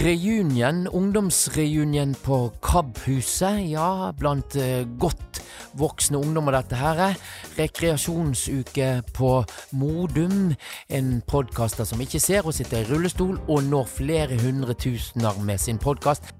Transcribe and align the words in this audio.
Reunion, 0.00 0.86
ungdomsreunion 0.88 2.14
på 2.24 2.36
KAB-huset. 2.64 3.58
Ja, 3.68 4.12
blant 4.16 4.56
eh, 4.56 4.86
godt 4.98 5.42
voksne 5.76 6.16
ungdommer, 6.16 6.56
dette 6.56 6.78
her. 6.80 7.02
er. 7.10 7.18
Rekreasjonsuke 7.58 9.02
på 9.12 9.44
Modum. 9.76 10.54
En 10.88 11.20
podkaster 11.28 11.84
som 11.84 12.00
ikke 12.00 12.20
ser 12.20 12.48
og 12.48 12.56
sitter 12.56 12.80
i 12.80 12.88
rullestol 12.88 13.36
og 13.44 13.60
når 13.68 13.92
flere 13.92 14.40
hundre 14.40 14.72
tusener 14.72 15.36
med 15.44 15.60
sin 15.60 15.78
podkast. 15.78 16.32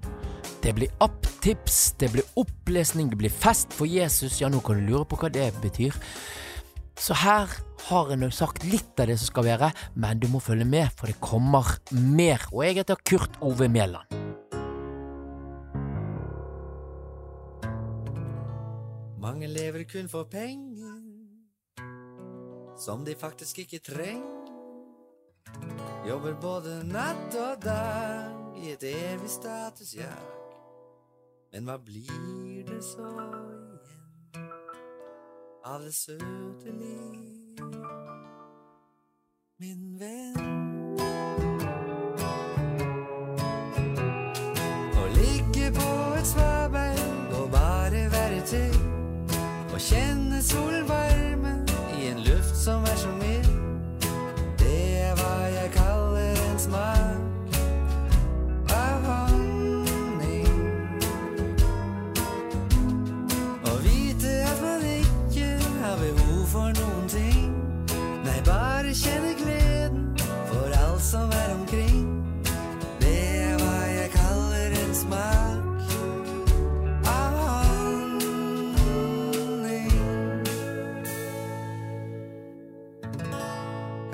Det 0.63 0.73
blir 0.73 0.89
apptips, 0.99 1.91
det 2.01 2.09
blir 2.15 2.25
opplesning, 2.41 3.13
det 3.13 3.21
blir 3.21 3.29
fest 3.29 3.77
for 3.77 3.85
Jesus. 3.85 4.41
Ja, 4.41 4.49
nå 4.49 4.65
kan 4.65 4.81
du 4.81 4.89
lure 4.89 5.05
på 5.05 5.21
hva 5.21 5.29
det 5.29 5.51
betyr. 5.61 5.93
Så 7.01 7.15
her 7.17 7.49
har 7.87 8.11
nå 8.13 8.27
sagt 8.29 8.61
litt 8.69 8.99
av 9.01 9.07
det 9.09 9.15
som 9.17 9.31
skal 9.31 9.47
være, 9.47 9.71
men 9.97 10.19
du 10.21 10.27
må 10.29 10.37
følge 10.37 10.67
med, 10.69 10.91
for 10.93 11.09
det 11.09 11.17
kommer 11.17 11.65
mer. 11.89 12.43
Og 12.53 12.61
jeg 12.67 12.77
heter 12.77 12.99
Kurt 13.09 13.39
Ove 13.41 13.65
Mæland. 13.73 14.05
Mange 19.17 19.49
lever 19.49 19.87
kun 19.89 20.09
for 20.09 20.29
penger, 20.29 20.99
som 22.77 23.01
de 23.05 23.17
faktisk 23.17 23.63
ikke 23.65 23.81
trenger. 23.81 24.37
Jobber 26.05 26.37
både 26.41 26.83
natt 26.85 27.33
og 27.37 27.65
dag 27.65 28.61
i 28.61 28.75
et 28.75 28.85
evig 28.85 29.29
statusjag. 29.29 30.29
Men 31.53 31.65
hva 31.65 31.81
blir 31.81 32.61
det 32.69 32.83
så 32.85 33.09
av 35.63 35.81
det 35.81 35.93
søte 35.93 36.71
liv, 36.71 37.61
min 39.61 39.97
venn? 39.99 40.97
Å 44.97 45.05
ligge 45.15 45.71
på 45.77 45.89
et 46.17 46.27
svaberg 46.33 47.35
og 47.39 47.51
bare 47.53 48.07
være 48.15 48.41
til 48.53 48.79
og 49.71 49.79
kjenne 49.79 50.41
solvarme 50.41 50.90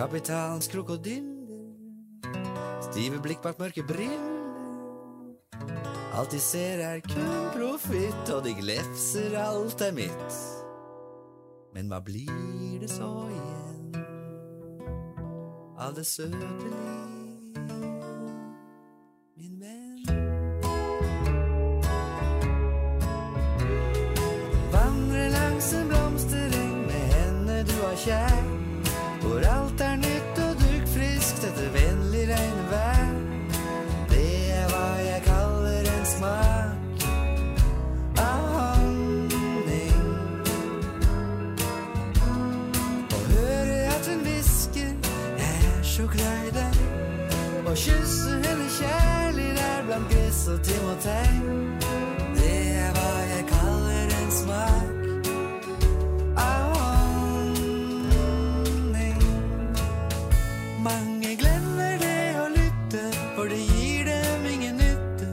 Kapitalens 0.08 0.70
krokodiller, 0.72 1.66
stive 2.86 3.18
blikk 3.20 3.42
bak 3.44 3.58
mørke 3.60 3.84
briller. 3.84 4.24
Alt 6.16 6.32
de 6.32 6.40
ser 6.40 6.80
er 6.80 7.04
kun 7.04 7.50
profitt, 7.52 8.32
og 8.32 8.46
de 8.48 8.54
glefser 8.56 9.36
alt 9.36 9.84
er 9.84 9.92
mitt. 9.92 10.38
Men 11.76 11.92
hva 11.92 12.00
blir 12.00 12.80
det 12.80 12.88
så 12.88 13.12
igjen 13.36 14.00
av 15.76 15.92
det 16.00 16.08
søte 16.08 16.56
liv, 16.64 16.88
kjær. 27.98 28.44
Hvor 29.22 29.44
alt 29.44 29.82
er 29.82 29.97
og 47.68 47.76
kysse 47.76 48.32
henne 48.32 48.68
kjærlig 48.80 49.56
der 49.56 49.86
blant 49.86 50.10
gress 50.12 50.48
og 50.48 50.62
timotei. 50.64 51.30
Det 52.36 52.60
er 52.84 52.92
hva 52.96 53.12
jeg 53.32 53.46
kaller 53.50 54.08
en 54.20 54.32
smak 54.32 54.94
av 56.44 56.76
honning. 56.78 58.00
Mange 60.86 61.36
glemmer 61.42 61.94
det 62.06 62.24
å 62.40 62.48
lytte, 62.56 63.04
for 63.36 63.46
det 63.52 63.62
gir 63.74 64.02
dem 64.08 64.42
ingen 64.54 64.76
nytte. 64.80 65.28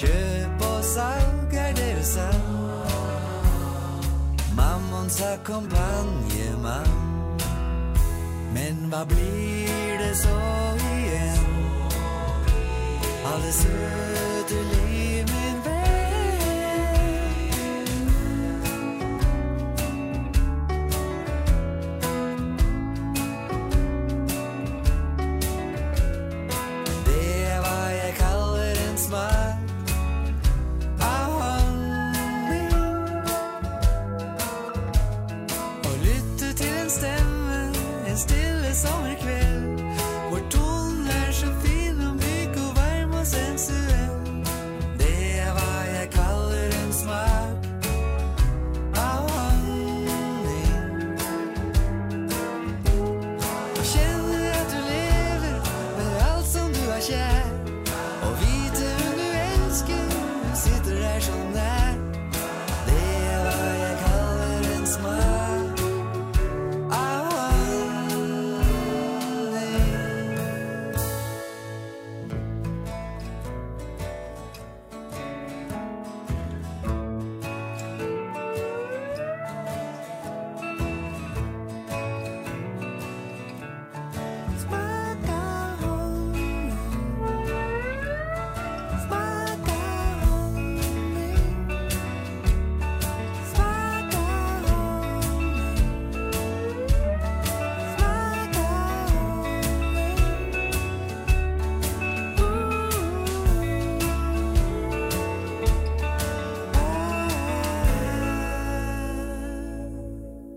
Kjøp 0.00 0.58
og 0.70 0.80
salg 0.94 1.48
er 1.66 1.72
deres 1.76 2.08
salg. 2.16 2.48
Mammons 4.56 5.20
kompanjemann. 5.44 6.96
Men 8.56 8.76
hva 8.88 9.04
blir 9.04 9.98
det 10.00 10.14
så 10.24 10.85
av 13.34 13.42
det 13.42 14.95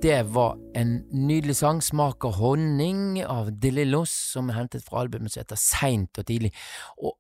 Det 0.10 0.24
var 0.24 0.56
en 0.74 0.96
nydelig 1.14 1.60
sang, 1.60 1.84
Smak 1.86 2.26
av 2.26 2.40
honning, 2.40 3.20
av 3.30 3.52
Delillos, 3.62 4.10
som 4.32 4.48
er 4.50 4.56
hentet 4.58 4.82
fra 4.82 5.04
albumet 5.04 5.30
som 5.30 5.44
heter 5.44 5.60
Seint 5.62 6.18
og 6.18 6.26
tidlig. 6.26 6.50
Og 6.98 7.14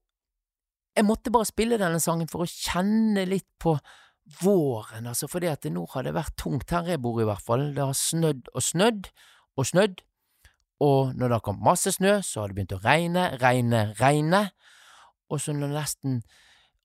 jeg 0.97 1.05
måtte 1.05 1.29
bare 1.29 1.45
spille 1.45 1.77
denne 1.77 1.99
sangen 2.01 2.31
for 2.31 2.47
å 2.47 2.49
kjenne 2.49 3.27
litt 3.29 3.45
på 3.61 3.75
våren, 4.39 5.05
altså 5.05 5.29
fordi 5.29 5.51
at 5.51 5.69
nå 5.69 5.83
har 5.93 6.07
det 6.07 6.15
vært 6.17 6.33
tungt 6.41 6.73
her 6.73 6.89
jeg 6.89 7.03
bor 7.03 7.21
i 7.21 7.27
hvert 7.29 7.45
fall. 7.45 7.67
Det 7.77 7.85
har 7.91 7.93
snødd 7.93 8.49
og 8.55 8.65
snødd 8.71 9.11
og 9.53 9.69
snødd, 9.69 10.01
og 10.89 11.13
når 11.13 11.27
det 11.27 11.37
har 11.37 11.45
kommet 11.45 11.69
masse 11.69 11.93
snø, 11.93 12.15
så 12.25 12.41
har 12.41 12.49
det 12.49 12.57
begynt 12.57 12.77
å 12.79 12.83
regne, 12.87 13.27
regne, 13.37 13.83
regne. 14.01 14.47
og 15.29 15.37
så 15.37 15.53
når 15.53 15.77
nesten 15.77 16.23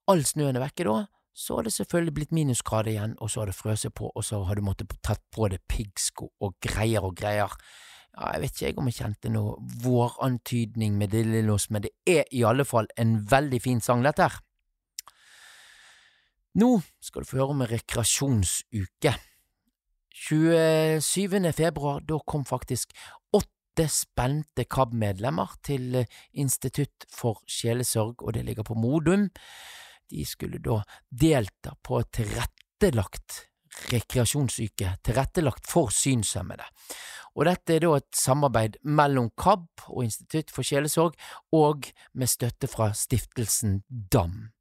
all 0.04 0.20
snøen 0.20 0.60
er 0.60 0.66
vekke 0.66 0.84
da, 0.84 1.06
så 1.34 1.56
har 1.56 1.66
det 1.66 1.72
selvfølgelig 1.74 2.14
blitt 2.14 2.32
minusgrader 2.32 2.92
igjen, 2.92 3.16
og 3.18 3.30
så 3.30 3.42
har 3.42 3.50
det 3.50 3.56
frøset 3.58 3.94
på, 3.94 4.06
og 4.14 4.24
så 4.24 4.44
har 4.46 4.54
du 4.54 4.62
måttet 4.62 4.94
tatt 5.02 5.22
på 5.34 5.48
deg 5.50 5.64
piggsko 5.66 6.30
og 6.40 6.54
greier 6.62 7.02
og 7.02 7.16
greier. 7.18 7.50
Ja, 8.14 8.30
jeg 8.36 8.44
vet 8.44 8.62
ikke 8.62 8.82
om 8.84 8.90
jeg 8.90 9.00
kjente 9.00 9.32
noe 9.34 9.56
vårantydning 9.82 10.94
med 11.00 11.10
det 11.10 11.24
lille 11.26 11.50
oss, 11.56 11.66
men 11.74 11.82
det 11.82 11.90
er 12.06 12.30
i 12.30 12.44
alle 12.46 12.66
fall 12.68 12.86
en 13.00 13.16
veldig 13.30 13.60
fin 13.64 13.82
sang, 13.82 14.06
dette 14.06 14.28
her. 14.28 14.38
Nå 16.62 16.76
skal 17.02 17.24
du 17.24 17.26
få 17.26 17.40
høre 17.40 17.56
om 17.56 17.64
en 17.64 17.72
rekreasjonsuke. 17.72 19.16
27. 20.14 21.50
februar, 21.50 22.04
da 22.06 22.20
kom 22.22 22.44
faktisk 22.46 22.94
åtte 23.34 23.88
spente 23.90 24.62
KAB-medlemmer 24.70 25.56
til 25.66 26.04
Institutt 26.30 27.08
for 27.10 27.42
sjelesorg, 27.50 28.22
og 28.22 28.36
det 28.38 28.44
ligger 28.46 28.62
på 28.62 28.78
Modum. 28.78 29.32
De 30.10 30.24
skulle 30.28 30.60
da 30.62 30.80
delta 31.08 31.74
på 31.82 32.02
tilrettelagt 32.12 33.44
rekreasjonsuke, 33.90 34.96
tilrettelagt 35.02 35.66
for 35.66 35.90
synshemmede. 35.94 36.66
Og 37.34 37.48
dette 37.48 37.74
er 37.74 37.82
da 37.82 37.96
et 37.98 38.10
samarbeid 38.14 38.76
mellom 38.86 39.32
KAB 39.38 39.86
og 39.88 40.04
Institutt 40.06 40.52
for 40.54 40.66
sjelesorg, 40.66 41.16
og 41.52 41.88
med 42.14 42.30
støtte 42.30 42.70
fra 42.70 42.92
stiftelsen 42.94 43.80
DAM. 43.88 44.52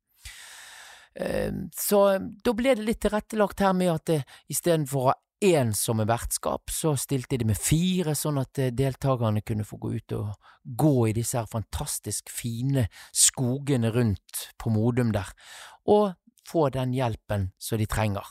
Så 1.14 2.00
da 2.18 2.56
ble 2.58 2.74
det 2.74 2.88
litt 2.88 3.04
tilrettelagt 3.06 3.62
her 3.62 3.76
med 3.78 3.92
at 3.94 4.16
istedenfor 4.50 5.04
å 5.04 5.12
ha 5.12 5.20
én 5.44 5.74
som 5.76 6.00
er 6.00 6.08
vertskap, 6.10 6.72
så 6.72 6.94
stilte 7.00 7.38
de 7.38 7.48
med 7.50 7.60
fire, 7.60 8.16
sånn 8.16 8.40
at 8.42 8.60
deltakerne 8.76 9.44
kunne 9.46 9.66
få 9.68 9.78
gå 9.82 9.94
ut 9.98 10.16
og 10.18 10.52
gå 10.64 10.94
i 11.10 11.16
disse 11.18 11.38
her 11.38 11.50
fantastisk 11.52 12.32
fine 12.32 12.88
skogene 13.12 13.92
rundt 13.94 14.48
på 14.58 14.72
Modum 14.74 15.12
der, 15.16 15.30
og 15.86 16.14
få 16.48 16.70
den 16.74 16.96
hjelpen 16.96 17.52
som 17.60 17.82
de 17.82 17.88
trenger. 17.90 18.26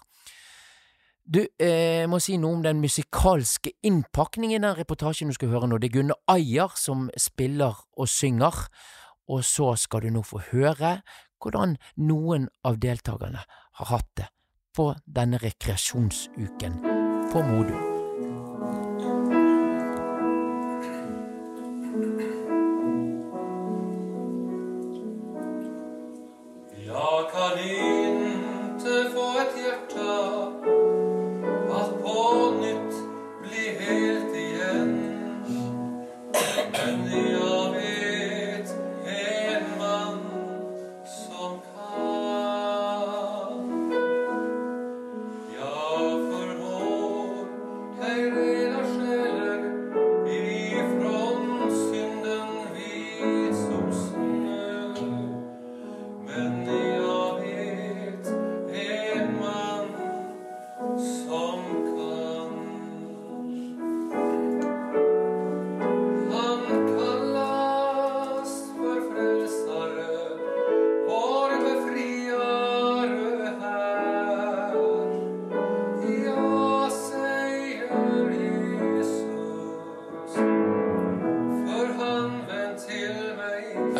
Du, 1.23 1.39
jeg 1.61 2.09
må 2.11 2.19
si 2.19 2.35
noe 2.41 2.59
om 2.59 2.65
den 2.65 2.81
musikalske 2.83 3.77
innpakningen 3.87 4.59
i 4.59 4.65
den 4.65 4.77
reportasjen 4.77 5.31
du 5.31 5.37
skal 5.37 5.53
høre 5.53 5.69
nå. 5.71 5.79
Det 5.79 5.93
er 5.93 5.97
Gunne 6.01 6.19
Ajer 6.29 6.75
som 6.77 7.07
spiller 7.15 7.79
og 7.95 8.11
synger, 8.11 8.67
og 9.31 9.45
så 9.47 9.73
skal 9.79 10.03
du 10.03 10.17
nå 10.17 10.25
få 10.27 10.43
høre 10.51 10.97
hvordan 11.43 11.77
noen 12.03 12.49
av 12.67 12.81
deltakerne 12.83 13.45
har 13.79 13.93
hatt 13.95 14.11
det 14.19 14.31
på 14.77 14.93
denne 15.07 15.39
rekreasjonsuken 15.43 16.92
på 17.33 17.43
Modum. 17.43 17.92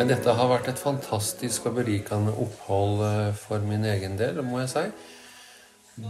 Nei, 0.03 0.09
Dette 0.11 0.33
har 0.35 0.49
vært 0.51 0.65
et 0.67 0.79
fantastisk 0.83 1.69
og 1.69 1.77
berikende 1.77 2.33
opphold 2.43 2.97
eh, 3.07 3.29
for 3.39 3.63
min 3.63 3.85
egen 3.87 4.17
del, 4.19 4.41
må 4.43 4.57
jeg 4.59 4.71
si. 4.73 4.81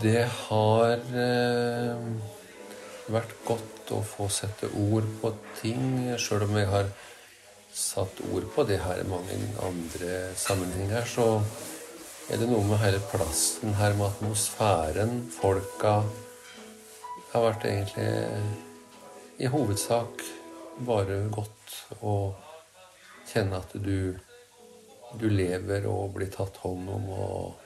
Det 0.02 0.24
har 0.48 0.94
eh, 1.22 2.00
vært 3.14 3.36
godt 3.46 3.92
å 3.94 4.00
få 4.02 4.26
sette 4.34 4.72
ord 4.82 5.06
på 5.22 5.30
ting, 5.60 5.84
sjøl 6.18 6.48
om 6.48 6.58
jeg 6.58 6.72
har 6.72 6.90
satt 7.70 8.24
ord 8.32 8.48
på 8.56 8.66
det 8.66 8.80
her 8.82 9.04
i 9.04 9.06
mange 9.12 9.38
andre 9.68 10.16
sammenhenger, 10.42 11.06
så 11.06 11.28
er 12.34 12.42
det 12.42 12.48
noe 12.50 12.66
med 12.66 12.82
hele 12.82 13.02
plassen 13.12 13.78
her, 13.78 13.94
med 14.00 14.08
atmosfæren, 14.08 15.20
folka 15.36 16.00
Det 16.08 17.28
har 17.36 17.46
vært 17.46 17.70
egentlig 17.70 18.10
i 19.38 19.54
hovedsak 19.54 20.26
bare 20.82 21.28
godt 21.38 21.78
å 22.02 22.16
kjenne 23.30 23.60
at 23.60 23.76
du, 23.76 24.16
du 25.20 25.28
lever 25.30 25.88
og 25.90 26.16
blir 26.18 26.32
tatt 26.34 26.58
hånd 26.64 26.90
om 26.92 27.10
og 27.14 27.64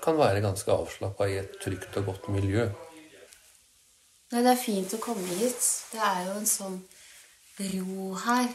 kan 0.00 0.16
være 0.16 0.40
ganske 0.44 0.72
avslappa 0.72 1.28
i 1.28 1.36
et 1.42 1.58
trygt 1.60 1.98
og 2.00 2.12
godt 2.12 2.30
miljø. 2.32 2.68
Nei, 4.30 4.42
det 4.44 4.52
er 4.52 4.60
fint 4.62 4.92
å 4.94 5.02
komme 5.02 5.26
hit. 5.40 5.60
Det 5.90 6.00
er 6.00 6.24
jo 6.28 6.38
en 6.38 6.48
sånn 6.48 6.78
ro 7.60 8.10
her. 8.24 8.52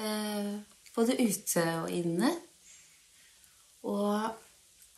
Eh, 0.00 0.52
både 0.96 1.18
ute 1.20 1.64
og 1.82 1.90
inne. 1.92 2.32
Og 3.86 4.30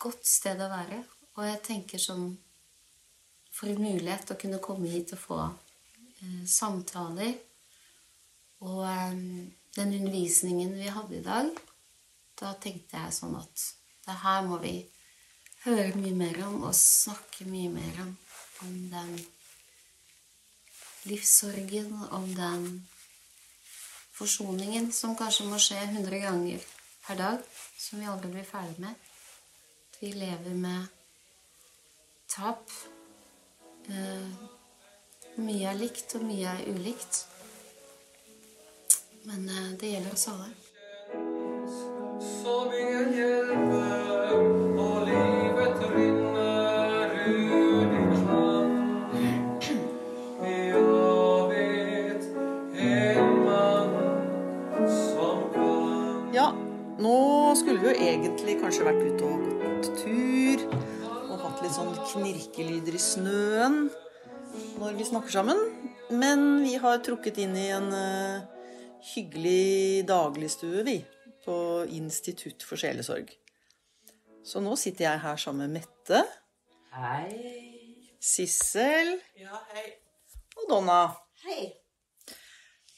godt 0.01 0.25
sted 0.25 0.61
å 0.63 0.69
være. 0.71 1.03
Og 1.37 1.45
jeg 1.47 1.61
tenker 1.67 2.01
sånn 2.01 2.31
For 3.51 3.67
en 3.67 3.81
mulighet 3.83 4.31
å 4.31 4.37
kunne 4.39 4.61
komme 4.63 4.87
hit 4.87 5.11
og 5.13 5.19
få 5.19 5.37
eh, 5.43 6.43
samtaler. 6.47 7.35
Og 8.63 8.85
eh, 8.87 9.19
den 9.75 9.93
undervisningen 9.99 10.73
vi 10.75 10.89
hadde 10.91 11.19
i 11.19 11.25
dag, 11.25 11.51
da 12.39 12.53
tenkte 12.59 12.97
jeg 12.97 13.15
sånn 13.15 13.37
at 13.39 13.67
det 14.07 14.17
her 14.23 14.41
må 14.47 14.57
vi 14.63 14.75
høre 15.65 15.93
mye 15.99 16.15
mer 16.17 16.39
om 16.47 16.63
og 16.67 16.75
snakke 16.77 17.45
mye 17.49 17.69
mer 17.71 18.01
om. 18.03 18.15
Om 18.61 18.73
den 18.91 19.13
livssorgen, 21.09 21.93
om 22.13 22.27
den 22.35 22.65
forsoningen 24.17 24.91
som 24.93 25.15
kanskje 25.17 25.47
må 25.49 25.57
skje 25.61 25.79
100 25.81 26.21
ganger 26.21 26.65
per 27.05 27.17
dag, 27.17 27.45
som 27.77 28.01
vi 28.01 28.09
aldri 28.09 28.33
blir 28.35 28.45
ferdig 28.45 28.77
med. 28.83 28.95
At 29.91 30.01
vi 30.01 30.11
lever 30.13 30.57
med 30.57 30.89
tap. 32.29 32.69
Eh, 33.89 34.29
mye 35.41 35.69
er 35.71 35.79
likt, 35.79 36.15
og 36.17 36.25
mye 36.27 36.53
er 36.57 36.69
ulikt. 36.69 37.25
Men 39.23 39.49
eh, 39.49 39.71
det 39.79 39.87
gjelder 39.87 40.13
oss 40.13 40.27
alle. 40.27 40.49
som 42.21 42.73
ingen 42.73 43.13
hjälper 43.17 44.33
och 44.79 45.07
livet 45.07 45.77
rinner 45.95 47.27
ur 47.27 47.81
din 47.91 48.27
hand. 48.27 49.17
Jag 50.69 51.49
vet 51.49 52.23
en 52.77 53.45
man 53.45 53.89
som 54.89 55.53
kan 55.53 56.29
Ja, 56.33 56.53
nå 56.99 57.55
skulle 57.55 57.79
vi 57.79 57.87
jo 57.87 57.95
egentlig 57.95 58.59
kanskje 58.61 58.85
vært 58.85 59.03
ute 59.05 59.25
og 59.25 59.49
gått 59.63 59.91
tur. 60.03 60.65
Og 61.31 61.35
hatt 61.41 61.61
litt 61.63 61.75
sånn 61.75 61.93
knirkelyder 62.13 62.97
i 62.97 63.01
snøen 63.01 63.83
når 64.79 64.97
vi 64.97 65.09
snakker 65.09 65.33
sammen. 65.33 65.61
Men 66.09 66.63
vi 66.65 66.75
har 66.81 67.01
trukket 67.05 67.37
inn 67.39 67.55
i 67.55 67.69
en 67.71 67.93
eh, 67.95 68.50
hyggelig 69.13 70.05
dagligstue, 70.07 70.83
vi. 70.87 70.97
På 71.45 71.55
Institutt 71.89 72.63
for 72.63 72.77
sjelesorg. 72.77 73.31
Så 74.45 74.61
nå 74.61 74.75
sitter 74.77 75.07
jeg 75.07 75.21
her 75.23 75.37
sammen 75.41 75.69
med 75.71 75.81
Mette, 75.81 76.21
Hei. 76.91 77.31
Sissel 78.21 79.13
Ja, 79.39 79.61
hei. 79.71 79.85
og 80.59 80.65
Donna. 80.69 81.15
Hei! 81.45 81.69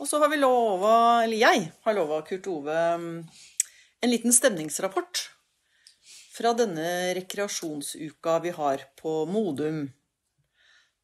Og 0.01 0.07
så 0.10 0.17
har 0.19 0.31
vi 0.31 0.39
lova, 0.41 1.24
eller 1.24 1.38
jeg 1.38 1.67
har 1.86 1.95
lova 1.95 2.22
Kurt 2.25 2.48
Ove 2.50 2.74
en 4.03 4.10
liten 4.12 4.33
stemningsrapport 4.36 5.22
fra 6.33 6.51
denne 6.57 7.13
rekreasjonsuka 7.19 8.39
vi 8.43 8.51
har 8.57 8.83
på 9.00 9.24
Modum. 9.29 9.86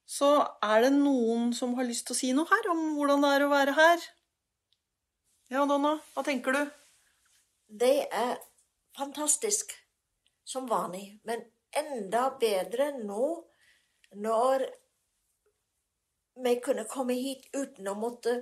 Så 0.09 0.31
er 0.65 0.87
det 0.87 0.95
noen 0.97 1.53
som 1.53 1.75
har 1.77 1.85
lyst 1.87 2.07
til 2.09 2.15
å 2.15 2.19
si 2.19 2.31
noe 2.33 2.49
her 2.49 2.71
om 2.73 2.81
hvordan 2.97 3.21
det 3.23 3.35
er 3.37 3.45
å 3.45 3.51
være 3.53 3.75
her? 3.77 4.07
Ja, 5.49 5.63
Donna, 5.65 5.95
hva 6.13 6.21
tenker 6.21 6.53
du? 6.53 6.59
Det 7.81 8.03
er 8.13 8.35
fantastisk 8.93 9.71
som 10.45 10.67
vanlig, 10.69 11.15
men 11.25 11.41
enda 11.73 12.27
bedre 12.37 12.91
nå 12.99 13.29
når 14.13 14.67
vi 16.45 16.53
kunne 16.61 16.85
komme 16.93 17.17
hit 17.17 17.49
uten 17.57 17.89
å 17.89 17.97
måtte 17.97 18.35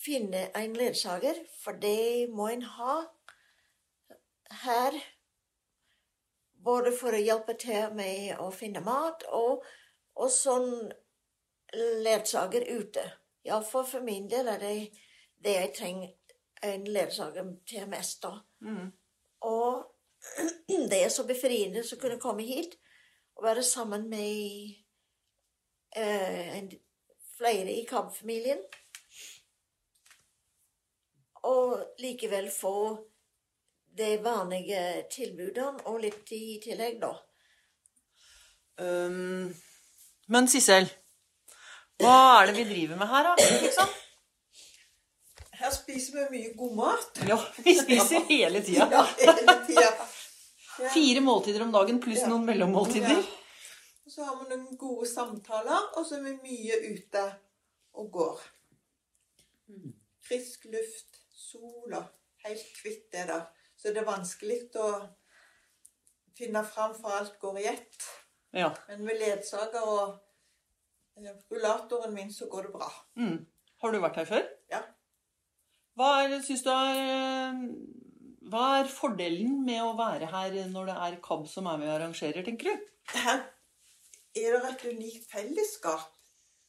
finne 0.00 0.46
en 0.56 0.80
ledsager, 0.80 1.44
for 1.60 1.76
det 1.84 2.32
må 2.32 2.48
en 2.54 2.64
ha 2.78 2.98
her. 4.64 4.96
Både 6.56 6.96
for 6.96 7.12
å 7.12 7.20
hjelpe 7.20 7.60
til 7.60 7.92
med 8.00 8.40
å 8.40 8.48
finne 8.48 8.80
mat, 8.80 9.28
og, 9.28 9.60
og 10.16 10.32
sånn 10.32 10.70
ledsager 12.00 12.64
ute. 12.64 13.04
Iallfall 13.44 13.84
for 13.92 14.08
min 14.08 14.24
del 14.32 14.48
er 14.48 14.64
det 14.64 14.78
det 15.46 15.54
jeg 15.56 15.74
trenger 15.76 16.14
en 16.66 16.86
ledsager 16.90 17.52
til 17.68 17.88
mest. 17.88 18.22
da. 18.22 18.32
Mm. 18.60 18.90
Og 19.40 19.92
det 20.90 21.04
er 21.04 21.12
så 21.12 21.26
befriende 21.28 21.84
å 21.84 22.00
kunne 22.00 22.20
komme 22.22 22.46
hit 22.46 22.76
og 23.36 23.44
være 23.44 23.62
sammen 23.62 24.08
med 24.08 24.72
eh, 25.96 26.56
en, 26.58 26.70
flere 27.36 27.72
i 27.72 27.84
KAB-familien. 27.88 28.62
Og 31.46 31.76
likevel 32.02 32.48
få 32.50 32.78
de 33.96 34.16
vanlige 34.24 34.80
tilbudene 35.12 35.84
og 35.88 36.00
litt 36.02 36.32
i 36.36 36.58
tillegg, 36.64 36.98
da. 37.00 37.12
Um, 38.76 39.54
men 40.28 40.48
Sissel, 40.52 40.88
hva 42.02 42.16
er 42.42 42.50
det 42.50 42.58
vi 42.58 42.66
driver 42.68 42.98
med 43.00 43.08
her, 43.08 43.30
da? 43.30 43.46
Liksom? 43.62 43.94
Her 45.56 45.70
spiser 45.72 46.16
vi 46.18 46.38
mye 46.38 46.52
god 46.58 46.74
mat. 46.76 47.20
Ja, 47.28 47.36
vi 47.64 47.74
spiser 47.78 48.24
hele 48.28 48.60
tida. 48.66 48.88
Ja, 48.92 49.02
hele 49.20 49.54
tida. 49.66 49.90
Fire 50.92 51.22
måltider 51.24 51.62
om 51.64 51.72
dagen 51.72 52.00
pluss 52.04 52.20
Ja. 52.24 52.28
noen 52.32 52.44
mellommåltider. 52.48 53.22
Og 54.06 54.12
så 54.12 54.24
har 54.28 54.36
vi 54.42 54.50
noen 54.52 54.76
gode 54.78 55.06
samtaler, 55.08 55.86
og 55.96 56.04
så 56.06 56.18
er 56.18 56.26
vi 56.28 56.34
mye 56.44 56.76
ute 56.92 57.22
og 57.96 58.10
går. 58.12 58.42
Frisk 60.26 60.64
luft, 60.70 61.18
sol 61.32 61.94
og 61.96 62.04
helt 62.44 62.68
kvitt 62.80 63.08
det 63.14 63.24
der. 63.30 63.46
Så 63.76 63.92
det 63.94 64.02
er 64.02 64.08
vanskelig 64.08 64.60
å 64.80 64.90
finne 66.36 66.62
fram, 66.68 66.94
for 66.98 67.16
alt 67.16 67.36
går 67.40 67.58
i 67.62 67.66
ett. 67.72 68.06
Ja. 68.56 68.70
Men 68.88 69.04
med 69.08 69.18
ledsager 69.20 69.84
og 69.84 70.16
eh, 71.20 71.32
rullatoren 71.52 72.14
min 72.14 72.32
så 72.32 72.48
går 72.52 72.68
det 72.68 72.72
bra. 72.76 72.88
Mm. 73.20 73.38
Har 73.82 73.92
du 73.92 73.98
vært 74.02 74.20
her 74.22 74.28
før? 74.30 74.46
Ja. 74.72 74.82
Hva 75.96 76.10
er, 76.22 76.34
synes 76.44 76.64
du 76.64 76.70
er, 76.72 76.98
eh, 77.00 77.60
hva 78.52 78.64
er 78.80 78.90
fordelen 78.92 79.62
med 79.64 79.80
å 79.80 79.94
være 79.96 80.28
her 80.32 80.56
når 80.70 80.90
det 80.90 80.96
er 81.06 81.20
KAB 81.24 81.46
som 81.48 81.68
er 81.70 81.80
med 81.80 81.88
og 81.88 81.94
arrangerer, 81.96 82.44
tenker 82.44 82.68
du? 82.68 82.88
Her 83.16 83.46
er 84.36 84.58
det 84.58 84.72
et 84.74 84.84
unikt 84.92 85.30
fellesskap. 85.30 86.10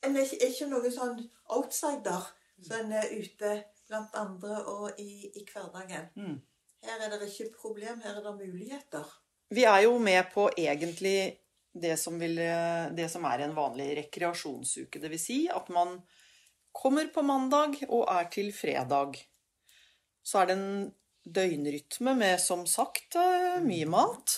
En 0.05 0.15
er 0.15 0.23
ikke, 0.23 0.47
ikke 0.47 0.69
noen 0.71 0.93
sånn 0.93 1.17
outsider 1.57 2.29
som 2.63 2.77
en 2.79 2.93
er 3.01 3.09
ute 3.17 3.55
blant 3.87 4.15
andre 4.19 4.61
og 4.71 5.01
i, 5.01 5.27
i 5.35 5.43
hverdagen. 5.47 6.07
Mm. 6.15 6.37
Her 6.87 7.03
er 7.03 7.17
det 7.17 7.27
ikke 7.27 7.51
problem, 7.57 7.99
her 8.05 8.19
er 8.19 8.23
det 8.23 8.35
muligheter. 8.37 9.11
Vi 9.51 9.63
er 9.67 9.83
jo 9.85 9.97
med 9.99 10.29
på 10.31 10.47
egentlig 10.55 11.19
det 11.77 11.95
som, 11.99 12.15
vil, 12.19 12.39
det 12.95 13.07
som 13.11 13.25
er 13.29 13.43
en 13.45 13.55
vanlig 13.55 13.91
rekreasjonsuke. 14.01 15.01
Det 15.01 15.11
vil 15.11 15.21
si 15.21 15.39
at 15.51 15.67
man 15.73 15.97
kommer 16.77 17.09
på 17.13 17.23
mandag 17.25 17.79
og 17.87 18.05
er 18.11 18.29
til 18.33 18.51
fredag. 18.55 19.17
Så 20.23 20.41
er 20.41 20.49
det 20.49 20.57
en 20.57 20.87
døgnrytme 21.27 22.13
med, 22.15 22.39
som 22.39 22.65
sagt, 22.69 23.15
eh, 23.19 23.57
mye 23.63 23.87
mat. 23.89 24.37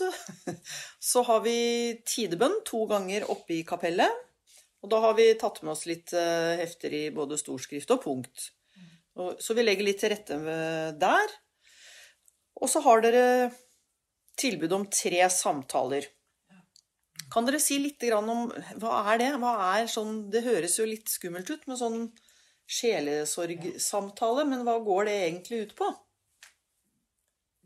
Så 1.11 1.23
har 1.27 1.43
vi 1.45 1.99
tidebønn 2.05 2.61
to 2.65 2.85
ganger 2.89 3.27
oppe 3.29 3.59
i 3.59 3.65
kapellet. 3.67 4.25
Og 4.79 4.91
da 4.93 5.01
har 5.03 5.17
vi 5.17 5.27
tatt 5.37 5.59
med 5.61 5.73
oss 5.75 5.85
litt 5.89 6.13
eh, 6.15 6.55
hefter 6.61 6.95
i 6.95 7.03
både 7.13 7.37
storskrift 7.37 7.91
og 7.95 8.03
punkt. 8.05 8.49
Så 9.43 9.51
vi 9.51 9.65
legger 9.65 9.83
litt 9.83 9.97
til 9.99 10.13
rette 10.13 10.35
der. 10.95 11.33
Og 12.63 12.69
så 12.71 12.79
har 12.85 13.01
dere 13.03 13.49
tilbud 14.39 14.71
om 14.77 14.85
tre 14.87 15.25
samtaler. 15.33 16.07
Kan 17.29 17.45
dere 17.45 17.59
si 17.61 17.77
litt 17.81 18.01
om 18.15 18.47
hva 18.81 18.93
er 19.11 19.19
det? 19.21 19.29
Hva 19.41 19.51
er 19.73 19.91
sånn, 19.91 20.29
det 20.31 20.45
høres 20.47 20.79
jo 20.79 20.87
litt 20.87 21.11
skummelt 21.11 21.51
ut 21.51 21.67
med 21.67 21.81
sånn 21.81 21.99
sjelesorgsamtale, 22.69 24.45
men 24.45 24.63
hva 24.67 24.77
går 24.85 25.09
det 25.09 25.17
egentlig 25.23 25.61
ut 25.65 25.75
på? 25.79 25.89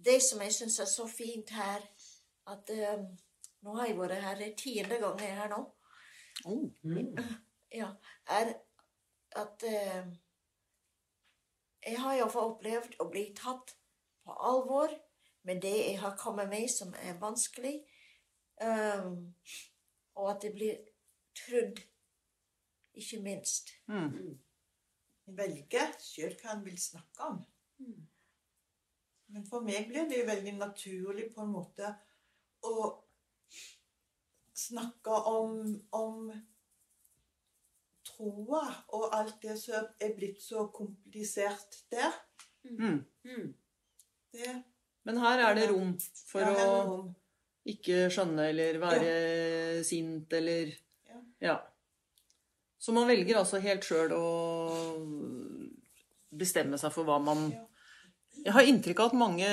Det 0.05 0.19
som 0.23 0.41
jeg 0.43 0.55
syns 0.55 0.79
er 0.83 0.89
så 0.89 1.07
fint 1.07 1.53
her, 1.55 1.83
at 2.47 2.73
um, 2.97 3.05
Nå 3.63 3.77
har 3.77 3.87
jeg 3.87 3.95
vært 3.95 4.19
her 4.19 4.35
det 4.35 4.49
tiende 4.59 4.97
gang 4.99 5.21
jeg 5.23 5.29
er 5.31 5.37
her 5.37 5.51
nå. 5.53 5.61
Ja, 7.71 7.87
er 8.27 8.49
at 9.39 9.63
um, 9.63 10.09
Jeg 11.85 12.01
har 12.03 12.17
iallfall 12.17 12.51
opplevd 12.51 12.97
å 12.99 13.07
bli 13.11 13.23
tatt 13.37 13.71
på 14.23 14.35
alvor 14.51 14.91
med 15.47 15.61
det 15.63 15.77
jeg 15.77 15.95
har 16.03 16.17
kommet 16.19 16.51
med 16.51 16.67
som 16.71 16.91
er 16.99 17.15
vanskelig. 17.23 17.77
Um, 18.59 19.33
og 20.19 20.29
at 20.35 20.43
det 20.43 20.53
blir 20.53 20.75
trudd, 21.35 21.79
ikke 22.93 23.21
minst. 23.23 23.73
Mm. 23.87 24.42
En 25.27 25.37
velger 25.37 25.93
sjøl 26.03 26.33
hva 26.41 26.55
en 26.55 26.65
vil 26.65 26.79
snakke 26.79 27.29
om. 27.29 27.39
Men 29.33 29.45
for 29.49 29.65
meg 29.65 29.87
blir 29.89 30.09
det 30.09 30.19
jo 30.19 30.27
veldig 30.29 30.55
naturlig 30.59 31.29
på 31.33 31.41
en 31.45 31.53
måte 31.55 31.89
å 32.63 32.89
snakke 34.53 35.15
om, 35.31 35.63
om 35.97 36.27
troa 38.07 38.61
og 38.93 39.07
alt 39.15 39.39
det 39.41 39.55
som 39.59 39.87
er 40.03 40.13
blitt 40.17 40.41
så 40.43 40.67
komplisert 40.75 41.79
der. 41.91 42.13
Mm. 42.63 43.01
Det, 44.33 44.53
Men 45.03 45.19
her 45.23 45.41
er 45.47 45.57
det 45.57 45.67
rom 45.71 45.95
for 46.29 46.45
ja, 46.45 46.53
å 46.69 46.77
rom. 46.87 47.09
ikke 47.67 48.07
skjønne 48.13 48.47
eller 48.53 48.79
være 48.81 49.83
sint 49.87 50.33
eller 50.33 50.71
Ja. 51.09 51.19
Ja. 51.43 51.57
Så 52.83 52.91
man 52.91 53.07
velger 53.07 53.37
altså 53.39 53.61
helt 53.63 53.85
sjøl 53.87 54.11
å 54.17 54.23
bestemme 56.35 56.79
seg 56.81 56.91
for 56.95 57.07
hva 57.07 57.19
man 57.23 57.45
Jeg 58.43 58.51
har 58.55 58.65
inntrykk 58.67 58.99
av 58.99 59.11
at 59.13 59.19
mange 59.19 59.49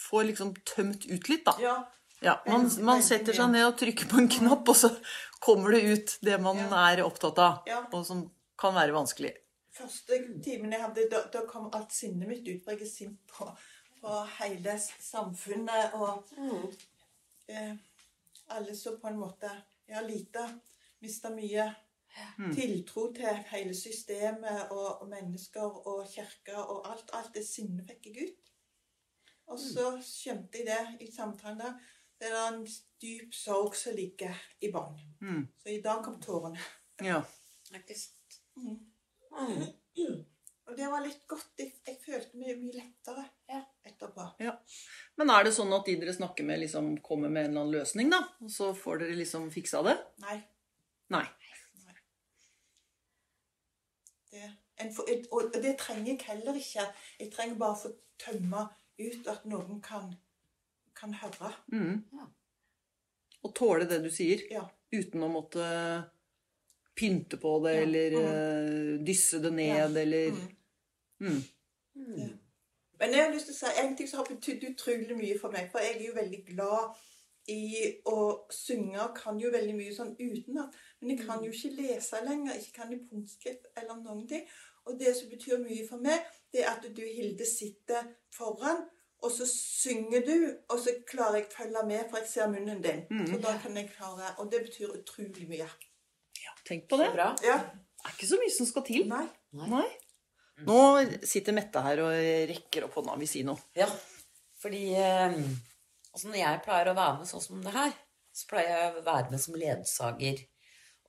får 0.00 0.24
liksom 0.30 0.54
tømt 0.66 1.04
ut 1.10 1.28
litt, 1.30 1.44
da. 1.46 1.54
Ja, 1.62 1.74
Ja, 2.22 2.34
man, 2.46 2.66
man 2.84 3.00
setter 3.04 3.32
seg 3.36 3.48
ned 3.52 3.64
og 3.64 3.76
trykker 3.80 4.08
på 4.10 4.18
en 4.20 4.26
knapp, 4.28 4.66
og 4.68 4.76
så 4.76 4.90
kommer 5.40 5.72
det 5.72 5.80
ut 5.88 6.16
det 6.26 6.36
man 6.42 6.58
Ja. 6.58 6.80
er 6.90 7.00
opptatt 7.04 7.38
av, 7.40 7.62
Ja. 7.68 7.78
og 7.92 8.04
som 8.06 8.30
kan 8.58 8.74
være 8.74 8.92
vanskelig. 8.92 9.34
første 9.72 10.18
timen 10.44 10.72
jeg 10.72 10.82
hadde, 10.82 11.06
da, 11.10 11.22
da 11.32 11.46
kom 11.48 11.70
alt 11.72 11.92
sinnet 11.92 12.28
mitt 12.28 12.46
ut. 12.48 12.66
Jeg 12.66 12.82
er 12.82 12.86
sint 12.86 13.18
på, 13.32 13.46
på 14.02 14.16
hele 14.40 14.74
samfunnet 15.00 15.94
og 15.94 16.24
eh, 17.48 17.72
alle 18.48 18.74
som 18.76 18.98
på 19.00 19.08
en 19.08 19.16
måte 19.20 19.48
Jeg 19.88 19.96
har 19.96 20.04
lite 20.04 20.44
mista 21.00 21.30
mye 21.34 21.68
tiltro 22.54 23.06
til 23.14 23.42
hele 23.52 23.74
systemet 23.76 24.70
og, 24.74 25.02
og 25.02 25.08
mennesker 25.10 25.80
og 25.88 26.06
kirker 26.10 26.58
og 26.58 26.88
alt. 26.90 27.10
Alt 27.14 27.34
det 27.34 27.44
sinnet 27.46 27.86
fikk 27.90 28.10
jeg 28.10 28.28
ut. 28.28 28.52
Og 29.50 29.58
så 29.58 29.92
skjønte 30.04 30.60
jeg 30.60 30.68
det 30.70 31.06
i 31.06 31.10
samtalen 31.12 31.62
der. 31.62 31.78
Det 32.20 32.28
er 32.28 32.40
en 32.50 32.64
dyp 33.00 33.34
sorg 33.34 33.76
som 33.78 33.96
ligger 33.96 34.36
i 34.60 34.70
bånn. 34.72 34.98
Mm. 35.24 35.46
Så 35.62 35.72
i 35.72 35.80
dag 35.84 36.02
kom 36.04 36.20
tårene. 36.22 36.60
Ja. 37.02 37.22
Og 40.70 40.76
det 40.78 40.86
var 40.92 41.02
litt 41.02 41.24
godt. 41.30 41.48
Jeg, 41.58 41.72
jeg 41.86 41.96
følte 42.04 42.38
meg 42.38 42.60
mye 42.60 42.76
lettere 42.76 43.24
etterpå. 43.88 44.28
Ja. 44.44 44.52
Men 45.18 45.32
er 45.34 45.48
det 45.48 45.54
sånn 45.56 45.72
at 45.74 45.88
de 45.88 45.96
dere 45.98 46.14
snakker 46.14 46.46
med, 46.46 46.60
liksom 46.62 46.92
kommer 47.02 47.32
med 47.32 47.48
en 47.48 47.50
eller 47.50 47.64
annen 47.64 47.78
løsning, 47.80 48.12
da? 48.12 48.20
Og 48.44 48.52
så 48.54 48.70
får 48.76 49.02
dere 49.02 49.18
liksom 49.18 49.48
fiksa 49.54 49.82
det? 49.88 49.96
Nei. 50.22 50.38
Nei. 51.10 51.24
Det, 54.30 54.44
en 54.80 54.92
for, 54.94 55.08
og 55.34 55.54
det 55.54 55.74
trenger 55.78 56.12
jeg 56.12 56.20
heller 56.28 56.58
ikke. 56.58 56.86
Jeg 57.20 57.32
trenger 57.34 57.58
bare 57.58 57.74
å 57.74 57.80
få 57.80 57.90
tømme 58.20 58.66
ut 59.00 59.30
at 59.32 59.46
noen 59.50 59.80
kan, 59.82 60.12
kan 60.96 61.14
høre. 61.18 61.50
Mm. 61.72 62.04
Og 63.42 63.54
tåle 63.56 63.88
det 63.90 64.02
du 64.04 64.10
sier, 64.12 64.44
Ja. 64.52 64.66
uten 64.92 65.24
å 65.24 65.32
måtte 65.32 65.64
pynte 66.94 67.38
på 67.40 67.56
det 67.64 67.74
Ja. 67.74 67.82
eller 67.82 68.16
eh, 68.20 68.98
dysse 69.06 69.40
det 69.42 69.52
ned 69.52 69.96
eller 69.96 70.30
mm. 71.20 71.42
Men 73.00 73.14
jeg 73.14 73.24
har 73.24 73.32
lyst 73.32 73.46
til 73.48 73.54
å 73.54 73.58
si 73.58 73.80
en 73.80 73.94
ting 73.96 74.08
som 74.08 74.20
har 74.20 74.28
betydd 74.28 74.64
utrolig 74.68 75.16
mye 75.16 75.38
for 75.40 75.50
meg. 75.50 75.70
For 75.72 75.80
jeg 75.80 75.96
er 75.96 76.02
jo 76.04 76.14
veldig 76.14 76.40
glad 76.50 76.98
i 77.48 77.96
å 78.08 78.46
synge 78.52 79.00
og 79.02 79.16
kan 79.16 79.38
jo 79.40 79.50
veldig 79.52 79.74
mye 79.78 79.94
sånn 79.94 80.12
utenat. 80.18 80.76
Men 81.00 81.14
jeg 81.14 81.26
kan 81.26 81.44
jo 81.44 81.52
ikke 81.54 81.72
lese 81.78 82.20
lenger. 82.26 82.58
Ikke 82.60 82.82
kan 82.82 82.92
i 82.94 83.00
punktskrift 83.00 83.70
eller 83.74 84.00
noen 84.02 84.26
ting. 84.28 84.46
Og 84.88 84.96
det 85.00 85.14
som 85.16 85.30
betyr 85.32 85.60
mye 85.62 85.84
for 85.88 86.02
meg, 86.02 86.24
det 86.52 86.64
er 86.64 86.72
at 86.72 86.84
du, 86.84 87.02
Hilde, 87.04 87.46
sitter 87.46 88.08
foran 88.34 88.86
Og 89.20 89.28
så 89.28 89.44
synger 89.46 90.22
du, 90.24 90.36
og 90.72 90.78
så 90.80 90.94
klarer 91.06 91.42
jeg 91.42 91.50
å 91.50 91.52
følge 91.52 91.82
med, 91.86 92.06
for 92.08 92.22
jeg 92.22 92.30
ser 92.30 92.48
munnen 92.48 92.80
din. 92.80 93.02
Mm. 93.12 93.26
Så 93.28 93.40
da 93.44 93.52
kan 93.60 93.76
jeg 93.76 93.90
klare 93.92 94.32
Og 94.40 94.48
det 94.52 94.62
betyr 94.64 94.94
utrolig 94.96 95.48
mye. 95.50 95.68
Tenk 96.64 96.86
på 96.88 96.96
det. 97.00 97.10
Så 97.10 97.16
bra. 97.18 97.26
Ja. 97.44 97.58
Det 98.00 98.08
er 98.08 98.14
ikke 98.16 98.30
så 98.30 98.38
mye 98.40 98.54
som 98.54 98.68
skal 98.68 98.86
til. 98.86 99.04
Nei. 99.10 99.26
Nei. 99.60 99.88
Nå 100.64 100.78
sitter 101.24 101.56
Mette 101.56 101.82
her 101.84 102.02
og 102.04 102.14
rekker 102.50 102.86
opp 102.86 102.96
hånda 102.98 103.16
og 103.16 103.22
vil 103.22 103.28
si 103.28 103.42
noe. 103.46 103.60
Ja, 103.76 103.88
fordi 104.60 104.82
eh, 104.96 105.36
altså 106.14 106.30
når 106.30 106.40
jeg 106.42 106.62
pleier 106.64 106.90
å 106.90 106.96
være 106.98 107.18
med 107.20 107.30
sånn 107.30 107.44
som 107.44 107.62
det 107.64 107.74
her, 107.74 107.94
så 108.34 108.50
pleier 108.50 108.76
jeg 108.76 108.98
å 108.98 109.06
være 109.06 109.32
med 109.32 109.42
som 109.42 109.58
ledsager. 109.58 110.42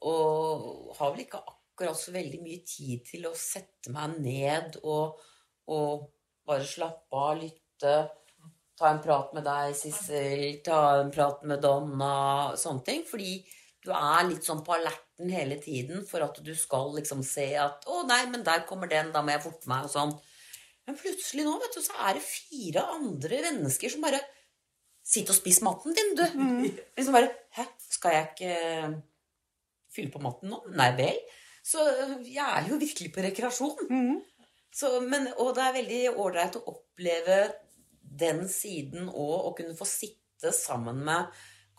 Og 0.09 0.95
har 0.97 1.11
vel 1.13 1.25
ikke 1.25 1.41
akkurat 1.41 1.99
så 1.99 2.13
veldig 2.13 2.41
mye 2.41 2.63
tid 2.65 3.05
til 3.07 3.27
å 3.29 3.35
sette 3.37 3.93
meg 3.93 4.17
ned 4.23 4.79
og, 4.81 5.21
og 5.69 6.07
bare 6.47 6.65
slappe 6.67 7.21
av, 7.21 7.37
lytte. 7.41 7.95
Ta 8.77 8.89
en 8.89 9.01
prat 9.03 9.33
med 9.37 9.45
deg, 9.45 9.75
Sissel. 9.77 10.45
Ta 10.65 10.79
en 11.03 11.11
prat 11.13 11.43
med 11.45 11.61
Donna. 11.61 12.13
Sånne 12.57 12.85
ting. 12.87 13.03
Fordi 13.05 13.35
du 13.85 13.91
er 13.93 14.25
litt 14.29 14.45
sånn 14.45 14.63
på 14.65 14.73
alerten 14.73 15.29
hele 15.29 15.57
tiden 15.61 16.01
for 16.09 16.25
at 16.25 16.37
du 16.45 16.51
skal 16.57 16.93
liksom 16.97 17.21
se 17.25 17.47
at 17.61 17.85
'Å, 17.85 18.03
nei, 18.09 18.25
men 18.33 18.43
der 18.45 18.65
kommer 18.69 18.89
den. 18.89 19.11
Da 19.13 19.21
må 19.21 19.33
jeg 19.33 19.45
forte 19.45 19.69
meg.' 19.69 19.85
og 19.85 19.93
sånn. 19.93 20.13
Men 20.87 20.97
plutselig 20.97 21.45
nå, 21.45 21.57
vet 21.61 21.77
du, 21.77 21.81
så 21.85 21.93
er 22.09 22.17
det 22.17 22.25
fire 22.25 22.85
andre 22.97 23.41
mennesker 23.45 23.93
som 23.93 24.01
bare 24.01 24.21
Sitt 25.11 25.29
og 25.31 25.35
spis 25.35 25.59
maten 25.65 25.95
din, 25.95 26.13
du. 26.15 26.25
Liksom 26.97 27.15
bare 27.17 27.31
Hæ, 27.57 27.65
skal 27.91 28.13
jeg 28.15 28.27
ikke 28.29 28.91
fylle 29.91 30.11
på 30.13 30.21
maten 30.23 30.53
nå? 30.53 30.61
Nei 30.79 30.91
vel. 30.95 31.17
Så 31.67 31.83
jeg 32.23 32.45
er 32.45 32.69
jo 32.69 32.79
virkelig 32.79 33.11
på 33.13 33.25
rekreasjon. 33.25 33.81
Så, 34.71 34.93
men, 35.03 35.27
og 35.35 35.51
det 35.57 35.65
er 35.65 35.75
veldig 35.75 36.01
ålreit 36.15 36.55
å 36.57 36.63
oppleve 36.71 37.41
den 38.01 38.45
siden 38.49 39.09
og 39.09 39.49
å 39.49 39.51
kunne 39.57 39.75
få 39.77 39.87
sitte 39.87 40.53
sammen 40.55 41.03
med 41.05 41.27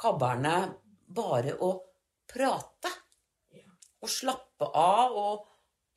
kabberne 0.01 0.57
bare 1.13 1.57
å 1.57 1.73
prate. 2.29 2.93
Og 4.03 4.11
slappe 4.11 4.69
av 4.77 5.17
og 5.17 5.49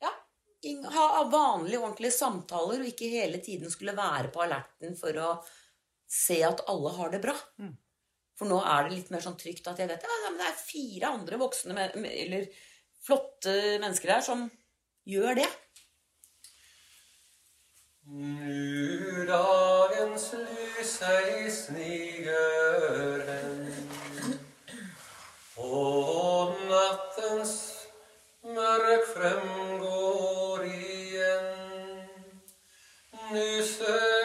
ja, 0.02 0.12
ha 0.94 1.06
vanlige, 1.30 1.80
ordentlige 1.82 2.14
samtaler, 2.14 2.82
og 2.82 2.90
ikke 2.90 3.12
hele 3.12 3.40
tiden 3.42 3.72
skulle 3.72 3.96
være 3.96 4.30
på 4.32 4.44
alerten 4.44 4.96
for 4.98 5.20
å 5.20 5.30
se 6.08 6.38
at 6.46 6.62
alle 6.70 6.92
har 6.96 7.12
det 7.12 7.22
bra. 7.24 7.34
For 8.36 8.48
nå 8.48 8.58
er 8.60 8.86
det 8.86 8.96
litt 8.96 9.12
mer 9.12 9.24
sånn 9.24 9.38
trygt 9.40 9.68
at 9.70 9.78
jeg 9.80 9.88
vet 9.88 10.02
ja, 10.04 10.16
men 10.26 10.40
det 10.40 10.48
er 10.50 10.58
fire 10.60 11.12
andre 11.18 11.38
voksne 11.40 11.76
med, 11.76 11.94
med, 12.02 12.12
eller 12.12 12.48
flotte 13.06 13.54
mennesker 13.80 14.12
her 14.12 14.24
som 14.24 14.44
gjør 15.08 15.38
det. 15.40 15.48
Nu 18.06 19.24
dagens 19.26 20.26
lys 20.38 20.92
ei 21.08 21.48
sniger 21.50 23.24
hen, 23.26 23.64
og 25.58 26.60
nattens 26.68 27.56
mørk 28.46 29.08
fremgår 29.16 30.68
igjen. 30.68 31.50
Nu 33.32 33.48
søker 33.72 34.15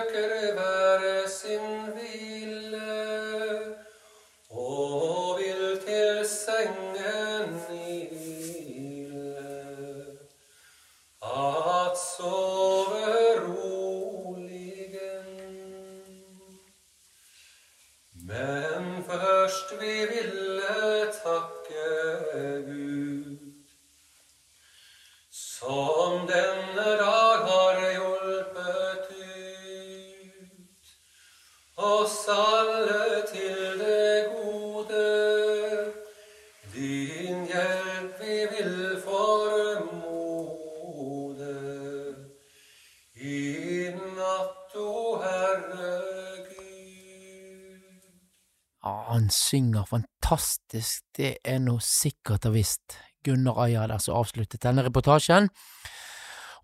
synger 49.51 49.87
fantastisk, 49.89 51.03
det 51.17 51.35
er 51.43 51.59
nå 51.63 51.77
sikkert 51.83 52.47
og 52.49 52.55
visst. 52.55 52.97
Gunnar 53.25 53.59
Aja 53.65 53.85
der 53.89 54.01
som 54.01 54.17
avsluttet 54.17 54.63
denne 54.63 54.85
reportasjen. 54.85 55.49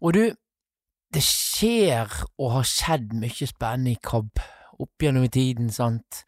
Og 0.02 0.13
du, 0.15 0.23
det 1.13 1.23
skjer 1.23 2.10
og 2.38 2.54
har 2.56 2.67
skjedd 2.67 3.13
mye 3.17 3.50
spennende 3.50 3.93
i 3.93 4.02
KAB 4.02 4.41
opp 4.78 5.02
gjennom 5.02 5.26
i 5.26 5.34
tiden, 5.34 5.69
sant, 5.73 6.23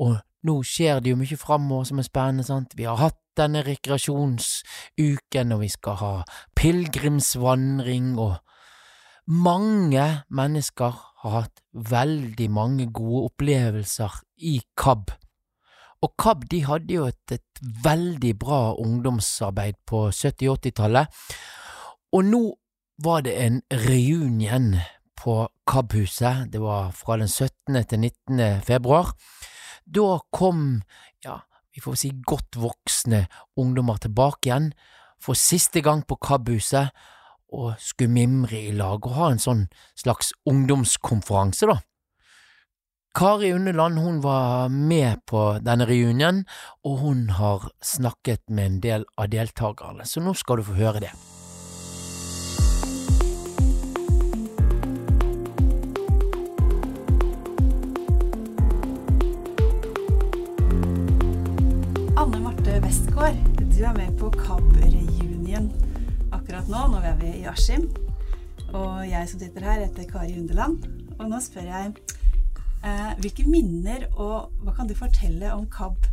og 0.00 0.16
nå 0.48 0.54
skjer 0.64 1.02
det 1.04 1.12
jo 1.12 1.18
mye 1.20 1.36
framover 1.36 1.88
som 1.90 2.00
er 2.00 2.06
spennende, 2.06 2.46
sant. 2.48 2.76
Vi 2.78 2.86
har 2.88 2.96
hatt 3.00 3.18
denne 3.36 3.60
rekreasjonsuken, 3.66 5.52
og 5.52 5.60
vi 5.64 5.68
skal 5.72 5.98
ha 6.00 6.12
pilegrimsvandring, 6.56 8.14
og 8.20 8.38
mange 9.28 10.06
mennesker 10.32 10.96
har 11.24 11.36
hatt 11.42 11.60
veldig 11.72 12.48
mange 12.50 12.88
gode 12.88 13.26
opplevelser 13.28 14.22
i 14.48 14.60
KAB. 14.80 15.12
Og 16.00 16.14
KAB 16.16 16.46
de 16.48 16.62
hadde 16.64 16.94
jo 16.94 17.08
et, 17.10 17.34
et 17.34 17.60
veldig 17.84 18.32
bra 18.40 18.60
ungdomsarbeid 18.80 19.76
på 19.88 20.06
70-80-tallet, 20.16 21.10
og 22.16 22.24
nå 22.26 22.40
var 23.04 23.22
det 23.24 23.34
en 23.40 23.60
reunion 23.84 24.72
på 25.20 25.34
KAB-huset, 25.68 26.48
det 26.52 26.60
var 26.60 26.90
fra 26.96 27.18
den 27.20 27.28
17. 27.28 27.84
til 27.88 28.00
19. 28.00 28.62
februar. 28.64 29.12
Da 29.84 30.18
kom, 30.32 30.80
ja, 31.24 31.36
vi 31.74 31.82
får 31.84 31.98
si 32.00 32.10
godt 32.26 32.56
voksne 32.60 33.26
ungdommer 33.60 34.00
tilbake 34.00 34.48
igjen, 34.48 34.72
for 35.20 35.36
siste 35.36 35.82
gang 35.84 36.02
på 36.08 36.16
KAB-huset, 36.16 36.90
og 37.52 37.74
skulle 37.82 38.14
mimre 38.14 38.60
i 38.70 38.72
lag 38.72 39.04
og 39.04 39.16
ha 39.16 39.30
en 39.32 39.42
sånn 39.42 39.64
slags 39.98 40.32
ungdomskonferanse, 40.48 41.68
da. 41.68 41.80
Kari 43.12 43.52
Unneland 43.52 43.98
hun 43.98 44.20
var 44.20 44.68
med 44.68 45.24
på 45.26 45.58
denne 45.66 45.82
reunionen, 45.86 46.44
og 46.86 46.98
hun 47.02 47.24
har 47.34 47.64
snakket 47.82 48.44
med 48.46 48.66
en 48.66 48.76
del 48.84 49.04
av 49.18 49.32
deltakerne, 49.32 50.06
så 50.06 50.22
nå 50.22 50.30
skal 50.38 50.60
du 50.60 50.68
få 50.68 50.76
høre 50.78 51.02
det. 51.02 51.10
Anne 62.14 62.38
Marte 62.44 62.78
Westgård, 62.86 63.42
du 63.58 63.82
er 63.82 63.98
med 63.98 64.14
på 64.22 64.30
KAB-reunion 64.38 65.66
akkurat 66.30 66.70
nå. 66.70 66.86
Nå 66.94 67.02
er 67.02 67.18
vi 67.18 67.34
i 67.42 67.44
Askim. 67.50 67.90
Og 68.70 69.02
jeg 69.02 69.26
som 69.26 69.42
sitter 69.42 69.66
her, 69.66 69.82
heter 69.88 70.06
Kari 70.06 70.38
Underland. 70.38 70.86
Og 71.18 71.26
nå 71.26 71.42
spør 71.42 71.66
jeg 71.66 71.94
eh, 72.84 73.12
hvilke 73.20 73.46
minner 73.48 74.06
og 74.12 74.50
hva 74.64 74.74
kan 74.76 74.88
du 74.88 74.94
fortelle 74.98 75.52
om 75.54 75.66
KAB 75.70 76.08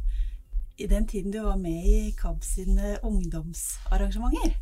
i 0.77 0.87
den 0.89 1.07
tiden 1.09 1.33
du 1.33 1.41
var 1.41 1.57
med 1.57 1.85
i 1.89 2.13
KAB 2.17 2.43
sine 2.45 2.97
ungdomsarrangementer? 3.03 4.57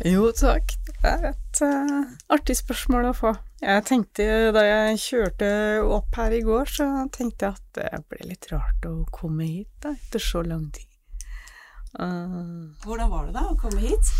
Jo, 0.00 0.30
takk. 0.32 0.72
Det 0.86 1.08
er 1.10 1.24
et 1.28 1.60
uh, 1.60 2.12
artig 2.32 2.54
spørsmål 2.56 3.10
å 3.10 3.16
få. 3.16 3.34
Jeg 3.60 3.84
tenkte 3.84 4.24
da 4.56 4.62
jeg 4.64 5.00
kjørte 5.02 5.50
opp 5.84 6.16
her 6.16 6.32
i 6.32 6.40
går, 6.46 6.70
så 6.72 6.86
tenkte 7.12 7.50
jeg 7.50 7.58
at 7.58 7.76
det 7.76 8.00
ble 8.08 8.30
litt 8.30 8.48
rart 8.48 8.86
å 8.88 8.94
komme 9.12 9.44
hit 9.44 9.68
da, 9.84 9.92
etter 9.92 10.24
så 10.24 10.40
lang 10.46 10.70
tid. 10.72 10.88
Uh, 11.98 12.70
Hvordan 12.86 13.12
var 13.12 13.28
det 13.28 13.36
da 13.36 13.44
å 13.50 13.58
komme 13.60 13.82
hit? 13.82 14.14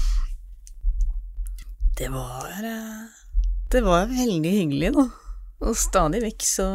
det 2.00 2.08
var 2.08 2.48
uh, 2.64 3.08
Det 3.72 3.80
var 3.84 4.06
veldig 4.08 4.52
hyggelig, 4.52 4.92
da. 4.96 5.08
Og 5.60 5.76
stadig 5.76 6.22
vekk 6.24 6.44
så 6.48 6.66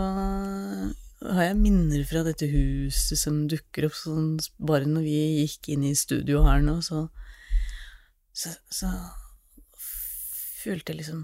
har 1.26 1.44
jeg 1.48 1.58
minner 1.58 2.04
fra 2.06 2.22
dette 2.28 2.46
huset 2.52 3.18
som 3.18 3.46
dukker 3.50 3.88
opp 3.88 3.96
sånn 3.98 4.36
Bare 4.62 4.86
når 4.90 5.06
vi 5.08 5.16
gikk 5.42 5.72
inn 5.74 5.86
i 5.88 5.96
studio 5.98 6.44
her 6.46 6.62
nå, 6.66 6.78
så 6.86 7.08
så, 8.36 8.52
så 8.68 8.90
følte 10.66 10.92
jeg 10.92 11.00
liksom 11.00 11.22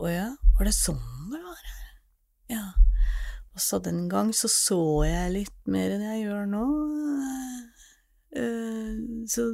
Å 0.00 0.08
ja, 0.12 0.28
var 0.56 0.68
det 0.70 0.74
sånn 0.76 1.02
det 1.32 1.40
var 1.42 1.58
her? 1.66 1.88
Ja. 2.54 2.64
Og 3.50 3.60
så 3.60 3.80
den 3.82 4.04
gang 4.08 4.30
så 4.36 4.48
så 4.50 4.78
jeg 5.04 5.34
litt 5.34 5.56
mer 5.70 5.90
enn 5.96 6.04
jeg 6.06 6.22
gjør 6.28 6.46
nå. 6.50 6.64
Eh, 8.38 8.92
Så 9.26 9.48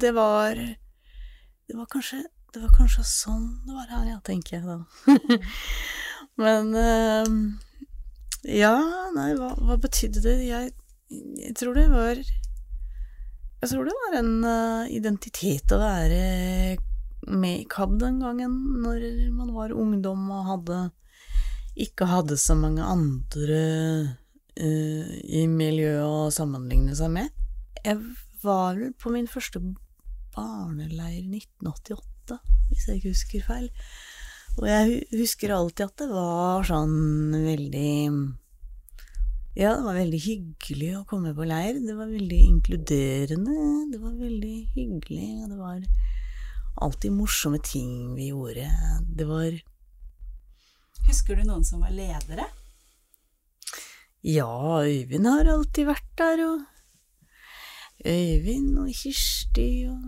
det 0.00 0.12
var 0.14 0.54
Det 0.54 1.74
var 1.74 1.88
kanskje 1.90 2.22
Det 2.54 2.62
var 2.62 2.70
kanskje 2.76 3.02
sånn 3.06 3.48
det 3.66 3.74
var 3.74 3.90
her, 3.90 4.06
ja, 4.14 4.20
tenker 4.26 4.60
jeg 4.60 4.64
da. 4.66 4.78
Men 6.40 6.74
uh, 6.74 7.32
Ja, 8.48 8.76
nei, 9.14 9.32
hva, 9.36 9.52
hva 9.60 9.76
betydde 9.80 10.22
det? 10.24 10.36
Jeg, 10.48 10.70
jeg 11.42 11.56
tror 11.60 11.76
det 11.76 11.88
var 11.92 12.16
Jeg 12.16 13.68
tror 13.68 13.88
det 13.88 13.96
var 14.04 14.16
en 14.22 14.32
uh, 14.46 14.88
identitet 14.88 15.74
å 15.76 15.82
være 15.82 16.22
med 17.30 17.60
i 17.60 17.66
KAB 17.68 17.98
den 18.00 18.16
gangen, 18.22 18.54
når 18.80 19.04
man 19.36 19.52
var 19.52 19.74
ungdom 19.76 20.22
og 20.32 20.46
hadde 20.48 20.78
ikke 21.80 22.08
hadde 22.08 22.38
så 22.40 22.56
mange 22.58 22.82
andre 22.82 23.60
uh, 24.60 25.12
i 25.22 25.44
miljøet 25.48 26.02
å 26.04 26.32
sammenligne 26.34 26.96
seg 26.96 27.12
med. 27.14 27.28
Jeg 27.84 28.00
var 28.42 28.78
vel 28.80 28.92
på 28.96 29.12
min 29.14 29.28
første 29.30 29.60
barneleir 30.34 31.22
1988, 31.22 32.40
hvis 32.70 32.88
jeg 32.88 33.00
ikke 33.00 33.14
husker 33.14 33.46
feil. 33.46 33.70
Og 34.58 34.66
jeg 34.68 35.00
husker 35.14 35.54
alltid 35.54 35.86
at 35.86 36.02
det 36.02 36.08
var 36.10 36.66
sånn 36.68 37.32
veldig 37.32 37.94
Ja, 39.58 39.74
det 39.76 39.84
var 39.84 39.98
veldig 39.98 40.20
hyggelig 40.24 40.90
å 40.98 41.06
komme 41.08 41.32
på 41.36 41.46
leir. 41.48 41.78
Det 41.84 41.96
var 41.98 42.10
veldig 42.10 42.40
inkluderende. 42.48 43.56
Det 43.92 44.00
var 44.02 44.14
veldig 44.18 44.56
hyggelig, 44.76 45.28
og 45.44 45.52
det 45.52 45.58
var 45.60 45.84
alltid 46.86 47.14
morsomme 47.14 47.60
ting 47.64 48.14
vi 48.16 48.30
gjorde. 48.30 48.68
Det 49.04 49.28
var 49.28 49.50
Husker 51.08 51.38
du 51.38 51.46
noen 51.48 51.64
som 51.66 51.82
var 51.82 51.94
ledere? 51.94 52.46
Ja, 54.22 54.82
Øyvind 54.84 55.26
har 55.26 55.48
alltid 55.48 55.88
vært 55.88 56.10
der, 56.20 56.42
og 56.44 56.60
Øyvind 58.04 58.78
og 58.80 58.90
Kirsti 58.96 59.70
og 59.88 60.04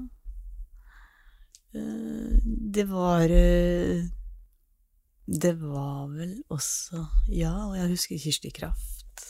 eh, 1.77 2.37
Det 2.77 2.85
var 2.91 3.33
eh, 3.33 4.05
Det 5.27 5.55
var 5.61 6.09
vel 6.11 6.35
også 6.51 7.05
Ja, 7.31 7.53
og 7.69 7.77
jeg 7.79 7.93
husker 7.95 8.19
Kirsti 8.19 8.51
Kraft. 8.55 9.27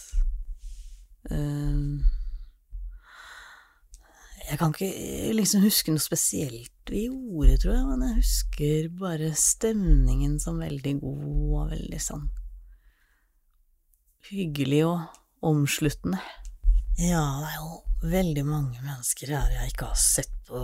Eh, 1.31 2.03
jeg 4.51 4.59
kan 4.59 4.73
ikke 4.75 5.33
liksom 5.37 5.63
huske 5.63 5.93
noe 5.95 6.03
spesielt 6.03 6.71
vi 6.91 7.07
gjorde, 7.07 7.59
tror 7.63 7.77
jeg, 7.77 7.89
men 7.89 8.07
jeg 8.09 8.19
husker 8.19 8.89
bare 8.99 9.31
stemningen 9.39 10.39
som 10.43 10.59
veldig 10.61 10.97
god 11.01 11.27
og 11.61 11.75
veldig 11.77 12.01
sånn 12.03 12.31
hyggelig 14.31 14.85
og 14.87 15.01
omsluttende. 15.53 16.21
Ja, 17.01 17.23
det 17.43 17.51
er 17.51 17.57
jo 17.59 18.11
veldig 18.13 18.45
mange 18.47 18.83
mennesker 18.83 19.33
her 19.35 19.55
jeg 19.55 19.73
ikke 19.73 19.91
har 19.91 19.99
sett 19.99 20.33
på 20.49 20.61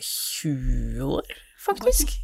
20 0.00 1.02
år, 1.18 1.34
faktisk. 1.60 2.14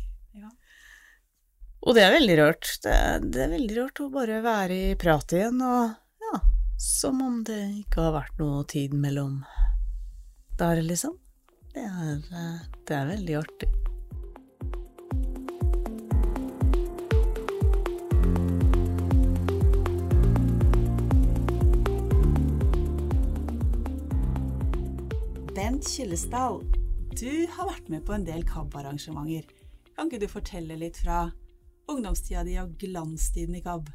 Og 1.86 1.94
det 1.94 2.02
er 2.02 2.10
veldig 2.16 2.36
rørt. 2.40 2.70
Det 2.82 2.92
er, 2.92 3.22
det 3.22 3.44
er 3.44 3.54
veldig 3.54 3.76
rørt 3.78 4.00
å 4.02 4.10
bare 4.12 4.42
være 4.44 4.78
i 4.90 4.94
prat 4.98 5.32
igjen, 5.36 5.62
og 5.62 5.94
ja, 6.24 6.40
som 6.82 7.22
om 7.22 7.40
det 7.46 7.60
ikke 7.84 8.08
har 8.08 8.16
vært 8.18 8.42
noe 8.42 8.64
tid 8.68 8.96
mellom 8.98 9.40
der, 10.58 10.82
liksom. 10.82 11.14
Det 11.72 11.84
er, 11.86 12.18
det 12.88 12.96
er 12.96 13.12
veldig 13.12 13.38
artig. 13.38 13.70
Bent 25.54 25.86
Kyllesdal, 25.86 26.64
du 27.14 27.32
har 27.54 27.70
vært 27.70 27.88
med 27.90 28.02
på 28.06 28.18
en 28.18 28.26
del 28.26 28.42
KAB-arrangementer. 28.46 29.46
Kan 29.94 30.10
ikke 30.10 30.26
du 30.26 30.30
fortelle 30.30 30.76
litt 30.78 30.98
fra 30.98 31.28
ungdomstida 31.88 32.44
di 32.46 32.58
og 32.60 32.74
glanstiden 32.80 33.58
i 33.58 33.62
KAB? 33.64 33.88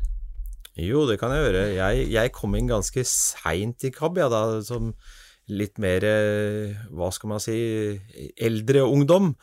Jo, 0.81 1.03
det 1.05 1.19
kan 1.21 1.33
jeg 1.33 1.45
gjøre. 1.45 1.65
Jeg, 1.75 2.07
jeg 2.13 2.33
kom 2.33 2.55
inn 2.57 2.71
ganske 2.71 3.03
seint 3.05 3.85
i 3.85 3.93
KAB, 3.93 4.17
ja, 4.23 4.29
da, 4.33 4.45
som 4.65 4.93
litt 5.51 5.77
mer, 5.81 6.05
eh, 6.07 6.79
hva 6.95 7.11
skal 7.13 7.33
man 7.33 7.43
si, 7.43 7.57
eldre 8.41 8.85
ungdom. 8.87 9.33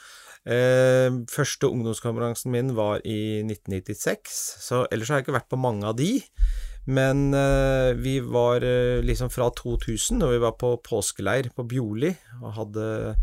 Eh, 0.49 1.13
første 1.29 1.69
ungdomskonferansen 1.69 2.51
min 2.51 2.73
var 2.75 3.05
i 3.05 3.45
1996, 3.45 4.35
så 4.65 4.87
ellers 4.91 5.13
har 5.13 5.21
jeg 5.21 5.29
ikke 5.29 5.37
vært 5.37 5.53
på 5.53 5.61
mange 5.61 5.87
av 5.87 5.99
de. 6.01 6.17
Men 6.91 7.29
eh, 7.37 7.93
vi 8.01 8.17
var 8.25 8.65
eh, 8.67 9.05
liksom 9.05 9.31
fra 9.31 9.51
2000, 9.55 10.25
og 10.25 10.33
vi 10.33 10.43
var 10.43 10.57
på 10.59 10.75
påskeleir 10.83 11.53
på 11.55 11.69
hadde 12.57 13.15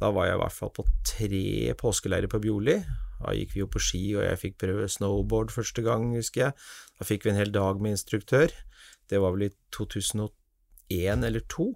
Da 0.00 0.10
var 0.14 0.26
jeg 0.26 0.38
i 0.38 0.40
hvert 0.40 0.56
fall 0.56 0.70
på 0.72 0.86
tre 1.04 1.74
påskeleirer 1.76 2.30
på 2.30 2.40
Bjorli. 2.40 2.78
Da 3.20 3.34
gikk 3.36 3.54
vi 3.54 3.62
jo 3.62 3.68
på 3.70 3.82
ski, 3.82 4.02
og 4.16 4.24
jeg 4.24 4.40
fikk 4.40 4.58
prøve 4.62 4.88
snowboard 4.88 5.52
første 5.52 5.84
gang, 5.84 6.10
husker 6.16 6.48
jeg. 6.48 6.56
Da 6.98 7.06
fikk 7.08 7.26
vi 7.26 7.34
en 7.34 7.40
hel 7.40 7.52
dag 7.54 7.80
med 7.82 7.98
instruktør. 7.98 8.52
Det 9.10 9.20
var 9.20 9.36
vel 9.36 9.50
i 9.50 9.54
2001 9.76 11.28
eller 11.28 11.44
2002. 11.46 11.70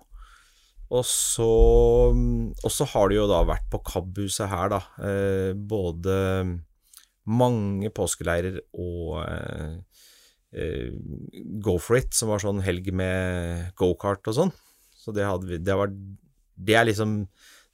Og 0.95 1.05
så, 1.09 2.85
har 2.93 3.11
det 3.11 3.17
jo 3.17 3.27
da 3.31 3.41
vært 3.49 3.67
på 3.73 3.81
KAB-huset 3.89 4.51
her, 4.51 4.71
da. 4.75 4.81
Eh, 5.03 5.53
både 5.57 6.17
mange 7.25 7.91
påskeleirer 7.95 8.61
og 8.77 9.23
eh, 9.25 9.79
eh, 10.53 10.93
Go 11.65 11.79
for 11.81 11.99
it, 11.99 12.13
som 12.15 12.31
var 12.31 12.45
sånn 12.45 12.63
helg 12.65 12.91
med 12.95 13.73
gokart 13.81 14.29
og 14.31 14.39
sånn. 14.39 14.55
Så 14.95 15.15
det, 15.17 15.25
hadde 15.27 15.49
vi, 15.49 15.61
det, 15.61 15.77
var, 15.77 15.91
det 15.91 16.77
er 16.79 16.89
liksom 16.91 17.25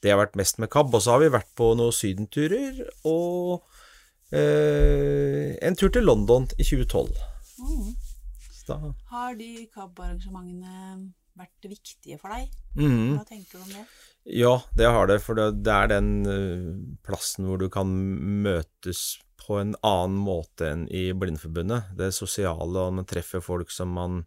det 0.01 0.13
har 0.13 0.21
vært 0.21 0.39
mest 0.41 0.61
med 0.61 0.71
KAB. 0.73 0.95
Og 0.97 1.05
så 1.05 1.15
har 1.15 1.23
vi 1.25 1.33
vært 1.33 1.51
på 1.59 1.73
noen 1.79 1.95
sydenturer 1.95 2.83
og 3.09 3.63
eh, 4.33 5.57
en 5.61 5.79
tur 5.79 5.93
til 5.93 6.07
London 6.09 6.49
i 6.57 6.67
2012. 6.67 7.11
Mm. 7.61 7.89
Har 9.11 9.35
de 9.35 9.67
KAB-arrangementene 9.75 11.11
vært 11.41 11.67
viktige 11.67 12.19
for 12.21 12.33
deg? 12.35 12.51
Mm. 12.79 13.17
Hva 13.19 13.27
tenker 13.27 13.59
du 13.59 13.65
om 13.65 13.73
det? 13.75 13.85
Ja, 14.37 14.53
det 14.77 14.91
har 14.93 15.09
det, 15.09 15.19
for 15.25 15.39
det, 15.39 15.49
det 15.65 15.75
er 15.75 15.91
den 15.95 16.11
eh, 16.29 16.71
plassen 17.07 17.49
hvor 17.49 17.61
du 17.61 17.69
kan 17.73 17.91
møtes 18.45 19.19
på 19.41 19.57
en 19.59 19.73
annen 19.87 20.21
måte 20.21 20.69
enn 20.69 20.85
i 20.93 21.09
Blindeforbundet. 21.17 21.95
Det 21.99 22.13
sosiale, 22.15 22.85
og 22.85 22.99
man 23.01 23.09
treffer 23.09 23.43
folk 23.43 23.73
som 23.75 23.97
man 23.97 24.23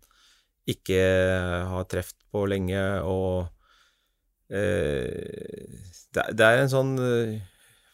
ikke 0.69 0.99
har 1.69 1.85
truffet 1.91 2.19
på 2.31 2.45
lenge, 2.49 2.81
og 3.03 3.51
det, 4.53 6.25
det 6.37 6.45
er 6.45 6.61
en 6.61 6.71
sånn 6.71 6.93
eh, 7.01 7.37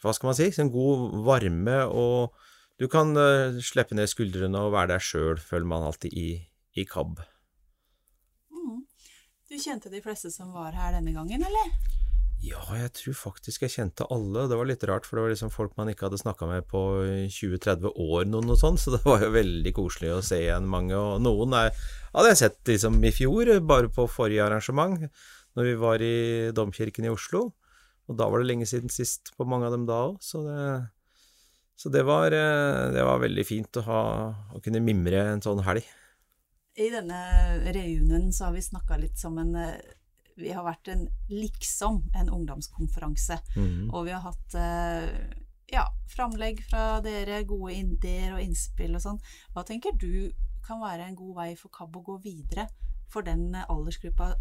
Hva 0.02 0.14
skal 0.16 0.30
man 0.30 0.38
si? 0.38 0.50
En 0.60 0.72
god 0.72 1.18
varme, 1.26 1.82
og 1.88 2.36
du 2.80 2.88
kan 2.92 3.12
eh, 3.16 3.60
slippe 3.64 3.96
ned 3.96 4.08
skuldrene 4.10 4.64
og 4.64 4.74
være 4.76 4.94
deg 4.94 5.04
sjøl, 5.04 5.40
føler 5.40 5.68
man 5.68 5.86
alltid 5.88 6.16
i, 6.16 6.28
i 6.80 6.86
KAB. 6.88 7.20
Mm. 8.56 8.82
Du 9.50 9.56
kjente 9.60 9.92
de 9.92 10.00
fleste 10.04 10.32
som 10.32 10.52
var 10.56 10.76
her 10.76 10.96
denne 10.96 11.12
gangen, 11.16 11.44
eller? 11.44 11.72
Ja, 12.40 12.62
jeg 12.72 12.94
tror 12.96 13.16
faktisk 13.18 13.66
jeg 13.66 13.74
kjente 13.74 14.06
alle. 14.08 14.46
Det 14.48 14.56
var 14.56 14.68
litt 14.68 14.84
rart, 14.88 15.04
for 15.04 15.18
det 15.18 15.24
var 15.26 15.32
liksom 15.34 15.50
folk 15.52 15.74
man 15.76 15.90
ikke 15.92 16.06
hadde 16.06 16.22
snakka 16.22 16.48
med 16.48 16.64
på 16.70 16.80
20-30 17.28 17.90
år, 17.92 18.24
noen 18.32 18.54
og 18.54 18.56
sånn, 18.62 18.80
så 18.80 18.94
det 18.94 19.02
var 19.04 19.20
jo 19.26 19.34
veldig 19.34 19.74
koselig 19.76 20.14
å 20.14 20.22
se 20.24 20.38
igjen 20.46 20.68
mange. 20.70 20.96
Og 20.96 21.20
noen 21.20 21.52
er, 21.58 21.76
hadde 22.14 22.32
jeg 22.32 22.40
sett 22.40 22.72
liksom 22.72 22.96
i 23.04 23.12
fjor, 23.12 23.52
bare 23.68 23.92
på 23.92 24.08
forrige 24.08 24.46
arrangement, 24.46 25.04
når 25.58 25.68
vi 25.68 25.74
var 25.80 26.04
i 26.04 26.16
Domkirken 26.56 27.06
i 27.06 27.12
Oslo. 27.12 27.48
Og 28.10 28.16
da 28.18 28.26
var 28.30 28.42
det 28.42 28.50
lenge 28.50 28.66
siden 28.66 28.90
sist 28.90 29.32
på 29.36 29.46
mange 29.46 29.68
av 29.68 29.76
dem 29.76 29.86
da 29.88 30.00
òg, 30.08 30.18
så 30.24 30.42
det 30.46 30.62
så 31.80 31.88
det 31.88 32.02
var, 32.04 32.26
eh, 32.26 32.92
det 32.92 33.02
var 33.04 33.22
veldig 33.22 33.44
fint 33.48 33.78
å, 33.80 33.82
ha, 33.86 34.00
å 34.52 34.58
kunne 34.60 34.82
mimre 34.84 35.22
en 35.30 35.40
sånn 35.40 35.62
helg. 35.64 35.86
I 36.76 36.90
denne 36.92 37.20
reunionen 37.72 38.34
så 38.36 38.50
har 38.50 38.52
vi 38.52 38.64
snakka 38.66 38.98
litt 39.00 39.16
som 39.18 39.38
en 39.40 39.54
eh, 39.56 39.78
Vi 40.40 40.52
har 40.52 40.64
vært 40.64 40.88
en 40.92 41.06
liksom 41.28 42.02
en 42.16 42.28
ungdomskonferanse. 42.32 43.40
Mhm. 43.56 43.88
Og 43.94 44.04
vi 44.06 44.12
har 44.12 44.20
hatt 44.26 44.54
eh, 44.60 45.08
ja, 45.72 45.86
framlegg 46.12 46.60
fra 46.68 47.00
dere, 47.04 47.42
gode 47.48 47.72
ideer 47.78 48.36
og 48.36 48.44
innspill 48.44 48.96
og 48.96 49.04
sånn. 49.06 49.20
Hva 49.54 49.64
tenker 49.64 49.96
du 49.96 50.30
kan 50.66 50.80
være 50.84 51.08
en 51.08 51.16
god 51.16 51.34
vei 51.40 51.50
for 51.56 51.72
KAB 51.72 51.96
å 51.96 52.04
gå 52.12 52.20
videre 52.28 52.68
for 53.10 53.24
den 53.26 53.54
aldersgruppa 53.56 54.34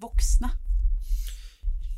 voksne? 0.00 0.50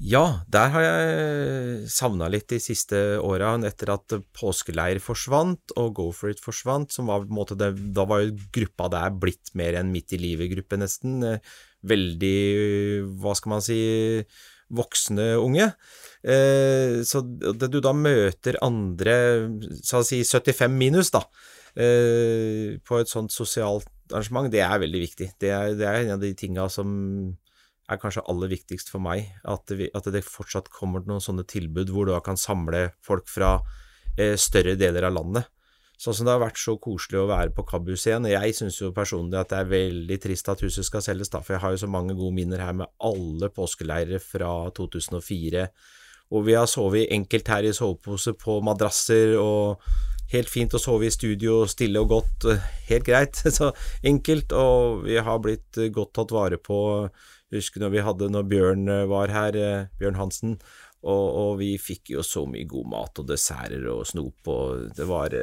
Ja, 0.02 0.42
der 0.50 0.72
har 0.74 0.82
jeg 0.82 1.90
savna 1.94 2.26
litt 2.32 2.48
de 2.50 2.58
siste 2.58 2.98
åra, 3.22 3.52
etter 3.68 3.92
at 3.94 4.14
påskeleir 4.34 4.98
forsvant 4.98 5.74
og 5.78 5.92
Go 5.94 6.06
for 6.10 6.32
it 6.32 6.42
forsvant, 6.42 6.90
som 6.90 7.06
var 7.06 7.22
på 7.22 7.30
en 7.30 7.36
måte 7.36 7.56
det, 7.58 7.70
Da 7.94 8.02
var 8.10 8.24
jo 8.24 8.32
gruppa 8.50 8.88
der 8.90 9.14
blitt 9.14 9.52
mer 9.54 9.78
enn 9.78 9.92
midt 9.94 10.16
i 10.16 10.18
livet-gruppe, 10.18 10.80
nesten. 10.80 11.22
Veldig, 11.86 12.40
hva 13.22 13.36
skal 13.38 13.54
man 13.54 13.62
si, 13.62 13.78
voksne 14.74 15.36
unge. 15.38 15.70
Eh, 16.22 17.02
så 17.06 17.22
det 17.22 17.70
du 17.70 17.78
da 17.84 17.94
møter 17.94 18.58
andre, 18.64 19.14
så 19.86 20.02
å 20.02 20.06
si 20.06 20.22
75 20.24 20.74
minus, 20.74 21.12
da, 21.14 21.22
eh, 21.76 22.78
på 22.82 22.98
et 22.98 23.12
sånt 23.12 23.30
sosialt 23.30 23.86
arrangement, 24.10 24.50
det 24.50 24.64
er 24.66 24.82
veldig 24.82 25.06
viktig. 25.06 25.30
Det 25.38 25.50
er, 25.50 25.76
det 25.78 25.86
er 25.86 26.02
en 26.02 26.16
av 26.16 26.20
de 26.20 26.34
tinga 26.34 26.68
som 26.68 27.36
er 27.92 28.00
kanskje 28.02 28.24
aller 28.30 28.50
viktigst 28.52 28.92
for 28.92 29.02
meg, 29.04 29.30
at 29.48 29.70
det, 29.70 29.90
at 29.96 30.08
det 30.12 30.24
fortsatt 30.26 30.70
kommer 30.72 31.04
noen 31.06 31.22
sånne 31.22 31.46
tilbud 31.48 31.92
hvor 31.92 32.08
du 32.08 32.14
kan 32.24 32.40
samle 32.40 32.90
folk 33.04 33.28
fra 33.30 33.58
eh, 34.18 34.36
større 34.40 34.76
deler 34.80 35.08
av 35.08 35.18
landet. 35.20 35.50
Sånn 36.02 36.16
som 36.18 36.26
det 36.26 36.32
har 36.34 36.42
vært 36.42 36.58
så 36.58 36.72
koselig 36.82 37.20
å 37.20 37.28
være 37.30 37.52
på 37.54 37.62
KAB-huset 37.68 38.08
igjen. 38.08 38.24
Jeg 38.32 38.54
syns 38.58 38.80
jo 38.80 38.88
personlig 38.96 39.38
at 39.38 39.52
det 39.52 39.58
er 39.60 39.68
veldig 39.70 40.16
trist 40.24 40.48
at 40.50 40.62
huset 40.64 40.88
skal 40.88 41.04
selges, 41.04 41.30
da, 41.30 41.38
for 41.44 41.54
jeg 41.54 41.62
har 41.62 41.74
jo 41.76 41.82
så 41.84 41.90
mange 41.90 42.16
gode 42.18 42.34
minner 42.34 42.64
her 42.64 42.74
med 42.74 42.90
alle 43.06 43.50
påskeleirer 43.54 44.18
fra 44.22 44.50
2004. 44.74 45.68
Og 46.32 46.48
vi 46.48 46.56
har 46.58 46.66
sovet 46.66 47.12
enkelt 47.14 47.52
her 47.54 47.68
i 47.68 47.74
sovepose 47.76 48.34
på 48.40 48.56
madrasser, 48.66 49.36
og 49.38 49.84
helt 50.32 50.50
fint 50.50 50.74
å 50.74 50.80
sove 50.82 51.06
i 51.06 51.14
studio, 51.14 51.60
stille 51.70 52.02
og 52.02 52.10
godt. 52.16 52.48
Helt 52.88 53.06
greit. 53.06 53.38
Så 53.58 53.70
enkelt, 54.02 54.56
og 54.58 55.04
vi 55.06 55.20
har 55.22 55.42
blitt 55.44 55.84
godt 55.94 56.16
tatt 56.18 56.34
vare 56.34 56.58
på. 56.58 56.80
Jeg 57.52 57.60
husker 57.60 57.84
når 57.84 57.92
vi 57.92 58.04
hadde 58.06 58.30
når 58.32 58.48
Bjørn 58.48 58.86
var 59.10 59.28
her, 59.28 59.58
Bjørn 60.00 60.16
Hansen, 60.16 60.56
og, 61.02 61.24
og, 61.34 61.50
vi 61.58 61.72
fikk 61.82 62.12
jo 62.14 62.22
så 62.22 62.44
mye 62.46 62.64
god 62.70 62.86
mat 62.92 63.18
og 63.18 63.26
desserter 63.26 63.88
og 63.90 64.04
snop, 64.06 64.46
og 64.48 64.92
det 64.94 65.06
var 65.08 65.34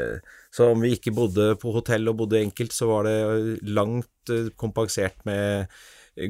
Så 0.55 0.71
om 0.71 0.79
vi 0.81 0.93
ikke 0.95 1.11
bodde 1.11 1.51
på 1.59 1.73
hotell 1.75 2.07
og 2.07 2.21
bodde 2.21 2.39
enkelt, 2.39 2.71
så 2.73 2.87
var 2.87 3.03
det 3.05 3.59
langt 3.67 4.31
kompensert 4.55 5.19
med 5.27 5.67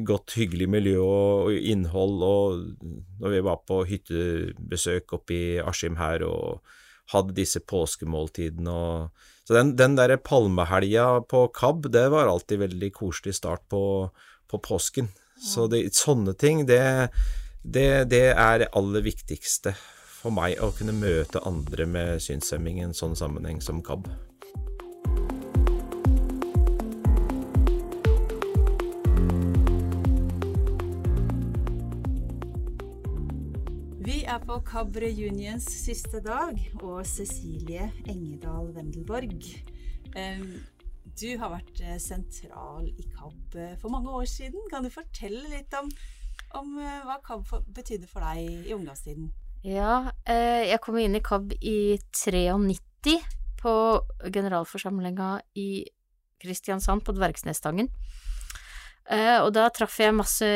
godt, 0.06 0.34
hyggelig 0.38 0.68
miljø 0.70 0.98
og, 1.02 1.54
innhold, 1.54 2.22
og 2.22 2.92
når 3.22 3.34
vi 3.34 3.42
var 3.46 3.62
på 3.66 3.82
hyttebesøk 3.88 5.14
oppe 5.18 5.36
i 5.36 5.46
Askim 5.62 5.98
her 6.00 6.24
og 6.26 6.60
hadde 7.10 7.34
disse 7.34 7.62
påskemåltidene 7.66 8.70
og 8.70 9.28
Så 9.50 9.56
den, 9.56 9.72
den 9.74 9.96
derre 9.98 10.14
palmehelga 10.14 11.24
på 11.26 11.48
KAB, 11.50 11.88
det 11.90 12.04
var 12.12 12.28
alltid 12.30 12.60
veldig 12.60 12.92
koselig 12.94 13.34
start 13.34 13.64
på, 13.66 14.06
på 14.46 14.60
påsken. 14.62 15.08
Så 15.40 15.66
det, 15.72 15.86
sånne 15.96 16.34
ting, 16.36 16.66
det 16.68 17.08
det, 17.62 18.04
det, 18.08 18.32
er 18.32 18.58
det 18.58 18.70
aller 18.72 19.04
viktigste 19.04 19.74
for 20.20 20.32
meg, 20.32 20.56
å 20.64 20.72
kunne 20.72 20.96
møte 20.96 21.42
andre 21.44 21.84
med 21.88 22.22
synshemming 22.24 22.80
i 22.80 22.86
en 22.88 22.96
sånn 22.96 23.16
sammenheng 23.16 23.60
som 23.60 23.82
KAB. 23.84 24.08
Vi 34.00 34.22
er 34.24 34.40
på 34.44 34.56
KAB 34.64 34.96
Reunions 35.04 35.68
siste 35.68 36.24
dag, 36.24 36.56
og 36.80 37.04
Cecilie 37.08 37.90
Engedal 38.08 38.72
Wendelborg. 38.72 39.44
Du 41.18 41.28
har 41.40 41.52
vært 41.52 41.82
sentral 42.02 42.86
i 42.90 43.04
KAB 43.16 43.58
for 43.80 43.92
mange 43.92 44.12
år 44.14 44.28
siden. 44.30 44.62
Kan 44.70 44.86
du 44.86 44.92
fortelle 44.94 45.48
litt 45.50 45.74
om 45.78 45.90
om 46.58 46.78
uh, 46.80 47.02
hva 47.06 47.18
KAB 47.24 47.52
betydde 47.74 48.08
for 48.10 48.24
deg 48.24 48.70
i 48.70 48.74
ungdomstiden. 48.74 49.30
Ja, 49.66 50.10
eh, 50.24 50.70
jeg 50.70 50.80
kom 50.82 50.96
inn 50.98 51.18
i 51.18 51.22
KAB 51.24 51.52
i 51.60 51.98
93 52.16 53.18
på 53.60 53.74
generalforsamlinga 54.32 55.34
i 55.60 55.84
Kristiansand 56.40 57.04
på 57.04 57.12
Dvergsnesstangen. 57.12 57.90
Eh, 59.10 59.36
og 59.42 59.52
da 59.52 59.66
traff 59.74 59.98
jeg 60.00 60.16
masse 60.16 60.48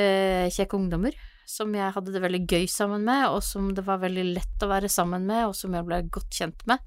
kjekke 0.54 0.78
ungdommer 0.78 1.16
som 1.44 1.74
jeg 1.76 1.92
hadde 1.92 2.14
det 2.14 2.22
veldig 2.24 2.40
gøy 2.48 2.64
sammen 2.70 3.04
med, 3.04 3.26
og 3.28 3.42
som 3.44 3.68
det 3.76 3.84
var 3.84 4.00
veldig 4.00 4.24
lett 4.30 4.64
å 4.64 4.70
være 4.70 4.88
sammen 4.88 5.26
med, 5.28 5.50
og 5.50 5.58
som 5.58 5.74
jeg 5.76 5.84
ble 5.84 6.00
godt 6.08 6.32
kjent 6.32 6.64
med. 6.70 6.80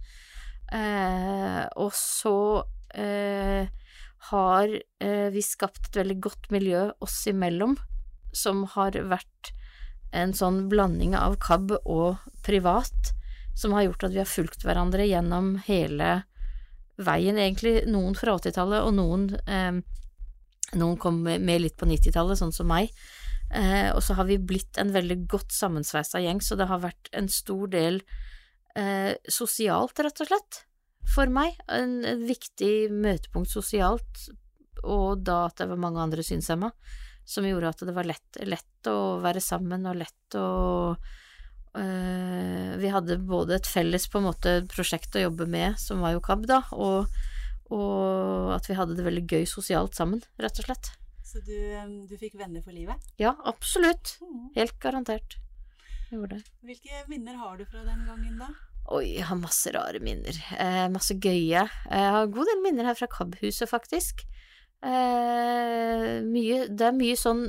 Eh, 0.73 1.61
og 1.77 1.93
så 1.95 2.33
eh, 2.63 2.76
har 2.97 4.73
eh, 5.03 5.27
vi 5.33 5.43
skapt 5.45 5.89
et 5.89 5.99
veldig 6.01 6.17
godt 6.23 6.49
miljø 6.53 6.87
oss 7.03 7.19
imellom 7.29 7.77
som 8.35 8.65
har 8.73 8.97
vært 9.09 9.51
en 10.15 10.33
sånn 10.35 10.65
blanding 10.71 11.15
av 11.17 11.37
KAB 11.43 11.75
og 11.83 12.17
privat, 12.45 13.13
som 13.57 13.73
har 13.75 13.87
gjort 13.87 14.07
at 14.07 14.15
vi 14.15 14.21
har 14.21 14.29
fulgt 14.29 14.63
hverandre 14.65 15.05
gjennom 15.07 15.55
hele 15.67 16.21
veien, 16.97 17.37
egentlig. 17.37 17.81
Noen 17.89 18.15
fra 18.17 18.37
80-tallet, 18.37 18.85
og 18.85 18.95
noen, 18.97 19.27
eh, 19.47 19.81
noen 20.77 20.97
kom 21.01 21.21
med 21.23 21.61
litt 21.61 21.77
på 21.77 21.89
90-tallet, 21.89 22.39
sånn 22.39 22.55
som 22.55 22.69
meg. 22.69 22.93
Eh, 23.53 23.89
og 23.95 24.01
så 24.03 24.17
har 24.17 24.27
vi 24.27 24.39
blitt 24.39 24.77
en 24.81 24.91
veldig 24.95 25.21
godt 25.29 25.53
sammensveisa 25.55 26.21
gjeng, 26.23 26.41
så 26.43 26.57
det 26.59 26.67
har 26.67 26.83
vært 26.83 27.11
en 27.15 27.29
stor 27.31 27.67
del 27.71 28.01
eh, 28.75 29.13
sosialt, 29.29 29.99
rett 30.03 30.23
og 30.23 30.31
slett, 30.31 30.63
for 31.07 31.31
meg. 31.31 31.57
En, 31.71 31.99
en 32.05 32.23
viktig 32.27 32.89
møtepunkt 32.93 33.51
sosialt, 33.51 34.27
og 34.83 35.23
da 35.25 35.45
at 35.47 35.57
det 35.61 35.69
var 35.71 35.81
mange 35.81 36.01
andre 36.03 36.25
synshemma 36.25 36.71
som 37.27 37.45
gjorde 37.47 37.73
at 37.73 37.81
det 37.83 37.95
var 37.95 38.07
lett, 38.07 38.39
lett 38.47 38.87
å 38.87 39.19
være 39.23 39.41
sammen 39.43 39.83
og 39.89 39.97
lett 39.99 40.37
å 40.39 40.49
øh, 41.75 42.69
Vi 42.79 42.91
hadde 42.93 43.17
både 43.19 43.57
et 43.57 43.67
felles 43.67 44.07
på 44.07 44.21
en 44.21 44.29
måte 44.29 44.53
prosjekt 44.71 45.17
å 45.17 45.25
jobbe 45.25 45.49
med, 45.49 45.75
som 45.81 45.99
var 46.05 46.15
jo 46.15 46.23
KAB, 46.23 46.45
da, 46.47 46.61
og, 46.71 47.11
og 47.75 48.53
at 48.55 48.69
vi 48.69 48.77
hadde 48.79 48.95
det 48.95 49.07
veldig 49.09 49.25
gøy 49.27 49.49
sosialt 49.49 49.97
sammen, 49.99 50.23
rett 50.39 50.63
og 50.63 50.69
slett. 50.69 50.93
Så 51.27 51.43
du, 51.43 51.57
du 52.07 52.15
fikk 52.15 52.37
venner 52.39 52.63
for 52.63 52.71
livet? 52.71 53.03
Ja, 53.19 53.35
absolutt. 53.43 54.15
Mm. 54.23 54.47
Helt 54.55 54.79
garantert. 54.79 55.35
Gjorde 56.07 56.37
det. 56.37 56.45
Hvilke 56.63 57.03
minner 57.11 57.35
har 57.41 57.59
du 57.59 57.65
fra 57.67 57.83
den 57.83 58.05
gangen, 58.07 58.39
da? 58.39 58.47
Oi, 58.87 59.17
jeg 59.17 59.25
har 59.27 59.35
masse 59.35 59.71
rare 59.75 59.99
minner. 59.99 60.37
Eh, 60.55 60.85
masse 60.93 61.17
gøye. 61.19 61.63
Jeg 61.67 62.11
har 62.13 62.21
en 62.23 62.31
god 62.31 62.47
del 62.47 62.61
minner 62.63 62.87
her 62.87 62.95
fra 62.95 63.09
KAB-huset, 63.11 63.67
faktisk. 63.67 64.23
Eh, 64.79 66.21
mye, 66.23 66.59
det 66.71 66.85
er 66.85 66.93
mye 66.93 67.15
sånn 67.17 67.47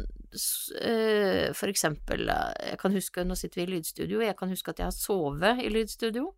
eh, 0.81 1.51
For 1.53 1.68
eksempel, 1.68 2.24
eh, 2.33 2.70
jeg 2.72 2.81
kan 2.81 2.96
huske, 2.96 3.22
nå 3.22 3.37
sitter 3.38 3.61
vi 3.61 3.66
i 3.66 3.72
lydstudio, 3.77 4.22
jeg 4.24 4.35
kan 4.38 4.51
huske 4.51 4.72
at 4.72 4.81
jeg 4.83 4.88
har 4.88 4.96
sovet 4.96 5.62
i 5.62 5.70
lydstudio. 5.70 6.33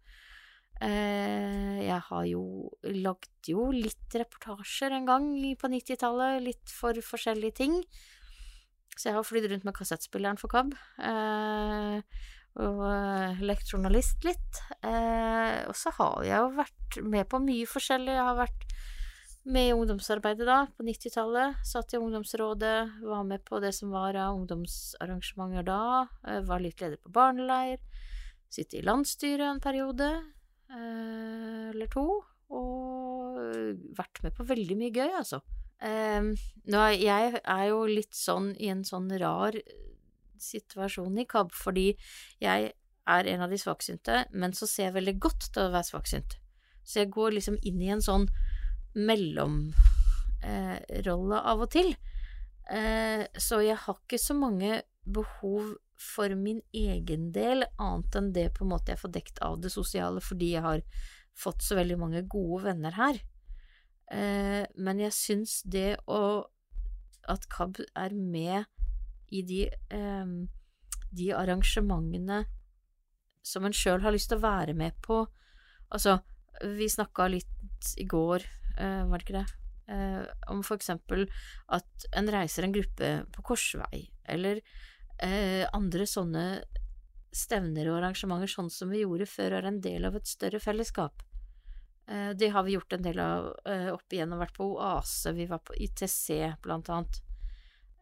Eh, 0.84 1.80
jeg 1.86 2.00
har 2.10 2.26
jo 2.28 2.42
lagd 2.84 3.48
jo 3.48 3.70
litt 3.72 4.16
reportasjer 4.20 4.98
en 4.98 5.08
gang 5.08 5.30
på 5.60 5.72
90-tallet, 5.72 6.42
litt 6.44 6.74
for 6.76 6.96
forskjellige 7.06 7.56
ting. 7.62 7.80
Så 8.98 9.08
jeg 9.08 9.16
har 9.16 9.24
flydd 9.24 9.48
rundt 9.48 9.64
med 9.64 9.76
kassettspilleren 9.76 10.40
for 10.40 10.52
KAB. 10.52 10.76
Eh, 11.08 12.28
og 12.58 12.80
eh, 12.88 13.42
lekt 13.46 13.70
journalist 13.72 14.24
litt. 14.26 14.62
og 14.80 15.76
så 15.76 15.92
har 15.98 16.24
jeg 16.24 16.38
jo 16.40 16.50
vært 16.56 16.98
med 17.04 17.28
på 17.30 17.38
mye 17.44 17.68
forskjellig. 17.68 18.16
Jeg 18.16 18.26
har 18.26 18.38
vært 18.40 18.70
med 19.42 19.68
i 19.68 19.72
ungdomsarbeidet 19.72 20.46
da, 20.46 20.64
på 20.76 20.84
90-tallet. 20.84 21.60
Satt 21.66 21.94
i 21.94 22.00
ungdomsrådet, 22.00 23.02
var 23.02 23.24
med 23.24 23.44
på 23.44 23.60
det 23.62 23.72
som 23.76 23.92
var 23.94 24.16
av 24.18 24.36
ungdomsarrangementer 24.36 25.64
da. 25.66 26.08
Eh, 26.28 26.42
var 26.46 26.60
litt 26.60 26.80
leder 26.82 27.00
på 27.00 27.12
barneleir. 27.14 27.80
Sitte 28.50 28.80
i 28.80 28.84
landsstyret 28.84 29.46
en 29.46 29.62
periode, 29.62 30.10
eh, 30.70 31.70
eller 31.70 31.88
to. 31.92 32.06
Og 32.50 33.38
vært 33.96 34.22
med 34.24 34.34
på 34.36 34.44
veldig 34.44 34.76
mye 34.76 34.92
gøy, 34.92 35.10
altså. 35.22 35.40
Eh, 35.80 36.32
jeg 36.66 37.40
er 37.40 37.64
jo 37.70 37.84
litt 37.86 38.14
sånn 38.14 38.52
i 38.60 38.68
en 38.68 38.84
sånn 38.84 39.08
rar 39.18 39.56
situasjon 40.44 41.18
i 41.20 41.26
KAB, 41.28 41.50
fordi 41.54 41.88
jeg 42.42 42.72
er 43.10 43.30
en 43.32 43.42
av 43.44 43.50
de 43.50 43.58
svaksynte, 43.60 44.24
men 44.32 44.52
så 44.56 44.66
ser 44.68 44.84
jeg 44.88 44.96
veldig 44.98 45.16
godt 45.22 45.42
til 45.54 45.62
å 45.66 45.74
være 45.74 45.90
svaksynt. 45.90 46.38
Så 46.84 47.02
jeg 47.02 47.12
går 47.14 47.30
liksom 47.36 47.56
inn 47.66 47.80
i 47.82 47.92
en 47.94 48.04
sånn 48.04 48.26
mellomrolle 48.96 49.74
eh, 51.38 51.48
av 51.52 51.64
og 51.66 51.70
til. 51.72 51.94
Eh, 52.70 53.22
så 53.38 53.60
jeg 53.64 53.78
har 53.84 53.96
ikke 53.98 54.18
så 54.20 54.34
mange 54.38 54.82
behov 55.04 55.74
for 56.00 56.32
min 56.38 56.60
egen 56.72 57.32
del, 57.34 57.64
annet 57.78 58.16
enn 58.16 58.32
det 58.32 58.48
på 58.56 58.64
en 58.64 58.72
måte 58.72 58.94
jeg 58.94 59.02
får 59.02 59.12
dekt 59.16 59.40
av 59.44 59.58
det 59.60 59.72
sosiale, 59.74 60.20
fordi 60.24 60.54
jeg 60.54 60.64
har 60.64 60.80
fått 61.36 61.64
så 61.64 61.76
veldig 61.78 61.98
mange 62.00 62.22
gode 62.30 62.64
venner 62.70 62.96
her. 62.96 63.20
Eh, 64.10 64.64
men 64.80 65.02
jeg 65.02 65.14
syns 65.14 65.60
det 65.62 65.94
å 66.10 66.48
At 67.30 67.44
KAB 67.52 67.76
er 67.94 68.14
med 68.16 68.64
i 69.30 69.42
de, 69.46 69.62
eh, 69.68 70.26
de 71.10 71.30
arrangementene 71.34 72.44
som 73.42 73.64
en 73.64 73.74
sjøl 73.74 74.02
har 74.04 74.14
lyst 74.14 74.30
til 74.30 74.40
å 74.40 74.46
være 74.46 74.76
med 74.76 74.98
på 75.04 75.24
Altså, 75.90 76.20
vi 76.78 76.86
snakka 76.86 77.24
litt 77.26 77.88
i 77.98 78.04
går 78.06 78.44
eh, 78.78 79.00
var 79.10 79.18
det 79.18 79.24
ikke 79.24 79.40
det? 79.40 79.48
eh, 79.90 80.20
om 80.46 80.62
for 80.62 80.78
eksempel 80.78 81.24
at 81.74 82.06
en 82.14 82.30
reiser 82.30 82.62
en 82.62 82.74
gruppe 82.74 83.08
på 83.34 83.42
korsvei, 83.42 84.04
eller 84.30 84.60
uh, 85.24 85.64
andre 85.74 86.06
sånne 86.06 86.44
stevner 87.34 87.90
og 87.90 87.98
arrangementer, 87.98 88.50
sånn 88.50 88.70
som 88.70 88.92
vi 88.94 89.02
gjorde 89.02 89.26
før, 89.26 89.56
er 89.58 89.66
en 89.66 89.80
del 89.82 90.06
av 90.06 90.14
et 90.18 90.30
større 90.30 90.60
fellesskap. 90.62 91.24
Det 92.10 92.48
har 92.50 92.64
vi 92.66 92.72
gjort 92.74 92.94
en 92.96 93.04
del 93.04 93.20
av 93.22 93.44
opp 93.94 94.14
igjennom, 94.14 94.40
vært 94.40 94.56
på 94.56 94.66
Oase, 94.72 95.30
vi 95.36 95.44
var 95.46 95.60
på 95.62 95.76
ITC 95.78 96.56
blant 96.62 96.90
annet. 96.90 97.20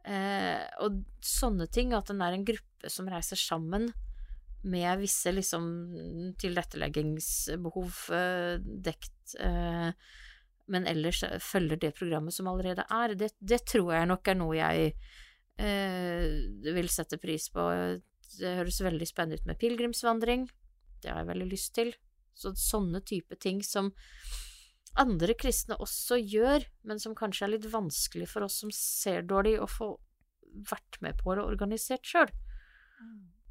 Og 0.08 1.02
sånne 1.24 1.66
ting, 1.68 1.90
at 1.92 2.08
en 2.12 2.22
er 2.24 2.36
en 2.36 2.46
gruppe 2.48 2.88
som 2.88 3.08
reiser 3.10 3.36
sammen 3.36 3.90
med 4.68 5.02
visse 5.02 5.30
liksom 5.34 5.66
tilretteleggingsbehov 6.40 8.00
dekt 8.88 9.36
men 10.68 10.86
ellers 10.88 11.22
følger 11.40 11.80
det 11.80 11.94
programmet 11.96 12.34
som 12.34 12.48
allerede 12.50 12.84
er. 12.92 13.14
Det, 13.18 13.32
det 13.40 13.62
tror 13.68 13.94
jeg 13.96 14.08
nok 14.10 14.28
er 14.28 14.36
noe 14.36 14.58
jeg 14.58 14.90
eh, 15.58 16.74
vil 16.76 16.90
sette 16.92 17.18
pris 17.20 17.48
på. 17.52 17.64
Det 18.38 18.56
høres 18.60 18.82
veldig 18.84 19.08
spennende 19.08 19.40
ut 19.40 19.48
med 19.48 19.60
pilegrimsvandring. 19.60 20.46
Det 21.00 21.10
har 21.10 21.22
jeg 21.22 21.30
veldig 21.32 21.48
lyst 21.48 21.74
til. 21.78 21.94
Så 22.38 22.52
sånne 22.58 23.00
type 23.02 23.38
ting 23.40 23.62
som 23.66 23.90
andre 25.00 25.34
kristne 25.38 25.78
også 25.80 26.18
gjør, 26.20 26.66
men 26.88 27.00
som 27.02 27.16
kanskje 27.18 27.46
er 27.46 27.54
litt 27.54 27.68
vanskelig 27.72 28.28
for 28.30 28.46
oss 28.46 28.60
som 28.62 28.72
ser 28.74 29.26
dårlig, 29.28 29.58
å 29.60 29.70
få 29.70 29.92
vært 30.68 30.98
med 31.04 31.18
på 31.20 31.32
eller 31.32 31.46
organisert 31.46 32.06
sjøl. 32.06 32.30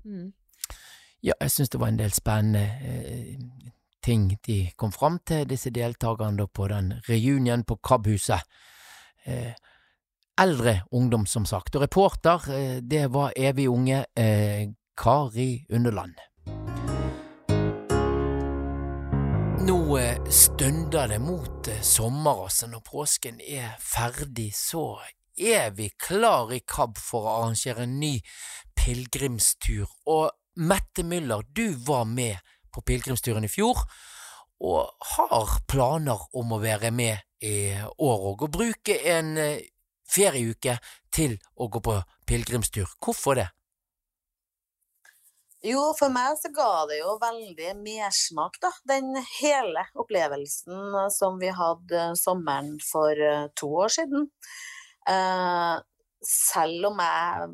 Mm. 0.03 0.31
Ja, 1.25 1.33
jeg 1.41 1.53
syns 1.53 1.71
det 1.73 1.81
var 1.81 1.91
en 1.91 1.99
del 1.99 2.13
spennende 2.13 2.63
eh, 2.85 3.71
ting 4.03 4.29
de 4.45 4.59
kom 4.79 4.93
fram 4.95 5.19
til, 5.27 5.47
disse 5.49 5.71
deltakerne 5.73 6.47
på 6.47 6.67
den 6.71 6.93
reunion 7.07 7.65
på 7.67 7.79
KAB-huset. 7.83 8.43
Eh, 9.27 9.53
eldre 10.37 10.81
ungdom, 10.91 11.25
som 11.25 11.45
sagt. 11.45 11.75
Og 11.75 11.81
reporter, 11.81 12.51
eh, 12.53 12.77
det 12.81 13.07
var 13.11 13.33
evig 13.35 13.67
unge 13.69 14.05
eh, 14.15 14.69
Kari 14.97 15.65
Underland. 15.69 16.15
Nå 19.67 19.97
stønder 20.31 21.09
det 21.11 21.17
mot 21.19 21.67
eh, 21.67 21.81
sommer, 21.81 22.43
altså. 22.45 22.69
Når 22.71 22.83
påsken 22.87 23.41
er 23.43 23.73
ferdig, 23.83 24.53
så 24.55 25.01
er 25.35 25.73
vi 25.75 25.89
klar 25.99 26.53
i 26.55 26.61
KAB 26.63 26.95
for 27.01 27.27
å 27.27 27.33
arrangere 27.41 27.83
en 27.83 27.97
ny 27.99 28.13
pilegrimstur. 28.79 29.89
Og 30.07 30.29
Mette 30.63 31.03
Müller, 31.03 31.43
du 31.51 31.75
var 31.83 32.07
med 32.07 32.39
på 32.71 32.85
pilegrimsturen 32.87 33.43
i 33.43 33.51
fjor, 33.51 33.81
og 34.63 35.09
har 35.17 35.59
planer 35.67 36.23
om 36.39 36.55
å 36.55 36.61
være 36.63 36.93
med 36.95 37.43
i 37.43 37.75
år 37.75 38.25
òg, 38.31 38.47
og 38.47 38.55
bruke 38.55 38.95
en 39.17 39.35
eh, 39.41 39.67
ferieuke 40.07 40.77
til 41.11 41.35
å 41.59 41.67
gå 41.67 41.83
på 41.83 41.99
pilegrimstur. 42.29 42.95
Hvorfor 43.03 43.41
det? 43.41 43.49
Jo, 45.65 45.81
for 45.97 46.13
meg 46.13 46.35
så 46.37 46.51
ga 46.53 46.85
det 46.85 46.99
jo 46.99 47.15
veldig 47.21 47.71
mersmak, 47.79 48.59
da. 48.61 48.69
Den 48.85 49.15
hele 49.39 49.87
opplevelsen 49.97 51.09
som 51.13 51.39
vi 51.41 51.49
hadde 51.49 52.11
sommeren 52.19 52.75
for 52.83 53.17
eh, 53.17 53.47
to 53.57 53.71
år 53.85 53.95
siden. 53.95 54.27
Eh, 55.09 55.79
selv 56.21 56.91
om 56.91 57.01
jeg 57.01 57.49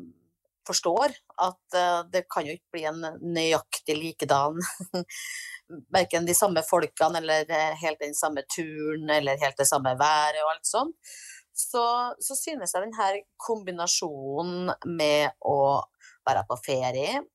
forstår 0.68 1.16
at 1.44 1.76
eh, 1.80 2.00
det 2.12 2.26
kan 2.28 2.46
jo 2.46 2.56
ikke 2.56 2.76
bli 2.76 2.84
en 2.90 3.04
nøyaktig 3.24 3.96
likedan. 3.96 4.60
Verken 5.96 6.28
de 6.28 6.36
samme 6.36 6.64
folkene 6.66 7.22
eller 7.22 7.48
eh, 7.48 7.72
helt 7.80 8.04
den 8.04 8.16
samme 8.16 8.44
turen 8.52 9.08
eller 9.16 9.40
helt 9.40 9.60
det 9.60 9.68
samme 9.70 9.96
været 10.00 10.42
og 10.44 10.52
alt 10.52 10.68
sånt. 10.68 11.14
Så, 11.54 11.84
så 12.18 12.34
synes 12.34 12.74
jeg 12.74 12.82
denne 12.82 13.24
kombinasjonen 13.38 14.72
med 14.90 15.36
å 15.46 15.84
være 16.26 16.42
på 16.48 16.58
ferie, 16.64 17.20
eh, 17.20 17.30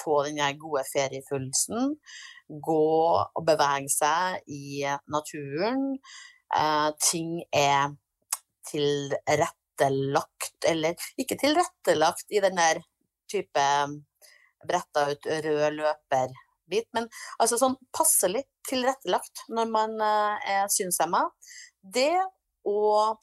få 0.00 0.22
den 0.26 0.58
gode 0.58 0.84
feriefølelsen. 0.92 1.96
gå 2.50 2.84
og 3.20 3.44
bevege 3.46 3.90
seg 3.92 4.42
i 4.50 4.82
naturen. 5.12 5.98
Eh, 6.50 6.88
ting 6.98 7.36
er 7.54 7.92
tilrettelagt, 8.66 10.56
eller 10.66 10.98
ikke 11.20 11.38
tilrettelagt 11.38 12.26
i 12.34 12.42
den 12.42 12.58
der 12.58 12.82
type 13.30 13.66
bretta 14.66 15.06
ut 15.12 15.26
rød 15.46 15.78
løperbit, 15.78 16.88
men 16.96 17.06
altså 17.38 17.58
sånn 17.60 17.78
passelig 17.94 18.44
tilrettelagt 18.68 19.46
når 19.48 19.70
man 19.70 19.96
eh, 20.04 20.50
er 20.58 20.70
synshemma. 20.74 21.22
Det 21.80 22.12
og 22.68 23.20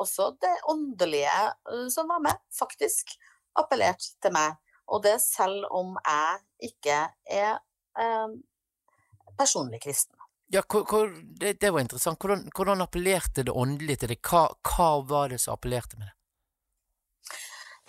også 0.00 0.34
det 0.42 0.54
åndelige 0.70 1.32
eh, 1.72 1.88
som 1.94 2.10
var 2.10 2.22
med, 2.24 2.44
faktisk 2.58 3.16
appellerte 3.58 4.14
til 4.22 4.34
meg. 4.34 4.60
Og 4.92 5.02
det 5.04 5.16
selv 5.22 5.64
om 5.72 5.94
jeg 6.00 6.70
ikke 6.70 6.98
er 7.30 7.56
eh, 8.00 8.34
personlig 9.38 9.80
kristen. 9.84 10.16
Ja, 10.52 10.62
hvor, 10.70 10.84
hvor, 10.88 11.08
det, 11.40 11.56
det, 11.60 11.70
var 11.72 11.80
interessant. 11.80 12.20
Hvordan, 12.20 12.50
hvordan, 12.56 12.84
appellerte 12.84 13.42
det 13.42 13.52
åndelige 13.52 14.02
til 14.02 14.12
deg? 14.12 14.20
Hva, 14.28 14.44
hva 14.68 14.90
var 15.08 15.32
det 15.32 15.40
som 15.42 15.56
appellerte 15.56 15.98
med 15.98 16.10
det? 16.10 16.16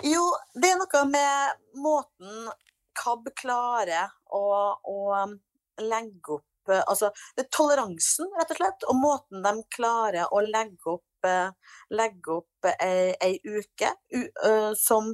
Jo, 0.03 0.23
det 0.55 0.71
er 0.71 0.79
noe 0.79 1.01
med 1.07 1.81
måten 1.83 2.49
KAB 2.95 3.29
klarer 3.37 4.11
å, 4.33 4.45
å 4.79 4.97
um, 5.23 5.35
legge 5.83 6.37
opp 6.37 6.71
eh, 6.71 6.81
Altså, 6.87 7.11
det 7.35 7.45
er 7.45 7.51
toleransen, 7.53 8.31
rett 8.39 8.53
og 8.55 8.59
slett, 8.59 8.87
og 8.89 8.99
måten 8.99 9.43
de 9.45 9.53
klarer 9.75 10.31
å 10.31 10.41
legge 10.43 10.95
opp, 10.95 11.27
eh, 11.27 11.75
legge 11.95 12.39
opp 12.39 12.69
ei, 12.73 13.13
ei 13.23 13.35
uke 13.43 13.91
u, 14.15 14.21
ø, 14.23 14.55
som 14.79 15.13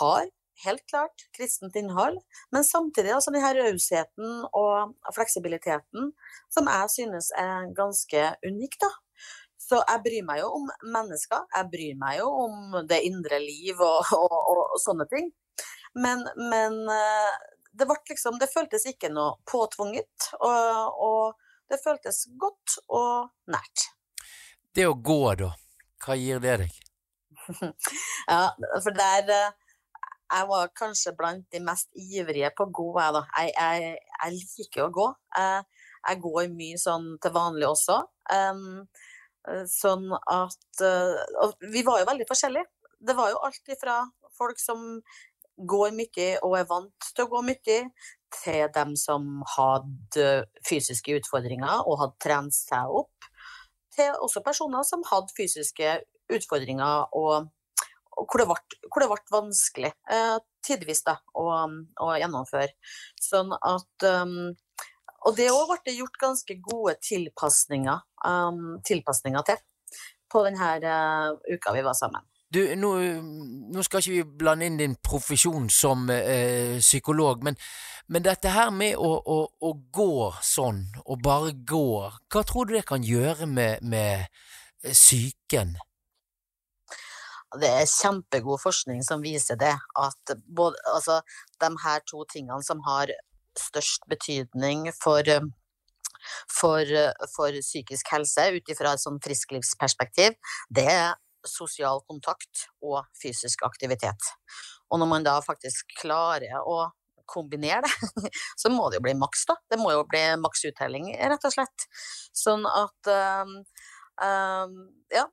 har 0.00 0.28
helt 0.64 0.84
klart 0.90 1.26
kristent 1.36 1.76
innhold, 1.78 2.18
men 2.54 2.66
samtidig 2.66 3.14
altså 3.14 3.34
denne 3.34 3.52
rausheten 3.56 4.46
og 4.56 4.94
fleksibiliteten 5.14 6.12
som 6.52 6.70
jeg 6.70 6.94
synes 6.94 7.30
er 7.38 7.68
ganske 7.76 8.24
unik. 8.46 8.78
da. 8.82 8.90
Så 9.68 9.82
jeg 9.82 10.02
bryr 10.04 10.24
meg 10.24 10.40
jo 10.40 10.52
om 10.60 10.68
mennesker, 10.94 11.44
jeg 11.54 11.70
bryr 11.72 11.98
meg 12.00 12.20
jo 12.20 12.28
om 12.46 12.78
det 12.88 13.02
indre 13.04 13.40
liv 13.42 13.76
og, 13.76 14.14
og, 14.16 14.38
og, 14.38 14.64
og 14.76 14.80
sånne 14.82 15.08
ting. 15.10 15.28
Men, 15.98 16.22
men 16.36 16.78
det, 17.78 17.86
liksom, 18.10 18.38
det 18.38 18.50
føltes 18.52 18.86
ikke 18.90 19.10
noe 19.12 19.36
påtvunget, 19.48 20.30
og, 20.40 21.36
det 21.68 21.80
føltes 21.84 22.22
godt 22.40 22.78
og 22.96 23.28
nært. 23.52 23.88
Det 24.74 24.86
å 24.88 24.94
gå, 24.94 25.20
da, 25.36 25.50
hva 26.04 26.16
gir 26.16 26.40
det 26.40 26.54
deg? 26.62 26.78
ja, 28.32 28.40
for 28.84 28.94
der 28.96 29.52
jeg 30.28 30.48
var 30.50 30.72
kanskje 30.76 31.14
blant 31.16 31.46
de 31.52 31.60
mest 31.64 31.88
ivrige 31.96 32.50
på 32.56 32.66
å 32.66 32.72
gå, 32.78 32.88
jeg, 33.00 33.14
da. 33.16 33.22
Jeg, 33.38 33.52
jeg, 33.56 33.94
jeg 34.22 34.34
liker 34.36 34.84
å 34.84 34.90
gå. 34.92 35.06
Jeg, 35.36 35.62
jeg, 36.02 36.20
går 36.24 36.50
mye 36.56 36.80
sånn 36.82 37.08
til 37.22 37.34
vanlig 37.36 37.68
også. 37.68 37.96
Um, 38.34 38.84
sånn 39.72 40.10
at 40.12 40.82
uh, 40.84 41.14
Og 41.46 41.68
vi 41.72 41.84
var 41.86 42.02
jo 42.02 42.10
veldig 42.10 42.28
forskjellige. 42.28 42.68
Det 42.98 43.16
var 43.16 43.32
jo 43.32 43.40
alt 43.48 43.72
ifra 43.72 44.02
folk 44.36 44.60
som 44.60 45.00
går 45.58 45.94
mye 45.96 46.28
og 46.46 46.54
er 46.58 46.68
vant 46.70 47.10
til 47.14 47.24
å 47.24 47.30
gå 47.32 47.42
mye, 47.48 47.78
til 48.42 48.66
dem 48.74 48.92
som 49.00 49.40
hadde 49.56 50.26
fysiske 50.68 51.16
utfordringer 51.16 51.86
og 51.88 52.02
hadde 52.02 52.20
trent 52.20 52.54
seg 52.54 52.92
opp, 53.00 53.28
til 53.96 54.12
også 54.20 54.42
personer 54.44 54.84
som 54.86 55.00
hadde 55.08 55.32
fysiske 55.34 55.96
utfordringer 56.36 57.08
og 57.16 57.48
hvor 58.26 58.42
det 58.42 58.46
ble, 58.50 58.78
hvor 58.88 59.04
det 59.04 59.10
ble 59.10 59.34
vanskelig 59.34 59.90
eh, 60.10 60.38
tidvis 60.64 61.04
da, 61.06 61.18
å, 61.38 61.44
å, 62.02 62.08
gjennomføre. 62.18 62.70
Sånn 63.22 63.54
at 63.56 64.08
um, 64.08 64.54
Og 65.26 65.36
det 65.36 65.50
òg 65.50 65.70
ble 65.72 65.78
det 65.86 65.98
gjort 65.98 66.20
ganske 66.20 66.58
gode 66.62 66.96
tilpasninger, 67.02 68.02
um, 68.26 68.78
tilpasninger 68.86 69.46
til 69.48 69.62
på 70.28 70.42
denne 70.44 70.74
uh, 70.84 71.38
uka 71.48 71.72
vi 71.72 71.84
var 71.86 71.96
sammen. 71.96 72.26
Du, 72.52 72.62
nå, 72.80 72.90
nå, 73.74 73.82
skal 73.84 74.00
ikke 74.00 74.14
vi 74.14 74.36
blande 74.40 74.68
inn 74.68 74.78
din 74.80 74.94
profesjon 75.04 75.66
som 75.72 76.06
eh, 76.08 76.78
psykolog, 76.80 77.42
men, 77.44 77.58
men, 78.08 78.24
dette 78.24 78.52
her 78.54 78.70
med 78.72 78.96
å, 78.96 79.10
å, 79.20 79.36
å, 79.68 79.72
gå 79.92 80.30
sånn, 80.40 80.80
og 81.04 81.20
bare 81.24 81.52
gå, 81.68 82.08
hva 82.08 82.44
tror 82.48 82.68
du 82.68 82.72
det 82.78 82.86
kan 82.88 83.04
gjøre 83.04 83.50
med, 83.52 83.84
med 83.84 84.32
psyken? 84.80 85.76
Det 87.56 87.68
er 87.68 87.88
kjempegod 87.88 88.60
forskning 88.60 89.00
som 89.06 89.22
viser 89.24 89.56
det, 89.60 89.72
at 89.96 90.34
både, 90.44 90.76
altså, 90.92 91.20
de 91.62 91.70
her 91.84 92.02
to 92.10 92.24
tingene 92.28 92.60
som 92.66 92.82
har 92.84 93.12
størst 93.58 94.04
betydning 94.10 94.90
for, 95.00 95.24
for, 96.52 96.92
for 97.32 97.56
psykisk 97.64 98.12
helse 98.12 98.50
ut 98.52 98.74
ifra 98.74 98.92
et 98.92 99.02
sånn 99.02 99.16
frisklivsperspektiv, 99.24 100.36
det 100.68 100.86
er 100.92 101.16
sosial 101.48 102.02
kontakt 102.08 102.66
og 102.84 103.00
fysisk 103.16 103.64
aktivitet. 103.66 104.32
Og 104.92 105.00
når 105.00 105.10
man 105.10 105.26
da 105.26 105.38
faktisk 105.44 105.96
klarer 106.00 106.60
å 106.60 106.90
kombinere 107.28 107.84
det, 107.84 108.32
så 108.60 108.72
må 108.72 108.88
det 108.88 109.00
jo 109.00 109.06
bli 109.06 109.16
maks, 109.20 109.46
da. 109.48 109.56
Det 109.70 109.80
må 109.80 109.92
jo 109.94 110.04
bli 110.08 110.24
maks 110.40 110.64
uttelling, 110.70 111.10
rett 111.16 111.44
og 111.44 111.54
slett. 111.54 111.88
Sånn 112.36 112.68
at 112.68 113.12
um, 113.44 113.58
um, 114.24 114.78
Ja. 115.14 115.26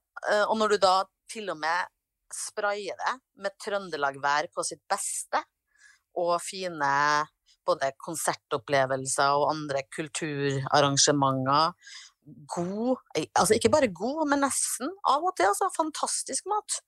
Og 0.47 0.55
når 0.57 0.71
du 0.73 0.77
da 0.81 0.93
til 1.29 1.51
og 1.53 1.59
med 1.59 1.91
spraye 2.33 2.95
det 2.99 3.13
med 3.43 3.55
Trøndelag-vær 3.61 4.49
på 4.53 4.65
sitt 4.65 4.83
beste, 4.89 5.41
og 6.15 6.37
fine 6.43 6.91
både 7.65 7.91
konsertopplevelser 8.03 9.39
og 9.39 9.49
andre 9.51 9.83
kulturarrangementer. 9.95 11.73
God 12.49 12.97
Altså 13.37 13.53
ikke 13.57 13.69
bare 13.73 13.91
god, 13.93 14.23
men 14.29 14.41
nesten 14.45 14.89
av 15.05 15.25
og 15.25 15.35
til, 15.37 15.49
altså. 15.51 15.69
Fantastisk 15.75 16.47
mat. 16.49 16.79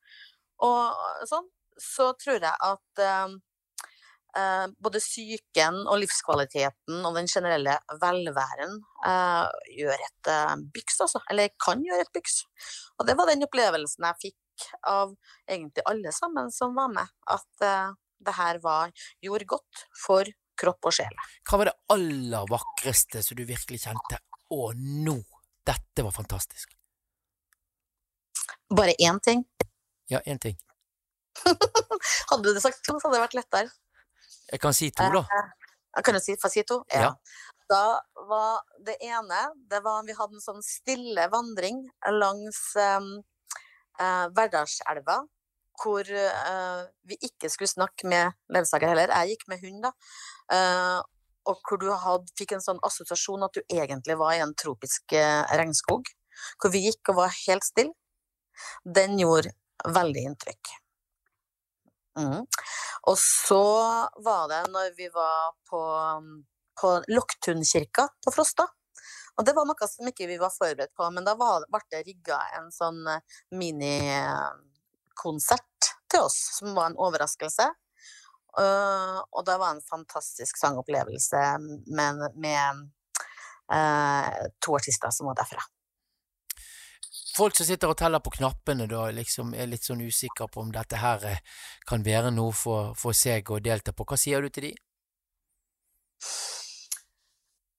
Og 0.66 1.28
sånn. 1.30 1.52
Så 1.78 2.08
tror 2.18 2.42
jeg 2.42 2.58
at 2.66 3.02
eh, 3.06 3.36
eh, 4.42 4.64
både 4.82 5.02
psyken 5.04 5.84
og 5.84 6.00
livskvaliteten 6.02 7.06
og 7.06 7.20
den 7.20 7.30
generelle 7.30 7.76
velværen 8.02 8.80
eh, 9.06 9.46
gjør 9.78 10.06
et 10.08 10.32
eh, 10.34 10.56
byks, 10.74 10.98
altså. 11.06 11.22
Eller 11.30 11.54
kan 11.62 11.86
gjøre 11.86 12.08
et 12.08 12.14
byks. 12.18 12.40
Og 12.98 13.06
det 13.06 13.18
var 13.20 13.30
den 13.30 13.46
opplevelsen 13.46 14.10
jeg 14.10 14.22
fikk 14.26 14.38
av 14.88 15.16
egentlig 15.48 15.86
alle 15.90 16.12
sammen 16.16 16.52
som 16.54 16.76
var 16.78 16.92
med, 16.94 17.16
at 17.34 17.66
uh, 17.66 17.96
det 18.20 18.36
her 18.38 18.60
var, 18.64 18.94
gjorde 19.22 19.50
godt 19.54 19.88
for 20.06 20.30
kropp 20.58 20.90
og 20.90 20.96
sjel. 21.00 21.18
Hva 21.48 21.62
var 21.62 21.70
det 21.70 21.78
aller 21.94 22.50
vakreste 22.50 23.22
som 23.24 23.38
du 23.38 23.46
virkelig 23.46 23.84
kjente? 23.86 24.20
Å, 24.54 24.72
nå 24.74 25.18
dette 25.68 26.04
var 26.04 26.16
fantastisk? 26.16 26.74
Bare 28.74 28.96
én 29.00 29.20
ting. 29.24 29.44
Ja, 30.08 30.22
én 30.26 30.40
ting. 30.40 30.58
Hadde 32.32 32.54
du 32.54 32.62
sagt 32.62 32.84
to, 32.88 32.98
så 32.98 33.08
hadde 33.08 33.18
det 33.18 33.26
vært 33.26 33.38
lettere. 33.38 33.72
Jeg 34.52 34.62
kan 34.64 34.76
si 34.76 34.90
to, 34.96 35.08
da. 35.12 35.24
Jeg 35.98 36.06
Kan 36.06 36.16
du 36.16 36.22
si, 36.24 36.36
si 36.40 36.64
to? 36.68 36.82
Ja. 36.94 37.14
Da 37.68 38.00
var 38.30 38.62
det 38.86 38.96
ene 39.04 39.40
det 39.68 39.82
var, 39.84 40.06
Vi 40.08 40.16
hadde 40.16 40.38
en 40.38 40.44
sånn 40.44 40.64
stille 40.64 41.28
vandring 41.34 41.82
langs 42.16 42.60
um, 42.80 43.10
eh, 44.00 44.28
Verdalselva. 44.38 45.22
Hvor 45.78 46.10
eh, 46.10 46.86
vi 47.06 47.20
ikke 47.28 47.52
skulle 47.54 47.70
snakke 47.70 48.10
med 48.10 48.34
ledsager 48.54 48.90
heller. 48.90 49.14
Jeg 49.14 49.36
gikk 49.36 49.46
med 49.52 49.62
hund, 49.62 49.84
da. 49.86 49.92
Eh, 50.56 51.02
og 51.48 51.62
hvor 51.64 51.80
du 51.80 51.92
had, 51.94 52.26
fikk 52.40 52.56
en 52.58 52.64
sånn 52.64 52.82
assosiasjon 52.84 53.46
at 53.46 53.56
du 53.56 53.62
egentlig 53.64 54.18
var 54.20 54.34
i 54.36 54.42
en 54.44 54.56
tropisk 54.58 55.14
eh, 55.16 55.44
regnskog. 55.60 56.10
Hvor 56.58 56.74
vi 56.74 56.88
gikk 56.88 57.14
og 57.14 57.22
var 57.22 57.38
helt 57.46 57.66
stille. 57.66 57.94
Den 58.84 59.20
gjorde 59.22 59.54
veldig 59.86 60.26
inntrykk. 60.32 60.74
Mm. 62.18 62.46
Og 63.08 63.18
så 63.22 63.64
var 64.26 64.48
det 64.52 64.64
når 64.74 64.96
vi 64.98 65.08
var 65.14 65.54
på, 65.70 65.82
på 66.82 66.94
Loktunkirka 67.14 68.08
på 68.26 68.34
Frosta. 68.34 68.66
Og 69.38 69.46
det 69.46 69.54
var 69.54 69.68
noe 69.70 69.88
som 69.90 70.08
ikke 70.10 70.28
vi 70.30 70.38
var 70.42 70.52
forberedt 70.54 70.94
på, 70.98 71.10
men 71.14 71.26
da 71.26 71.36
ble 71.38 71.82
det 71.94 72.02
rigga 72.08 72.38
en 72.58 72.72
sånn 72.74 73.08
eh, 73.12 73.22
minikonsert 73.54 75.82
til 76.10 76.22
oss, 76.26 76.38
som 76.58 76.68
var 76.78 76.86
en 76.90 77.02
overraskelse. 77.08 77.68
Uh, 78.58 79.18
og 79.38 79.42
det 79.46 79.58
var 79.62 79.70
en 79.76 79.86
fantastisk 79.86 80.58
sangopplevelse 80.58 81.42
med, 81.94 82.14
med 82.42 82.90
uh, 83.70 84.50
to 84.66 84.74
artister 84.80 85.14
som 85.14 85.30
var 85.30 85.38
derfra. 85.38 85.62
Folk 87.38 87.54
som 87.54 87.70
sitter 87.70 87.94
og 87.94 88.00
teller 88.00 88.18
på 88.26 88.34
knappene, 88.40 88.90
da 88.90 89.14
liksom 89.14 89.54
er 89.54 89.70
litt 89.70 89.86
sånn 89.86 90.02
usikre 90.02 90.50
på 90.50 90.58
om 90.64 90.74
dette 90.74 90.98
her 90.98 91.38
kan 91.86 92.02
være 92.02 92.34
noe 92.34 92.50
for, 92.58 92.98
for 92.98 93.14
seg 93.14 93.46
å 93.54 93.62
delta 93.62 93.94
på. 93.94 94.02
Hva 94.10 94.18
sier 94.18 94.42
du 94.42 94.50
til 94.50 94.72
de? 94.72 94.74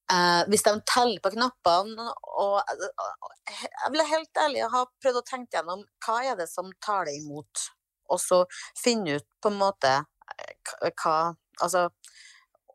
Eh, 0.09 0.43
hvis 0.49 0.65
de 0.65 0.73
teller 0.89 1.21
på 1.21 1.35
knappene 1.35 2.05
og 2.41 2.55
og 2.65 3.33
Jeg 3.49 3.93
vil 3.93 4.01
være 4.01 4.13
helt 4.13 4.41
ærlig 4.45 4.69
ha 4.73 4.85
prøvd 5.03 5.19
å 5.21 5.27
tenke 5.29 5.59
gjennom 5.59 5.83
hva 6.05 6.17
er 6.25 6.39
det 6.39 6.47
som 6.49 6.71
tar 6.85 7.09
det 7.09 7.19
imot, 7.19 7.65
og 8.09 8.21
så 8.23 8.39
finne 8.81 9.19
ut 9.19 9.27
på 9.43 9.53
en 9.53 9.61
måte 9.61 9.93
eh, 9.99 10.93
hva 11.03 11.35
Altså 11.59 11.89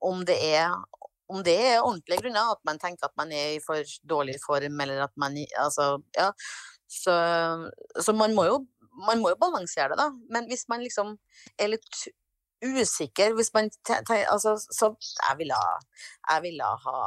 om 0.03 0.25
det 0.27 0.35
er 0.43 0.73
om 1.31 1.39
det 1.45 1.55
er 1.55 1.81
ordentlige 1.81 2.21
grunner, 2.25 2.51
at 2.51 2.61
man 2.67 2.77
tenker 2.81 3.07
at 3.07 3.15
man 3.17 3.31
er 3.31 3.55
i 3.55 3.61
for 3.63 3.81
dårlig 4.09 4.35
form, 4.43 4.81
eller 4.83 5.05
at 5.05 5.13
man 5.17 5.37
Altså, 5.57 6.01
ja. 6.17 6.29
Så, 6.87 7.13
så 7.97 8.13
man 8.13 8.35
må 8.35 8.45
jo 8.45 8.57
man 9.07 9.21
må 9.23 9.31
jo 9.31 9.39
balansere 9.41 9.89
det, 9.89 9.97
da. 9.97 10.11
Men 10.29 10.45
hvis 10.49 10.67
man 10.69 10.83
liksom 10.83 11.15
er 11.57 11.71
litt 11.73 12.03
usikker 12.63 13.35
hvis 13.37 13.51
man 13.55 13.69
altså, 14.31 14.55
Så 14.57 14.93
jeg 14.99 15.39
ville 15.39 15.57
Jeg 16.29 16.45
ville 16.45 16.75
ha 16.85 16.99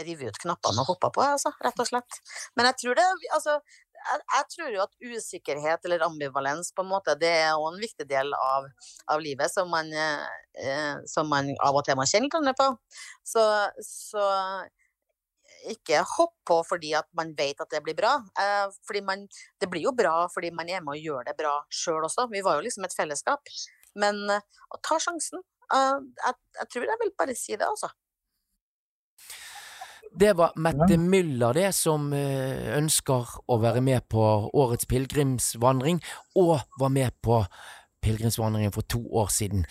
revet 0.00 0.32
ut 0.32 0.38
knappene 0.40 0.80
og 0.80 0.94
hoppa 0.94 1.10
på, 1.12 1.20
altså, 1.20 1.50
rett 1.60 1.80
og 1.82 1.88
slett. 1.88 2.20
Men 2.56 2.70
jeg 2.70 2.78
tror 2.80 2.96
det 2.96 3.04
altså, 3.36 3.58
jeg, 4.02 4.22
jeg 4.34 4.46
tror 4.54 4.70
jo 4.72 4.82
at 4.84 4.94
usikkerhet 5.16 5.84
eller 5.86 6.04
ambivalens 6.06 6.72
på 6.74 6.84
en 6.84 6.90
måte, 6.94 7.14
det 7.20 7.30
er 7.42 7.50
jo 7.52 7.66
en 7.68 7.80
viktig 7.80 8.06
del 8.08 8.32
av, 8.38 8.68
av 9.12 9.22
livet 9.22 9.52
som 9.52 9.70
man, 9.70 9.92
eh, 9.92 10.94
som 11.08 11.28
man 11.28 11.52
av 11.60 11.76
og 11.76 11.84
til 11.86 11.98
må 11.98 12.08
kjenne 12.08 12.42
litt 12.46 12.58
på. 12.58 12.70
Så, 13.34 13.44
så 13.86 14.26
ikke 15.70 16.00
hopp 16.16 16.34
på 16.48 16.58
fordi 16.66 16.92
at 16.98 17.06
man 17.18 17.32
vet 17.38 17.60
at 17.62 17.70
det 17.70 17.82
blir 17.84 17.96
bra. 17.98 18.16
Eh, 18.38 18.66
fordi 18.86 19.04
man, 19.06 19.26
det 19.60 19.70
blir 19.70 19.86
jo 19.86 19.94
bra 19.96 20.26
fordi 20.32 20.50
man 20.54 20.70
er 20.70 20.82
med 20.82 20.96
og 20.96 21.06
gjør 21.06 21.28
det 21.28 21.38
bra 21.38 21.58
sjøl 21.70 22.02
også. 22.08 22.28
Vi 22.32 22.42
var 22.44 22.58
jo 22.58 22.66
liksom 22.66 22.88
et 22.88 22.96
fellesskap. 22.96 23.54
Men 24.00 24.22
eh, 24.30 24.44
å 24.72 24.80
ta 24.84 25.00
sjansen. 25.02 25.42
eh, 25.72 25.98
jeg, 26.26 26.38
jeg 26.60 26.70
tror 26.72 26.88
jeg 26.90 27.02
vil 27.02 27.12
bare 27.18 27.36
si 27.38 27.56
det, 27.56 27.68
altså. 27.68 27.92
Det 30.12 30.32
var 30.36 30.52
Mette 30.60 30.98
Myller, 31.00 31.54
det, 31.56 31.70
som 31.72 32.10
eh, 32.12 32.74
ønsker 32.76 33.30
å 33.48 33.56
være 33.62 33.80
med 33.80 34.04
på 34.12 34.24
årets 34.52 34.88
pilegrimsvandring, 34.90 36.02
og 36.36 36.58
var 36.80 36.92
med 36.92 37.16
på 37.24 37.38
pilegrimsvandringen 38.02 38.74
for 38.74 38.86
to 38.90 39.00
år 39.22 39.30
siden. 39.32 39.64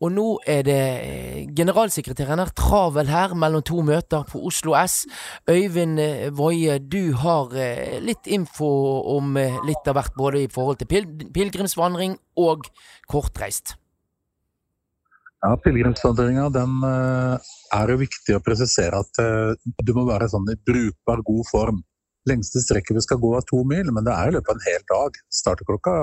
Og 0.00 0.12
nå 0.14 0.26
er 0.46 0.62
det 0.68 0.78
eh, 0.78 1.40
generalsekretæren 1.56 2.42
er 2.44 2.52
travel 2.56 3.10
her 3.10 3.34
mellom 3.38 3.64
to 3.66 3.82
møter 3.86 4.26
på 4.28 4.42
Oslo 4.50 4.76
S. 4.78 5.02
Øyvind 5.48 5.98
eh, 6.02 6.28
Woie, 6.38 6.78
du 6.78 7.14
har 7.24 7.52
eh, 7.56 7.98
litt 8.04 8.28
info 8.28 8.70
om 9.16 9.36
eh, 9.40 9.58
litt 9.66 9.88
av 9.88 9.98
hvert, 9.98 10.16
både 10.18 10.44
i 10.44 10.52
forhold 10.52 10.80
til 10.82 10.90
pil 10.90 11.10
pilegrimsvandring 11.34 12.18
og 12.38 12.68
kortreist. 13.10 13.76
Ja, 15.38 15.52
Pilegrimsvandringa 15.62 16.48
eh, 16.50 17.50
er 17.78 17.92
jo 17.92 18.00
viktig 18.00 18.34
å 18.34 18.42
presisere 18.42 19.04
at 19.04 19.20
eh, 19.22 19.52
du 19.86 19.92
må 19.94 20.08
være 20.08 20.26
sånn 20.32 20.48
i 20.50 20.58
brukbar 20.66 21.22
god 21.26 21.46
form. 21.50 21.78
Lengste 22.28 22.60
strekket 22.64 22.98
vi 22.98 23.04
skal 23.04 23.20
gå 23.22 23.30
er 23.38 23.46
to 23.46 23.62
mil, 23.64 23.92
men 23.94 24.06
det 24.06 24.16
er 24.16 24.30
i 24.30 24.34
løpet 24.34 24.50
av 24.50 24.58
en 24.58 24.66
hel 24.66 24.82
dag. 24.90 25.20
Starter 25.32 25.68
klokka 25.68 25.94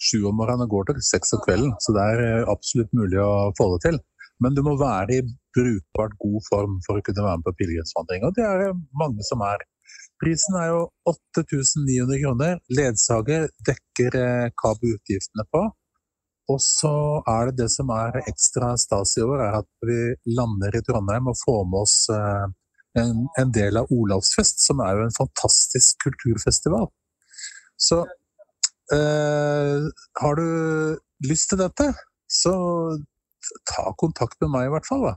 sju 0.00 0.22
om 0.28 0.38
morgenen 0.40 0.66
og 0.66 0.74
går 0.74 0.90
til 0.90 1.02
seks 1.04 1.34
om 1.36 1.42
kvelden, 1.44 1.74
så 1.84 1.94
det 1.96 2.06
er 2.14 2.22
eh, 2.26 2.48
absolutt 2.50 2.92
mulig 2.96 3.20
å 3.22 3.50
få 3.58 3.68
det 3.74 3.82
til. 3.88 4.00
Men 4.40 4.56
du 4.56 4.62
må 4.64 4.76
være 4.80 5.18
i 5.18 5.26
brukbart 5.56 6.16
god 6.22 6.46
form 6.46 6.78
for 6.86 6.98
å 6.98 7.04
kunne 7.04 7.26
være 7.26 7.40
med 7.40 7.48
på 7.48 7.56
pilegrimsvandring, 7.58 8.24
og 8.24 8.38
det 8.38 8.46
er 8.46 8.64
det 8.64 8.70
mange 9.02 9.26
som 9.28 9.44
er. 9.44 9.66
Prisen 10.20 10.56
er 10.60 10.70
jo 10.70 10.80
8900 11.08 12.22
kroner. 12.22 12.56
Ledsager 12.76 13.48
dekker 13.68 14.16
eh, 14.20 14.48
KABU-utgiftene 14.62 15.46
på. 15.52 15.66
Og 16.50 16.58
så 16.62 16.92
er 17.30 17.50
det 17.50 17.62
det 17.62 17.68
som 17.72 17.92
er 17.94 18.22
ekstra 18.24 18.72
stas 18.80 19.14
i 19.20 19.24
år, 19.24 19.44
er 19.44 19.58
at 19.60 19.68
vi 19.86 20.00
lander 20.36 20.74
i 20.76 20.82
Trondheim 20.86 21.30
og 21.30 21.38
får 21.40 21.60
med 21.70 21.78
oss 21.84 21.96
eh, 22.14 22.46
en, 23.00 23.26
en 23.40 23.52
del 23.54 23.78
av 23.80 23.92
Olavsfest, 23.94 24.64
som 24.64 24.82
er 24.84 24.98
jo 24.98 25.06
en 25.06 25.16
fantastisk 25.16 26.00
kulturfestival. 26.04 26.88
Så 27.80 28.02
har 28.90 30.38
du 30.38 30.46
lyst 31.28 31.50
til 31.52 31.60
dette, 31.60 31.90
så 32.30 32.52
ta 33.68 33.90
kontakt 33.98 34.38
med 34.42 34.52
meg 34.54 34.68
i 34.68 34.72
hvert 34.74 34.88
fall. 34.88 35.06
Da. 35.08 35.14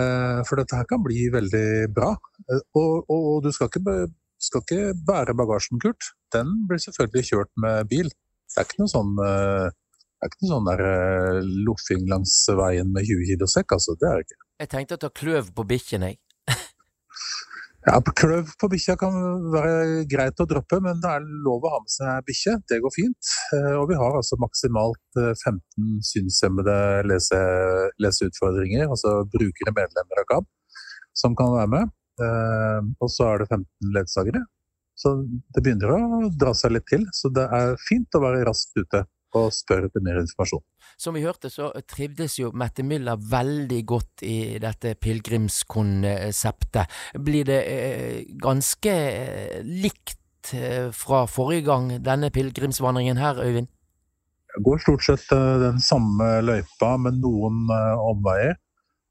Eh, 0.00 0.40
for 0.46 0.60
dette 0.60 0.78
her 0.78 0.86
kan 0.90 1.02
bli 1.02 1.28
veldig 1.34 1.90
bra. 1.94 2.14
Eh, 2.46 2.62
og, 2.78 3.10
og, 3.10 3.20
og 3.34 3.44
du 3.46 3.50
skal 3.54 3.70
ikke, 3.70 3.96
skal 4.40 4.64
ikke 4.64 4.94
bære 5.06 5.36
bagasjen, 5.38 5.80
Kurt. 5.82 6.12
Den 6.34 6.52
blir 6.68 6.82
selvfølgelig 6.82 7.26
kjørt 7.32 7.52
med 7.64 7.90
bil. 7.90 8.10
Det 8.50 8.62
er 8.62 8.66
ikke 8.66 8.82
noe 8.82 8.92
sånn 8.92 9.14
eh, 9.24 9.68
ikke 10.26 10.42
noe 10.44 10.50
sånn 10.50 10.68
der 10.68 10.82
eh, 10.84 11.50
loffing 11.66 12.08
langs 12.10 12.34
veien 12.58 12.90
med 12.92 13.08
20 13.08 13.30
kilo 13.32 13.48
sekk, 13.50 13.76
altså. 13.78 13.96
Det 13.98 14.08
er 14.08 14.20
det 14.20 14.28
ikke. 14.28 14.42
Jeg 14.60 14.72
tenkte 14.74 14.98
å 14.98 15.02
ta 15.06 15.10
kløv 15.22 15.54
på 15.56 15.66
bikkjen, 15.70 16.04
jeg. 16.06 16.20
Ja, 17.88 17.96
Kløv 18.04 18.50
på 18.60 18.68
bikkja 18.68 18.92
kan 19.00 19.14
være 19.54 20.02
greit 20.10 20.40
å 20.42 20.46
droppe, 20.48 20.82
men 20.84 20.98
det 21.00 21.08
er 21.16 21.24
lov 21.46 21.64
å 21.64 21.70
ha 21.72 21.78
med 21.80 21.92
seg 21.92 22.26
bikkje. 22.28 22.58
Det 22.68 22.78
går 22.84 22.92
fint. 22.92 23.30
Eh, 23.56 23.72
Og 23.80 23.86
vi 23.88 23.96
har 23.96 24.18
altså 24.18 24.36
maksimalt 24.42 25.20
eh, 25.20 25.32
15 25.32 26.02
synshemmede 26.04 26.74
lese, 27.08 27.38
leseutfordringer, 28.04 28.84
altså 28.84 29.22
brukere, 29.32 29.72
medlemmer 29.72 30.20
av 30.20 30.28
KAB, 30.28 30.48
som 31.16 31.36
kan 31.38 31.54
være 31.56 31.72
med. 31.72 31.94
Eh, 32.20 32.90
Og 33.00 33.08
så 33.16 33.30
er 33.30 33.40
det 33.40 33.48
15 33.48 33.96
ledsagere. 33.96 34.44
Så 35.00 35.14
det 35.24 35.64
begynner 35.64 35.94
å 35.96 36.28
dra 36.36 36.52
seg 36.52 36.76
litt 36.76 36.88
til. 36.92 37.08
Så 37.16 37.32
det 37.32 37.48
er 37.48 37.78
fint 37.88 38.12
å 38.12 38.20
være 38.26 38.44
raskt 38.44 38.76
ute 38.76 39.06
og 39.38 39.52
spør 39.54 39.86
etter 39.88 40.02
mer 40.04 40.20
informasjon. 40.22 40.62
Som 41.00 41.16
vi 41.16 41.24
hørte, 41.24 41.50
så 41.52 41.70
trivdes 41.88 42.38
jo 42.40 42.50
Mette 42.56 42.84
Müller 42.86 43.20
veldig 43.30 43.80
godt 43.88 44.24
i 44.26 44.58
dette 44.62 44.94
pilegrimskonseptet. 45.00 46.96
Blir 47.24 47.48
det 47.48 47.60
eh, 47.70 48.16
ganske 48.42 48.94
eh, 48.94 49.60
likt 49.64 50.54
eh, 50.56 50.90
fra 50.92 51.24
forrige 51.30 51.66
gang, 51.70 51.92
denne 52.04 52.32
pilegrimsvandringen 52.34 53.20
her, 53.20 53.40
Øyvind? 53.44 53.70
Det 54.50 54.64
går 54.66 54.82
stort 54.82 55.04
sett 55.06 55.28
den 55.30 55.78
samme 55.78 56.40
løypa 56.42 56.96
med 56.98 57.20
noen 57.22 57.68
omveier. 57.70 58.56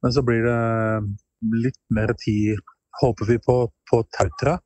Men 0.03 0.11
så 0.11 0.23
blir 0.27 0.43
det 0.43 0.59
litt 1.63 1.79
mer 1.95 2.11
tid, 2.19 2.59
håper 2.99 3.29
vi, 3.29 3.37
på, 3.45 3.55
på 3.87 4.01
Tautra. 4.17 4.57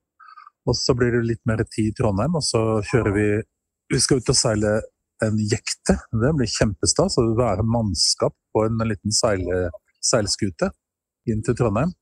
Og 0.66 0.78
så 0.80 0.96
blir 0.98 1.14
det 1.14 1.28
litt 1.28 1.44
mer 1.50 1.62
tid 1.68 1.92
i 1.92 1.96
Trondheim, 1.98 2.38
og 2.40 2.46
så 2.46 2.82
kjører 2.92 3.18
vi 3.18 3.28
Vi 3.92 4.00
skal 4.00 4.22
ut 4.24 4.30
og 4.32 4.38
seile 4.40 4.70
en 5.26 5.40
jekte. 5.40 5.98
Det 6.12 6.32
blir 6.38 6.50
kjempestas. 6.50 7.18
å 7.20 7.26
Være 7.38 7.66
mannskap 7.66 8.36
på 8.54 8.66
en 8.68 8.82
liten 8.90 9.14
seile, 9.16 9.68
seilskute 10.04 10.72
inn 11.30 11.44
til 11.46 11.58
Trondheim. 11.60 11.94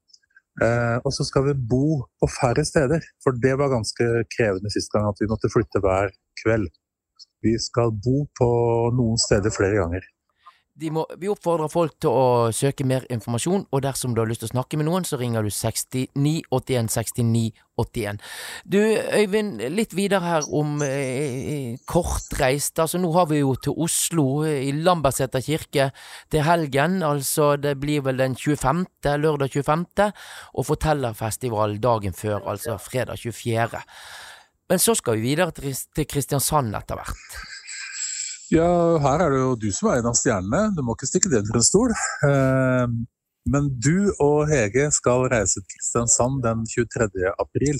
Eh, 0.61 0.97
og 1.05 1.13
så 1.15 1.23
skal 1.23 1.45
vi 1.47 1.53
bo 1.73 2.01
på 2.19 2.27
færre 2.29 2.63
steder, 2.67 3.03
for 3.23 3.37
det 3.43 3.53
var 3.59 3.71
ganske 3.71 4.07
krevende 4.35 4.71
sist 4.73 4.91
gang 4.91 5.07
at 5.07 5.21
vi 5.21 5.29
måtte 5.31 5.51
flytte 5.51 5.79
hver 5.83 6.11
kveld. 6.43 6.67
Vi 7.41 7.55
skal 7.61 7.93
bo 7.95 8.25
på 8.37 8.49
noen 8.97 9.19
steder 9.21 9.53
flere 9.53 9.79
ganger. 9.79 10.03
Må, 10.71 11.03
vi 11.19 11.27
oppfordrer 11.27 11.67
folk 11.67 11.97
til 11.99 12.13
å 12.15 12.27
søke 12.55 12.85
mer 12.87 13.03
informasjon, 13.11 13.65
og 13.75 13.81
dersom 13.83 14.13
du 14.15 14.21
har 14.21 14.29
lyst 14.29 14.45
til 14.45 14.47
å 14.47 14.53
snakke 14.53 14.79
med 14.79 14.87
noen, 14.87 15.03
så 15.03 15.19
ringer 15.19 15.43
du 15.43 15.51
6981 15.51 16.87
6981. 16.95 18.21
Du 18.63 18.79
Øyvind, 18.79 19.59
litt 19.75 19.91
videre 19.97 20.23
her 20.23 20.47
om 20.47 20.79
eh, 20.85 21.75
kortreist. 21.91 22.79
Altså 22.79 23.01
nå 23.03 23.11
har 23.17 23.27
vi 23.29 23.41
jo 23.41 23.51
til 23.59 23.75
Oslo, 23.83 24.25
eh, 24.47 24.63
i 24.69 24.73
Lambertseter 24.79 25.43
kirke, 25.43 25.91
til 26.31 26.47
helgen. 26.47 27.01
Altså 27.03 27.57
det 27.59 27.75
blir 27.83 28.07
vel 28.07 28.23
den 28.23 28.39
25., 28.39 28.85
lørdag 29.21 29.51
25., 29.51 30.09
og 30.55 30.69
Fortellerfestival 30.71 31.81
dagen 31.83 32.15
før, 32.15 32.39
altså 32.55 32.79
fredag 32.79 33.19
24. 33.19 33.83
Men 34.71 34.79
så 34.79 34.95
skal 34.95 35.19
vi 35.19 35.33
videre 35.33 35.51
til 35.51 36.07
Kristiansand 36.07 36.71
etter 36.79 36.95
hvert. 36.95 37.41
Ja, 38.51 38.67
her 38.99 39.21
er 39.23 39.31
det 39.31 39.39
jo 39.39 39.51
du 39.55 39.69
som 39.71 39.87
er 39.91 40.01
en 40.01 40.09
av 40.09 40.15
stjernene. 40.19 40.73
Du 40.75 40.81
må 40.83 40.97
ikke 40.97 41.07
stikke 41.07 41.29
det 41.31 41.39
under 41.45 41.59
en 41.61 41.63
stol. 41.63 41.93
Eh, 42.27 42.85
Men 43.51 43.69
du 43.81 44.11
og 44.21 44.51
Hege 44.51 44.83
skal 44.93 45.23
reise 45.31 45.63
til 45.63 45.69
Kristiansand 45.71 46.43
den 46.43 46.65
23. 46.69 47.31
april. 47.41 47.79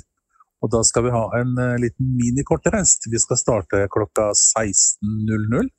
Og 0.63 0.72
da 0.74 0.82
skal 0.88 1.05
vi 1.05 1.11
ha 1.13 1.26
en 1.41 1.51
eh, 1.59 1.76
liten 1.84 2.15
minikortreist. 2.17 3.05
Vi 3.11 3.19
skal 3.22 3.38
starte 3.38 3.84
klokka 3.93 4.32
16.00 4.32 5.69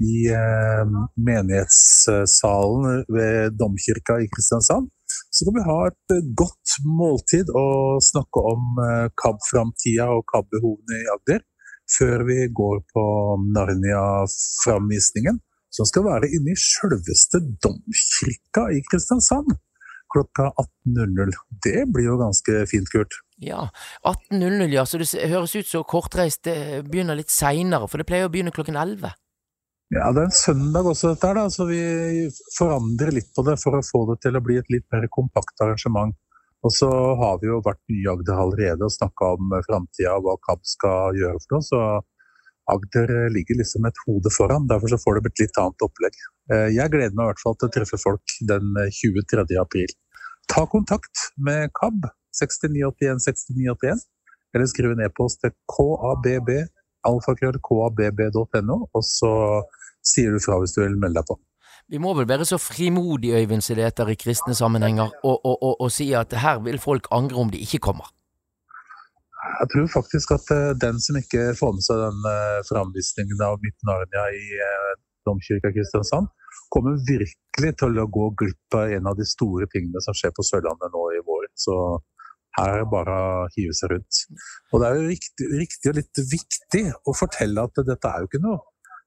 i 0.00 0.30
eh, 0.32 0.94
menighetssalen 1.28 3.04
ved 3.12 3.58
Domkirka 3.60 4.20
i 4.22 4.30
Kristiansand. 4.32 4.88
Så 5.34 5.44
kan 5.44 5.58
vi 5.58 5.68
ha 5.68 5.78
et 5.90 6.16
eh, 6.16 6.24
godt 6.38 6.78
måltid 6.86 7.50
og 7.50 8.00
snakke 8.12 8.46
om 8.54 8.80
eh, 8.86 9.06
KAB-framtida 9.20 10.06
og 10.14 10.24
KAB-behovene 10.32 11.02
i 11.02 11.10
Agder 11.18 11.42
før 11.98 12.26
vi 12.28 12.44
går 12.54 12.82
på 12.92 13.04
Narnia-framvisningen, 13.56 15.40
som 15.70 15.88
skal 15.88 16.06
være 16.06 16.30
inne 16.34 16.54
i 16.54 16.58
sjølveste 16.58 17.42
domkirka 17.62 18.68
i 18.74 18.82
Kristiansand 18.86 19.58
klokka 20.10 20.42
18.00. 20.42 21.32
Det 21.64 21.84
blir 21.92 22.10
jo 22.10 22.18
ganske 22.20 22.64
fint, 22.70 22.90
Kurt. 22.90 23.14
Ja, 23.38 23.68
18.00, 24.02 24.68
ja. 24.74 24.84
Så 24.86 25.00
det 25.00 25.10
høres 25.30 25.54
ut 25.56 25.68
som 25.68 25.86
kortreist 25.88 26.44
det 26.48 26.84
begynner 26.90 27.18
litt 27.18 27.32
seinere, 27.32 27.88
for 27.88 28.00
det 28.00 28.08
pleier 28.10 28.28
å 28.28 28.32
begynne 28.32 28.54
klokken 28.54 28.78
11. 28.80 29.12
Ja, 29.90 30.10
det 30.14 30.22
er 30.22 30.28
en 30.28 30.34
søndag 30.34 30.86
også, 30.86 31.14
dette 31.14 31.30
her, 31.30 31.38
da, 31.38 31.48
så 31.50 31.66
vi 31.66 31.80
forandrer 32.54 33.10
litt 33.14 33.32
på 33.34 33.42
det 33.46 33.56
for 33.58 33.74
å 33.74 33.82
få 33.82 34.04
det 34.12 34.20
til 34.26 34.38
å 34.38 34.42
bli 34.44 34.60
et 34.60 34.70
litt 34.70 34.86
mer 34.94 35.08
kompakt 35.10 35.64
arrangement. 35.64 36.14
Og 36.66 36.72
så 36.76 36.88
har 37.20 37.38
vi 37.40 37.48
jo 37.48 37.62
vært 37.64 37.80
mye 37.88 38.02
i 38.02 38.08
Agder 38.12 38.40
allerede 38.42 38.84
og 38.84 38.92
snakka 38.92 39.34
om 39.38 39.54
framtida 39.64 40.16
og 40.18 40.26
hva 40.26 40.36
KAB 40.44 40.66
skal 40.68 41.16
gjøre 41.16 41.40
for 41.44 41.56
noe, 41.56 41.66
så 41.66 41.82
Agder 42.70 43.10
eh, 43.16 43.30
ligger 43.34 43.58
liksom 43.58 43.86
et 43.88 44.00
hode 44.06 44.30
foran. 44.34 44.68
Derfor 44.70 44.92
så 44.92 45.00
får 45.00 45.18
det 45.18 45.32
et 45.32 45.44
litt 45.46 45.60
annet 45.62 45.86
opplegg. 45.86 46.18
Eh, 46.52 46.68
Jeg 46.76 46.92
gleder 46.92 47.16
meg 47.16 47.24
i 47.24 47.30
hvert 47.32 47.42
fall 47.42 47.56
til 47.58 47.70
å 47.70 47.74
treffe 47.76 47.98
folk 48.02 48.36
den 48.50 48.76
eh, 48.82 48.92
23. 49.00 49.46
april. 49.62 49.94
Ta 50.50 50.66
kontakt 50.70 51.26
med 51.48 51.72
KAB 51.78 52.06
6981 52.36 53.24
6981, 53.24 54.04
eller 54.54 54.70
skriv 54.70 54.94
en 54.94 55.04
e-post 55.06 55.42
til 55.42 55.54
kabb 55.70 56.28
alfakrøll 57.08 57.56
kabb.no, 57.64 58.76
og 58.92 59.04
så 59.06 59.32
sier 60.04 60.34
du 60.34 60.42
fra 60.42 60.58
hvis 60.60 60.74
du 60.76 60.82
vil 60.82 60.98
melde 61.00 61.20
deg 61.20 61.30
på. 61.30 61.38
Vi 61.90 61.98
må 61.98 62.12
vel 62.14 62.28
være 62.30 62.44
så 62.46 62.58
frimodige, 62.58 63.40
Øyvind, 63.40 63.62
som 63.66 63.76
det 63.76 63.84
heter 63.84 64.08
i 64.12 64.14
kristne 64.14 64.54
sammenhenger, 64.54 65.08
og, 65.26 65.36
og, 65.48 65.62
og, 65.66 65.80
og 65.84 65.90
si 65.90 66.12
at 66.14 66.32
her 66.44 66.60
vil 66.66 66.78
folk 66.78 67.08
angre 67.10 67.40
om 67.42 67.50
de 67.50 67.58
ikke 67.58 67.82
kommer. 67.86 68.06
Jeg 69.60 69.66
tror 69.72 69.88
faktisk 69.98 70.30
at 70.36 70.52
eh, 70.56 70.74
den 70.84 71.00
som 71.04 71.18
ikke 71.22 71.48
får 71.60 71.72
med 71.76 71.86
seg 71.86 72.02
den 72.04 72.20
uh, 72.28 72.60
framvisningen 72.70 73.42
av 73.48 73.58
Mitt 73.64 73.78
Narnia 73.88 74.24
i 74.36 74.44
eh, 74.68 74.92
Domkirka 75.26 75.72
Kristiansand, 75.74 76.30
kommer 76.70 77.02
virkelig 77.10 77.72
til 77.82 77.98
å 77.98 78.06
gå 78.18 78.30
glipp 78.42 78.78
av 78.78 78.94
en 78.94 79.10
av 79.10 79.18
de 79.18 79.26
store 79.26 79.66
tingene 79.74 80.02
som 80.04 80.14
skjer 80.14 80.34
på 80.36 80.46
Sørlandet 80.46 80.94
nå 80.94 81.04
i 81.16 81.22
vår. 81.26 81.48
Så 81.58 81.74
her 82.58 82.76
er 82.76 82.84
det 82.84 82.90
bare 82.92 83.16
å 83.18 83.46
hive 83.56 83.74
seg 83.74 83.96
rundt. 83.96 84.24
Og 84.70 84.82
det 84.82 84.88
er 84.88 85.00
jo 85.00 85.10
riktig, 85.10 85.50
riktig 85.64 85.90
og 85.90 85.98
litt 85.98 86.22
viktig 86.38 86.84
å 87.02 87.16
fortelle 87.18 87.66
at 87.66 87.82
dette 87.90 88.12
er 88.14 88.22
jo 88.22 88.30
ikke 88.30 88.44
noe 88.46 88.60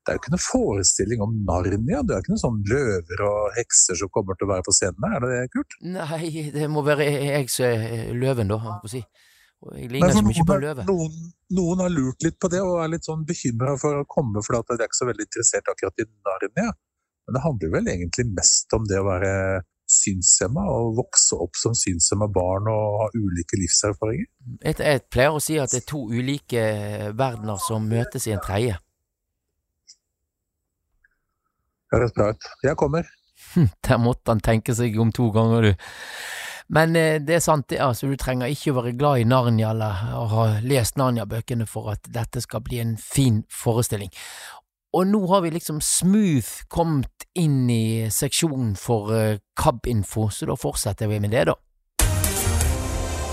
det 0.03 0.11
er 0.11 0.17
jo 0.17 0.19
ikke 0.19 0.31
noen 0.33 0.43
forestilling 0.43 1.21
om 1.23 1.35
Narnia. 1.47 2.01
Det 2.03 2.15
er 2.15 2.23
ikke 2.23 2.33
noen 2.33 2.41
sånn 2.41 2.63
løver 2.67 3.21
og 3.23 3.53
hekser 3.55 3.95
som 3.95 4.11
kommer 4.11 4.35
til 4.35 4.49
å 4.49 4.51
være 4.51 4.65
på 4.67 4.75
scenen. 4.75 5.05
Er 5.07 5.23
det 5.23 5.29
det, 5.31 5.43
Kurt? 5.53 5.77
Nei, 5.93 6.31
det 6.51 6.67
må 6.71 6.83
være 6.83 7.07
jeg 7.07 7.51
som 7.53 7.69
er 7.69 8.09
løven, 8.19 8.51
da, 8.51 8.59
holdt 8.59 8.83
på 8.83 8.91
å 8.91 8.93
si. 8.97 9.03
Jeg 9.79 9.87
Nei, 9.95 10.09
noen, 10.11 10.49
løve. 10.59 10.83
noen, 10.89 11.19
noen 11.55 11.83
har 11.85 11.93
lurt 11.93 12.25
litt 12.25 12.35
på 12.35 12.49
det 12.51 12.59
og 12.59 12.81
er 12.83 12.89
litt 12.91 13.07
sånn 13.07 13.23
bekymra 13.23 13.77
for 13.79 14.01
å 14.01 14.07
komme, 14.11 14.43
for 14.43 14.59
at 14.59 14.73
de 14.73 14.81
er 14.81 14.89
ikke 14.89 14.99
så 14.99 15.07
veldig 15.07 15.27
interessert 15.29 15.71
akkurat 15.71 16.03
i 16.03 16.07
Narnia. 16.27 16.73
Men 17.23 17.37
det 17.37 17.43
handler 17.45 17.71
vel 17.77 17.87
egentlig 17.93 18.25
mest 18.35 18.75
om 18.75 18.83
det 18.89 18.99
å 18.99 19.07
være 19.07 19.33
synshemma 19.93 20.63
og 20.67 20.97
vokse 20.99 21.37
opp 21.39 21.55
som 21.59 21.75
synshemma 21.77 22.27
barn 22.33 22.67
og 22.71 22.99
ha 23.01 23.09
ulike 23.15 23.59
livserfaringer. 23.59 24.27
Jeg, 24.63 24.79
jeg 24.79 25.03
pleier 25.11 25.35
å 25.35 25.43
si 25.43 25.59
at 25.61 25.71
det 25.71 25.83
er 25.83 25.91
to 25.91 26.05
ulike 26.11 26.63
verdener 27.15 27.61
som 27.63 27.87
møtes 27.87 28.27
i 28.27 28.35
en 28.35 28.43
tredje. 28.43 28.79
Det 31.82 31.82
høres 31.93 32.15
bra 32.15 32.31
ut. 32.33 32.49
Jeg 32.65 32.79
kommer. 32.79 33.09
Der 33.85 33.99
måtte 34.01 34.33
han 34.33 34.41
tenke 34.43 34.75
seg 34.77 34.97
om 35.01 35.11
to 35.13 35.29
ganger, 35.35 35.69
du. 35.69 35.85
Men 36.73 36.95
eh, 36.95 37.19
det 37.21 37.35
er 37.37 37.43
sant, 37.43 37.73
altså 37.75 38.07
Du 38.07 38.15
trenger 38.17 38.49
ikke 38.49 38.71
å 38.71 38.77
være 38.77 38.95
glad 38.97 39.21
i 39.21 39.27
Narnia 39.27 39.73
eller 39.73 39.97
ha 40.31 40.45
lest 40.63 40.97
Narnia-bøkene 40.97 41.67
for 41.69 41.91
at 41.93 42.07
dette 42.09 42.41
skal 42.41 42.63
bli 42.65 42.79
en 42.81 42.95
fin 42.97 43.43
forestilling. 43.51 44.13
Og 44.93 45.07
nå 45.09 45.23
har 45.31 45.41
vi 45.43 45.51
liksom 45.55 45.81
smooth 45.81 46.67
kommet 46.71 47.27
inn 47.39 47.65
i 47.73 48.09
seksjonen 48.13 48.75
for 48.79 49.13
eh, 49.17 49.41
KAB-info, 49.59 50.29
så 50.29 50.49
da 50.49 50.57
fortsetter 50.59 51.09
vi 51.09 51.19
med 51.23 51.33
det, 51.33 51.47
da. 51.49 51.57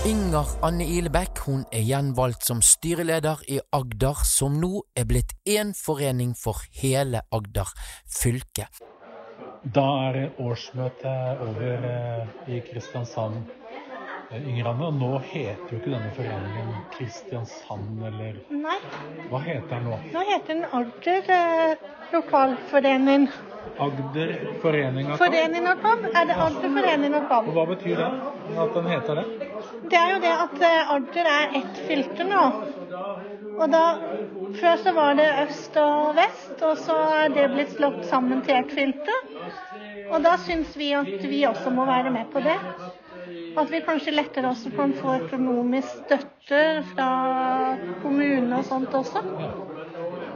Inger 0.01 0.49
Anne 0.65 0.81
Ilebekk 0.89 1.43
hun 1.45 1.59
er 1.69 1.83
gjenvalgt 1.85 2.47
som 2.47 2.57
styreleder 2.65 3.43
i 3.53 3.59
Agder, 3.77 4.23
som 4.25 4.55
nå 4.57 4.79
er 4.97 5.05
blitt 5.05 5.35
én 5.45 5.75
forening 5.77 6.31
for 6.33 6.57
hele 6.79 7.21
Agder 7.29 7.69
fylke. 8.09 8.65
Da 9.61 9.83
er 10.07 10.17
det 10.17 10.23
årsmøte 10.41 11.13
over 11.45 11.85
eh, 11.91 12.33
i 12.49 12.63
Kristiansand, 12.65 13.45
eh, 14.31 14.49
Inger 14.49 14.65
Anne. 14.71 14.87
Og 14.87 14.93
nå 14.99 15.11
heter 15.31 15.71
jo 15.71 15.79
ikke 15.79 15.93
denne 15.93 16.11
foreningen 16.17 16.73
Kristiansand, 16.95 18.03
eller 18.11 18.41
Nei, 18.49 18.77
Hva 19.31 19.41
heter 19.45 19.69
den 19.77 19.89
nå? 19.89 19.99
nå 20.13 20.25
heter 20.31 20.53
den 20.53 20.65
Agder 20.81 21.31
eh, 21.37 21.87
lokalforening. 22.13 23.29
Agder 23.79 24.31
forening 24.61 25.07
av 25.07 25.17
KAB? 25.17 25.25
Forening 25.25 25.67
av 25.69 25.81
KAB 25.85 26.05
er 26.11 26.25
det 26.29 26.37
Agder 26.47 26.75
forening 26.77 27.15
av 27.19 27.27
KAB. 27.29 27.47
Og 27.47 27.57
hva 27.59 27.65
betyr 27.69 28.01
det? 28.01 28.11
At 28.65 28.73
den 28.75 28.89
heter 28.91 29.21
det? 29.21 29.25
Det 29.91 29.97
er 29.99 30.09
jo 30.15 30.19
det 30.23 30.31
at 30.45 30.63
eh, 30.67 30.93
Agder 30.95 31.29
er 31.35 31.57
ett 31.61 31.81
fylke 31.87 32.27
nå. 32.27 32.45
Og 33.61 33.67
da 33.71 33.83
Før 34.57 34.79
så 34.83 34.91
var 34.95 35.13
det 35.15 35.27
øst 35.45 35.77
og 35.79 36.15
vest, 36.17 36.55
og 36.67 36.79
så 36.81 36.95
er 37.21 37.29
det 37.31 37.45
blitt 37.53 37.71
slått 37.77 38.01
sammen 38.09 38.41
til 38.43 38.57
ett 38.57 38.73
fylke. 38.75 39.15
Og 40.11 40.17
da 40.25 40.33
syns 40.43 40.73
vi 40.75 40.89
at 40.97 41.23
vi 41.31 41.45
også 41.47 41.71
må 41.71 41.85
være 41.87 42.11
med 42.11 42.27
på 42.33 42.41
det. 42.43 42.57
At 43.57 43.71
vi 43.71 43.81
kanskje 43.83 44.13
lettere 44.15 44.47
også 44.47 44.71
kan 44.75 44.93
få 44.95 45.15
økonomisk 45.25 45.87
støtte 46.05 46.61
fra 46.93 47.07
kommune 48.03 48.57
og 48.57 48.65
sånt 48.65 48.93
også. 48.95 49.23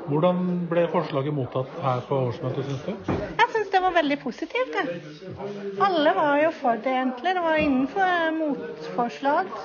Hvordan 0.09 0.41
ble 0.69 0.83
forslaget 0.91 1.33
mottatt 1.33 1.71
her 1.81 2.03
på 2.09 2.19
årsmøtet, 2.27 2.67
syns 2.67 2.83
du? 2.85 3.13
Jeg 3.39 3.53
syns 3.55 3.71
det 3.73 3.81
var 3.85 3.95
veldig 3.95 4.19
positivt. 4.21 4.75
Jeg. 4.77 4.99
Alle 5.87 6.13
var 6.19 6.35
jo 6.43 6.51
for 6.59 6.83
det, 6.83 6.93
egentlig. 6.99 7.33
Det 7.39 7.45
var 7.47 7.61
innenfor 7.63 8.35
motforslag. 8.41 9.55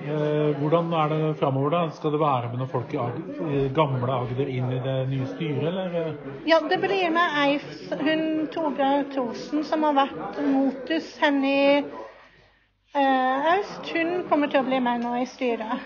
Eh, 0.00 0.56
hvordan 0.56 0.92
er 0.96 1.08
det 1.12 1.36
framover, 1.38 1.70
da? 1.74 1.80
Skal 1.92 2.14
det 2.14 2.20
være 2.22 2.48
med 2.48 2.62
noen 2.62 2.70
folk 2.72 2.92
i 2.96 3.66
gamle 3.76 4.14
Agder 4.14 4.48
inn 4.48 4.70
i 4.72 4.78
det 4.80 4.94
nye 5.10 5.26
styret, 5.34 5.66
eller? 5.68 5.96
eh? 6.00 6.30
Ja, 6.48 6.60
det 6.70 6.78
blir 6.80 7.10
med 7.12 7.36
Eif, 7.42 7.66
hun 8.00 8.22
Toga 8.54 8.90
Thorsen, 9.12 9.64
som 9.68 9.84
har 9.84 9.98
vært 9.98 10.40
motus 10.46 11.10
henne 11.20 11.52
i 11.52 11.64
eh, 12.96 13.50
øst. 13.58 13.92
Hun 13.92 14.22
kommer 14.30 14.48
til 14.48 14.62
å 14.62 14.68
bli 14.70 14.80
med 14.80 15.04
nå 15.04 15.18
i 15.20 15.26
styret. 15.28 15.84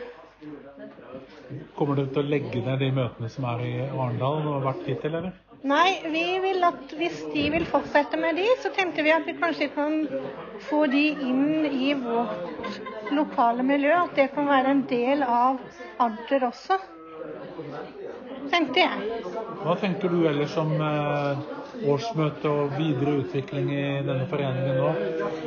Kommer 1.75 1.99
du 1.99 2.07
til 2.07 2.23
å 2.23 2.29
legge 2.29 2.63
ned 2.63 2.79
de 2.85 2.93
møtene 2.95 3.29
som 3.33 3.47
er 3.51 3.67
i 3.67 3.75
Arendal 3.89 4.45
og 4.45 4.53
har 4.61 4.69
vært 4.71 4.87
hittil, 4.93 5.19
eller? 5.19 5.35
Nei, 5.65 5.93
vi 6.13 6.23
vil 6.45 6.65
at 6.67 6.91
hvis 6.93 7.23
de 7.33 7.43
vil 7.55 7.63
fortsette 7.65 8.19
med 8.21 8.37
de, 8.37 8.45
så 8.61 8.69
tenkte 8.77 9.01
vi 9.07 9.13
at 9.15 9.25
vi 9.25 9.33
kanskje 9.39 9.71
kan 9.73 9.95
få 10.67 10.83
de 10.93 11.07
inn 11.25 11.65
i 11.65 11.95
vårt 11.97 12.77
lokale 13.17 13.65
miljø. 13.65 13.95
At 14.03 14.13
det 14.19 14.27
kan 14.35 14.51
være 14.51 14.75
en 14.75 14.83
del 14.91 15.25
av 15.25 15.63
Agder 16.05 16.45
også. 16.51 16.77
Tenkte 18.53 18.83
jeg. 18.83 19.09
Hva 19.65 19.79
tenker 19.81 20.13
du 20.13 20.27
ellers 20.29 20.53
om 20.61 20.75
eh, 20.85 21.41
årsmøte 21.95 22.51
og 22.51 22.77
videre 22.77 23.17
utvikling 23.23 23.73
i 23.73 23.87
denne 24.05 24.29
foreningen 24.29 24.77
nå? 24.83 24.93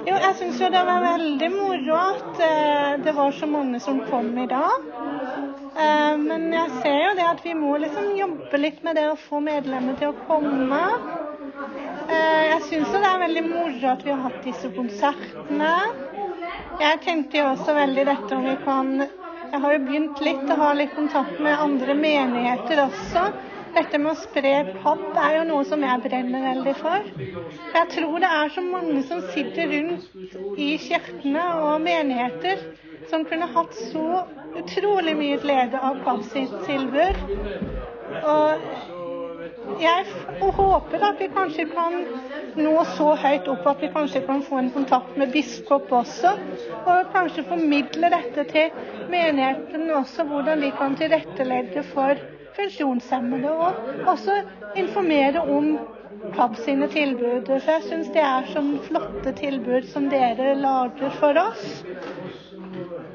Jo, 0.07 0.17
jeg 0.17 0.33
syns 0.41 0.63
jo 0.65 0.71
det 0.73 0.81
var 0.89 1.05
veldig 1.05 1.51
moro 1.53 2.01
at 2.01 2.41
eh, 2.47 2.97
det 3.05 3.13
var 3.21 3.37
så 3.37 3.53
mange 3.53 3.85
som 3.85 4.01
kom 4.09 4.33
i 4.41 4.49
dag. 4.49 4.81
Eh, 5.77 6.17
Men 6.17 6.47
jeg 6.53 6.71
ser 6.81 6.97
jo 7.03 7.11
det 7.19 7.25
at 7.27 7.43
vi 7.45 7.53
må 7.57 7.75
liksom 7.81 8.07
jobbe 8.17 8.59
litt 8.61 8.79
med 8.85 8.97
det 8.97 9.05
å 9.11 9.17
få 9.27 9.41
medlemmer 9.45 9.97
til 9.99 10.09
å 10.13 10.17
komme. 10.27 10.79
Eh, 12.09 12.43
Jeg 12.47 12.61
syns 12.69 12.93
jo 12.93 13.01
det 13.03 13.11
er 13.11 13.21
veldig 13.25 13.43
moro 13.45 13.91
at 13.91 14.01
vi 14.05 14.13
har 14.13 14.23
hatt 14.25 14.39
disse 14.45 14.71
konsertene. 14.73 15.73
Jeg 16.79 17.01
tenkte 17.05 17.39
jo 17.41 17.51
også 17.51 17.75
veldig 17.77 18.05
dette 18.09 18.37
om 18.37 18.45
vi 18.45 18.55
kan 18.63 18.91
Jeg 19.47 19.61
har 19.63 19.73
jo 19.77 19.83
begynt 19.85 20.19
litt 20.19 20.49
å 20.51 20.57
ha 20.59 20.71
litt 20.75 20.91
kontakt 20.95 21.37
med 21.39 21.55
andre 21.63 21.93
menigheter 21.95 22.81
også. 22.83 23.21
Dette 23.77 23.99
med 24.01 24.11
å 24.11 24.17
spre 24.19 24.51
papp 24.81 25.15
er 25.23 25.37
jo 25.37 25.43
noe 25.47 25.63
som 25.69 25.85
jeg 25.85 26.01
brenner 26.03 26.43
veldig 26.49 26.73
for. 26.81 27.05
Jeg 27.77 27.89
tror 27.93 28.19
det 28.25 28.31
er 28.41 28.51
så 28.57 28.63
mange 28.65 29.03
som 29.07 29.21
sitter 29.31 29.71
rundt 29.71 30.59
i 30.59 30.73
kirkene 30.83 31.45
og 31.61 31.79
menigheter 31.85 32.65
som 33.09 33.25
kunne 33.25 33.47
hatt 33.55 33.73
så 33.91 34.23
utrolig 34.57 35.15
mye 35.17 35.39
glede 35.43 35.79
av 35.89 35.99
KAB 36.05 36.23
sitt 36.33 36.53
tilbud. 36.67 37.19
Og 38.23 38.67
jeg 39.81 40.05
håper 40.57 41.03
at 41.09 41.19
vi 41.21 41.27
kanskje 41.33 41.65
kan 41.71 41.97
nå 42.57 42.73
så 42.95 43.11
høyt 43.21 43.49
opp 43.51 43.67
at 43.71 43.83
vi 43.83 43.89
kanskje 43.93 44.23
kan 44.25 44.41
få 44.45 44.61
en 44.61 44.71
kontakt 44.73 45.17
med 45.19 45.31
biskop 45.35 45.91
også. 45.93 46.33
Og 46.83 47.11
kanskje 47.13 47.45
formidle 47.49 48.09
dette 48.13 48.47
til 48.51 48.79
menigheten 49.11 49.89
også, 49.99 50.25
hvordan 50.31 50.63
de 50.65 50.71
kan 50.79 50.97
tilrettelegge 50.99 51.83
for 51.91 52.17
funksjonshemmede. 52.57 53.51
Og 53.51 54.11
også 54.15 54.39
informere 54.75 55.43
om 55.57 55.77
KAB 56.35 56.57
sine 56.65 56.89
tilbud. 56.91 57.45
For 57.47 57.71
jeg 57.77 57.87
syns 57.89 58.11
det 58.15 58.23
er 58.25 58.49
så 58.53 58.63
flotte 58.87 59.35
tilbud 59.37 59.89
som 59.93 60.09
dere 60.11 60.55
lager 60.57 61.13
for 61.21 61.43
oss. 61.43 61.83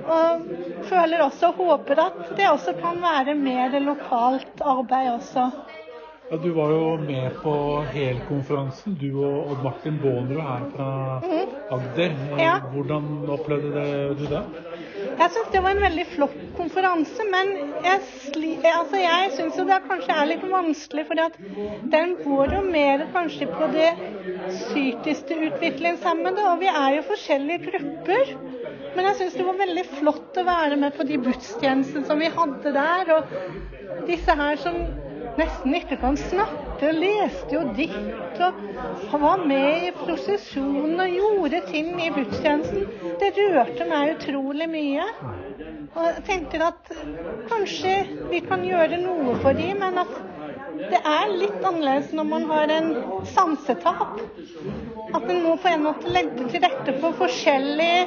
Og 0.07 0.46
føler 0.88 1.22
også 1.22 1.53
og 1.53 1.55
håper 1.55 2.00
at 2.07 2.32
det 2.36 2.48
også 2.50 2.74
kan 2.80 3.03
være 3.03 3.34
mer 3.38 3.78
lokalt 3.80 4.61
arbeid 4.61 5.11
også. 5.18 5.50
Ja, 6.32 6.36
du 6.40 6.53
var 6.57 6.70
jo 6.72 6.96
med 6.96 7.34
på 7.42 7.53
helkonferansen, 7.92 8.94
du 9.00 9.18
og 9.20 9.50
Odd 9.53 9.64
Martin 9.66 9.98
Baanerud 10.00 10.38
her 10.40 10.62
fra 10.76 10.86
Agder. 11.76 12.14
Eh, 12.14 12.40
Ja. 12.40 12.55
Hvordan 12.72 13.28
opplevde 13.28 13.82
du 14.16 14.24
det? 14.30 14.40
Jeg 15.18 15.30
syns 15.34 15.50
det 15.53 15.61
var 15.62 15.74
en 15.76 15.82
veldig 15.82 16.07
flott 16.14 16.38
konferanse, 16.57 17.26
men 17.34 17.53
jeg, 17.84 18.00
sli, 18.30 18.55
altså 18.64 18.96
jeg 19.03 19.32
syns 19.36 19.59
jo 19.61 19.66
det 19.68 19.82
kanskje 19.90 20.16
er 20.22 20.30
litt 20.30 20.46
vanskelig, 20.55 21.05
for 21.11 21.20
den 21.92 22.16
går 22.24 22.55
jo 22.57 22.62
mer 22.70 23.05
kanskje 23.12 23.50
på 23.53 23.68
det 23.74 23.90
psykiske 24.48 25.36
utviklingshemmede, 25.50 26.48
og 26.48 26.61
vi 26.64 26.72
er 26.72 26.96
jo 26.96 27.05
forskjellige 27.12 27.66
grupper. 27.68 28.34
Men 28.95 29.07
jeg 29.09 29.16
syns 29.18 29.36
det 29.38 29.45
var 29.47 29.57
veldig 29.61 29.82
flott 29.95 30.38
å 30.40 30.45
være 30.45 30.76
med 30.80 30.97
på 30.97 31.05
de 31.09 31.16
gudstjenestene 31.24 32.05
som 32.09 32.20
vi 32.20 32.28
hadde 32.34 32.72
der, 32.76 33.12
og 33.16 34.05
disse 34.09 34.34
her 34.36 34.59
som 34.61 34.76
nesten 35.38 35.76
ikke 35.78 35.97
kan 36.03 36.18
snakke, 36.20 36.90
leste 36.93 37.55
jo 37.55 37.62
dikt 37.78 38.40
og 38.43 39.14
var 39.22 39.45
med 39.47 39.86
i 39.86 39.93
prosesjonen 39.97 41.01
og 41.05 41.14
gjorde 41.14 41.62
ting 41.70 41.95
i 42.03 42.11
gudstjenesten. 42.12 42.84
Det 43.22 43.30
rørte 43.38 43.86
meg 43.88 44.16
utrolig 44.16 44.68
mye. 44.72 45.07
Og 45.93 46.05
jeg 46.09 46.24
tenker 46.26 46.64
at 46.66 46.93
kanskje 47.53 47.95
vi 48.32 48.43
kan 48.45 48.64
gjøre 48.66 48.99
noe 49.05 49.38
for 49.45 49.57
dem, 49.57 49.80
men 49.84 50.03
at 50.03 50.12
det 50.91 50.99
er 50.99 51.33
litt 51.33 51.64
annerledes 51.64 52.12
når 52.16 52.26
man 52.28 52.47
har 52.51 52.72
en 52.74 52.91
sansetap. 53.35 54.20
At 55.12 55.28
en 55.28 55.43
må 55.45 55.57
på 55.61 55.68
en 55.70 55.85
måte 55.87 56.12
legge 56.12 56.47
til 56.51 56.62
rette 56.64 56.95
for 57.03 57.16
forskjellige, 57.18 58.07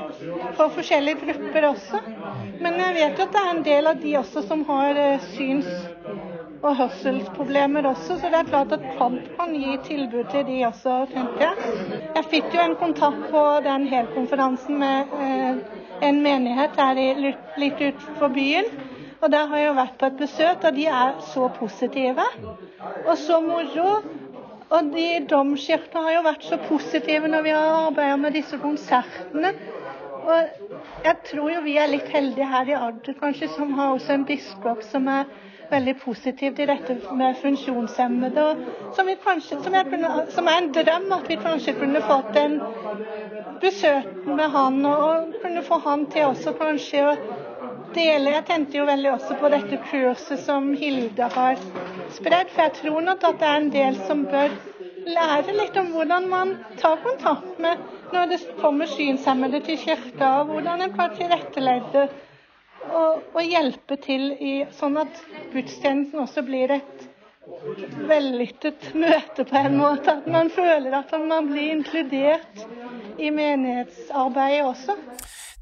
for 0.57 0.73
forskjellige 0.75 1.21
grupper 1.21 1.69
også. 1.69 2.01
Men 2.63 2.79
jeg 2.81 2.97
vet 2.97 3.19
jo 3.21 3.27
at 3.27 3.35
det 3.35 3.43
er 3.43 3.51
en 3.53 3.65
del 3.67 3.91
av 3.91 4.01
de 4.01 4.15
også 4.21 4.45
som 4.47 4.65
har 4.69 5.01
eh, 5.01 5.29
syns- 5.35 5.87
og 6.65 6.79
hørselsproblemer 6.79 7.85
også, 7.85 8.15
så 8.17 8.29
det 8.33 8.39
er 8.39 8.47
klart 8.49 8.71
at 8.73 8.85
KAB 8.97 9.17
kan 9.35 9.51
gi 9.53 9.75
tilbud 9.85 10.31
til 10.31 10.47
de 10.47 10.55
også, 10.65 10.95
tenkte 11.11 11.43
jeg. 11.45 11.75
Jeg 12.15 12.25
fikk 12.31 12.55
jo 12.55 12.63
en 12.63 12.77
kontakt 12.79 13.27
på 13.29 13.43
den 13.67 13.85
helkonferansen 13.91 14.79
med 14.81 15.13
eh, 15.21 15.61
en 16.09 16.21
menighet 16.25 16.79
her 16.79 17.01
litt 17.21 17.81
utenfor 17.85 18.33
byen. 18.33 18.71
Og 19.21 19.31
der 19.31 19.47
har 19.49 19.57
jeg 19.57 19.67
jo 19.67 19.75
vært 19.77 19.99
på 19.99 20.07
et 20.09 20.17
besøk, 20.19 20.65
og 20.67 20.75
de 20.75 20.87
er 20.91 21.13
så 21.33 21.47
positive. 21.59 22.25
Og 23.05 23.17
så 23.17 23.39
moro. 23.41 23.89
Og 24.75 24.87
de 24.91 25.07
domkirkene 25.29 26.01
har 26.07 26.15
jo 26.15 26.21
vært 26.25 26.45
så 26.47 26.57
positive 26.67 27.29
når 27.29 27.43
vi 27.45 27.51
har 27.53 27.73
arbeidet 27.85 28.19
med 28.19 28.33
disse 28.35 28.57
konsertene. 28.59 29.51
Og 30.25 31.03
jeg 31.05 31.17
tror 31.29 31.51
jo 31.53 31.61
vi 31.67 31.75
er 31.77 31.91
litt 31.91 32.07
heldige 32.09 32.47
her 32.49 32.71
i 32.71 32.77
Agder, 32.79 33.13
kanskje, 33.19 33.51
som 33.53 33.75
har 33.77 33.93
også 33.93 34.15
en 34.15 34.25
biskop 34.25 34.81
som 34.83 35.05
er 35.11 35.29
veldig 35.69 35.93
positiv 36.01 36.55
til 36.57 36.69
dette 36.69 36.97
med 37.19 37.37
funksjonshemmede. 37.43 38.45
Og 38.49 38.95
som, 38.97 39.07
vi 39.07 39.15
kanskje, 39.21 39.59
som, 39.61 39.77
kunne, 39.91 40.11
som 40.33 40.49
er 40.49 40.63
en 40.63 40.71
drøm 40.73 41.07
at 41.19 41.29
vi 41.29 41.37
kanskje 41.41 41.77
kunne 41.77 42.01
fått 42.09 42.37
en 42.41 42.57
besøk 43.61 44.25
med 44.25 44.49
han, 44.57 44.81
og 44.89 45.37
kunne 45.43 45.63
få 45.69 45.79
han 45.85 46.07
til 46.13 46.31
også 46.31 46.55
kanskje 46.59 47.05
å 47.05 47.15
dele 47.95 48.33
Jeg 48.35 48.45
tenkte 48.49 48.77
jo 48.79 48.85
veldig 48.89 49.11
også 49.13 49.37
på 49.39 49.49
dette 49.53 49.79
kurset 49.89 50.41
som 50.43 50.71
Hilde 50.79 51.29
har 51.35 51.59
spredd, 52.15 52.51
for 52.53 52.65
jeg 52.65 52.73
tror 52.81 53.05
nok 53.07 53.23
at 53.29 53.39
det 53.41 53.49
er 53.49 53.61
en 53.61 53.71
del 53.73 53.99
som 54.07 54.25
bør 54.31 54.53
lære 55.05 55.53
litt 55.55 55.75
om 55.77 55.91
hvordan 55.93 56.29
man 56.29 56.53
tar 56.81 57.01
kontakt 57.03 57.59
med 57.61 57.81
når 58.13 58.29
det 58.31 58.39
kommer 58.61 58.89
synshemmede 58.89 59.61
til 59.65 59.77
kirka, 59.81 60.29
og 60.41 60.53
hvordan 60.53 60.85
en 60.85 60.95
kan 60.97 61.13
tilrettelegge 61.17 62.07
og, 62.85 63.21
og 63.33 63.41
hjelpe 63.43 63.97
til 64.01 64.31
i, 64.37 64.55
sånn 64.77 64.97
at 65.01 65.21
gudstjenesten 65.53 66.21
også 66.21 66.43
blir 66.45 66.75
et 66.77 67.05
vellykket 68.09 68.91
møte 68.97 69.45
på 69.45 69.57
en 69.59 69.77
måte. 69.79 70.17
At 70.19 70.27
man 70.31 70.49
føler 70.53 70.97
at 70.99 71.13
man 71.21 71.49
blir 71.51 71.75
inkludert 71.75 72.65
i 73.21 73.31
menighetsarbeidet 73.33 74.65
også. 74.65 74.97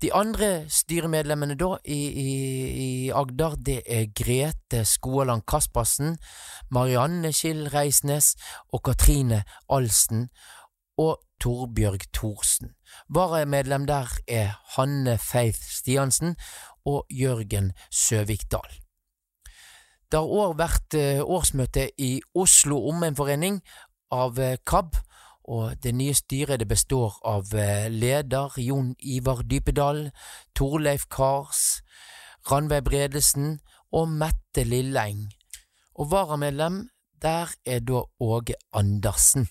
De 0.04 0.10
andre 0.12 0.66
styremedlemmene 0.68 1.56
da 1.56 1.78
i, 1.88 1.96
i, 1.96 2.32
i 2.76 2.88
Agder, 3.16 3.54
det 3.56 3.78
er 3.88 4.10
Grete 4.12 4.82
Skoaland 4.84 5.46
Kaspersen, 5.48 6.18
Marianne 6.76 7.32
Skill 7.32 7.70
Reisnes 7.72 8.34
og 8.76 8.82
Katrine 8.84 9.46
Alsten 9.72 10.26
og 11.00 11.22
Torbjørg 11.40 12.04
Thorsen. 12.12 12.74
Varamedlem 13.08 13.88
der 13.88 14.12
er 14.28 14.60
Hanne 14.76 15.16
Faith 15.18 15.64
Stiansen 15.78 16.36
og 16.84 17.08
Jørgen 17.08 17.72
Søvikdal. 17.88 18.76
Det 20.12 20.20
har 20.20 20.36
òg 20.44 20.60
vært 20.60 21.00
eh, 21.00 21.24
årsmøte 21.24 21.88
i 21.96 22.18
Oslo 22.36 22.82
Omegnsforening 22.92 23.64
av 24.12 24.36
eh, 24.36 24.60
KAB, 24.68 25.00
og 25.44 25.76
det 25.84 25.94
nye 25.96 26.16
styret 26.16 26.62
det 26.62 26.68
består 26.68 27.18
av 27.28 27.52
eh, 27.58 27.90
leder 27.92 28.56
Jon 28.64 28.94
Ivar 29.00 29.44
Dypedal, 29.44 30.10
Torleif 30.56 31.08
Kars, 31.12 31.82
Ranveig 32.52 32.84
Bredesen 32.88 33.60
og 33.92 34.10
Mette 34.12 34.64
Lilleng. 34.68 35.28
Og 36.00 36.12
varamedlem 36.12 36.88
der 37.24 37.52
er 37.66 37.80
da 37.80 38.04
Åge 38.20 38.56
Andersen. 38.74 39.48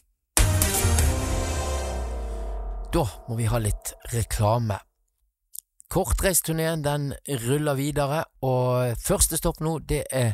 Da 2.93 3.05
må 3.28 3.36
vi 3.38 3.49
ha 3.49 3.61
litt 3.62 3.95
reklame. 4.12 4.76
Kortreisturneen 5.93 6.80
den 6.80 7.11
ruller 7.43 7.76
videre, 7.76 8.22
og 8.49 8.95
første 8.97 9.36
stopp 9.36 9.59
nå 9.61 9.74
det 9.84 10.07
er 10.09 10.30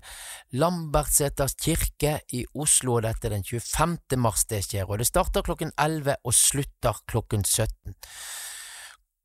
Lambertseters 0.54 1.56
kirke 1.58 2.12
i 2.30 2.44
Oslo. 2.54 3.00
og 3.00 3.02
Dette 3.02 3.26
er 3.26 3.34
den 3.34 3.42
25. 3.42 4.20
mars 4.22 4.46
det 4.46 4.60
skjer, 4.68 4.86
og 4.86 5.00
det 5.02 5.08
starter 5.08 5.42
klokken 5.42 5.72
11 5.74 6.14
og 6.22 6.36
slutter 6.38 7.02
klokken 7.10 7.42
17. 7.42 7.96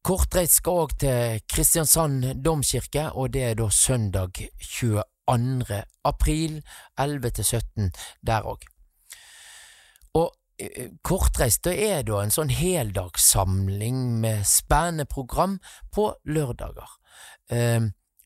Kortreist 0.02 0.58
skal 0.58 0.82
òg 0.88 0.98
til 1.06 1.46
Kristiansand 1.54 2.26
domkirke, 2.42 3.12
og 3.14 3.30
det 3.38 3.44
er 3.52 3.60
da 3.62 3.70
søndag 3.70 4.42
22. 4.74 5.84
april 6.04 6.64
11 6.98 7.30
til 7.30 7.46
17 7.46 7.94
der 8.26 8.42
òg. 8.42 8.66
Og 10.18 10.34
Kortreist 11.02 11.64
det 11.66 11.74
er 11.82 12.04
da 12.06 12.22
en 12.22 12.34
sånn 12.34 12.52
heldagssamling 12.54 14.20
med 14.22 14.46
spennende 14.48 15.08
program 15.10 15.58
på 15.94 16.12
lørdager. 16.30 16.90
Eh, 17.50 17.82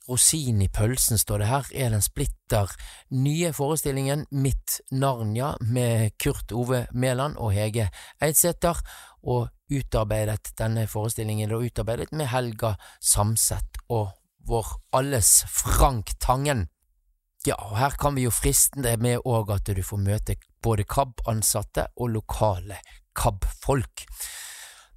Rosin 0.07 0.61
i 0.63 0.69
pølsen 0.71 1.19
står 1.19 1.41
det 1.43 1.47
her, 1.49 1.65
er 1.75 1.91
den 1.91 2.03
splitter 2.03 2.71
nye 3.11 3.51
forestillingen 3.55 4.23
Mitt 4.31 4.79
Narnia 4.91 5.53
med 5.59 6.15
Kurt 6.21 6.53
Ove 6.55 6.85
Mæland 6.93 7.35
og 7.43 7.51
Hege 7.55 7.89
Eidsæter, 8.23 8.79
og 9.27 9.49
utarbeidet 9.71 10.53
denne 10.59 10.87
forestillingen 10.87 11.51
er 11.51 11.59
utarbeidet 11.59 12.13
med 12.15 12.31
Helga 12.31 12.75
Samset 13.03 13.81
og 13.89 14.13
vår 14.47 14.77
alles 14.95 15.43
Frank 15.51 16.15
Tangen. 16.23 16.67
Ja, 17.47 17.55
og 17.63 17.77
her 17.79 17.93
kan 17.95 18.17
vi 18.17 18.25
jo 18.25 18.31
friste 18.33 18.81
det 18.83 18.97
med 18.99 19.21
òg 19.23 19.53
at 19.53 19.69
du 19.71 19.79
får 19.85 20.01
møte 20.03 20.33
både 20.59 20.83
KAB-ansatte 20.83 21.85
og 21.95 22.09
lokale 22.11 22.81
KAB-folk. 23.15 24.01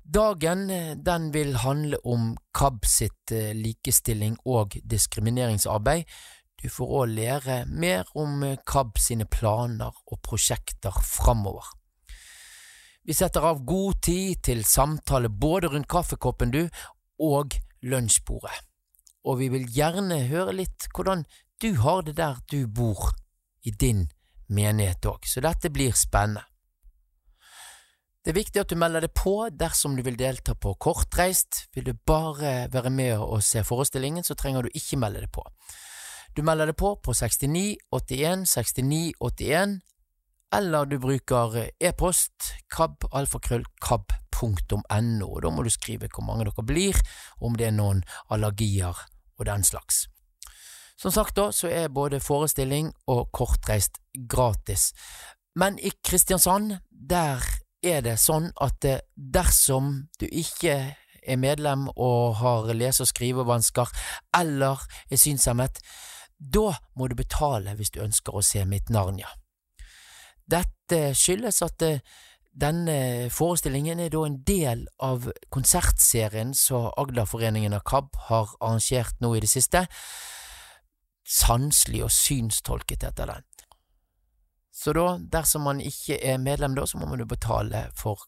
Dagen 0.03 0.65
den 0.99 1.29
vil 1.31 1.61
handle 1.63 2.01
om 2.03 2.33
KAB 2.57 2.89
sitt 2.91 3.31
likestilling 3.55 4.35
og 4.51 4.75
diskrimineringsarbeid. 4.83 6.11
Du 6.59 6.67
får 6.75 6.95
òg 6.99 7.13
lære 7.13 7.59
mer 7.71 8.11
om 8.19 8.43
eh, 8.43 8.59
KAB 8.67 8.99
sine 8.99 9.29
planer 9.31 9.95
og 10.11 10.19
prosjekter 10.27 10.97
framover. 11.07 11.69
Vi 13.07 13.15
setter 13.15 13.47
av 13.47 13.63
god 13.63 14.01
tid 14.09 14.43
til 14.49 14.65
samtale 14.67 15.31
både 15.31 15.71
rundt 15.71 15.89
kaffekoppen 15.93 16.51
du 16.51 16.65
og 17.23 17.55
lunsjbordet, 17.87 18.59
og 19.23 19.39
vi 19.39 19.53
vil 19.55 19.71
gjerne 19.71 20.19
høre 20.33 20.57
litt 20.59 20.91
hvordan 20.91 21.23
du 21.61 21.81
har 21.81 22.03
det 22.03 22.17
der 22.17 22.37
du 22.51 22.67
bor 22.67 23.13
i 23.63 23.71
din 23.71 24.09
menighet 24.49 25.07
òg, 25.07 25.27
så 25.29 25.41
dette 25.45 25.71
blir 25.73 25.93
spennende. 25.97 26.43
Det 28.21 28.35
er 28.35 28.37
viktig 28.37 28.61
at 28.61 28.69
du 28.69 28.77
melder 28.77 29.01
deg 29.01 29.15
på 29.17 29.49
dersom 29.49 29.97
du 29.97 30.03
vil 30.05 30.19
delta 30.21 30.53
på 30.53 30.75
Kortreist. 30.77 31.73
Vil 31.73 31.89
du 31.89 31.97
bare 32.07 32.69
være 32.73 32.91
med 32.93 33.17
og 33.17 33.43
se 33.45 33.65
forestillingen, 33.65 34.25
så 34.25 34.35
trenger 34.37 34.63
du 34.63 34.69
ikke 34.77 34.97
melde 35.01 35.21
deg 35.25 35.33
på. 35.33 35.41
Du 36.37 36.43
melder 36.45 36.67
deg 36.69 36.77
på 36.77 37.01
på 37.01 37.13
69 37.17 37.81
81 37.97 38.45
69 38.45 39.17
81, 39.25 39.81
eller 40.53 40.85
du 40.85 41.01
bruker 41.01 41.73
e-post 41.81 42.61
kabalfakrøllkab.no, 42.77 45.27
og 45.27 45.43
da 45.43 45.51
må 45.51 45.63
du 45.65 45.71
skrive 45.73 46.09
hvor 46.13 46.25
mange 46.27 46.45
dere 46.45 46.63
blir, 46.67 46.95
om 47.41 47.57
det 47.57 47.67
er 47.71 47.77
noen 47.77 48.05
allergier 48.29 48.95
og 49.39 49.47
den 49.49 49.65
slags. 49.65 50.09
Som 51.01 51.13
sagt 51.15 51.37
da, 51.39 51.49
så 51.53 51.71
er 51.73 51.89
både 51.89 52.21
forestilling 52.21 52.91
og 53.09 53.31
kortreist 53.33 54.03
gratis, 54.29 54.91
men 55.57 55.79
i 55.81 55.91
Kristiansand, 56.05 56.77
der 56.91 57.41
er 57.83 58.03
det 58.05 58.19
sånn 58.21 58.51
at 58.61 58.85
eh, 58.85 59.01
dersom 59.17 59.93
du 60.21 60.27
ikke 60.29 60.77
er 61.21 61.41
medlem 61.41 61.89
og 61.97 62.37
har 62.41 62.71
lese- 62.77 63.05
og 63.05 63.11
skrivevansker 63.11 63.91
eller 64.37 64.83
er 65.11 65.21
synshemmet, 65.21 65.81
da 66.39 66.73
må 66.97 67.09
du 67.09 67.17
betale 67.17 67.75
hvis 67.77 67.93
du 67.95 68.01
ønsker 68.05 68.37
å 68.37 68.45
se 68.45 68.65
mitt 68.69 68.93
Narnia. 68.93 69.29
Dette 70.51 71.13
skyldes 71.17 71.63
at 71.65 71.87
eh, 71.87 72.03
denne 72.61 73.31
forestillingen 73.33 74.01
er 74.03 74.13
da 74.13 74.25
en 74.27 74.41
del 74.47 74.85
av 75.01 75.29
konsertserien 75.55 76.53
som 76.57 76.91
Agderforeningen 76.99 77.77
av 77.77 77.85
KAB 77.87 78.17
har 78.29 78.55
arrangert 78.59 79.21
nå 79.23 79.37
i 79.37 79.43
det 79.45 79.51
siste. 79.53 79.85
Sanselig 81.31 82.03
og 82.05 82.11
synstolket 82.11 83.05
etter 83.07 83.31
den. 83.31 83.47
Så 84.75 84.95
da, 84.97 85.19
dersom 85.33 85.67
man 85.69 85.81
ikke 85.85 86.17
er 86.25 86.41
medlem 86.43 86.75
da, 86.75 86.87
så 86.89 86.99
må 86.99 87.07
man 87.07 87.21
jo 87.21 87.29
betale 87.29 87.85
for 87.95 88.25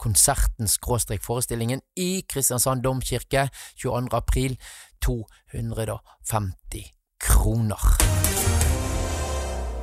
konserten 0.00 0.68
skråstrek 0.68 1.22
forestillingen 1.24 1.80
i 1.96 2.24
Kristiansand 2.28 2.82
domkirke 2.84 3.48
22. 3.82 4.08
april 4.12 4.56
250 5.04 6.90
kroner. 7.20 7.82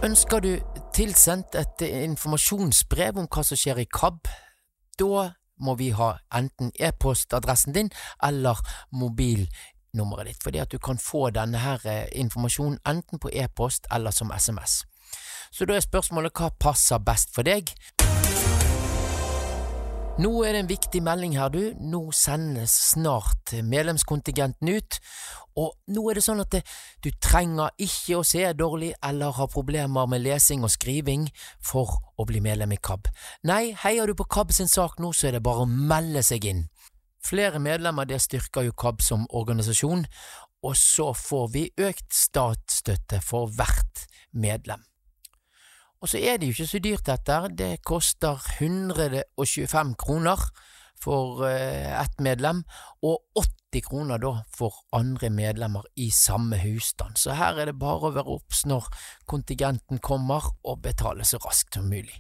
Ønsker 0.04 0.40
du 0.42 0.56
tilsendt 0.96 1.56
et 1.60 1.84
informasjonsbrev 1.86 3.20
om 3.22 3.30
hva 3.30 3.44
som 3.46 3.60
skjer 3.60 3.84
i 3.84 3.90
KAB? 3.92 4.32
Da 4.98 5.28
må 5.62 5.76
vi 5.78 5.92
ha 5.94 6.16
enten 6.34 6.72
e-postadressen 6.80 7.76
din 7.76 7.92
eller 8.26 8.58
mobilnummeret 9.94 10.28
ditt, 10.28 10.44
fordi 10.44 10.60
at 10.60 10.72
du 10.72 10.80
kan 10.80 10.98
få 10.98 11.30
denne 11.30 11.58
her 11.58 12.08
informasjonen 12.12 12.80
enten 12.88 13.20
på 13.20 13.30
e-post 13.34 13.88
eller 13.92 14.12
som 14.12 14.32
SMS. 14.32 14.86
Så 15.52 15.66
da 15.66 15.76
er 15.76 15.82
spørsmålet 15.82 16.34
hva 16.34 16.52
passer 16.60 17.00
best 17.00 17.34
for 17.36 17.44
deg? 17.44 17.72
Nå 20.22 20.44
er 20.44 20.54
det 20.54 20.60
en 20.60 20.70
viktig 20.70 21.02
melding 21.02 21.38
her, 21.40 21.50
du. 21.50 21.74
Nå 21.80 22.12
sendes 22.12 22.72
snart 22.92 23.54
medlemskontingenten 23.64 24.70
ut, 24.70 25.00
og 25.58 25.74
nå 25.88 26.04
er 26.10 26.20
det 26.20 26.24
sånn 26.24 26.44
at 26.44 26.52
det, 26.52 26.62
du 27.02 27.10
trenger 27.24 27.72
ikke 27.80 28.20
å 28.20 28.26
se 28.28 28.44
dårlig 28.54 28.92
eller 29.04 29.34
ha 29.36 29.48
problemer 29.52 30.08
med 30.08 30.22
lesing 30.22 30.64
og 30.64 30.72
skriving 30.72 31.26
for 31.60 31.98
å 32.20 32.28
bli 32.28 32.44
medlem 32.44 32.76
i 32.76 32.80
KAB. 32.80 33.08
Nei, 33.48 33.74
heier 33.84 34.08
du 34.08 34.16
på 34.16 34.28
KAB 34.30 34.54
sin 34.56 34.72
sak 34.72 35.00
nå, 35.00 35.12
så 35.16 35.32
er 35.32 35.40
det 35.40 35.44
bare 35.48 35.66
å 35.66 35.72
melde 35.72 36.24
seg 36.28 36.46
inn. 36.48 36.68
Flere 37.26 37.60
medlemmer 37.62 38.08
det 38.10 38.22
styrker 38.24 38.66
jo 38.66 38.76
KAB 38.78 39.02
som 39.06 39.28
organisasjon, 39.30 40.06
og 40.62 40.78
så 40.78 41.12
får 41.18 41.48
vi 41.54 41.66
økt 41.82 42.14
statsstøtte 42.14 43.22
for 43.26 43.52
hvert 43.56 44.06
medlem. 44.34 44.84
Og 46.02 46.10
så 46.10 46.18
er 46.18 46.38
det 46.38 46.50
jo 46.50 46.56
ikke 46.56 46.72
så 46.72 46.82
dyrt 46.82 47.06
dette, 47.06 47.38
det 47.58 47.72
koster 47.86 48.42
125 48.58 49.94
kroner 50.02 50.48
for 51.02 51.46
ett 51.46 52.22
medlem, 52.22 52.64
og 53.06 53.22
80 53.38 53.86
kroner 53.86 54.22
da 54.22 54.34
for 54.54 54.82
andre 54.94 55.30
medlemmer 55.34 55.86
i 55.96 56.10
samme 56.14 56.58
husstand. 56.62 57.18
Så 57.22 57.38
her 57.38 57.62
er 57.62 57.70
det 57.70 57.78
bare 57.82 58.10
å 58.10 58.16
være 58.18 58.34
obs 58.38 58.66
når 58.70 58.90
kontingenten 59.30 60.02
kommer, 60.02 60.52
og 60.66 60.82
betale 60.86 61.26
så 61.26 61.42
raskt 61.42 61.78
som 61.78 61.90
mulig. 61.90 62.18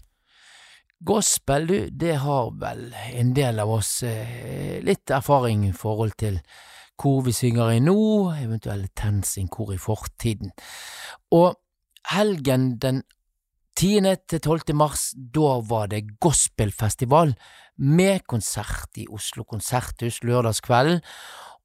Gospel, 1.02 1.64
du, 1.66 1.78
det 1.90 2.20
har 2.22 2.52
vel 2.62 2.92
en 2.94 3.32
del 3.34 3.58
av 3.64 3.72
oss 3.74 4.04
eh, 4.06 4.78
litt 4.86 5.10
erfaring 5.10 5.64
i 5.66 5.74
forhold 5.74 6.14
til 6.22 6.36
kor 7.02 7.24
vi 7.26 7.34
synger 7.34 7.72
i 7.74 7.80
nå, 7.82 7.96
eventuelt 8.38 8.92
TenSing-kor 9.00 9.72
i 9.74 9.80
fortiden. 9.82 10.52
Og 11.34 11.58
helgen 12.12 12.76
den 12.84 13.02
10. 13.80 14.12
til 14.30 14.44
12. 14.44 14.76
mars, 14.78 15.08
da 15.18 15.56
var 15.66 15.90
det 15.90 16.20
gospelfestival 16.22 17.34
med 17.82 18.28
konsert 18.30 19.02
i 19.02 19.08
Oslo 19.10 19.48
konserthus 19.50 20.22
lørdagskvelden, 20.22 21.02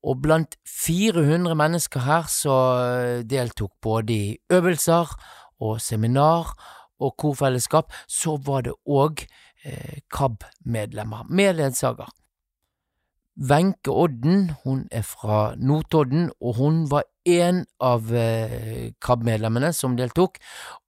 og 0.07 0.23
blant 0.25 0.57
400 0.65 1.53
mennesker 1.59 2.07
her 2.09 2.25
så 2.33 2.57
deltok 3.29 3.75
både 3.85 4.17
i 4.17 4.37
øvelser 4.49 5.13
og 5.61 5.81
seminar 5.83 6.55
og 7.01 7.17
korfellesskap, 7.21 7.93
så 8.07 8.37
var 8.37 8.67
det 8.67 8.77
òg 8.87 9.27
eh, 9.65 9.99
KAB-medlemmer 10.13 11.29
med 11.29 11.59
ledsager. 11.61 12.13
Wenche 13.37 13.93
Odden, 13.93 14.55
hun 14.65 14.87
er 14.91 15.03
fra 15.05 15.55
Notodden, 15.61 16.31
og 16.41 16.57
hun 16.57 16.87
var 16.91 17.05
en 17.29 17.67
av 17.85 18.09
eh, 18.15 18.95
KAB-medlemmene 19.03 19.75
som 19.77 19.97
deltok, 19.99 20.39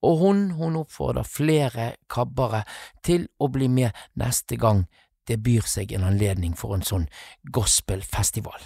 og 0.02 0.22
hun, 0.22 0.40
hun 0.56 0.78
oppfordrer 0.80 1.28
flere 1.28 1.90
KAB-ere 2.08 2.62
til 3.04 3.28
å 3.38 3.50
bli 3.52 3.68
med 3.68 3.92
neste 4.16 4.56
gang 4.56 4.86
det 5.28 5.42
byr 5.44 5.68
seg 5.68 5.92
en 5.92 6.08
anledning 6.08 6.56
for 6.56 6.72
en 6.72 6.86
sånn 6.86 7.04
gospelfestival. 7.52 8.64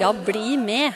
Ja, 0.00 0.12
bli 0.12 0.56
med. 0.56 0.92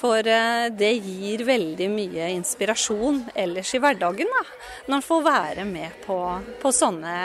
For 0.00 0.24
eh, 0.24 0.70
det 0.72 0.94
gir 1.04 1.42
veldig 1.44 1.90
mye 1.92 2.30
inspirasjon 2.32 3.26
ellers 3.36 3.74
i 3.76 3.80
hverdagen, 3.82 4.30
da. 4.32 4.44
Når 4.88 4.96
en 4.96 5.04
får 5.04 5.26
være 5.26 5.66
med 5.68 5.98
på, 6.06 6.16
på 6.62 6.72
sånne 6.72 7.16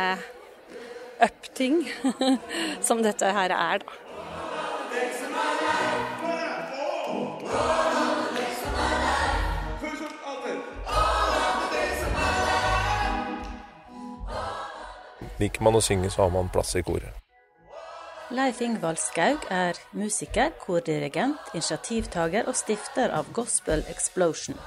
up-ting 1.24 1.86
som 2.88 3.00
dette 3.06 3.32
her 3.32 3.56
er, 3.56 3.86
da. 3.86 4.02
Liker 15.40 15.64
man 15.64 15.80
å 15.80 15.84
synge, 15.84 16.12
så 16.12 16.26
har 16.26 16.36
man 16.36 16.52
plass 16.52 16.76
i 16.76 16.84
koret. 16.84 17.25
Leif 18.34 18.58
Ingvald 18.62 18.98
Skaug 18.98 19.44
er 19.54 19.78
musiker, 19.94 20.50
kordirigent, 20.58 21.38
initiativtaker 21.54 22.48
og 22.50 22.56
stifter 22.58 23.12
av 23.14 23.28
Gospel 23.38 23.84
Explosion. 23.92 24.58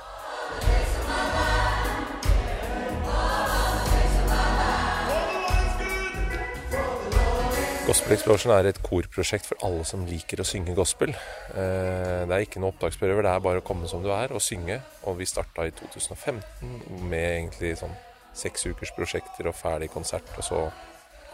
Gospel 7.89 8.15
Explosion 8.15 8.53
er 8.55 8.69
et 8.71 8.79
korprosjekt 8.85 9.49
for 9.51 9.59
alle 9.67 9.83
som 9.89 10.05
liker 10.07 10.39
å 10.39 10.47
synge 10.47 10.77
gospel. 10.79 11.11
Eh, 11.11 12.23
det 12.31 12.37
er 12.37 12.45
ikke 12.45 12.63
noe 12.63 12.71
opptaksprøver, 12.77 13.25
det 13.27 13.33
er 13.33 13.43
bare 13.43 13.63
å 13.65 13.67
komme 13.67 13.91
som 13.91 14.05
du 14.07 14.13
er 14.15 14.31
og 14.31 14.45
synge. 14.45 14.79
Og 15.11 15.19
vi 15.19 15.27
starta 15.27 15.67
i 15.67 15.75
2015 15.75 17.09
med 17.11 17.27
egentlig 17.33 17.75
sånn 17.83 17.99
seks 18.39 18.69
ukers 18.71 18.95
prosjekter 18.95 19.51
og 19.51 19.59
ferdig 19.59 19.91
konsert, 19.91 20.31
og 20.39 20.47
så 20.47 20.63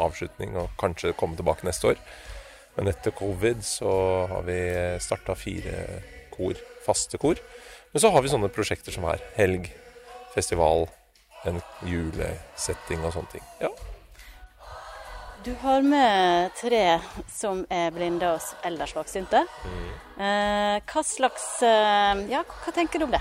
avslutning, 0.03 0.57
og 0.59 0.72
kanskje 0.80 1.14
komme 1.18 1.38
tilbake 1.38 1.66
neste 1.66 1.92
år. 1.92 2.03
Men 2.74 2.90
etter 2.90 3.14
covid 3.14 3.62
så 3.66 3.92
har 4.30 4.42
vi 4.49 4.59
starta 5.03 5.36
fire 5.38 6.03
kor, 6.34 6.59
faste 6.86 7.20
kor. 7.22 7.38
Men 7.92 8.03
så 8.03 8.11
har 8.11 8.24
vi 8.24 8.32
sånne 8.32 8.51
prosjekter 8.51 8.95
som 8.95 9.07
her. 9.07 9.22
Helg, 9.36 9.68
festival, 10.34 10.88
en 11.47 11.61
julesetting 11.86 13.05
og 13.05 13.14
sånne 13.14 13.36
ting. 13.36 13.45
Ja. 13.62 13.70
Du 15.45 15.53
har 15.61 15.84
med 15.84 16.55
tre 16.57 16.99
som 17.28 17.66
er 17.68 17.92
blinde 17.92 18.30
og 18.32 18.66
ellers 18.66 18.95
svaksynte. 18.97 19.42
Eh, 20.16 20.76
hva 20.80 21.03
slags 21.05 21.45
eh, 21.62 22.22
Ja, 22.32 22.40
hva 22.49 22.72
tenker 22.72 23.03
du 23.03 23.05
om 23.11 23.12
det? 23.12 23.20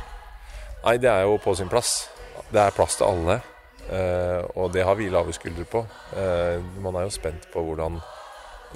Nei, 0.86 0.95
det 1.03 1.11
er 1.11 1.28
jo 1.28 1.36
på 1.43 1.53
sin 1.59 1.71
plass. 1.71 2.07
Det 2.49 2.61
er 2.63 2.76
plass 2.76 2.95
til 2.99 3.09
alle. 3.11 3.41
Eh, 3.91 4.43
og 4.55 4.73
det 4.73 4.86
har 4.86 4.95
vi 4.95 5.09
lave 5.11 5.34
skuldre 5.36 5.65
på. 5.65 5.86
Eh, 6.15 6.61
man 6.84 6.95
er 6.95 7.07
jo 7.07 7.15
spent 7.15 7.47
på 7.53 7.63
hvordan 7.63 7.99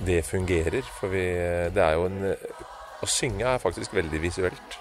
det 0.06 0.26
fungerer. 0.26 0.82
For 1.00 1.08
vi, 1.08 1.24
det 1.74 1.84
er 1.84 1.94
jo 1.98 2.10
en 2.10 2.36
Å 2.98 3.06
synge 3.06 3.46
er 3.46 3.60
faktisk 3.62 3.94
veldig 3.94 4.18
visuelt 4.24 4.78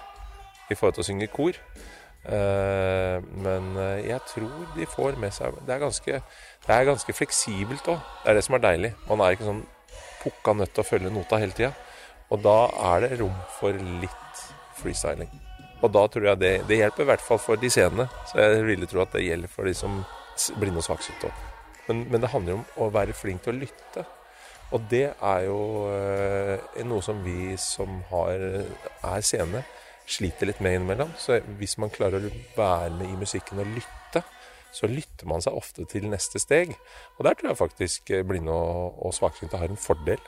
i 0.71 0.75
forhold 0.75 0.95
til 0.97 1.03
å 1.03 1.05
synge 1.05 1.27
kor. 1.29 1.59
Eh, 2.25 3.17
men 3.45 3.77
eh, 3.77 4.07
jeg 4.09 4.19
tror 4.33 4.65
de 4.75 4.87
får 4.89 5.19
med 5.21 5.31
seg 5.31 5.53
Det 5.63 5.75
er 5.75 5.79
ganske, 5.79 6.21
det 6.65 6.75
er 6.75 6.89
ganske 6.89 7.13
fleksibelt 7.13 7.87
òg. 7.93 8.01
Det 8.23 8.31
er 8.31 8.39
det 8.39 8.45
som 8.47 8.57
er 8.57 8.65
deilig. 8.65 8.93
Man 9.07 9.21
er 9.21 9.37
ikke 9.37 9.47
sånn 9.51 9.65
pukka 10.23 10.57
nødt 10.57 10.73
til 10.73 10.83
å 10.83 10.89
følge 10.89 11.13
nota 11.13 11.39
hele 11.39 11.55
tida. 11.55 11.75
Og 12.33 12.41
da 12.43 12.57
er 12.95 13.05
det 13.05 13.19
rom 13.21 13.37
for 13.59 13.77
litt 14.01 14.47
freestyling. 14.81 15.46
Og 15.87 15.93
da 15.95 16.03
tror 16.11 16.31
jeg 16.33 16.41
det, 16.41 16.53
det 16.67 16.81
hjelper 16.81 17.05
i 17.05 17.09
hvert 17.13 17.23
fall 17.23 17.39
for 17.39 17.59
de 17.59 17.71
scenene. 17.71 18.09
Så 18.27 18.43
jeg 18.43 18.67
ville 18.67 18.89
tro 18.91 19.05
at 19.05 19.15
det 19.15 19.23
gjelder 19.23 19.51
for 19.51 19.69
de 19.69 19.73
som 19.77 20.01
blinde 20.59 20.81
og 20.81 20.87
svaksynte 20.89 21.29
òg. 21.29 21.43
Men, 21.87 22.03
men 22.11 22.23
det 22.23 22.33
handler 22.33 22.57
om 22.57 22.65
å 22.83 22.89
være 22.91 23.15
flink 23.15 23.45
til 23.45 23.55
å 23.55 23.61
lytte. 23.61 24.03
Og 24.75 24.83
det 24.91 25.05
er 25.13 25.45
jo 25.47 25.59
eh, 25.93 26.81
noe 26.83 27.03
som 27.05 27.21
vi 27.23 27.55
som 27.61 28.01
har, 28.09 28.43
er 29.07 29.23
seende, 29.23 29.63
sliter 30.07 30.49
litt 30.49 30.59
med 30.63 30.75
innimellom. 30.75 31.13
Så 31.19 31.39
hvis 31.59 31.77
man 31.79 31.93
klarer 31.93 32.27
å 32.27 32.33
være 32.57 32.91
med 32.97 33.13
i 33.13 33.21
musikken 33.21 33.63
og 33.63 33.71
lytte, 33.77 34.25
så 34.75 34.91
lytter 34.91 35.29
man 35.31 35.39
seg 35.43 35.55
ofte 35.55 35.87
til 35.87 36.09
neste 36.11 36.41
steg. 36.43 36.75
Og 37.15 37.23
der 37.29 37.39
tror 37.39 37.53
jeg 37.53 37.61
faktisk 37.63 38.11
eh, 38.11 38.27
blinde 38.27 38.51
og, 38.51 38.99
og 39.07 39.15
svaksynte 39.15 39.63
har 39.63 39.71
en 39.71 39.79
fordel. 39.79 40.19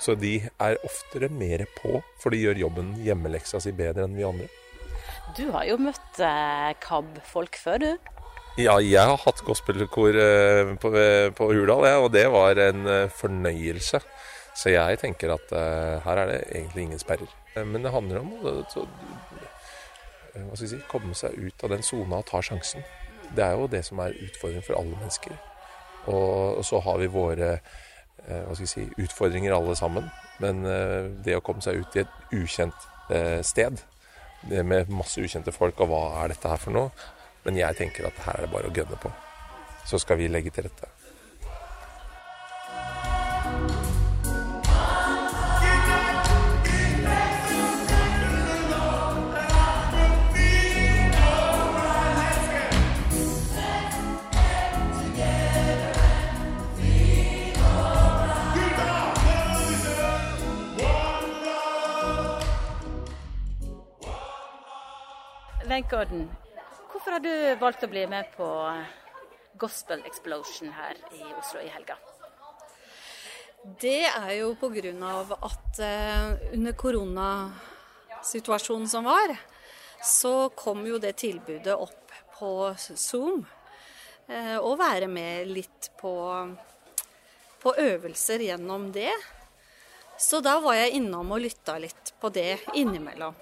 Så 0.00 0.16
de 0.18 0.38
er 0.40 0.80
oftere 0.84 1.28
mer 1.28 1.68
på, 1.76 2.00
for 2.20 2.32
de 2.32 2.40
gjør 2.40 2.64
jobben 2.64 2.94
hjemmeleksa 3.04 3.60
si 3.62 3.76
bedre 3.76 4.08
enn 4.08 4.16
vi 4.16 4.24
andre. 4.26 4.48
Du 5.32 5.46
har 5.54 5.64
jo 5.66 5.78
møtt 5.80 6.20
eh, 6.22 6.74
KAB-folk 6.84 7.56
før, 7.58 7.80
du. 7.80 8.10
Ja, 8.60 8.76
jeg 8.78 9.00
har 9.00 9.18
hatt 9.18 9.40
gospelkor 9.42 10.14
eh, 10.14 10.74
på, 10.78 10.90
eh, 10.94 11.30
på 11.34 11.48
Hurdal, 11.50 11.86
ja, 11.88 11.96
og 12.04 12.12
det 12.14 12.26
var 12.30 12.60
en 12.62 12.84
eh, 12.86 13.08
fornøyelse. 13.10 13.98
Så 14.54 14.70
jeg 14.70 15.00
tenker 15.00 15.32
at 15.34 15.50
eh, 15.50 15.96
her 16.04 16.20
er 16.22 16.30
det 16.30 16.36
egentlig 16.52 16.84
ingen 16.84 17.00
sperrer. 17.02 17.32
Eh, 17.56 17.64
Men 17.66 17.82
det 17.82 17.90
handler 17.94 18.20
om 18.20 18.30
å 18.36 18.52
eh, 18.62 20.52
si, 20.60 20.78
komme 20.92 21.16
seg 21.18 21.34
ut 21.34 21.64
av 21.66 21.74
den 21.74 21.82
sona 21.82 22.20
og 22.20 22.28
ta 22.30 22.42
sjansen. 22.44 22.84
Det 23.34 23.42
er 23.42 23.56
jo 23.58 23.66
det 23.72 23.82
som 23.88 23.98
er 24.04 24.14
utfordringen 24.14 24.62
for 24.68 24.78
alle 24.78 25.00
mennesker. 25.00 25.34
Og, 26.12 26.62
så 26.68 26.78
har 26.84 27.00
vi 27.00 27.10
våre 27.10 27.50
eh, 28.28 28.62
si, 28.62 28.86
utfordringer 29.00 29.56
alle 29.56 29.74
sammen. 29.80 30.06
Men 30.38 30.62
eh, 30.68 31.10
det 31.26 31.40
å 31.40 31.42
komme 31.42 31.64
seg 31.64 31.80
ut 31.82 31.98
i 31.98 32.04
et 32.04 32.38
ukjent 32.38 32.86
eh, 33.10 33.40
sted 33.42 33.82
det 34.48 34.64
med 34.66 34.90
masse 34.92 35.22
ukjente 35.22 35.52
folk, 35.54 35.80
og 35.80 35.90
hva 35.90 36.02
er 36.22 36.34
dette 36.34 36.50
her 36.50 36.60
for 36.60 36.76
noe? 36.76 36.90
Men 37.44 37.60
jeg 37.60 37.76
tenker 37.78 38.08
at 38.08 38.20
her 38.24 38.38
er 38.38 38.46
det 38.46 38.52
bare 38.54 38.70
å 38.70 38.74
gønne 38.74 38.98
på. 39.00 39.12
Så 39.84 40.00
skal 40.00 40.20
vi 40.20 40.30
legge 40.32 40.52
til 40.54 40.68
rette. 40.68 40.93
Wenche 65.74 65.98
Odden, 65.98 66.28
hvorfor 66.92 67.16
har 67.16 67.22
du 67.24 67.32
valgt 67.58 67.82
å 67.82 67.88
bli 67.90 68.04
med 68.06 68.28
på 68.36 68.46
Gospel 69.58 70.04
Explosion 70.06 70.70
her 70.70 70.94
i 71.16 71.32
Oslo 71.34 71.58
i 71.58 71.66
helga? 71.72 71.96
Det 73.82 74.06
er 74.06 74.30
jo 74.36 74.54
av 75.02 75.32
at 75.34 75.80
eh, 75.82 76.54
under 76.54 76.72
koronasituasjonen 76.78 78.86
som 78.92 79.02
var, 79.08 79.34
så 79.98 80.48
kom 80.54 80.86
jo 80.86 80.98
det 81.02 81.18
tilbudet 81.18 81.74
opp 81.74 82.14
på 82.38 82.70
Zoom. 82.78 83.42
Å 84.30 84.76
være 84.78 85.10
med 85.10 85.50
litt 85.50 85.90
på, 85.98 86.46
på 87.58 87.74
øvelser 87.74 88.38
gjennom 88.46 88.94
det. 88.94 89.10
Så 90.22 90.38
da 90.38 90.62
var 90.62 90.78
jeg 90.78 90.94
innom 91.00 91.34
og 91.34 91.42
lytta 91.42 91.82
litt 91.82 92.14
på 92.20 92.28
det 92.30 92.62
innimellom. 92.78 93.34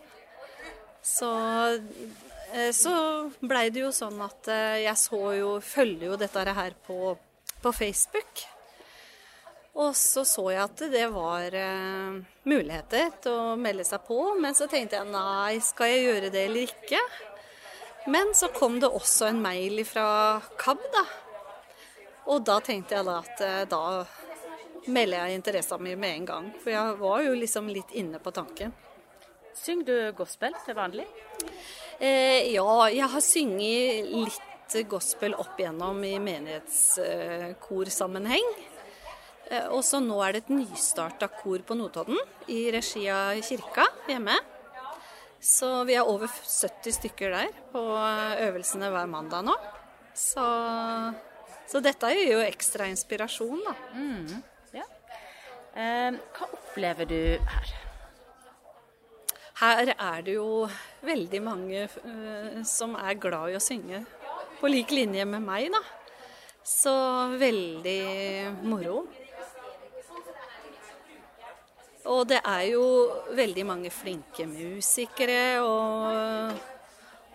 Så, 1.02 1.28
eh, 2.52 2.70
så 2.70 2.94
blei 3.40 3.68
det 3.74 3.82
jo 3.82 3.90
sånn 3.94 4.20
at 4.22 4.48
eh, 4.52 4.84
jeg 4.84 4.98
så 5.00 5.22
jo, 5.34 5.52
følger 5.58 6.12
jo 6.12 6.18
dette 6.20 6.44
her 6.54 6.76
på, 6.86 7.16
på 7.62 7.72
Facebook. 7.74 8.44
Og 9.72 9.96
så 9.96 10.22
så 10.28 10.44
jeg 10.52 10.60
at 10.60 10.84
det 10.92 11.06
var 11.14 11.54
eh, 11.56 12.20
muligheter 12.44 13.10
til 13.24 13.34
å 13.34 13.56
melde 13.56 13.86
seg 13.88 14.04
på, 14.04 14.20
men 14.38 14.54
så 14.54 14.68
tenkte 14.70 15.00
jeg 15.00 15.08
nei, 15.10 15.58
skal 15.64 15.88
jeg 15.88 16.06
gjøre 16.06 16.32
det 16.34 16.46
eller 16.50 16.68
ikke? 16.68 17.00
Men 18.12 18.34
så 18.36 18.50
kom 18.52 18.78
det 18.82 18.90
også 18.90 19.30
en 19.30 19.40
mail 19.42 19.80
fra 19.86 20.42
KAB, 20.60 20.86
da. 20.92 21.04
Og 22.32 22.44
da 22.46 22.58
tenkte 22.62 22.98
jeg 22.98 23.08
da 23.08 23.18
at 23.22 23.42
eh, 23.46 23.62
da 23.70 23.82
melder 24.92 25.24
jeg 25.30 25.40
interessa 25.40 25.78
mi 25.78 25.94
med 25.96 26.18
en 26.18 26.30
gang. 26.30 26.48
For 26.62 26.74
jeg 26.74 26.96
var 27.00 27.22
jo 27.26 27.34
liksom 27.38 27.70
litt 27.72 27.94
inne 27.96 28.20
på 28.22 28.34
tanken. 28.34 28.74
Synger 29.54 29.84
du 29.84 30.12
gospel 30.16 30.54
til 30.64 30.74
vanlig? 30.76 31.06
Eh, 32.00 32.52
ja, 32.54 32.88
jeg 32.90 33.08
har 33.12 33.20
sunget 33.24 34.06
litt 34.10 34.42
gospel 34.88 35.34
opp 35.36 35.60
igjennom 35.60 36.04
i 36.08 36.18
menighetskorsammenheng. 36.22 38.46
Eh, 39.50 39.66
og 39.68 39.84
så 39.84 40.00
nå 40.00 40.22
er 40.24 40.32
det 40.32 40.38
et 40.44 40.50
nystarta 40.56 41.28
kor 41.36 41.58
på 41.66 41.74
Notodden 41.76 42.18
i 42.48 42.70
regi 42.72 43.10
av 43.12 43.42
kirka 43.44 43.86
hjemme. 44.08 44.40
Så 45.42 45.84
vi 45.88 45.94
er 45.98 46.06
over 46.06 46.28
70 46.30 46.92
stykker 47.00 47.30
der 47.34 47.48
på 47.72 47.82
øvelsene 48.46 48.90
hver 48.94 49.06
mandag 49.10 49.42
nå. 49.48 49.56
Så, 50.14 50.44
så 51.68 51.80
dette 51.82 52.12
gir 52.14 52.32
jo 52.36 52.40
ekstra 52.46 52.86
inspirasjon, 52.92 53.60
da. 53.66 53.74
Mm, 53.96 54.42
ja. 54.78 54.86
Eh, 55.74 56.10
hva 56.36 56.44
opplever 56.46 57.04
du 57.10 57.22
her? 57.42 57.81
Her 59.62 59.92
er 59.94 60.22
det 60.26 60.32
jo 60.34 60.66
veldig 61.06 61.40
mange 61.44 61.84
uh, 61.86 62.62
som 62.66 62.96
er 62.98 63.18
glad 63.22 63.52
i 63.52 63.58
å 63.58 63.62
synge, 63.62 64.00
på 64.58 64.70
lik 64.70 64.90
linje 64.90 65.26
med 65.26 65.44
meg, 65.44 65.68
da. 65.70 65.82
Så 66.66 66.94
veldig 67.38 68.02
moro. 68.66 69.04
Og 72.10 72.24
det 72.26 72.40
er 72.42 72.64
jo 72.72 72.82
veldig 73.38 73.64
mange 73.66 73.90
flinke 73.94 74.48
musikere 74.50 75.60
og, 75.62 76.58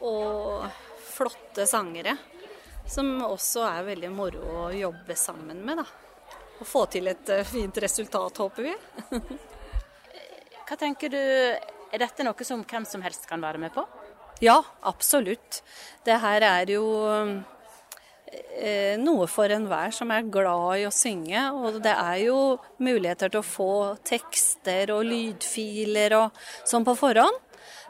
og 0.04 0.68
flotte 1.08 1.68
sangere. 1.68 2.18
Som 2.88 3.22
også 3.24 3.64
er 3.68 3.88
veldig 3.88 4.12
moro 4.12 4.44
å 4.66 4.68
jobbe 4.76 5.16
sammen 5.20 5.64
med, 5.64 5.80
da. 5.80 5.88
Og 6.58 6.68
få 6.68 6.86
til 6.92 7.08
et 7.12 7.32
eh, 7.32 7.48
fint 7.48 7.80
resultat, 7.84 8.44
håper 8.44 8.68
vi. 8.68 8.76
Hva 10.68 10.76
tenker 10.80 11.12
du, 11.14 11.20
er 11.92 12.04
dette 12.04 12.26
noe 12.26 12.48
som 12.48 12.64
hvem 12.68 12.86
som 12.88 13.04
helst 13.06 13.28
kan 13.30 13.44
være 13.44 13.62
med 13.62 13.74
på? 13.76 13.86
Ja, 14.44 14.62
absolutt. 14.86 15.64
Det 16.06 16.20
her 16.22 16.44
er 16.46 16.70
jo 16.70 16.84
eh, 18.30 18.94
noe 19.02 19.26
for 19.32 19.50
enhver 19.54 19.94
som 19.96 20.12
er 20.14 20.30
glad 20.30 20.84
i 20.84 20.86
å 20.88 20.94
synge. 20.94 21.42
Og 21.58 21.80
det 21.84 21.94
er 21.96 22.20
jo 22.28 22.40
muligheter 22.84 23.34
til 23.34 23.42
å 23.42 23.48
få 23.48 23.72
tekster 24.06 24.94
og 24.94 25.08
lydfiler 25.10 26.18
og 26.20 26.44
sånn 26.68 26.86
på 26.88 26.98
forhånd. 27.00 27.44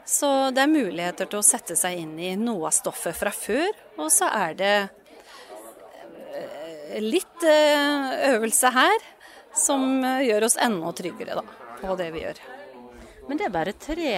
Så 0.08 0.28
det 0.56 0.64
er 0.64 0.72
muligheter 0.72 1.28
til 1.28 1.42
å 1.42 1.44
sette 1.44 1.76
seg 1.76 1.98
inn 2.00 2.14
i 2.16 2.32
noe 2.40 2.70
av 2.70 2.76
stoffet 2.76 3.16
fra 3.16 3.32
før. 3.34 3.68
Og 4.00 4.08
så 4.14 4.30
er 4.32 4.56
det 4.56 4.76
eh, 6.32 7.00
litt 7.04 7.44
eh, 7.44 8.30
øvelse 8.32 8.72
her 8.72 9.10
som 9.58 10.00
gjør 10.22 10.46
oss 10.48 10.56
enda 10.62 10.94
tryggere 10.96 11.42
da, 11.42 11.44
på 11.82 11.98
det 11.98 12.14
vi 12.14 12.24
gjør. 12.24 12.40
Men 13.28 13.38
det 13.38 13.48
er 13.48 13.54
bare 13.54 13.76
tre 13.76 14.12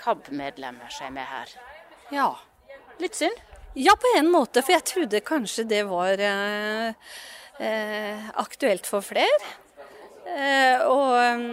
KAB-medlemmer 0.00 0.90
som 0.92 1.06
er 1.06 1.14
med 1.14 1.28
her. 1.30 1.54
Ja. 2.10 2.28
Litt 3.00 3.16
synd? 3.18 3.38
Ja, 3.78 3.94
på 3.94 4.10
en 4.18 4.30
måte, 4.32 4.64
for 4.66 4.74
jeg 4.74 4.86
trodde 4.88 5.22
kanskje 5.22 5.64
det 5.70 5.84
var 5.86 6.18
eh, 6.18 7.10
eh, 7.62 8.30
aktuelt 8.42 8.88
for 8.90 9.04
flere. 9.06 9.52
Eh, 10.26 10.82
og 10.90 11.14
mm, 11.14 11.52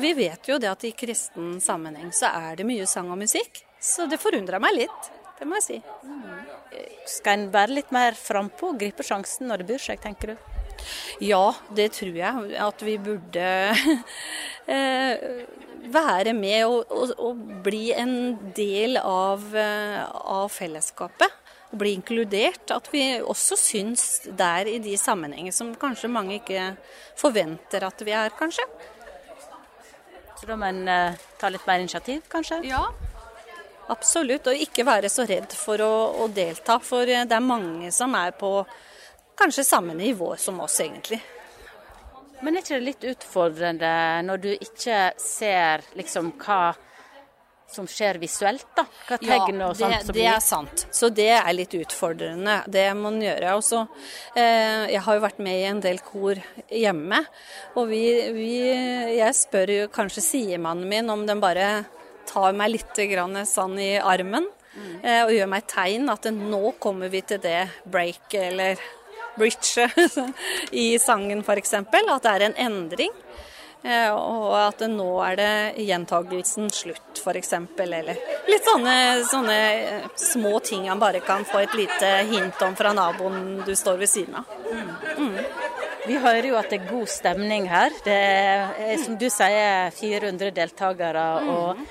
vi 0.00 0.14
vet 0.16 0.48
jo 0.48 0.56
det 0.60 0.70
at 0.72 0.86
i 0.88 0.94
kristen 0.96 1.58
sammenheng 1.60 2.08
så 2.16 2.32
er 2.40 2.56
det 2.58 2.66
mye 2.68 2.88
sang 2.88 3.12
og 3.12 3.20
musikk. 3.20 3.62
Så 3.78 4.08
det 4.08 4.20
forundra 4.22 4.58
meg 4.62 4.78
litt, 4.80 5.10
det 5.38 5.46
må 5.46 5.60
jeg 5.60 5.66
si. 5.68 5.78
Skal 7.18 7.36
en 7.36 7.50
være 7.52 7.76
litt 7.76 7.92
mer 7.94 8.16
frampå 8.18 8.72
og 8.72 8.80
gripe 8.80 9.04
sjansen 9.06 9.52
når 9.52 9.62
det 9.62 9.68
byr 9.74 9.84
seg, 9.90 10.00
tenker 10.02 10.32
du? 10.32 10.57
Ja, 11.24 11.54
det 11.74 11.92
tror 11.98 12.18
jeg. 12.18 12.52
At 12.62 12.82
vi 12.86 12.96
burde 13.02 13.46
eh, 14.74 15.42
være 15.92 16.34
med 16.36 16.64
og, 16.66 16.92
og, 16.92 17.14
og 17.18 17.42
bli 17.64 17.90
en 17.96 18.36
del 18.56 19.00
av, 19.00 19.44
eh, 19.56 20.04
av 20.08 20.48
fellesskapet. 20.52 21.34
bli 21.70 21.92
inkludert. 21.98 22.70
At 22.72 22.88
vi 22.92 23.20
også 23.20 23.56
syns 23.60 24.22
der 24.24 24.68
i 24.70 24.78
de 24.80 24.96
sammenhenger 24.96 25.52
som 25.52 25.74
kanskje 25.76 26.08
mange 26.08 26.38
ikke 26.38 26.70
forventer 27.18 27.84
at 27.84 28.04
vi 28.06 28.14
er, 28.16 28.32
kanskje. 28.38 28.64
Så 30.38 30.46
da 30.46 30.56
må 30.56 30.68
en 30.70 30.86
eh, 30.88 31.18
ta 31.38 31.50
litt 31.50 31.66
mer 31.66 31.82
initiativ, 31.82 32.22
kanskje? 32.30 32.62
Ja. 32.68 32.86
Absolutt, 33.88 34.46
og 34.46 34.60
ikke 34.60 34.84
være 34.84 35.08
så 35.08 35.24
redd 35.24 35.54
for 35.56 35.80
å, 35.80 35.92
å 36.22 36.28
delta. 36.28 36.76
For 36.84 37.08
det 37.08 37.24
er 37.24 37.44
mange 37.44 37.90
som 37.94 38.14
er 38.18 38.34
på 38.36 38.52
kanskje 39.38 39.64
samme 39.66 39.94
nivå 39.96 40.34
som 40.36 40.60
oss, 40.60 40.80
egentlig. 40.84 41.20
Men 42.42 42.54
er 42.54 42.62
ikke 42.62 42.76
det 42.76 42.86
litt 42.86 43.06
utfordrende 43.12 43.94
når 44.26 44.42
du 44.44 44.52
ikke 44.54 45.08
ser 45.18 45.82
liksom 45.98 46.30
hva 46.38 46.76
som 47.68 47.84
skjer 47.90 48.16
visuelt, 48.20 48.66
da? 48.76 48.84
Hva 49.08 49.18
tegn 49.20 49.60
og 49.66 49.74
sånt 49.76 49.92
det, 49.92 49.98
Ja, 50.06 50.14
det 50.16 50.26
er 50.32 50.44
sant. 50.44 50.84
Så 50.94 51.10
det 51.12 51.30
er 51.36 51.50
litt 51.52 51.74
utfordrende. 51.76 52.62
Det 52.64 52.86
må 52.96 53.12
en 53.12 53.20
gjøre. 53.20 53.56
Også, 53.60 53.82
eh, 54.34 54.88
jeg 54.94 55.02
har 55.04 55.18
jo 55.18 55.24
vært 55.26 55.42
med 55.44 55.58
i 55.58 55.66
en 55.68 55.82
del 55.84 56.00
kor 56.00 56.40
hjemme, 56.72 57.20
og 57.76 57.88
vi, 57.92 58.02
vi 58.32 58.52
Jeg 59.18 59.34
spør 59.36 59.74
jo 59.74 59.88
kanskje 59.92 60.24
sidemannen 60.24 60.88
min 60.88 61.10
om 61.10 61.26
den 61.26 61.40
bare 61.40 61.86
tar 62.28 62.52
meg 62.56 62.72
litt 62.76 63.02
grann 63.10 63.36
sånn 63.48 63.78
i 63.80 63.96
armen 63.98 64.46
eh, 65.02 65.24
og 65.24 65.32
gjør 65.32 65.48
meg 65.48 65.66
tegn 65.70 66.08
at 66.12 66.28
nå 66.32 66.74
kommer 66.80 67.08
vi 67.12 67.22
til 67.26 67.40
det 67.42 67.68
breaket, 67.88 68.52
eller 68.52 68.82
bridge 69.38 69.88
i 70.84 70.90
sangen 71.02 71.44
f.eks. 71.46 71.74
At 71.80 71.92
det 71.94 72.34
er 72.34 72.48
en 72.48 72.58
endring. 72.68 73.14
Eh, 73.86 74.10
Og 74.10 74.56
at 74.58 74.80
nå 74.90 75.06
er 75.22 75.36
det 75.38 75.52
gjentagelsen 75.86 76.66
slutt, 76.74 77.20
f.eks. 77.22 77.52
Eller 77.78 78.08
litt 78.48 78.66
sånne, 78.66 78.94
sånne 79.30 79.58
eh, 79.58 80.08
små 80.18 80.58
ting 80.66 80.88
han 80.90 80.98
bare 80.98 81.20
kan 81.22 81.46
få 81.46 81.62
et 81.62 81.76
lite 81.78 82.10
hint 82.30 82.58
om 82.66 82.74
fra 82.78 82.90
naboen 82.96 83.60
du 83.66 83.74
står 83.78 84.00
ved 84.02 84.10
siden 84.10 84.40
av. 84.40 84.50
Mm. 85.18 85.38
Vi 86.08 86.16
hører 86.18 86.46
jo 86.48 86.56
at 86.58 86.70
det 86.72 86.80
er 86.80 86.90
god 86.90 87.08
stemning 87.12 87.68
her. 87.70 87.94
Det 88.04 88.18
er 88.18 88.98
som 89.02 89.16
du 89.20 89.28
sier 89.30 89.92
400 89.94 90.50
deltakere. 90.56 91.24
og 91.52 91.82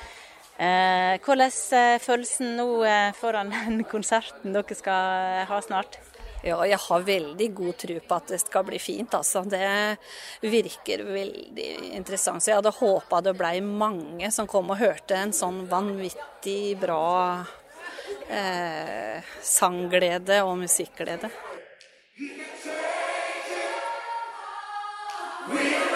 eh, 0.59 1.15
Hvordan 1.23 1.55
er 1.79 2.03
følelsen 2.03 2.55
nå 2.59 2.67
eh, 2.83 3.11
foran 3.15 3.53
den 3.53 3.83
konserten 3.87 4.55
dere 4.57 4.75
skal 4.79 5.45
ha 5.47 5.61
snart? 5.63 5.99
Ja, 6.45 6.59
jeg 6.69 6.77
har 6.77 7.05
veldig 7.05 7.47
god 7.57 7.77
tro 7.81 7.95
på 8.07 8.17
at 8.17 8.31
det 8.33 8.39
skal 8.43 8.65
bli 8.67 8.77
fint, 8.79 9.15
altså. 9.17 9.41
Det 9.49 9.97
virker 10.45 11.03
veldig 11.07 11.67
interessant. 11.97 12.43
Så 12.43 12.51
jeg 12.51 12.59
hadde 12.59 12.75
håpa 12.77 13.21
det 13.25 13.33
blei 13.39 13.55
mange 13.65 14.29
som 14.31 14.49
kom 14.49 14.69
og 14.73 14.81
hørte 14.81 15.17
en 15.17 15.33
sånn 15.33 15.63
vanvittig 15.71 16.77
bra 16.81 17.41
eh, 18.29 19.33
sangglede 19.41 20.43
og 20.45 20.57
musikkglede. 20.61 21.33
Jeg 25.47 25.86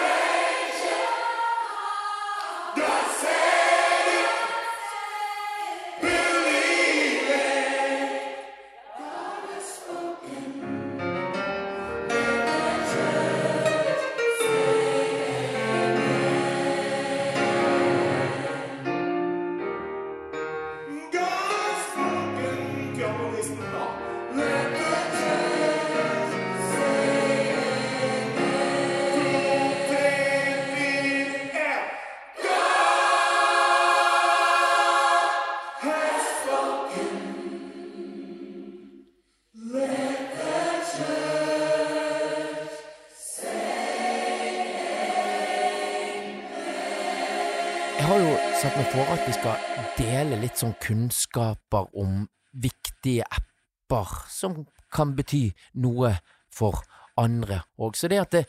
for 48.92 49.08
at 49.08 49.22
vi 49.24 49.32
skal 49.32 49.56
dele 49.96 50.36
litt 50.42 50.58
sånn 50.60 50.74
kunnskaper 50.82 51.88
om 51.98 52.26
viktige 52.52 53.24
apper 53.32 54.10
som 54.28 54.66
kan 54.92 55.14
bety 55.16 55.46
noe 55.80 56.10
for 56.52 56.82
andre 57.20 57.62
òg. 57.80 57.96
Så 57.96 58.10
det 58.12 58.20
at 58.20 58.34
det, 58.36 58.42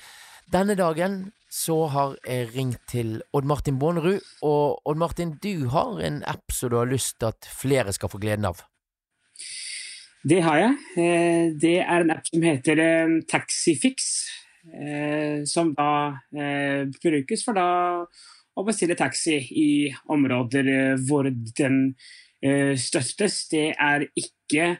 denne 0.51 0.75
dagen 0.75 1.31
så 1.53 1.77
har 1.93 2.15
jeg 2.27 2.49
ringt 2.55 2.81
til 2.91 3.21
Odd 3.31 3.47
Martin 3.47 3.77
Bånerud, 3.79 4.19
og 4.43 4.81
Odd 4.89 4.99
Martin, 4.99 5.35
du 5.43 5.69
har 5.71 5.99
en 6.03 6.19
app 6.27 6.51
som 6.51 6.71
du 6.73 6.79
har 6.81 6.89
lyst 6.91 7.19
til 7.21 7.29
at 7.29 7.47
flere 7.61 7.93
skal 7.95 8.11
få 8.11 8.19
gleden 8.23 8.49
av. 8.49 8.63
Det 10.23 10.39
har 10.43 10.57
jeg. 10.59 10.75
Eh, 10.97 11.45
Det 11.61 11.77
er 11.83 11.99
en 12.01 12.11
app 12.15 12.27
som 12.27 12.41
heter 12.43 12.79
eh, 12.79 13.15
Taxifix. 13.29 14.27
eh, 14.73 15.43
Som 15.45 15.73
da 15.75 16.19
eh, 16.35 16.87
brukes 17.03 17.43
for 17.45 17.53
da 17.53 18.05
å 18.53 18.65
bestille 18.67 18.97
taxi 18.97 19.37
i 19.59 19.69
områder 20.13 20.69
eh, 20.73 21.05
hvor 21.07 21.29
den 21.29 21.79
eh, 22.43 22.73
støttes. 22.79 23.47
Det 23.51 23.71
er 23.73 24.07
ikke 24.19 24.75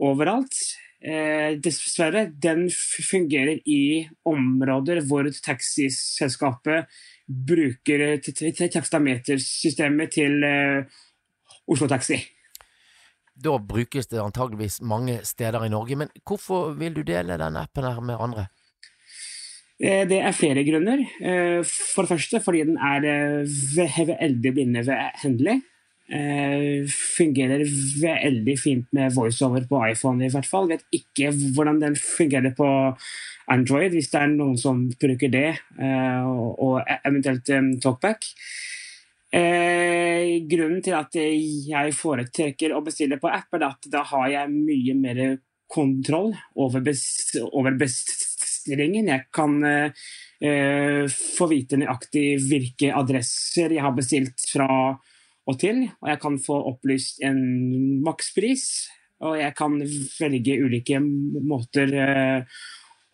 overalt. 0.00 0.56
Eh, 1.00 1.56
Dessverre. 1.60 2.28
Den 2.32 2.68
fungerer 2.72 3.60
i 3.68 4.06
områder 4.28 5.02
hvor 5.08 5.28
taxiselskapet 5.44 7.00
bruker 7.30 8.18
takstametersystemet 8.20 10.16
til 10.16 10.44
Oslo 11.70 11.86
Taxi. 11.86 12.18
Da 13.40 13.54
brukes 13.56 14.10
det 14.10 14.20
antageligvis 14.20 14.80
mange 14.84 15.20
steder 15.24 15.64
i 15.64 15.70
Norge, 15.72 15.96
men 15.96 16.10
hvorfor 16.26 16.74
vil 16.76 16.98
du 16.98 17.04
dele 17.06 17.38
denne 17.40 17.62
appen 17.64 17.86
her 17.86 18.00
med 18.04 18.20
andre? 18.20 18.48
Eh, 19.80 20.04
Det 20.08 20.18
er 20.20 20.32
flere 20.36 20.64
grunner. 20.66 21.00
Eh, 21.22 21.62
For 21.64 22.02
det 22.04 22.10
første 22.12 22.40
fordi 22.44 22.64
den 22.68 22.76
er 22.78 23.04
eh, 23.04 23.44
ve- 23.76 24.06
veldig 24.12 24.52
blindevennlig. 24.56 25.60
Eh, 26.10 26.86
Fungerer 26.90 27.62
veldig 28.02 28.56
fint 28.58 28.86
med 28.92 29.12
voiceover 29.14 29.66
på 29.70 29.80
iPhone 29.92 30.24
i 30.26 30.28
hvert 30.32 30.46
fall. 30.48 30.68
Vet 30.68 30.84
ikke 30.92 31.30
hvordan 31.54 31.80
den 31.80 31.94
fungerer 31.96 32.52
på 32.56 32.66
Android, 33.50 33.92
hvis 33.94 34.10
det 34.10 34.20
er 34.20 34.26
noen 34.34 34.56
som 34.58 34.84
bruker 35.00 35.30
det, 35.30 35.58
og 35.80 36.58
og 36.62 36.82
eventuelt 37.04 37.48
Talkback. 37.82 38.22
Grunnen 40.50 40.82
til 40.84 40.94
at 40.94 41.14
jeg 41.14 41.94
foretrekker 41.98 42.74
å 42.76 42.82
bestille 42.86 43.18
på 43.18 43.30
app, 43.30 43.48
er 43.54 43.64
at 43.70 43.88
da 43.90 44.02
har 44.06 44.28
jeg 44.30 44.50
mye 44.54 44.94
mer 44.94 45.38
kontroll 45.70 46.32
over, 46.56 46.80
bes 46.80 47.02
over 47.52 47.74
bestillingen. 48.60 49.08
Jeg 49.08 49.28
kan 49.32 49.62
eh, 49.64 49.92
eh, 50.44 51.04
få 51.08 51.48
vite 51.50 51.78
nøyaktig 51.80 52.40
hvilke 52.44 52.92
adresser 52.94 53.72
jeg 53.72 53.84
har 53.84 53.96
bestilt 53.96 54.44
fra 54.50 54.68
og 55.48 55.56
til, 55.58 55.86
og 56.02 56.10
jeg 56.10 56.20
kan 56.20 56.36
få 56.38 56.58
opplyst 56.68 57.22
en 57.26 57.40
makspris, 58.04 58.66
og 59.24 59.38
jeg 59.40 59.54
kan 59.56 59.80
velge 59.80 60.58
ulike 60.60 61.00
måter 61.00 61.94
eh, 61.96 62.60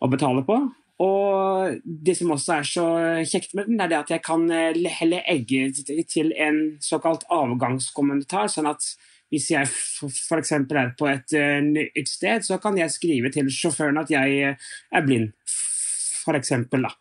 å 0.03 0.11
betale 0.11 0.43
på. 0.45 0.59
Og 1.01 1.77
det 1.85 2.15
som 2.17 2.33
også 2.33 2.53
er 2.55 2.67
så 2.67 2.85
kjekt 3.29 3.53
med 3.57 3.69
den, 3.69 3.81
er 3.81 3.99
at 3.99 4.11
jeg 4.11 4.21
kan 4.25 4.47
helle 4.49 5.21
egget 5.29 5.83
til 6.09 6.31
en 6.33 6.79
såkalt 6.81 7.25
avgangskommentar. 7.33 8.49
Sånn 8.49 8.69
at 8.69 8.85
hvis 9.33 9.49
jeg 9.51 9.67
f.eks. 9.67 10.51
er 10.51 10.93
på 10.99 11.09
et 11.11 11.35
eh, 11.35 11.59
nytt 11.63 12.09
sted, 12.09 12.45
så 12.47 12.59
kan 12.63 12.77
jeg 12.79 12.93
skrive 12.93 13.31
til 13.33 13.49
sjåføren 13.51 13.99
at 13.99 14.11
jeg 14.11 14.39
eh, 14.53 14.69
er 14.91 15.05
blind, 15.05 15.33
f.eks. 15.47 16.53
da. 16.71 16.93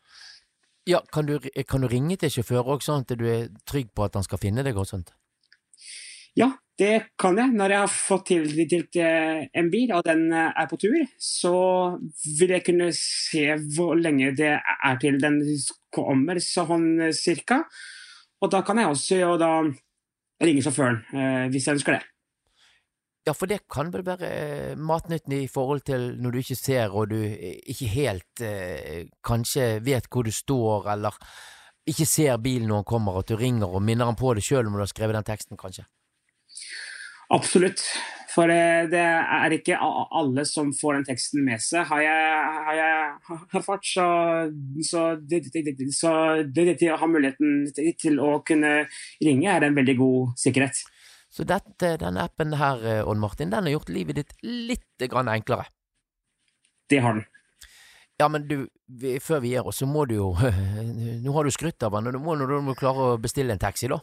Ja, 0.87 1.03
kan 1.12 1.27
du, 1.27 1.39
kan 1.66 1.83
du 1.83 1.91
ringe 1.91 2.18
til 2.18 2.33
sjåføren 2.39 2.74
òg, 2.74 2.83
sånn 2.85 3.07
at 3.07 3.14
du 3.18 3.27
er 3.31 3.49
trygg 3.66 3.91
på 3.95 4.07
at 4.07 4.18
han 4.18 4.27
skal 4.27 4.43
finne 4.43 4.66
deg 4.66 4.79
og 4.79 4.89
sånt? 4.91 5.14
Ja, 6.37 6.51
det 6.79 7.14
kan 7.18 7.39
jeg. 7.41 7.55
Når 7.57 7.72
jeg 7.72 7.81
har 7.81 7.93
fått 7.95 8.27
tildelt 8.29 8.99
eh, 9.01 9.47
en 9.57 9.70
bil, 9.72 9.95
og 9.97 10.03
den 10.07 10.29
er 10.35 10.66
på 10.70 10.79
tur, 10.83 10.99
så 11.22 11.55
vil 12.39 12.57
jeg 12.59 12.66
kunne 12.66 12.91
se 12.95 13.47
hvor 13.77 13.95
lenge 13.99 14.35
det 14.37 14.53
er 14.59 14.99
til 15.03 15.22
den 15.22 15.41
kommer, 15.95 16.43
sånn 16.43 17.07
cirka. 17.16 17.62
Og 18.43 18.53
da 18.53 18.61
kan 18.66 18.83
jeg 18.83 18.91
også 18.93 19.22
jo 19.22 19.33
da 19.41 19.53
ringe 20.45 20.61
sjåføren, 20.61 21.01
hvis 21.49 21.64
jeg 21.64 21.79
ønsker 21.79 21.97
det. 21.97 22.05
Ja, 23.27 23.33
for 23.35 23.51
det 23.51 23.64
kan 23.66 23.89
vel 23.91 24.05
være 24.07 24.77
matnytten 24.79 25.33
i 25.35 25.49
forhold 25.51 25.83
til 25.89 26.12
når 26.22 26.31
du 26.31 26.39
ikke 26.45 26.59
ser 26.59 26.93
og 26.95 27.09
du 27.11 27.18
eh, 27.18 27.57
ikke 27.72 27.89
helt 27.91 28.43
eh, 28.47 29.09
kanskje 29.27 29.81
vet 29.83 30.07
hvor 30.07 30.22
du 30.22 30.31
står, 30.31 30.87
eller 30.95 31.16
ikke 31.91 32.07
ser 32.07 32.39
bilen 32.43 32.70
når 32.70 32.85
han 32.85 32.91
kommer, 32.93 33.18
at 33.18 33.27
du 33.27 33.35
ringer 33.41 33.66
og 33.66 33.83
minner 33.83 34.07
han 34.07 34.18
på 34.18 34.31
det 34.39 34.47
sjøl 34.47 34.68
om 34.68 34.79
du 34.79 34.85
har 34.85 34.93
skrevet 34.93 35.18
den 35.18 35.27
teksten, 35.27 35.59
kanskje. 35.59 35.89
Absolutt. 37.35 37.83
For 38.37 38.53
eh, 38.53 38.87
det 38.93 39.03
er 39.03 39.55
ikke 39.57 39.79
alle 39.81 40.45
som 40.47 40.70
får 40.77 41.01
den 41.01 41.07
teksten 41.09 41.43
med 41.47 41.62
seg, 41.64 41.87
har 41.91 42.03
jeg, 42.05 42.57
har 42.68 42.79
jeg 42.79 43.39
erfart. 43.59 43.87
Så, 43.91 44.07
så, 44.87 45.07
det, 45.18 45.49
det, 45.51 45.64
det, 45.72 45.91
så 45.99 46.12
det, 46.47 46.77
å 46.93 47.01
ha 47.01 47.11
muligheten 47.11 47.64
til 47.74 48.20
å 48.22 48.37
kunne 48.47 48.85
ringe 49.24 49.51
er 49.51 49.66
en 49.66 49.79
veldig 49.83 49.97
god 49.99 50.37
sikkerhet. 50.47 50.85
Så 51.37 51.45
dette, 51.45 51.97
denne 52.01 52.22
appen 52.24 52.55
her, 52.57 52.84
eh, 52.89 53.09
Odd 53.09 53.20
Martin, 53.20 53.51
den 53.53 53.66
har 53.68 53.74
gjort 53.74 53.91
livet 53.93 54.16
ditt 54.16 54.30
litt 54.43 55.09
grann 55.11 55.28
enklere. 55.28 55.66
Det 56.89 57.03
har 57.05 57.18
den. 57.18 57.26
Ja, 58.16 58.30
men 58.32 58.47
du, 58.49 58.62
vi, 58.89 59.18
før 59.20 59.43
vi 59.45 59.51
gir 59.53 59.66
oss, 59.68 59.82
så 59.82 59.89
må 59.91 60.07
du 60.09 60.14
jo 60.16 60.30
Nå 61.26 61.34
har 61.37 61.45
du 61.45 61.53
skrytt 61.53 61.84
av 61.84 61.99
den, 61.99 62.09
og 62.09 62.16
du 62.16 62.22
må, 62.24 62.39
du 62.41 62.57
må 62.64 62.76
klare 62.78 63.11
å 63.11 63.18
bestille 63.20 63.53
en 63.53 63.61
taxi, 63.61 63.91
da. 63.93 64.01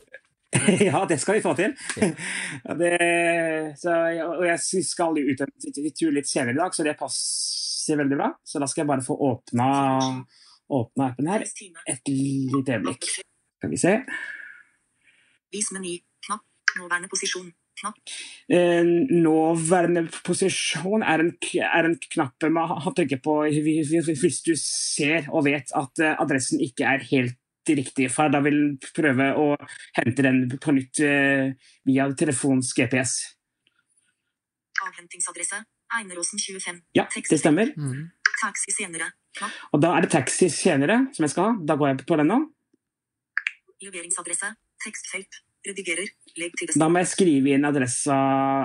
ja, 0.90 1.02
det 1.10 1.18
skal 1.24 1.40
vi 1.40 1.44
få 1.48 1.56
til. 1.58 1.74
Ja, 2.68 2.78
det, 2.78 2.94
så, 3.82 3.98
og 4.28 4.46
jeg 4.46 4.86
skal 4.86 5.18
jo 5.18 5.34
ut 5.34 5.42
en 5.42 5.90
tur 5.98 6.14
litt 6.14 6.30
senere 6.30 6.54
i 6.54 6.62
dag, 6.62 6.78
så 6.78 6.86
det 6.86 6.94
passer 7.00 7.98
veldig 7.98 8.20
bra. 8.20 8.30
Så 8.46 8.62
da 8.62 8.70
skal 8.70 8.84
jeg 8.84 8.94
bare 8.94 9.06
få 9.10 9.18
åpna, 9.32 9.68
åpna 10.70 11.10
appen 11.10 11.34
her. 11.34 11.50
Et 11.90 12.14
lite 12.14 12.78
øyeblikk. 12.78 13.10
Skal 13.58 13.74
vi 13.74 13.82
se. 13.82 14.00
Vis 15.54 15.74
meny. 15.74 15.98
Nåværende 16.80 17.10
posisjon. 17.12 17.52
Knapp. 17.80 17.98
Eh, 18.54 18.86
nåværende 19.26 20.06
posisjon 20.26 21.04
er 21.04 21.24
en, 21.24 21.32
er 21.66 21.88
en 21.88 21.96
knapp 21.98 22.46
man 22.54 22.70
har 22.70 22.94
trykket 22.94 23.24
på 23.26 23.40
hvis 23.50 24.42
du 24.46 24.54
ser 24.60 25.30
og 25.34 25.48
vet 25.48 25.74
at 25.76 26.04
eh, 26.04 26.14
adressen 26.22 26.62
ikke 26.62 26.86
er 26.86 27.06
helt 27.10 27.40
riktig. 27.70 28.10
For 28.14 28.30
da 28.30 28.44
vil 28.46 28.60
den 28.60 28.94
prøve 28.96 29.30
å 29.40 29.48
hente 29.98 30.26
den 30.26 30.44
på 30.62 30.76
nytt 30.76 31.02
eh, 31.04 31.54
via 31.90 32.10
telefons 32.20 32.74
GPS. 32.78 33.16
Avhentingsadresse. 34.84 35.64
Eineråsen 35.94 36.42
25. 36.42 36.82
Ja, 36.98 37.06
det 37.14 37.40
stemmer. 37.40 37.74
Taxi 38.42 38.74
senere. 38.74 39.12
Knapp. 39.38 39.58
Og 39.74 39.82
da 39.82 39.94
er 39.98 40.06
det 40.06 40.14
taxi 40.14 40.50
senere 40.54 41.04
som 41.14 41.26
jeg 41.26 41.34
skal 41.34 41.50
ha. 41.50 41.56
Da 41.70 41.78
går 41.80 41.94
jeg 41.94 42.06
på 42.10 42.20
den 42.22 42.32
nå. 42.34 42.40
Leveringsadresse. 43.84 44.54
Tekstfelt. 44.84 45.44
Redigerer. 45.64 46.10
Legg 46.36 46.56
til 46.60 46.74
Da 46.76 46.88
må 46.92 47.00
jeg 47.00 47.12
skrive 47.14 47.54
inn 47.56 47.68
adressa 47.68 48.16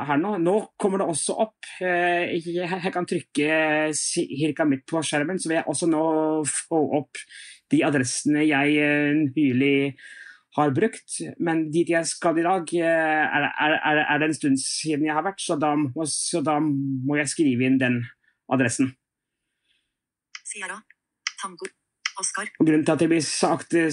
her 0.08 0.18
nå. 0.18 0.32
Nå 0.42 0.54
kommer 0.80 1.02
det 1.02 1.08
også 1.12 1.36
opp. 1.44 1.68
eh, 1.84 2.34
Jeg 2.42 2.92
kan 2.94 3.06
trykke 3.06 3.92
cirka 3.94 4.64
midt 4.66 4.86
på 4.88 5.02
skjermen, 5.04 5.38
så 5.38 5.50
vil 5.50 5.60
jeg 5.60 5.68
også 5.70 5.86
nå 5.90 6.02
få 6.48 6.80
opp 6.98 7.20
de 7.70 7.84
adressene 7.86 8.46
jeg 8.48 8.78
eh, 8.82 9.12
nylig 9.36 9.94
har 10.58 10.74
brukt. 10.74 11.20
Men 11.38 11.68
dit 11.70 11.88
jeg 11.92 12.08
skal 12.08 12.40
i 12.40 12.46
dag, 12.48 12.74
eh, 12.74 13.24
er, 13.38 13.48
er, 13.68 14.02
er 14.02 14.18
det 14.18 14.30
en 14.30 14.38
stund 14.40 14.58
siden 14.58 15.06
jeg 15.06 15.14
har 15.14 15.26
vært, 15.28 15.44
så 15.44 15.58
da, 15.60 15.74
må, 15.78 16.08
så 16.08 16.42
da 16.42 16.58
må 16.58 17.20
jeg 17.20 17.30
skrive 17.30 17.68
inn 17.68 17.78
den 17.78 18.02
adressen. 18.50 18.94
Sierra. 20.48 20.80
Tango. 21.38 21.68
Oscar. 22.18 22.50
Og 22.58 22.66
Grunnen 22.66 22.84
til 22.86 22.94
at 22.94 23.02
det 23.02 23.08
blir 23.10 23.24
sagt 23.24 23.74
eh, 23.78 23.90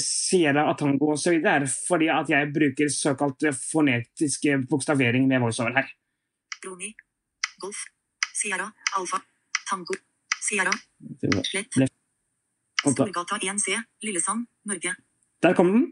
Sierra 0.00 0.66
Atango 0.70 1.12
osv., 1.14 1.38
er 1.40 1.66
fordi 1.70 2.10
at 2.12 2.30
jeg 2.32 2.52
bruker 2.54 2.92
såkalt 2.94 3.48
fonetiske 3.58 4.60
bokstavering 4.70 5.28
med 5.30 5.42
voiceover 5.44 5.76
her. 5.80 5.90
Broni. 6.62 6.92
Golf. 7.60 7.84
Sierra. 8.34 8.70
Alfa. 8.98 9.20
Tango. 9.68 9.94
Sierra. 10.40 10.72
Slett. 11.50 11.90
Storgata 12.80 13.38
1C. 13.38 13.76
Lillesand. 14.02 14.46
Norge. 14.64 14.94
Der 15.42 15.54
kom 15.56 15.72
den. 15.72 15.86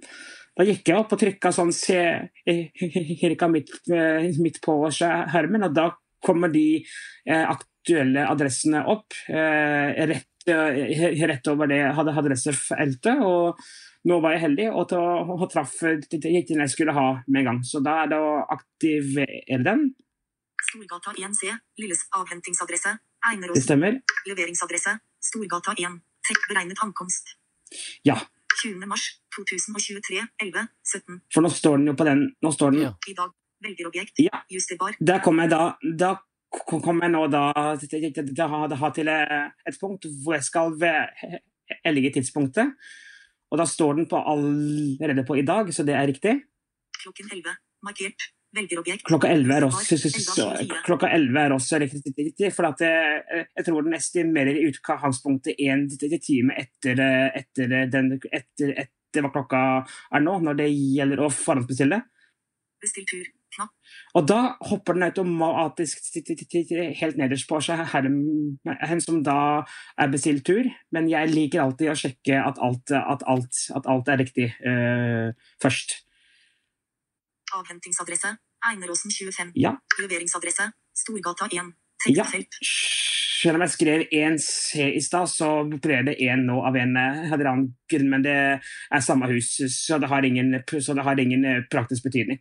Da 0.59 0.64
gikk 0.66 0.88
jeg 0.90 0.98
opp 0.98 1.12
og 1.14 1.20
trykka 1.20 1.52
sånn 1.54 1.70
cirka 1.72 3.46
midt, 3.52 3.70
eh, 3.94 4.26
midt 4.42 4.59
på 4.64 4.74
skjermen, 4.90 5.62
og 5.68 5.74
da 5.76 5.86
kommer 6.24 6.50
de 6.50 6.64
eh, 6.82 7.44
aktuelle 7.44 8.26
adressene 8.26 8.82
opp 8.90 9.14
eh, 9.30 9.88
rett, 10.11 10.26
eh, 10.26 10.28
rett 10.49 11.51
over 11.53 11.70
det 11.70 11.82
adressefeltet. 11.92 13.22
Og 13.24 13.59
nå 14.09 14.18
var 14.24 14.36
jeg 14.36 14.44
heldig 14.46 14.68
og, 14.72 14.92
og 15.34 15.46
traff 15.53 15.74
det 16.11 16.20
jeg 16.32 16.70
skulle 16.72 16.94
ha 16.96 17.09
med 17.26 17.42
en 17.42 17.51
gang. 17.51 17.62
Så 17.66 17.82
da 17.84 18.03
er 18.05 18.12
det 18.12 18.20
å 18.20 18.36
aktivere 18.55 19.62
den. 19.66 19.90
Storgata 20.68 21.14
1C. 21.14 21.53
Lilles 21.78 22.07
avhentingsadresse. 22.18 22.96
Det 23.55 23.62
stemmer. 23.62 24.01
Leveringsadresse. 24.26 24.99
Storgata 25.22 25.74
1. 25.78 26.01
Tek 26.28 26.49
beregnet 26.51 26.82
ankomst. 26.82 27.36
Ja. 28.07 28.18
20. 28.62 28.86
mars 28.90 29.09
2023. 29.36 30.22
11. 30.42 30.66
17. 30.92 31.20
For 31.34 31.44
nå 31.44 31.51
står 31.53 31.78
den 31.78 31.92
jo 31.92 31.99
på 31.99 32.07
den. 32.09 32.24
Nå 32.42 32.53
står 32.55 32.74
den 32.74 32.88
I 32.88 33.14
dag. 33.18 33.34
Velger 33.64 33.90
objekt. 33.90 34.20
Ja. 34.22 34.44
Justerbar. 34.51 34.94
Der 35.03 35.22
kommer 35.22 35.46
jeg 35.46 35.51
da, 35.51 35.62
da 35.99 36.11
kommer 36.51 37.09
nå 37.12 37.26
da, 37.30 37.76
til- 37.80 37.88
til- 37.88 39.09
eh, 39.09 39.51
et 39.66 39.78
punkt 39.80 40.07
hvor 40.24 40.34
jeg 40.34 40.44
skal 40.44 40.72
ve- 40.80 41.11
velge 41.84 42.12
tidspunktet. 42.14 42.74
Og 43.51 43.59
da 43.59 43.64
står 43.64 43.96
den 43.96 44.07
på 44.09 44.16
allerede 44.20 45.24
på 45.24 45.36
i 45.38 45.42
dag, 45.42 45.68
så 45.72 45.84
det 45.84 45.94
er 45.94 46.07
riktig. 46.07 46.34
Klokken 47.03 47.30
11. 47.32 47.57
Markert. 47.82 48.32
Velger 48.57 48.78
objekt. 48.80 49.05
Klokka 49.05 49.28
11 49.28 49.53
er 49.55 49.64
også, 49.66 49.96
klokka 50.86 51.11
11 51.12 51.36
er 51.40 51.53
også 51.53 51.78
riktig, 51.82 52.49
for 52.57 52.64
at 52.70 52.80
jeg, 52.80 53.46
jeg 53.59 53.64
tror 53.66 53.82
den 53.84 53.92
estimerer 53.92 54.57
i 54.57 54.62
utgangspunktet 54.70 55.61
én 55.61 55.84
time 56.24 56.57
etter, 56.57 57.03
etter, 57.36 57.74
den, 57.92 58.14
etter, 58.32 58.72
etter 58.86 59.20
hva 59.26 59.32
klokka 59.34 59.61
er 60.16 60.24
nå, 60.24 60.38
når 60.40 60.57
det 60.62 60.70
gjelder 60.72 61.20
å 61.20 61.28
forhåndsbestille. 61.28 62.01
Bestill 62.80 63.05
tur. 63.12 63.28
Knapp. 63.59 63.72
Og 64.14 64.26
da 64.30 64.38
hopper 64.70 64.94
den 64.94 65.09
automatisk 65.09 66.04
helt 67.00 67.18
nederst 67.18 67.48
på 67.50 67.59
hen 67.59 69.02
som 69.02 69.22
da 69.26 69.38
er 69.98 70.12
bestilt 70.12 70.46
tur. 70.46 70.68
Men 70.94 71.11
jeg 71.11 71.32
liker 71.32 71.64
alltid 71.64 71.90
å 71.90 71.96
sjekke 71.98 72.38
at 72.38 72.61
alt, 72.62 72.94
at 72.94 73.24
alt, 73.26 73.64
at 73.74 73.90
alt 73.90 74.12
er 74.14 74.22
riktig 74.22 74.52
uh, 74.62 75.34
først. 75.62 75.98
Avhentingsadresse. 77.59 78.36
Eineråsen 78.68 79.11
25. 79.14 79.52
Ja. 79.59 79.74
Leveringsadresse. 79.98 80.70
Storgata 81.02 81.50
1. 81.50 81.74
Ja. 82.06 82.24
Tekstfelt. 82.24 82.62
Selv 83.38 83.59
om 83.59 83.62
jeg 83.62 83.70
skrev 83.70 84.02
1C 84.11 84.88
i 84.98 85.00
stad, 85.02 85.30
så 85.30 85.48
opererer 85.62 86.09
det 86.09 86.16
1 86.26 86.42
nå 86.48 86.59
av 86.66 86.76
en 86.78 86.96
eller 86.98 87.50
annen 87.50 87.68
grunn. 87.90 88.09
Men 88.11 88.24
det 88.26 88.34
er 88.59 89.04
samme 89.04 89.28
hus, 89.30 89.52
så 89.74 90.00
det 90.02 90.11
har 90.11 90.26
ingen, 90.26 90.56
det 90.59 91.04
har 91.06 91.22
ingen 91.22 91.44
eh, 91.46 91.66
praktisk 91.70 92.09
betydning. 92.09 92.40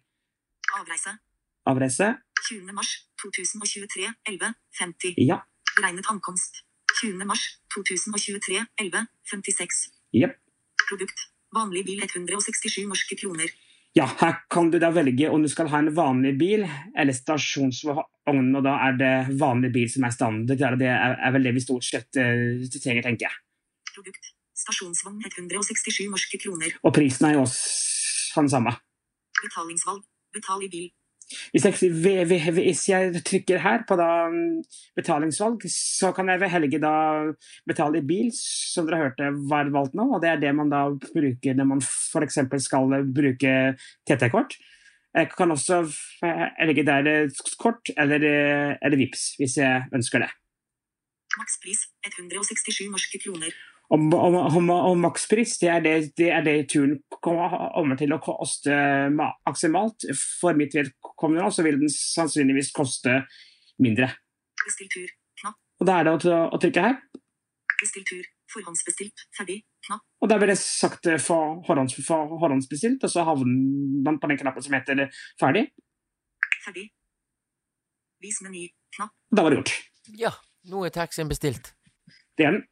Avreise. 0.76 1.18
Avreise? 1.64 2.16
20. 2.50 2.74
mars 2.74 3.08
2023. 3.24 4.12
11. 4.30 4.54
50. 4.80 5.14
Ja. 5.18 5.42
Beregnet 5.78 6.10
ankomst. 6.12 6.64
20. 7.02 7.26
mars 7.26 7.60
2023. 7.76 8.66
11. 8.82 9.06
56. 9.32 9.88
Jepp. 10.12 10.36
Produkt. 10.90 11.20
Vanlig 11.56 11.86
bil 11.88 12.04
167 12.04 12.88
norske 12.88 13.16
kroner. 13.16 13.52
Ja, 13.96 14.06
her 14.20 14.36
kan 14.52 14.70
du 14.72 14.78
da 14.80 14.92
velge 14.94 15.30
om 15.34 15.42
du 15.42 15.50
skal 15.50 15.72
ha 15.72 15.80
en 15.82 15.90
vanlig 15.96 16.36
bil 16.38 16.66
eller 16.68 17.16
stasjonsvogn, 17.16 18.50
og 18.60 18.66
da 18.66 18.76
er 18.86 18.98
det 19.00 19.14
vanlig 19.40 19.72
bil 19.74 19.88
som 19.90 20.06
er 20.06 20.14
standard. 20.14 20.60
Det 20.78 20.90
er, 20.92 21.16
er 21.18 21.34
vel 21.34 21.48
det 21.48 21.56
vi 21.56 21.64
stort 21.64 21.88
sett 21.88 22.20
uh, 22.20 22.68
trenger, 22.76 23.08
tenker 23.08 23.26
jeg. 23.26 23.40
Produkt. 23.96 24.30
Stasjonsvogn 24.58 25.24
167 25.26 26.12
norske 26.12 26.42
kroner. 26.44 26.78
Og 26.84 26.94
prisen 26.94 27.30
er 27.30 27.38
jo 27.38 27.48
også 27.48 28.44
den 28.44 28.54
samme. 28.54 28.76
Betalingsvalg. 29.42 30.06
Betal 30.36 30.64
i 30.66 30.72
bil. 30.72 30.88
Hvis 31.52 31.66
jeg, 31.66 32.52
hvis 32.56 32.84
jeg 32.88 33.22
trykker 33.28 33.60
her 33.60 33.82
på 33.88 33.98
da 34.00 34.08
mm, 34.32 34.62
betalingsvalg, 34.96 35.66
så 35.72 36.14
kan 36.16 36.32
jeg 36.32 36.40
velge 36.40 36.80
da 36.80 36.94
betale 37.68 38.00
i 38.00 38.08
bil, 38.08 38.32
som 38.36 38.88
dere 38.88 39.02
hørte 39.02 39.34
var 39.52 39.72
valgt 39.76 39.98
nå. 40.00 40.08
Og 40.16 40.24
det 40.24 40.32
er 40.32 40.42
det 40.46 40.56
man 40.56 40.72
da 40.72 40.86
bruker 40.96 41.58
når 41.58 41.70
man 41.74 41.84
f.eks. 41.84 42.40
skal 42.64 42.96
bruke 43.12 43.54
TT-kort. 44.08 44.56
Jeg 45.18 45.32
kan 45.34 45.52
også 45.52 45.82
legge 46.68 46.86
der 46.86 47.08
eh, 47.10 47.46
kort 47.60 47.90
eller, 47.98 48.22
eh, 48.22 48.76
eller 48.86 49.00
VIPS, 49.00 49.24
hvis 49.40 49.58
jeg 49.58 49.88
ønsker 49.96 50.24
det. 50.24 50.30
Makspris 51.38 51.88
167 52.06 52.88
norske 52.92 53.20
kroner. 53.24 53.56
Og, 53.88 54.02
og, 54.12 54.36
og, 54.36 54.72
og 54.76 54.98
makspris, 55.00 55.54
det 55.62 55.70
er 55.72 55.84
det, 55.84 55.94
det 56.20 56.28
er 56.36 56.42
det 56.44 56.56
turen 56.74 56.98
kommer 57.24 57.96
til 58.00 58.12
å 58.12 58.20
koste 58.24 58.76
maksimalt. 59.16 60.10
For 60.42 60.58
mitt 60.60 60.76
vedkommende 60.76 61.46
nå, 61.46 61.54
så 61.56 61.64
vil 61.64 61.80
den 61.80 61.94
sannsynligvis 61.94 62.74
koste 62.76 63.22
mindre. 63.84 64.12
Bestill 64.66 64.92
tur. 64.92 65.14
Knapp. 65.40 65.56
Og 65.80 65.88
da 65.88 66.02
er 66.02 66.10
det 66.10 66.18
å, 66.18 66.42
å 66.52 66.60
trykke 66.60 66.84
her. 66.84 67.00
Bestill 67.80 68.06
tur. 68.10 68.28
Forhåndsbestilt. 68.52 69.26
Ferdig. 69.38 69.62
Knapp. 69.88 70.04
Og 70.24 70.32
da 70.32 70.38
blir 70.40 70.52
det 70.52 70.60
sagt 70.60 71.08
eh, 71.08 71.20
for 71.22 71.62
forhånds, 71.68 71.96
for 72.00 72.38
forhåndsbestilt, 72.44 73.04
og 73.04 73.12
så 73.12 73.24
havner 73.28 74.06
man 74.08 74.20
på 74.20 74.32
den 74.32 74.40
knappen 74.40 74.68
som 74.68 74.76
heter 74.76 75.08
ferdig. 75.40 75.68
Ferdig. 76.66 76.90
Vis 78.24 78.40
meny. 78.44 78.68
Knapp. 78.98 79.16
Og 79.32 79.40
da 79.40 79.46
var 79.46 79.54
det 79.54 79.62
gjort. 79.62 79.76
Ja, 80.20 80.34
nå 80.72 80.88
er 80.88 80.96
taxien 80.96 81.32
bestilt. 81.32 81.72
Det 82.40 82.48
er 82.48 82.58
den. 82.58 82.66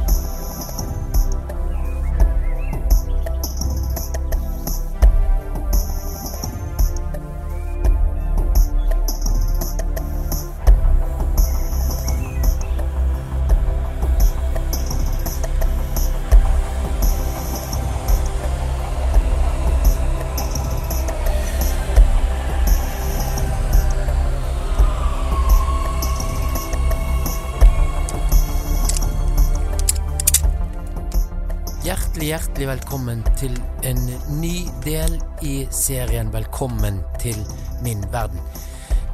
Hjertelig, 32.27 32.67
velkommen 32.67 33.21
til 33.39 33.53
en 33.87 33.99
ny 34.41 34.65
del 34.83 35.13
i 35.47 35.61
serien 35.71 36.27
Velkommen 36.33 36.97
til 37.21 37.37
min 37.85 38.01
verden. 38.11 38.41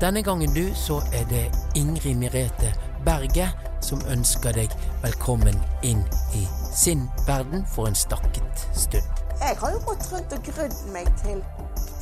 Denne 0.01 0.23
gangen, 0.25 0.49
du, 0.55 0.63
så 0.73 0.97
er 1.13 1.27
det 1.29 1.43
Ingrid 1.77 2.17
Merete 2.17 2.71
Berget 3.05 3.53
som 3.85 4.01
ønsker 4.09 4.57
deg 4.57 4.73
velkommen 5.03 5.59
inn 5.85 6.01
i 6.33 6.41
sin 6.73 7.03
verden 7.27 7.67
for 7.75 7.91
en 7.91 7.99
stakket 7.99 8.65
stund. 8.73 9.21
Jeg 9.43 9.61
har 9.61 9.77
jo 9.77 9.83
gått 9.91 10.09
rundt 10.09 10.33
og 10.33 10.49
grudd 10.49 10.81
meg 10.95 11.13
til, 11.21 11.45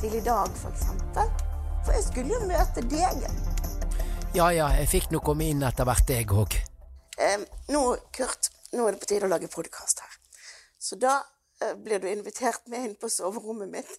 til 0.00 0.16
i 0.16 0.24
dag, 0.24 0.48
for 0.62 0.72
eksempel. 0.72 1.28
For 1.82 1.92
jeg 1.98 2.06
skulle 2.08 2.38
jo 2.38 2.40
møte 2.48 2.86
deg. 2.88 3.28
Ja 4.32 4.48
ja, 4.48 4.72
jeg 4.80 4.88
fikk 4.96 5.12
nå 5.12 5.20
komme 5.20 5.52
inn 5.52 5.60
etter 5.60 5.84
hvert, 5.84 6.16
jeg 6.16 6.32
òg. 6.32 6.56
Eh, 7.20 7.38
nå, 7.68 7.84
Kurt, 8.16 8.48
nå 8.72 8.88
er 8.88 8.96
det 8.96 9.04
på 9.04 9.12
tide 9.12 9.28
å 9.28 9.34
lage 9.36 9.52
podkast 9.52 10.06
her. 10.06 10.11
Så 10.82 10.96
da 10.96 11.26
eh, 11.62 11.74
blir 11.74 11.98
du 11.98 12.08
invitert 12.10 12.66
med 12.66 12.84
inn 12.84 12.94
på 12.98 13.06
soverommet 13.10 13.68
mitt. 13.70 13.98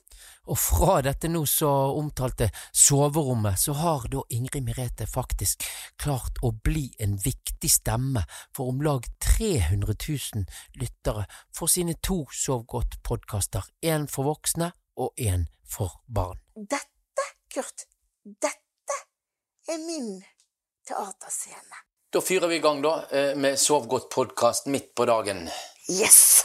Og 0.52 0.60
fra 0.60 0.98
dette 1.06 1.30
nå 1.32 1.46
så 1.48 1.70
omtalte 1.96 2.50
soverommet, 2.76 3.56
så 3.60 3.76
har 3.80 4.04
da 4.12 4.26
Ingrid 4.36 4.66
Merete 4.68 5.08
faktisk 5.08 5.64
klart 6.04 6.42
å 6.44 6.52
bli 6.52 6.90
en 7.00 7.16
viktig 7.24 7.72
stemme 7.72 8.26
for 8.52 8.74
om 8.74 8.84
lag 8.84 9.08
300 9.38 9.96
000 9.96 10.44
lyttere 10.84 11.24
for 11.56 11.72
sine 11.72 11.96
to 12.04 12.26
Sov 12.36 12.68
godt-podkaster, 12.68 13.64
én 13.80 14.12
for 14.12 14.28
voksne 14.34 14.74
og 15.00 15.16
én 15.16 15.48
for 15.64 16.02
barn. 16.04 16.44
Dette, 16.52 17.32
Kurt, 17.48 17.88
dette 18.28 19.04
er 19.72 19.80
min 19.88 20.18
teaterscene. 20.84 21.86
Da 22.12 22.20
fyrer 22.20 22.52
vi 22.52 22.60
i 22.60 22.68
gang, 22.68 22.84
da, 22.84 22.98
eh, 23.08 23.38
med 23.40 23.56
Sov 23.56 23.88
godt-podkast 23.88 24.68
midt 24.68 24.92
på 25.00 25.08
dagen. 25.08 25.48
Yes! 25.88 26.44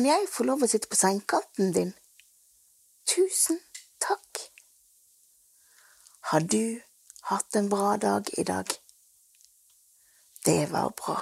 Kan 0.00 0.06
jeg 0.08 0.28
få 0.32 0.46
lov 0.48 0.62
å 0.64 0.66
sitte 0.70 0.88
på 0.88 0.96
sengekanten 0.96 1.74
din? 1.76 1.90
Tusen 3.04 3.58
takk. 4.00 4.38
Har 6.30 6.46
du 6.54 6.80
hatt 7.28 7.58
en 7.60 7.68
bra 7.68 7.98
dag 8.00 8.30
i 8.40 8.46
dag? 8.48 8.72
Det 10.48 10.70
var 10.72 10.94
bra. 10.96 11.18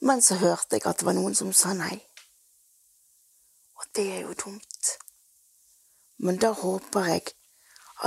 Men 0.00 0.24
så 0.24 0.38
hørte 0.40 0.78
jeg 0.78 0.88
at 0.88 1.02
det 1.02 1.08
var 1.10 1.18
noen 1.18 1.36
som 1.36 1.52
sa 1.52 1.74
nei. 1.76 1.98
Og 3.76 3.84
det 3.92 4.08
er 4.14 4.22
jo 4.24 4.38
dumt. 4.46 4.92
Men 6.24 6.40
da 6.40 6.54
håper 6.56 7.10
jeg 7.12 7.34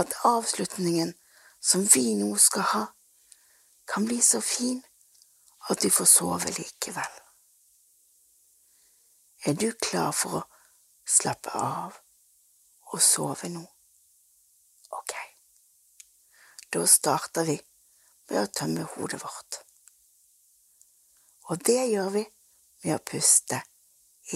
at 0.02 0.18
avslutningen 0.26 1.14
som 1.62 1.86
vi 1.86 2.16
nå 2.18 2.34
skal 2.42 2.72
ha, 2.72 2.86
kan 3.86 4.10
bli 4.10 4.18
så 4.26 4.42
fin 4.42 4.82
at 5.70 5.86
du 5.86 5.94
får 5.94 6.10
sove 6.18 6.58
likevel. 6.58 7.23
Er 9.46 9.54
du 9.60 9.74
klar 9.76 10.14
for 10.16 10.38
å 10.40 10.42
slappe 11.04 11.52
av 11.60 11.98
og 12.94 13.02
sove 13.04 13.50
nå? 13.52 13.64
Ok. 14.96 15.16
Da 16.72 16.84
starter 16.88 17.44
vi 17.50 17.58
med 18.30 18.40
å 18.40 18.52
tømme 18.56 18.86
hodet 18.94 19.20
vårt. 19.20 19.58
Og 21.52 21.60
det 21.68 21.82
gjør 21.92 22.14
vi 22.14 22.24
med 22.86 22.96
å 22.96 23.04
puste 23.04 23.60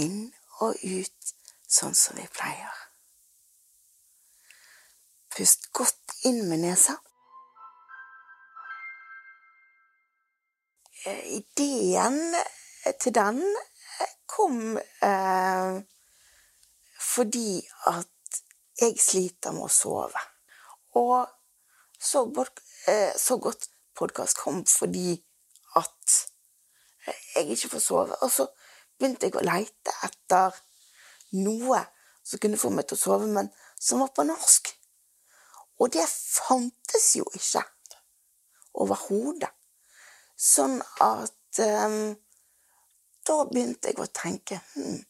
inn 0.04 0.28
og 0.60 0.76
ut 0.84 1.32
sånn 1.78 1.96
som 1.96 2.20
vi 2.20 2.28
pleier. 2.36 2.84
Pust 5.32 5.70
godt 5.72 6.18
inn 6.28 6.44
med 6.50 6.66
nesa. 6.66 6.98
Eh, 11.06 11.40
Ideen 11.40 12.36
til 13.00 13.16
den 13.16 13.42
kom 14.38 14.78
eh, 14.78 15.80
fordi 17.02 17.62
at 17.90 18.42
jeg 18.78 19.00
sliter 19.02 19.56
med 19.56 19.66
å 19.66 19.74
sove. 19.74 20.22
Og 20.98 21.26
så, 21.98 22.24
eh, 22.88 23.14
så 23.18 23.38
godt 23.42 23.70
podkast 23.98 24.38
kom 24.38 24.64
fordi 24.70 25.16
at 25.76 26.18
jeg 27.36 27.50
ikke 27.56 27.72
får 27.74 27.84
sove. 27.84 28.18
Og 28.22 28.32
så 28.32 28.48
begynte 28.98 29.30
jeg 29.30 29.38
å 29.38 29.46
leite 29.46 29.94
etter 30.06 30.58
noe 31.42 31.82
som 32.24 32.42
kunne 32.44 32.60
få 32.60 32.70
meg 32.74 32.88
til 32.88 32.98
å 32.98 33.02
sove, 33.02 33.30
men 33.32 33.50
som 33.80 34.04
var 34.04 34.14
på 34.14 34.26
norsk. 34.28 34.70
Og 35.82 35.94
det 35.94 36.06
fantes 36.10 37.12
jo 37.18 37.26
ikke 37.38 37.64
overhodet. 38.78 39.50
Sånn 40.38 40.78
at 41.02 41.62
eh, 41.64 42.14
da 43.28 43.44
begynte 43.52 43.91
jeg 43.91 43.99
å 44.02 44.10
tenke 44.14 44.60
hm, 44.74 45.04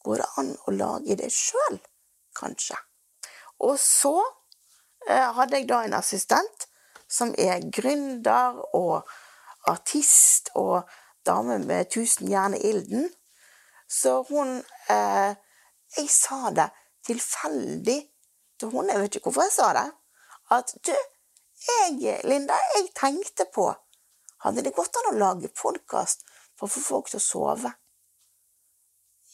Går 0.00 0.22
det 0.22 0.28
an 0.40 0.54
å 0.64 0.72
lage 0.72 1.16
det 1.20 1.28
sjøl, 1.28 1.76
kanskje? 2.32 2.78
Og 3.60 3.74
så 3.76 4.14
eh, 5.04 5.26
hadde 5.36 5.58
jeg 5.58 5.68
da 5.68 5.82
en 5.84 5.96
assistent 5.98 6.64
som 7.04 7.34
er 7.36 7.66
gründer 7.68 8.62
og 8.78 9.10
artist 9.68 10.48
og 10.56 10.88
dame 11.26 11.58
med 11.66 11.90
tusen 11.92 12.30
jern 12.32 12.56
i 12.56 12.62
ilden. 12.70 13.10
Så 13.88 14.22
hun 14.30 14.62
eh, 14.88 15.36
Jeg 15.98 16.06
sa 16.08 16.52
det 16.54 16.68
tilfeldig 17.04 17.98
til 18.60 18.70
hun, 18.70 18.88
jeg 18.88 19.00
vet 19.00 19.16
ikke 19.18 19.26
hvorfor 19.26 19.48
jeg 19.48 19.54
sa 19.56 19.72
det, 19.74 19.88
at 20.54 20.74
du, 20.86 20.92
jeg, 21.66 22.20
Linda, 22.24 22.54
jeg 22.76 22.92
tenkte 22.94 23.48
på 23.54 23.72
Hadde 24.40 24.62
det 24.64 24.72
gått 24.72 24.94
an 24.96 25.10
å 25.10 25.18
lage 25.18 25.50
podkast 25.52 26.22
for 26.60 26.68
å 26.68 26.72
få 26.74 26.84
folk 26.84 27.10
til 27.10 27.18
å 27.20 27.24
sove? 27.24 27.72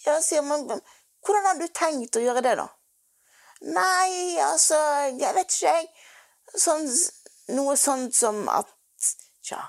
Ja, 0.06 0.20
sier 0.22 0.44
man, 0.46 0.66
hvordan 1.26 1.48
har 1.50 1.58
du 1.58 1.66
tenkt 1.74 2.16
å 2.16 2.22
gjøre 2.22 2.44
det, 2.46 2.54
da? 2.60 2.68
Nei, 3.66 4.36
altså, 4.44 4.78
jeg 5.16 5.34
vet 5.34 5.50
ikke, 5.50 5.72
jeg. 5.72 5.88
Sånn, 6.54 6.86
noe 7.56 7.74
sånt 7.80 8.14
som 8.14 8.46
at 8.52 8.70
Tja, 9.46 9.60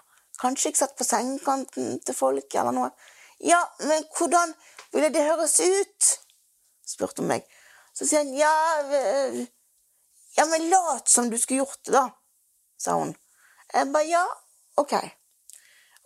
kanskje 0.42 0.72
jeg 0.72 0.78
satt 0.80 0.96
på 0.98 1.06
sengekanten 1.06 2.00
til 2.02 2.16
folk, 2.18 2.56
eller 2.58 2.74
noe. 2.74 2.88
Ja, 3.46 3.60
men 3.86 4.08
hvordan 4.18 4.56
ville 4.94 5.12
det 5.14 5.26
høres 5.28 5.60
ut? 5.62 6.08
spurte 6.88 7.22
hun 7.22 7.30
meg. 7.30 7.46
Så 7.94 8.08
sier 8.08 8.24
han 8.24 8.34
ja 8.34 8.54
Ja, 10.38 10.46
men 10.46 10.70
lat 10.70 11.10
som 11.10 11.30
du 11.30 11.38
skulle 11.38 11.64
gjort 11.64 11.84
det, 11.86 11.94
da, 11.94 12.08
sa 12.78 12.98
hun. 13.00 13.14
Jeg 13.74 13.92
bare 13.94 14.10
ja, 14.10 14.26
OK. 14.78 14.94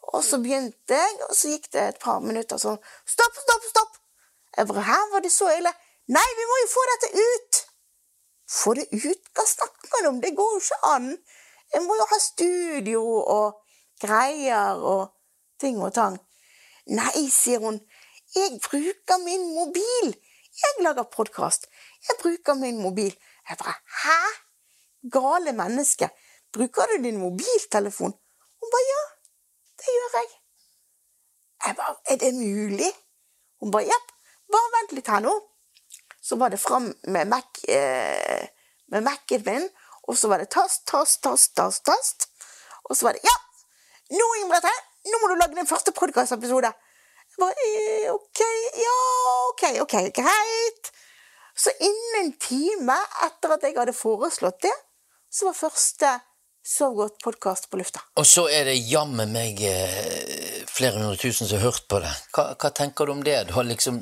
Og 0.01 0.23
så 0.25 0.39
begynte 0.41 0.97
jeg, 0.97 1.17
og 1.29 1.35
så 1.37 1.53
gikk 1.53 1.69
det 1.73 1.81
et 1.81 1.99
par 2.01 2.21
minutter 2.23 2.59
sånn 2.59 2.79
Stopp, 3.07 3.37
stopp, 3.45 3.67
stopp! 3.69 3.99
Jeg 4.57 4.67
bare 4.67 4.85
Her 4.87 5.03
var 5.13 5.23
det 5.23 5.31
så 5.33 5.49
ille? 5.53 5.71
Nei, 6.11 6.27
vi 6.37 6.47
må 6.49 6.57
jo 6.63 6.71
få 6.71 6.85
dette 6.93 7.11
ut! 7.21 7.61
Få 8.51 8.73
det 8.75 8.87
ut? 8.91 9.29
Hva 9.37 9.45
snakker 9.47 10.03
du 10.03 10.09
om? 10.09 10.19
Det 10.23 10.33
går 10.35 10.55
jo 10.57 10.63
ikke 10.63 10.79
an! 10.91 11.07
Jeg 11.71 11.85
må 11.85 11.95
jo 11.95 12.07
ha 12.09 12.19
studio 12.19 13.03
og 13.21 13.61
greier 14.01 14.81
og 14.83 15.13
ting 15.61 15.79
og 15.79 15.93
tang. 15.95 16.17
Nei, 16.91 17.29
sier 17.31 17.61
hun. 17.63 17.77
Jeg 18.35 18.57
bruker 18.65 19.21
min 19.23 19.45
mobil. 19.55 20.11
Jeg 20.61 20.83
lager 20.83 21.07
podkast. 21.15 21.69
Jeg 22.07 22.17
bruker 22.19 22.57
min 22.59 22.81
mobil. 22.81 23.13
Jeg 23.49 23.57
bare 23.61 23.77
Hæ? 24.01 24.19
Gale 25.11 25.53
menneske. 25.55 26.09
Bruker 26.53 26.91
du 26.91 27.03
din 27.03 27.21
mobiltelefon? 27.21 28.13
Hun 28.59 28.73
bare 28.75 28.87
ja, 28.89 29.03
det 29.81 29.95
gjør 29.97 30.17
jeg. 30.19 30.29
Jeg 31.65 31.75
bare 31.77 31.95
Er 32.13 32.17
det 32.23 32.33
mulig? 32.35 32.91
Hun 33.61 33.71
bare 33.71 33.89
jepp. 33.89 34.07
Bare 34.51 34.73
vent 34.77 34.95
litt 34.97 35.07
her 35.13 35.21
nå. 35.23 35.33
Så 36.21 36.37
var 36.37 36.49
det 36.53 36.59
fram 36.59 36.91
med 37.03 37.25
Mac, 37.25 37.63
eh, 37.67 38.47
med 38.93 39.01
Mac-en 39.01 39.43
min, 39.45 39.69
og 40.07 40.17
så 40.17 40.27
var 40.27 40.37
det 40.37 40.49
tast, 40.53 40.85
tast, 40.87 41.21
tast, 41.23 41.55
tast, 41.55 41.85
tast. 41.85 42.29
Og 42.83 42.97
så 42.97 43.05
var 43.05 43.17
det 43.17 43.23
Ja! 43.23 43.37
Nå, 44.11 44.25
Imrete, 44.41 44.71
nå 45.07 45.19
må 45.21 45.27
du 45.31 45.35
lage 45.39 45.55
din 45.55 45.67
første 45.67 45.91
podkastepisode. 45.95 46.71
Jeg 47.31 47.39
bare 47.39 47.53
eh, 47.67 48.11
OK, 48.13 48.41
ja, 48.85 48.97
OK, 49.49 49.63
OK, 49.81 49.95
greit. 50.17 50.91
Så 51.55 51.71
innen 51.79 52.25
en 52.25 52.33
time 52.39 52.97
etter 53.25 53.55
at 53.55 53.63
jeg 53.63 53.77
hadde 53.77 53.95
foreslått 53.95 54.61
det, 54.65 54.73
så 55.31 55.47
var 55.47 55.57
første 55.57 56.11
Sov 56.63 56.93
godt-podkast 56.93 57.69
på 57.71 57.79
lufta. 57.79 58.03
Og 58.21 58.25
så 58.29 58.43
er 58.53 58.67
det 58.69 58.75
jammen 58.85 59.31
meg 59.33 59.57
eh, 59.65 60.61
flere 60.69 60.99
hundre 60.99 61.17
tusen 61.17 61.49
som 61.49 61.57
har 61.57 61.71
hørt 61.71 61.88
på 61.89 61.97
det. 62.03 62.11
Hva, 62.35 62.51
hva 62.53 62.69
tenker 62.77 63.09
du 63.09 63.15
om 63.15 63.23
det? 63.25 63.39
Du 63.49 63.55
har 63.55 63.65
liksom 63.65 63.97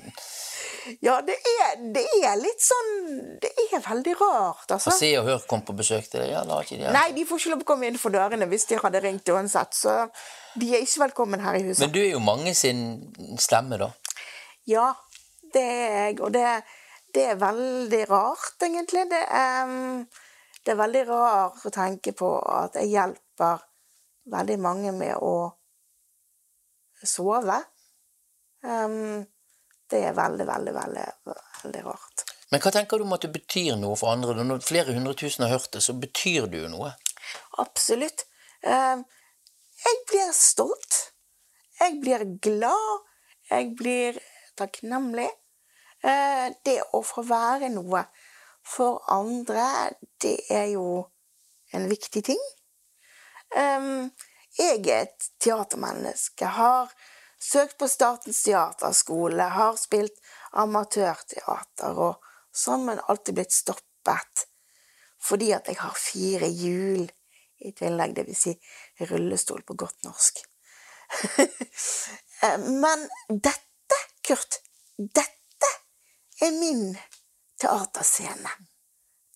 Ja, 1.06 1.22
det 1.24 1.38
er, 1.38 1.78
det 1.96 2.04
er 2.26 2.36
litt 2.40 2.64
sånn 2.66 2.92
Det 3.40 3.52
er 3.70 3.84
veldig 3.86 4.16
rart, 4.20 4.66
altså. 4.76 4.92
Og 4.92 4.98
Se 4.98 5.14
og 5.22 5.30
Hør 5.30 5.48
kom 5.48 5.64
på 5.64 5.76
besøk 5.78 6.12
til 6.12 6.20
deg? 6.26 6.34
Ja, 6.34 6.44
har 6.50 6.68
ikke 6.68 6.82
de 6.82 6.92
Nei, 6.98 7.08
de 7.16 7.26
får 7.30 7.40
ikke 7.44 7.54
lov 7.56 7.64
å 7.64 7.70
komme 7.72 7.88
innenfor 7.88 8.16
dørene 8.18 8.52
hvis 8.52 8.68
de 8.68 8.84
hadde 8.84 9.04
ringt 9.08 9.32
uansett. 9.32 9.80
Så 9.80 9.96
de 10.60 10.74
er 10.74 10.84
ikke 10.84 11.06
velkommen 11.08 11.46
her 11.46 11.62
i 11.62 11.64
huset. 11.64 11.86
Men 11.86 11.96
du 11.96 12.02
er 12.04 12.12
jo 12.12 12.24
mange 12.24 12.56
sin 12.58 12.82
stemme, 13.40 13.80
da. 13.80 13.94
Ja, 14.68 14.92
det 15.56 15.64
er 15.64 15.94
jeg. 16.10 16.20
Og 16.26 16.34
det, 16.36 16.48
det 17.16 17.30
er 17.32 17.40
veldig 17.40 18.08
rart, 18.12 18.58
egentlig. 18.68 19.08
Det 19.16 19.24
er, 19.24 19.78
det 20.66 20.74
er 20.74 20.80
veldig 20.80 21.04
rart 21.08 21.66
å 21.66 21.72
tenke 21.74 22.14
på 22.18 22.30
at 22.52 22.76
jeg 22.80 22.92
hjelper 22.94 23.64
veldig 24.30 24.58
mange 24.62 24.94
med 24.96 25.16
å 25.16 25.34
sove. 27.00 27.58
Um, 28.64 29.24
det 29.90 30.02
er 30.06 30.18
veldig, 30.18 30.46
veldig, 30.48 30.74
veldig, 30.76 31.06
veldig 31.64 31.86
rart. 31.86 32.26
Men 32.52 32.62
hva 32.64 32.74
tenker 32.74 33.00
du 33.00 33.06
om 33.06 33.16
at 33.16 33.26
det 33.26 33.32
betyr 33.34 33.78
noe 33.80 33.98
for 34.00 34.12
andre? 34.12 34.36
Når 34.44 34.66
flere 34.66 34.96
hundre 34.98 35.16
tusen 35.18 35.46
har 35.46 35.54
hørt 35.56 35.72
det, 35.74 35.84
så 35.86 35.96
betyr 35.98 36.50
det 36.52 36.64
jo 36.64 36.72
noe. 36.74 36.92
Absolutt. 37.62 38.26
Um, 38.66 39.06
jeg 39.80 40.00
blir 40.10 40.34
stolt. 40.36 40.98
Jeg 41.80 42.00
blir 42.04 42.26
glad. 42.44 43.06
Jeg 43.50 43.72
blir 43.80 44.20
takknemlig. 44.60 45.30
Uh, 46.04 46.50
det 46.66 46.80
å 46.96 47.04
få 47.06 47.24
være 47.28 47.72
noe 47.74 48.04
for 48.66 49.04
andre, 49.12 49.92
det 50.22 50.38
er 50.52 50.72
jo 50.74 51.06
en 51.74 51.88
viktig 51.90 52.24
ting. 52.32 52.42
Jeg 54.60 54.82
er 54.86 55.06
et 55.08 55.30
teatermenneske. 55.42 56.46
Har 56.46 56.92
søkt 57.40 57.78
på 57.80 57.88
Statens 57.88 58.44
teaterskole, 58.44 59.44
har 59.56 59.78
spilt 59.80 60.20
amatørteater 60.60 61.98
og 61.98 62.32
sånn, 62.52 62.86
men 62.90 63.04
alltid 63.08 63.40
blitt 63.40 63.56
stoppet 63.56 64.46
fordi 65.20 65.50
at 65.52 65.68
jeg 65.68 65.76
har 65.82 65.96
fire 66.00 66.48
hjul 66.48 67.02
i 67.68 67.74
tillegg, 67.76 68.14
det 68.16 68.24
vil 68.30 68.38
si 68.40 68.54
rullestol 69.10 69.66
på 69.68 69.76
godt 69.80 70.08
norsk. 70.08 70.40
men 72.84 73.04
dette, 73.28 74.00
Kurt, 74.24 74.62
dette 74.96 75.72
er 76.46 76.56
min 76.56 76.94
teaterscene. 77.62 78.52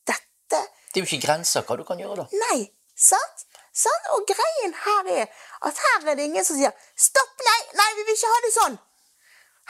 Dette 0.07 0.59
Det 0.93 0.99
er 0.99 1.03
jo 1.03 1.09
ikke 1.09 1.25
grenser 1.27 1.65
hva 1.67 1.77
du 1.77 1.83
kan 1.87 1.99
gjøre, 1.99 2.23
da. 2.23 2.41
Nei, 2.47 2.65
sant? 2.95 3.45
sant? 3.73 4.09
Og 4.15 4.25
greien 4.29 4.75
her 4.85 5.09
er 5.21 5.29
at 5.69 5.79
her 5.85 6.09
er 6.11 6.19
det 6.19 6.27
ingen 6.29 6.45
som 6.45 6.57
sier 6.57 6.73
'stopp, 6.95 7.33
nei, 7.47 7.61
nei, 7.79 7.89
vi 7.97 8.05
vil 8.07 8.17
ikke 8.17 8.33
ha 8.33 8.41
det 8.45 8.53
sånn'. 8.57 8.77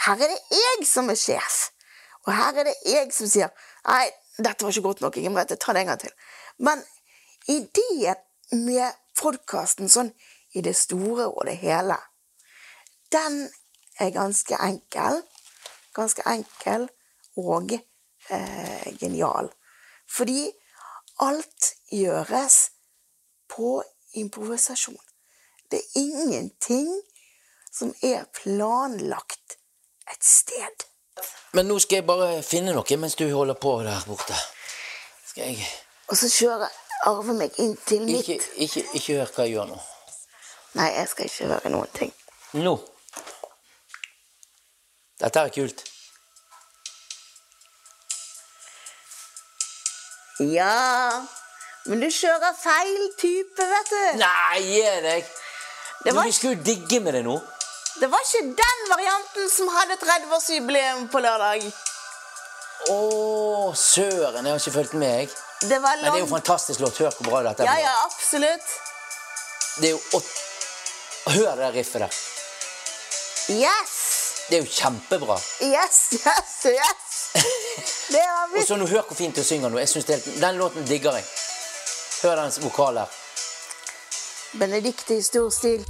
Her 0.05 0.25
er 0.25 0.33
det 0.33 0.41
jeg 0.51 0.87
som 0.87 1.09
er 1.09 1.15
sjef. 1.15 1.69
Og 2.25 2.33
her 2.33 2.59
er 2.59 2.69
det 2.69 2.75
jeg 2.85 3.13
som 3.13 3.27
sier 3.27 3.49
'nei, 3.87 4.11
dette 4.37 4.65
var 4.65 4.71
ikke 4.71 4.87
godt 4.89 5.01
nok, 5.01 5.17
Inge 5.17 5.29
Merete, 5.29 5.55
ta 5.55 5.73
det 5.73 5.81
en 5.81 5.87
gang 5.87 5.99
til'. 5.99 6.17
Men 6.57 6.83
ideen 7.47 8.15
med 8.51 8.93
podkasten 9.17 9.89
sånn 9.89 10.13
i 10.53 10.61
det 10.61 10.75
store 10.75 11.27
og 11.27 11.45
det 11.45 11.57
hele, 11.57 11.97
den 13.11 13.49
er 13.99 14.09
ganske 14.09 14.57
enkel. 14.61 15.23
Ganske 15.93 16.23
enkel 16.25 16.89
og 17.37 17.73
eh, 18.29 18.93
genial. 18.99 19.49
Fordi 20.09 20.51
alt 21.19 21.73
gjøres 21.91 22.69
på 23.49 23.83
improvisasjon. 24.13 24.97
Det 25.71 25.79
er 25.79 25.99
ingenting 25.99 26.89
som 27.73 27.93
er 28.03 28.25
planlagt 28.43 29.57
et 30.11 30.23
sted. 30.23 30.85
Men 31.53 31.67
nå 31.69 31.79
skal 31.79 32.01
jeg 32.01 32.07
bare 32.07 32.41
finne 32.45 32.73
noe 32.73 32.97
mens 32.97 33.15
du 33.15 33.25
holder 33.29 33.57
på 33.57 33.75
der 33.85 34.05
borte. 34.07 34.37
Skal 35.29 35.53
jeg 35.53 35.67
Og 36.07 36.17
så 36.17 36.29
kjører 36.29 36.69
Arve 37.05 37.33
meg 37.35 37.57
inn 37.59 37.73
til 37.85 38.05
mitt 38.05 38.29
Ikke, 38.29 38.39
ikke, 38.63 38.83
ikke 38.95 39.17
hør 39.17 39.31
hva 39.35 39.45
jeg 39.45 39.55
gjør 39.57 39.71
nå. 39.73 39.79
Nei, 40.73 40.89
jeg 40.95 41.09
skal 41.11 41.27
ikke 41.29 41.49
høre 41.51 41.71
noen 41.73 41.89
ting. 41.93 42.13
Nå. 42.53 42.73
Dette 45.21 45.43
er 45.43 45.51
kult. 45.53 45.83
Ja 50.39 51.21
Men 51.85 51.99
du 51.99 52.07
kjører 52.09 52.53
feil 52.57 53.09
type, 53.19 53.65
vet 53.69 53.89
du. 53.91 54.03
Nei, 54.21 54.59
gi 54.63 54.83
deg! 55.03 55.25
Det 56.03 56.13
var- 56.15 56.23
Vi 56.25 56.31
skulle 56.31 56.55
jo 56.55 56.63
digge 56.63 56.99
med 57.03 57.13
det 57.13 57.23
nå. 57.25 57.35
Det 57.99 58.07
var 58.09 58.19
ikke 58.25 58.55
den 58.57 58.79
varianten 58.89 59.49
som 59.51 59.67
hadde 59.75 59.97
30-årsjubileum 60.01 61.09
på 61.11 61.19
lørdag. 61.21 61.67
Å, 62.89 63.73
søren, 63.77 64.43
jeg 64.47 64.51
har 64.55 64.59
ikke 64.59 64.73
fulgt 64.77 64.93
med, 64.99 65.19
jeg. 65.19 65.29
Det 65.69 65.77
var 65.83 65.95
Men 66.01 66.09
det 66.11 66.13
er 66.17 66.25
jo 66.25 66.31
fantastisk 66.33 66.79
låt. 66.83 66.97
Hør 66.97 67.11
hvor 67.19 67.29
bra 67.29 67.43
dette 67.49 67.63
er. 67.63 67.69
Ja, 67.69 67.75
ja, 67.85 67.93
absolutt. 68.07 68.73
Det 69.79 69.91
er 69.91 69.93
jo 69.93 70.01
åt... 70.17 70.31
Hør 71.35 71.55
det 71.61 71.69
riffet 71.77 72.01
der. 72.03 72.17
Yes! 73.53 73.93
Det 74.49 74.57
er 74.57 74.63
jo 74.65 74.71
kjempebra. 74.71 75.37
Yes, 75.61 76.01
yes, 76.25 76.57
yes! 76.65 77.02
Det 78.11 78.17
var 78.19 78.59
Og 78.59 78.67
så 78.67 78.75
nå 78.75 78.87
Hør 78.87 79.01
hvor 79.07 79.15
fint 79.15 79.35
du 79.35 79.43
synger 79.43 79.69
nå. 79.69 79.79
Jeg 79.79 79.89
synes 79.89 80.05
det. 80.05 80.19
Den 80.41 80.55
låten 80.55 80.85
digger 80.87 81.15
jeg. 81.19 81.23
Hør 82.23 82.35
dens 82.35 82.59
vokal 82.63 82.97
her. 82.97 83.19
Benedicte 84.59 85.17
i 85.17 85.21
stor 85.21 85.49
stil. 85.49 85.85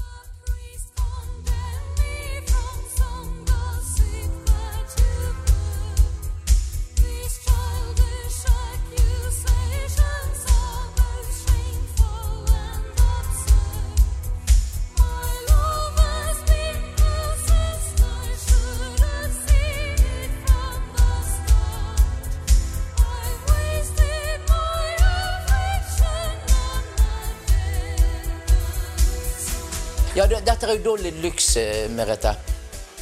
Er 30.74 30.80
jo 30.80 30.96
da 30.96 31.10
litt 31.22 31.44
eh, 31.58 31.90
Merete. 31.94 32.32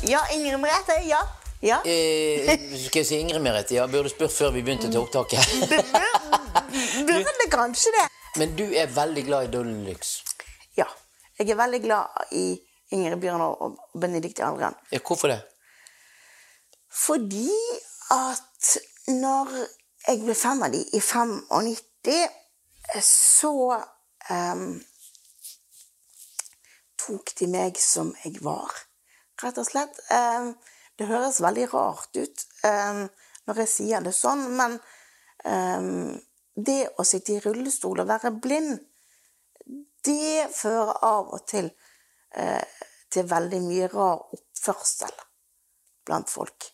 Ja, 0.03 0.19
Ingrid 0.33 0.59
Merete. 0.59 0.97
Ja. 1.07 1.19
ja. 1.63 1.77
Eh, 1.87 2.49
skal 2.83 3.01
jeg 3.01 3.07
si 3.07 3.19
Ingrid 3.21 3.41
Merete? 3.43 3.75
Ja, 3.77 3.85
burde 3.87 4.11
spurt 4.11 4.33
før 4.33 4.51
vi 4.55 4.63
begynte 4.65 4.89
til 4.91 4.99
opptaket. 4.99 5.39
Burde 7.07 7.47
kanskje 7.51 7.93
det. 7.95 8.07
Men 8.39 8.55
du 8.59 8.65
er 8.75 8.91
veldig 8.91 9.23
glad 9.27 9.47
i 9.47 9.51
Dolly 9.53 9.77
Lux? 9.85 10.17
Ja. 10.77 10.87
Jeg 11.39 11.53
er 11.53 11.59
veldig 11.59 11.81
glad 11.83 12.35
i 12.35 12.45
Ingrid 12.91 13.19
Bjørnar 13.23 13.55
og 13.63 13.79
Benedicte 14.01 14.43
Algren. 14.45 14.75
Ja, 14.91 14.99
hvorfor 15.07 15.31
det? 15.31 15.39
Fordi 16.91 17.47
at 18.11 18.77
når 19.07 19.51
jeg 20.09 20.23
ble 20.25 20.35
fem 20.35 20.63
av 20.67 20.75
de 20.75 20.83
i 20.91 20.99
95, 20.99 22.39
så 23.05 23.55
ehm, 24.27 24.81
tok 27.01 27.33
de 27.39 27.49
meg 27.51 27.79
som 27.81 28.13
jeg 28.23 28.41
var, 28.45 28.71
rett 29.43 29.57
og 29.57 29.67
slett. 29.67 29.97
Ehm, 30.13 30.53
det 30.97 31.09
høres 31.09 31.41
veldig 31.41 31.67
rart 31.73 32.17
ut 32.17 32.45
ehm, 32.67 33.07
når 33.49 33.63
jeg 33.63 33.73
sier 33.73 34.05
det 34.05 34.13
sånn, 34.15 34.45
men 34.57 34.77
ehm, 35.49 36.19
det 36.55 36.83
å 36.99 37.05
sitte 37.07 37.35
i 37.35 37.41
rullestol 37.43 38.03
og 38.03 38.09
være 38.11 38.33
blind, 38.43 38.79
det 40.05 40.47
fører 40.53 40.97
av 41.05 41.33
og 41.35 41.45
til 41.49 41.69
eh, 42.33 42.81
til 43.11 43.27
veldig 43.27 43.59
mye 43.65 43.89
rar 43.91 44.21
oppførsel 44.35 45.13
blant 46.07 46.31
folk. 46.31 46.67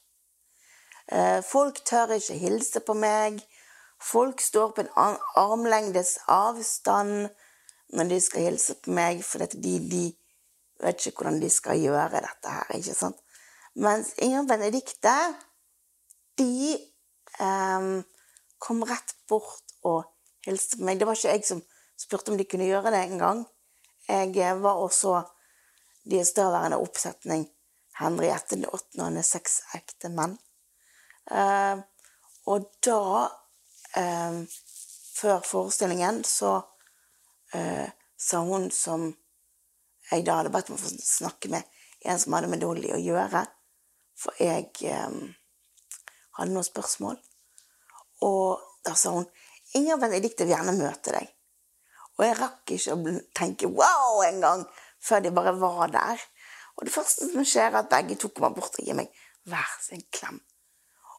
Eh, 1.08 1.40
folk 1.44 1.82
tør 1.88 2.16
ikke 2.18 2.38
hilse 2.42 2.84
på 2.86 2.96
meg. 2.98 3.40
Folk 3.98 4.42
står 4.44 4.74
på 4.76 4.86
en 4.86 5.18
armlengdes 5.40 6.18
avstand 6.32 7.30
når 7.96 8.10
de 8.12 8.20
skal 8.22 8.50
hilse 8.50 8.76
på 8.84 8.94
meg, 8.96 9.24
for 9.26 9.46
de, 9.54 9.74
de 9.92 10.04
vet 10.84 11.08
ikke 11.08 11.24
hvordan 11.24 11.40
de 11.42 11.50
skal 11.52 11.80
gjøre 11.80 12.22
dette 12.26 12.54
her. 12.54 12.76
ikke 12.76 12.96
sant? 12.98 13.20
Mens 13.78 14.14
Inger 14.24 14.48
Benedicte, 14.50 15.16
de 16.38 16.76
eh, 16.76 17.90
kom 18.60 18.84
rett 18.90 19.16
bort 19.30 19.78
og 19.86 20.04
hilste 20.48 20.80
på 20.80 20.88
meg. 20.88 21.00
Det 21.00 21.08
var 21.08 21.20
ikke 21.20 21.36
jeg 21.36 21.46
som 21.48 21.62
spurte 21.98 22.34
om 22.34 22.40
de 22.40 22.48
kunne 22.50 22.68
gjøre 22.70 22.94
det 22.94 23.04
engang. 23.06 23.46
Jeg 24.08 24.34
eh, 24.38 24.64
var 24.64 24.82
også 24.82 25.22
deres 26.08 26.34
daværende 26.38 26.80
oppsetning 26.82 27.48
Henriette 27.98 28.56
den 28.56 28.68
åttende 28.70 29.04
og 29.04 29.10
hennes 29.10 29.30
seks 29.34 29.62
ekte 29.78 30.12
menn. 30.14 30.36
Eh, 31.34 31.80
og 32.48 32.68
da, 32.86 33.28
eh, 33.98 34.38
før 35.18 35.42
forestillingen, 35.46 36.24
så 36.24 36.60
eh, 37.54 37.88
sa 38.18 38.42
hun 38.44 38.70
som 38.74 39.08
jeg 40.12 40.26
da 40.26 40.40
hadde 40.40 40.52
bedt 40.54 40.72
om 40.72 40.80
å 40.80 40.92
snakke 40.92 41.52
med, 41.52 41.64
en 42.08 42.20
som 42.20 42.36
hadde 42.38 42.50
med 42.52 42.62
Dolly 42.64 42.94
å 42.96 43.02
gjøre, 43.02 43.44
for 44.18 44.38
jeg 44.42 44.70
eh, 44.88 45.18
hadde 46.40 46.54
noen 46.54 46.68
spørsmål. 46.68 47.18
Og 48.26 48.64
da 48.86 48.96
sa 48.98 49.14
hun 49.18 49.28
Inger 49.76 50.00
Benedicte 50.00 50.46
vil 50.46 50.56
gjerne 50.56 50.78
møte 50.78 51.12
deg. 51.12 51.28
Og 52.18 52.24
jeg 52.26 52.38
rakk 52.40 52.72
ikke 52.74 52.96
å 52.96 53.16
tenke 53.36 53.70
wow 53.70 54.22
en 54.26 54.40
gang 54.42 54.64
før 55.04 55.22
de 55.22 55.34
bare 55.36 55.54
var 55.60 55.92
der. 55.94 56.24
Og 56.78 56.88
det 56.88 56.94
første 56.94 57.28
som 57.30 57.46
skjer, 57.46 57.72
er 57.72 57.82
at 57.82 57.92
begge 57.92 58.16
to 58.18 58.32
kommer 58.32 58.56
bort 58.56 58.78
og 58.80 58.88
gir 58.88 58.98
meg 58.98 59.12
hver 59.48 59.74
sin 59.84 60.06
klem. 60.14 60.40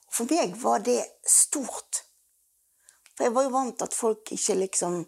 Og 0.08 0.16
for 0.16 0.32
meg 0.32 0.56
var 0.58 0.82
det 0.86 1.00
stort. 1.28 2.02
For 3.14 3.26
jeg 3.26 3.34
var 3.36 3.46
jo 3.46 3.54
vant 3.54 3.78
til 3.78 3.88
at 3.88 3.96
folk 3.98 4.32
ikke 4.34 4.58
liksom 4.62 5.00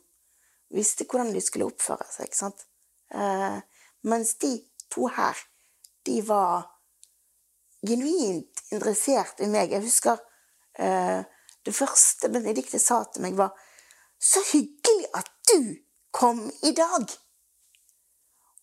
visste 0.75 1.05
hvordan 1.05 1.33
de 1.35 1.43
skulle 1.45 1.69
oppføre 1.71 2.07
seg. 2.11 2.29
ikke 2.29 2.41
sant? 2.41 2.67
Eh, 3.15 3.59
mens 4.03 4.35
de 4.43 4.53
to 4.91 5.09
her, 5.11 5.39
de 6.07 6.21
var 6.27 6.69
genuint 7.87 8.63
interessert 8.71 9.41
i 9.41 9.49
meg. 9.51 9.73
Jeg 9.73 9.85
husker 9.85 10.21
eh, 10.79 11.23
det 11.67 11.75
første 11.77 12.31
Benedicte 12.33 12.79
sa 12.79 13.03
til 13.05 13.23
meg, 13.23 13.37
var 13.37 13.57
'Så 14.21 14.41
hyggelig 14.53 15.07
at 15.15 15.31
du 15.49 15.77
kom 16.13 16.51
i 16.63 16.73
dag'. 16.77 17.19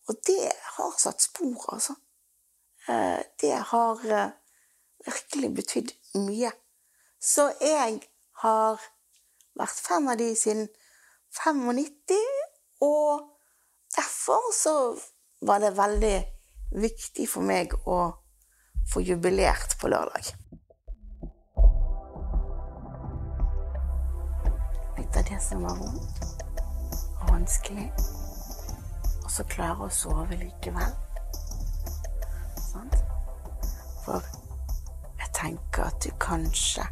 Og 0.08 0.14
det 0.26 0.52
har 0.76 0.94
satt 0.98 1.22
spor, 1.22 1.74
altså. 1.74 1.94
Eh, 2.88 3.22
det 3.40 3.52
har 3.52 3.94
eh, 4.06 4.30
virkelig 5.06 5.54
betydd 5.54 5.90
mye. 6.14 6.52
Så 7.20 7.52
jeg 7.60 8.00
har 8.32 8.80
vært 9.58 9.82
fan 9.88 10.08
av 10.08 10.18
de 10.18 10.36
siden 10.36 10.68
95, 11.44 12.16
og 12.80 13.20
derfor 13.96 14.52
så 14.54 14.74
var 15.46 15.58
det 15.58 15.76
veldig 15.78 16.16
viktig 16.82 17.28
for 17.30 17.46
meg 17.46 17.74
å 17.86 17.98
få 18.92 19.02
jubilert 19.06 19.76
på 19.80 19.90
lørdag. 19.92 20.32
Litt 24.98 25.16
av 25.16 25.28
det 25.30 25.40
som 25.44 25.62
var 25.62 25.78
vondt 25.78 26.24
og 27.22 27.26
vanskelig, 27.30 27.88
og 29.22 29.30
så 29.30 29.46
klare 29.52 29.86
å 29.86 29.94
sove 29.94 30.40
likevel. 30.40 30.94
Sant? 32.68 32.98
For 34.04 34.24
jeg 35.20 35.34
tenker 35.38 35.86
at 35.86 36.02
du 36.02 36.10
kanskje 36.20 36.86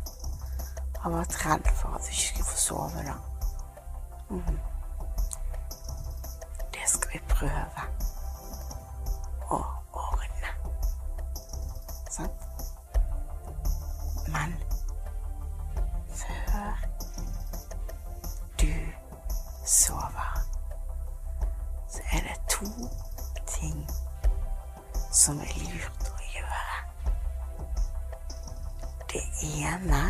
har 1.02 1.16
vært 1.18 1.40
redd 1.44 1.72
for 1.80 1.96
at 1.96 2.06
du 2.06 2.12
ikke 2.14 2.28
skulle 2.28 2.52
få 2.52 2.62
sove 2.68 3.08
da. 3.08 3.16
Mhm. 4.28 4.58
Det 6.72 6.82
skal 6.86 7.10
vi 7.12 7.20
prøve 7.28 7.82
å 9.50 9.58
ordne. 9.92 10.50
Sant? 12.10 12.46
Men 14.28 14.54
før 16.08 16.88
du 18.60 18.72
sover, 19.64 20.42
så 21.88 22.02
er 22.12 22.20
det 22.26 22.36
to 22.50 22.66
ting 23.46 23.86
som 25.12 25.38
er 25.40 25.54
lurt 25.70 26.10
å 26.10 26.26
gjøre. 26.34 26.76
Det 29.12 29.24
ene, 29.62 30.02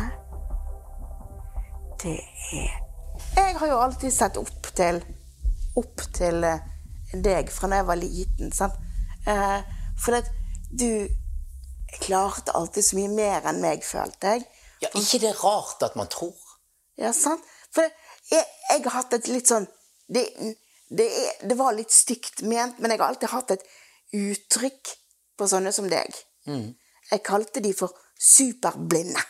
det 2.01 2.19
er 2.53 2.86
Jeg 3.47 3.55
har 3.61 3.69
jo 3.71 3.77
alltid 3.79 4.11
sett 4.11 4.37
opp 4.41 4.67
til 4.75 4.97
opp 5.79 6.01
til 6.17 6.43
eh, 6.43 6.63
deg 7.13 7.47
fra 7.53 7.69
da 7.71 7.79
jeg 7.79 7.87
var 7.87 7.99
liten. 8.01 8.51
Sant? 8.51 8.75
Eh, 9.29 9.59
for 10.03 10.17
at 10.17 10.27
du 10.67 11.07
klarte 12.03 12.55
alltid 12.57 12.83
så 12.83 12.97
mye 12.97 13.11
mer 13.13 13.47
enn 13.47 13.61
meg, 13.63 13.85
følte 13.87 14.33
jeg. 14.35 14.43
Ja, 14.83 14.89
ikke 14.99 15.21
det 15.23 15.29
er 15.31 15.39
rart 15.39 15.85
at 15.87 15.95
man 15.97 16.09
tror. 16.11 16.35
Ja, 16.99 17.13
sant? 17.15 17.45
For 17.71 17.87
jeg, 18.31 18.43
jeg 18.43 18.83
har 18.83 18.95
hatt 18.97 19.15
et 19.15 19.29
litt 19.31 19.47
sånn 19.47 19.67
det, 20.11 20.25
det, 20.89 21.05
er, 21.07 21.47
det 21.47 21.57
var 21.59 21.75
litt 21.75 21.93
stygt 21.93 22.43
ment, 22.47 22.81
men 22.81 22.91
jeg 22.91 22.99
har 22.99 23.13
alltid 23.13 23.31
hatt 23.31 23.55
et 23.55 23.63
uttrykk 24.17 24.91
på 25.39 25.47
sånne 25.47 25.71
som 25.75 25.87
deg. 25.91 26.19
Mm. 26.47 26.73
Jeg 27.13 27.23
kalte 27.27 27.63
de 27.63 27.71
for 27.75 27.95
superblinde. 28.19 29.23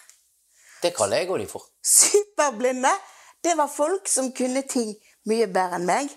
Det 0.82 0.94
kaller 0.98 1.22
jeg 1.22 1.32
òg 1.34 1.42
de 1.42 1.48
for. 1.50 1.70
Superblinde, 1.86 2.94
det 3.44 3.56
var 3.56 3.68
folk 3.68 4.08
som 4.08 4.32
kunne 4.36 4.64
ting 4.68 4.96
mye 5.30 5.48
bedre 5.48 5.80
enn 5.80 5.88
meg. 5.88 6.12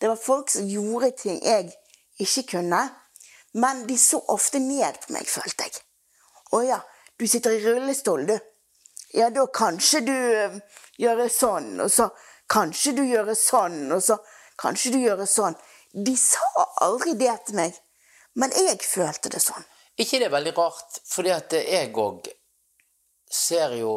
Det 0.00 0.08
var 0.08 0.20
folk 0.20 0.50
som 0.52 0.68
gjorde 0.68 1.10
ting 1.18 1.40
jeg 1.44 1.72
ikke 2.20 2.46
kunne. 2.56 2.82
Men 3.52 3.86
de 3.86 3.98
så 3.98 4.20
ofte 4.30 4.60
ned 4.62 5.00
på 5.02 5.14
meg, 5.16 5.26
følte 5.28 5.66
jeg. 5.66 5.80
Å 6.54 6.62
ja, 6.62 6.78
du 7.18 7.26
sitter 7.28 7.56
i 7.56 7.62
rullestol, 7.64 8.26
du. 8.26 8.36
Ja, 9.14 9.30
da 9.34 9.46
kanskje 9.50 10.00
du 10.06 10.14
øh, 10.14 10.58
gjør 11.02 11.24
sånn, 11.34 11.72
og 11.82 11.90
så 11.90 12.06
kanskje 12.50 12.94
du 13.00 13.02
gjør 13.08 13.32
sånn, 13.34 13.82
og 13.90 14.02
så 14.06 14.20
kanskje 14.60 14.94
du 14.94 15.00
gjør 15.02 15.24
sånn. 15.26 15.58
De 15.90 16.14
sa 16.18 16.66
aldri 16.86 17.16
det 17.18 17.34
til 17.48 17.58
meg, 17.58 17.74
men 18.38 18.54
jeg 18.54 18.78
følte 18.86 19.32
det 19.34 19.42
sånn. 19.42 19.66
ikke 19.98 20.20
det 20.22 20.28
er 20.30 20.36
veldig 20.36 20.54
rart, 20.56 21.00
fordi 21.10 21.32
at 21.34 21.52
jeg 21.58 21.90
òg 21.98 22.30
ser 23.30 23.74
jo 23.80 23.94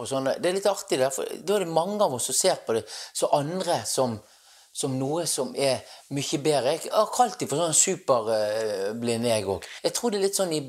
på 0.00 0.08
sånne 0.10 0.34
Det 0.40 0.50
er 0.50 0.58
litt 0.58 0.66
artig, 0.70 0.98
der, 0.98 1.10
for 1.14 1.24
da 1.44 1.56
er 1.60 1.64
det 1.66 1.72
mange 1.76 2.00
av 2.04 2.14
oss 2.16 2.30
som 2.32 2.34
ser 2.40 2.60
på 2.66 2.74
det 2.78 2.84
så 2.88 3.28
andre 3.36 3.82
som, 3.86 4.18
som 4.72 4.98
noe 4.98 5.26
som 5.26 5.54
er 5.58 5.80
mye 6.16 6.38
bedre. 6.42 6.76
Jeg 6.80 6.92
har 6.94 7.10
kalt 7.14 7.38
dem 7.40 7.48
for 7.50 7.60
sånn 7.60 7.74
superblinde, 7.76 9.28
jeg 9.34 9.46
òg. 9.50 9.66
Jeg 9.84 9.92
tror 9.96 10.10
det 10.14 10.20
er 10.20 10.24
litt 10.28 10.38
sånn 10.38 10.52
i, 10.56 10.60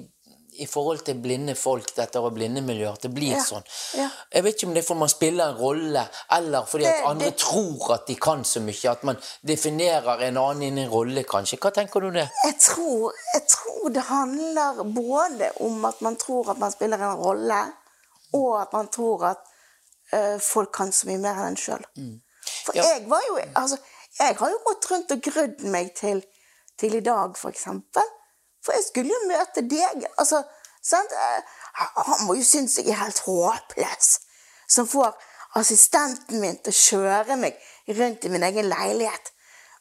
i 0.62 0.66
forhold 0.68 1.04
til 1.08 1.16
blinde 1.24 1.54
folk, 1.56 1.94
dette 1.96 2.20
og 2.20 2.34
blindemiljøer, 2.36 2.98
at 2.98 3.06
det 3.06 3.12
blir 3.16 3.36
Ja, 3.38 3.44
sånn. 3.46 3.64
ja. 3.98 4.08
Jeg 4.34 4.44
vet 4.44 4.58
ikke 4.58 4.68
om 4.68 4.74
det 4.76 4.82
er 4.84 4.88
fordi 4.90 5.00
man 5.04 5.12
spiller 5.14 5.52
en 5.54 5.58
rolle, 5.62 6.04
eller 6.38 6.66
fordi 6.68 6.86
at 6.90 6.98
Det- 7.00 7.06
andre 7.12 7.30
det- 7.30 7.38
tror 7.40 7.94
at 7.94 8.08
de 8.08 8.16
kan 8.16 8.44
så 8.44 8.60
mye, 8.62 8.92
at 8.92 9.04
man 9.04 9.18
definerer 9.48 10.22
en 10.28 10.38
annen 10.38 10.64
inn 10.64 10.78
i 10.78 10.84
en 10.84 10.90
rolle, 10.92 11.24
kanskje. 11.24 11.58
Hva 11.60 11.72
tenker 11.74 12.02
du 12.02 12.08
om 12.08 12.14
det? 12.14 12.30
Jeg 12.46 12.58
tror, 12.60 13.14
jeg 13.34 13.48
tror 13.48 13.90
det 13.94 14.04
handler 14.04 14.84
både 14.84 15.52
om 15.62 15.86
at 15.86 16.02
man 16.02 16.16
tror 16.18 16.50
at 16.52 16.58
man 16.58 16.72
spiller 16.72 16.98
en 16.98 17.18
rolle, 17.18 17.62
og 18.34 18.62
at 18.62 18.74
man 18.74 18.88
tror 18.94 19.26
at 19.32 19.42
uh, 20.14 20.38
folk 20.42 20.72
kan 20.76 20.92
så 20.92 21.10
mye 21.10 21.22
mer 21.24 21.40
enn 21.42 21.54
en 21.54 21.60
sjøl. 21.60 21.86
For 22.66 22.78
jeg 22.78 23.06
var 23.10 23.22
jo 23.28 23.38
Altså, 23.56 23.78
jeg 24.20 24.36
har 24.40 24.50
jo 24.50 24.64
gått 24.66 24.90
rundt 24.92 25.12
og 25.16 25.22
grudd 25.28 25.64
meg 25.74 25.94
til, 25.98 26.24
til 26.80 26.96
i 26.96 27.04
dag, 27.06 27.38
for 27.38 27.50
eksempel. 27.50 28.08
For 28.66 28.78
jeg 28.78 28.84
skulle 28.88 29.14
jo 29.14 29.28
møte 29.30 29.64
deg. 29.66 30.06
Altså, 30.18 30.44
sant? 30.84 31.12
Eh, 31.12 31.58
Han 31.96 32.26
må 32.28 32.36
jo 32.36 32.44
synes 32.44 32.78
jeg 32.78 32.92
er 32.92 33.00
helt 33.00 33.20
håpløs. 33.26 34.10
Som 34.70 34.88
får 34.88 35.16
assistenten 35.60 36.40
min 36.42 36.58
til 36.64 36.74
å 36.74 36.82
kjøre 36.82 37.38
meg 37.40 37.56
rundt 37.98 38.26
i 38.26 38.32
min 38.32 38.44
egen 38.44 38.70
leilighet. 38.72 39.32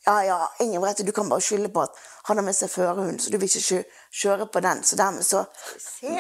Ja, 0.07 0.23
ja, 0.25 0.39
Ingebrigtse, 0.65 1.05
du 1.05 1.13
kan 1.13 1.29
bare 1.29 1.45
skylde 1.45 1.69
på 1.69 1.83
at 1.85 1.97
han 2.25 2.39
har 2.41 2.45
med 2.45 2.57
seg 2.57 2.71
førerhund, 2.73 3.21
så 3.21 3.31
du 3.31 3.37
vil 3.37 3.51
ikke 3.51 3.83
kjøre 4.23 4.47
på 4.49 4.63
den. 4.65 4.81
Så 4.85 4.97
dermed 4.97 5.27
så 5.27 5.45
Se, 5.77 6.15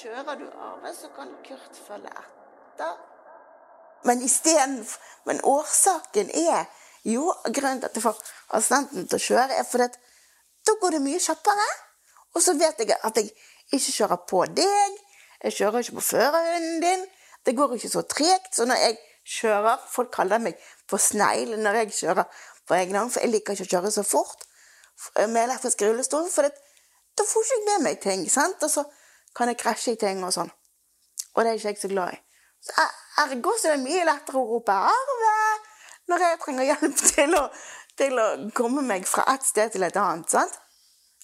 kjører 0.00 0.38
du 0.40 0.46
Are, 0.48 0.94
så 0.94 1.08
kan 1.16 1.32
Kurt 1.46 1.80
følge 1.86 2.10
etter. 2.10 2.94
Men 4.04 4.28
stedet, 4.28 4.98
Men 5.24 5.40
årsaken 5.44 6.30
er 6.30 6.64
jo 7.04 7.32
grunnen 7.44 7.80
til 7.80 7.88
at 7.88 7.94
jeg 7.94 8.02
får 8.02 8.18
assistenten 8.50 9.06
til 9.08 9.18
å 9.18 9.26
kjøre, 9.26 9.58
er 9.58 9.66
fordi 9.68 9.84
at 9.84 9.98
da 10.66 10.74
går 10.80 10.96
det 10.96 11.02
mye 11.02 11.20
kjappere. 11.22 11.68
Og 12.34 12.42
så 12.42 12.54
vet 12.58 12.78
jeg 12.78 12.96
at 12.96 13.16
jeg 13.16 13.30
ikke 13.72 13.96
kjører 13.98 14.20
på 14.28 14.44
deg. 14.56 14.96
Jeg 15.44 15.56
kjører 15.58 15.82
ikke 15.82 15.98
på 15.98 16.06
førerhunden 16.08 16.80
din. 16.82 17.04
Det 17.46 17.56
går 17.56 17.76
ikke 17.76 17.90
så 17.92 18.02
tregt. 18.02 18.54
Så 18.54 18.66
når 18.66 18.80
jeg 18.82 18.98
kjører 19.26 19.82
Folk 19.90 20.10
kaller 20.14 20.42
meg 20.42 20.58
for 20.90 20.98
snegl 20.98 21.54
når 21.58 21.82
jeg 21.82 21.92
kjører 22.00 22.26
på 22.66 22.74
egen 22.78 22.98
hånd, 22.98 23.12
for 23.14 23.22
jeg 23.22 23.30
liker 23.30 23.54
ikke 23.54 23.68
å 23.68 23.72
kjøre 23.74 23.92
så 23.94 24.02
fort 24.06 24.46
med 25.18 25.44
elektrisk 25.44 25.82
rullestol. 25.86 26.26
For 26.30 26.46
da 26.48 27.26
får 27.28 27.46
ikke 27.46 27.58
jeg 27.58 27.66
med 27.68 27.86
meg 27.86 28.02
ting, 28.02 28.26
sant? 28.30 28.62
og 28.62 28.70
så 28.70 28.84
kan 29.34 29.48
jeg 29.48 29.58
krasje 29.58 29.92
i 29.92 30.00
ting 30.00 30.22
og 30.24 30.32
sånn. 30.34 30.50
Og 31.34 31.44
det 31.44 31.50
er 31.52 31.58
ikke 31.60 31.72
jeg 31.72 31.80
så 31.82 31.88
glad 31.92 32.12
i. 32.14 32.18
Så 32.62 32.72
er- 32.82 32.98
Ergo 33.22 33.52
så 33.60 33.68
er 33.68 33.76
det 33.76 33.84
mye 33.84 34.04
lettere 34.08 34.40
å 34.40 34.46
rope 34.48 34.72
'Arve!' 34.72 35.60
når 36.08 36.18
jeg 36.24 36.38
trenger 36.44 36.64
hjelp 36.64 36.96
til 37.14 37.34
å, 37.38 37.42
til 37.96 38.18
å 38.18 38.26
komme 38.56 38.82
meg 38.82 39.04
fra 39.06 39.24
et 39.34 39.44
sted 39.46 39.72
til 39.72 39.82
et 39.82 39.96
annet. 39.96 40.28
sant? 40.30 40.58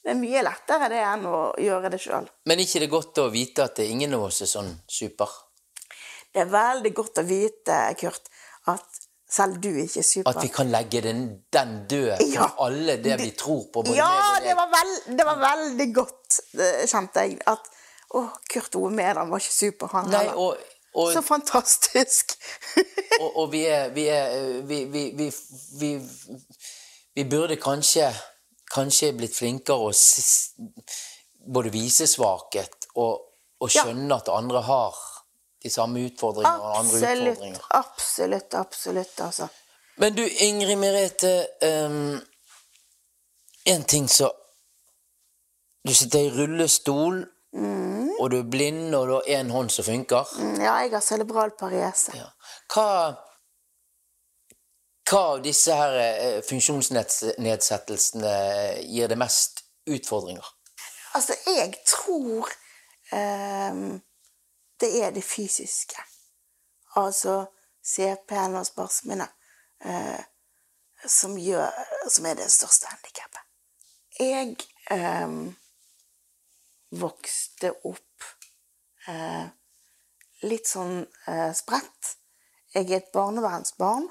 Det 0.04 0.12
er 0.12 0.20
mye 0.20 0.42
lettere 0.46 0.88
det 0.88 1.00
enn 1.02 1.24
å 1.26 1.38
gjøre 1.58 1.90
det 1.90 2.00
sjøl. 2.00 2.28
Men 2.46 2.58
ikke 2.62 2.78
det 2.80 2.86
er 2.88 2.92
godt 2.92 3.18
å 3.18 3.30
vite 3.32 3.64
at 3.64 3.74
det 3.76 3.86
er 3.86 3.90
ingen 3.96 4.14
av 4.14 4.22
oss 4.28 4.40
er 4.42 4.46
sånn 4.46 4.70
super? 4.88 5.28
Det 6.32 6.40
er 6.44 6.50
veldig 6.52 6.92
godt 6.94 7.18
å 7.18 7.24
vite, 7.26 7.78
Kurt, 7.98 8.28
at 8.68 8.84
selv 9.28 9.58
du 9.60 9.68
ikke 9.74 9.98
er 10.00 10.06
super. 10.06 10.30
At 10.30 10.42
vi 10.44 10.48
kan 10.54 10.70
legge 10.70 11.00
den, 11.02 11.24
den 11.52 11.86
død 11.88 12.16
for 12.20 12.34
Ja. 12.36 12.46
alle 12.58 12.96
det 13.02 13.18
vi 13.20 13.30
tror 13.32 13.66
på? 13.72 13.82
Ja, 13.96 14.38
det 14.40 14.54
var, 14.56 14.68
vel, 14.72 15.16
det 15.16 15.26
var 15.26 15.36
veldig 15.42 15.88
godt, 15.94 16.40
kjente 16.86 17.24
jeg. 17.26 17.40
At 17.46 17.68
å, 18.14 18.24
Kurt 18.50 18.76
Ove 18.78 18.90
Mæland 18.94 19.30
var 19.30 19.42
ikke 19.42 19.52
super, 19.54 19.90
han 19.92 20.08
Nei, 20.10 20.24
heller. 20.24 20.36
og, 20.36 20.56
og, 20.94 21.12
Så 21.12 21.22
fantastisk. 21.22 22.32
og, 23.22 23.36
og 23.36 23.52
vi 23.52 23.64
er, 23.66 23.90
vi, 23.94 24.06
er 24.08 24.62
vi, 24.66 24.84
vi, 25.80 25.92
vi, 27.14 27.24
burde 27.28 27.56
kanskje 27.60 28.08
kanskje 28.72 29.12
blitt 29.16 29.36
flinkere 29.36 29.88
å 29.88 29.92
både 31.48 31.70
vise 31.72 32.06
svakhet 32.06 32.88
og, 32.94 33.22
og 33.60 33.70
Ja. 33.74 33.84
skjønne 33.84 34.16
at 34.16 34.28
andre 34.32 34.60
har 34.62 34.98
de 35.62 35.70
samme 35.70 36.04
utfordringene 36.06 36.60
og 36.62 36.76
andre 36.78 36.98
utfordringer. 36.98 37.62
absolutt, 37.70 38.54
absolutt, 38.54 39.20
altså. 39.20 39.48
Men 39.98 40.14
du, 40.14 40.22
Ingrid 40.22 40.78
Merete 40.78 41.46
um, 41.66 42.20
En 43.66 43.82
ting 43.84 44.06
så 44.08 44.30
Du 45.86 45.90
sitter 45.94 46.20
i 46.20 46.30
rullestol, 46.30 47.24
og 48.18 48.30
du 48.30 48.36
er 48.38 48.50
blind, 48.50 48.94
og 48.94 49.06
du 49.08 49.12
har 49.16 49.30
én 49.40 49.50
hånd 49.50 49.70
som 49.70 49.84
funker. 49.84 50.28
Mm, 50.38 50.60
Ja, 50.60 50.74
jeg 50.82 50.90
har 50.92 51.04
cerebral 51.04 51.50
parese. 51.58 52.12
Hva 52.74 53.16
hva 55.08 55.20
av 55.32 55.38
disse 55.40 55.72
her 55.72 55.94
eh, 55.96 56.40
funksjonsnedsettelsene 56.44 58.32
gir 58.84 59.08
det 59.08 59.16
mest 59.16 59.62
utfordringer? 59.88 60.44
Altså, 61.16 61.32
jeg 61.46 61.74
tror 61.88 62.50
um, 63.12 64.02
det 64.80 64.90
er 65.02 65.10
det 65.16 65.24
fysiske. 65.24 66.02
Altså 66.96 67.46
CP-en 67.80 68.58
og 68.60 68.66
spørsmålene 68.68 69.28
uh, 69.86 70.20
som, 71.06 71.38
gjør, 71.40 71.72
som 72.10 72.26
er 72.28 72.34
det 72.42 72.50
største 72.52 72.86
handikappet. 72.90 73.40
Jeg 74.18 74.56
ehm, 74.90 75.56
vokste 76.90 77.72
opp 77.88 78.28
eh, 79.08 79.46
litt 80.48 80.70
sånn 80.70 81.02
eh, 81.28 81.52
spredt. 81.56 82.14
Jeg 82.74 82.88
er 82.90 83.00
et 83.00 83.12
barnevernsbarn. 83.14 84.06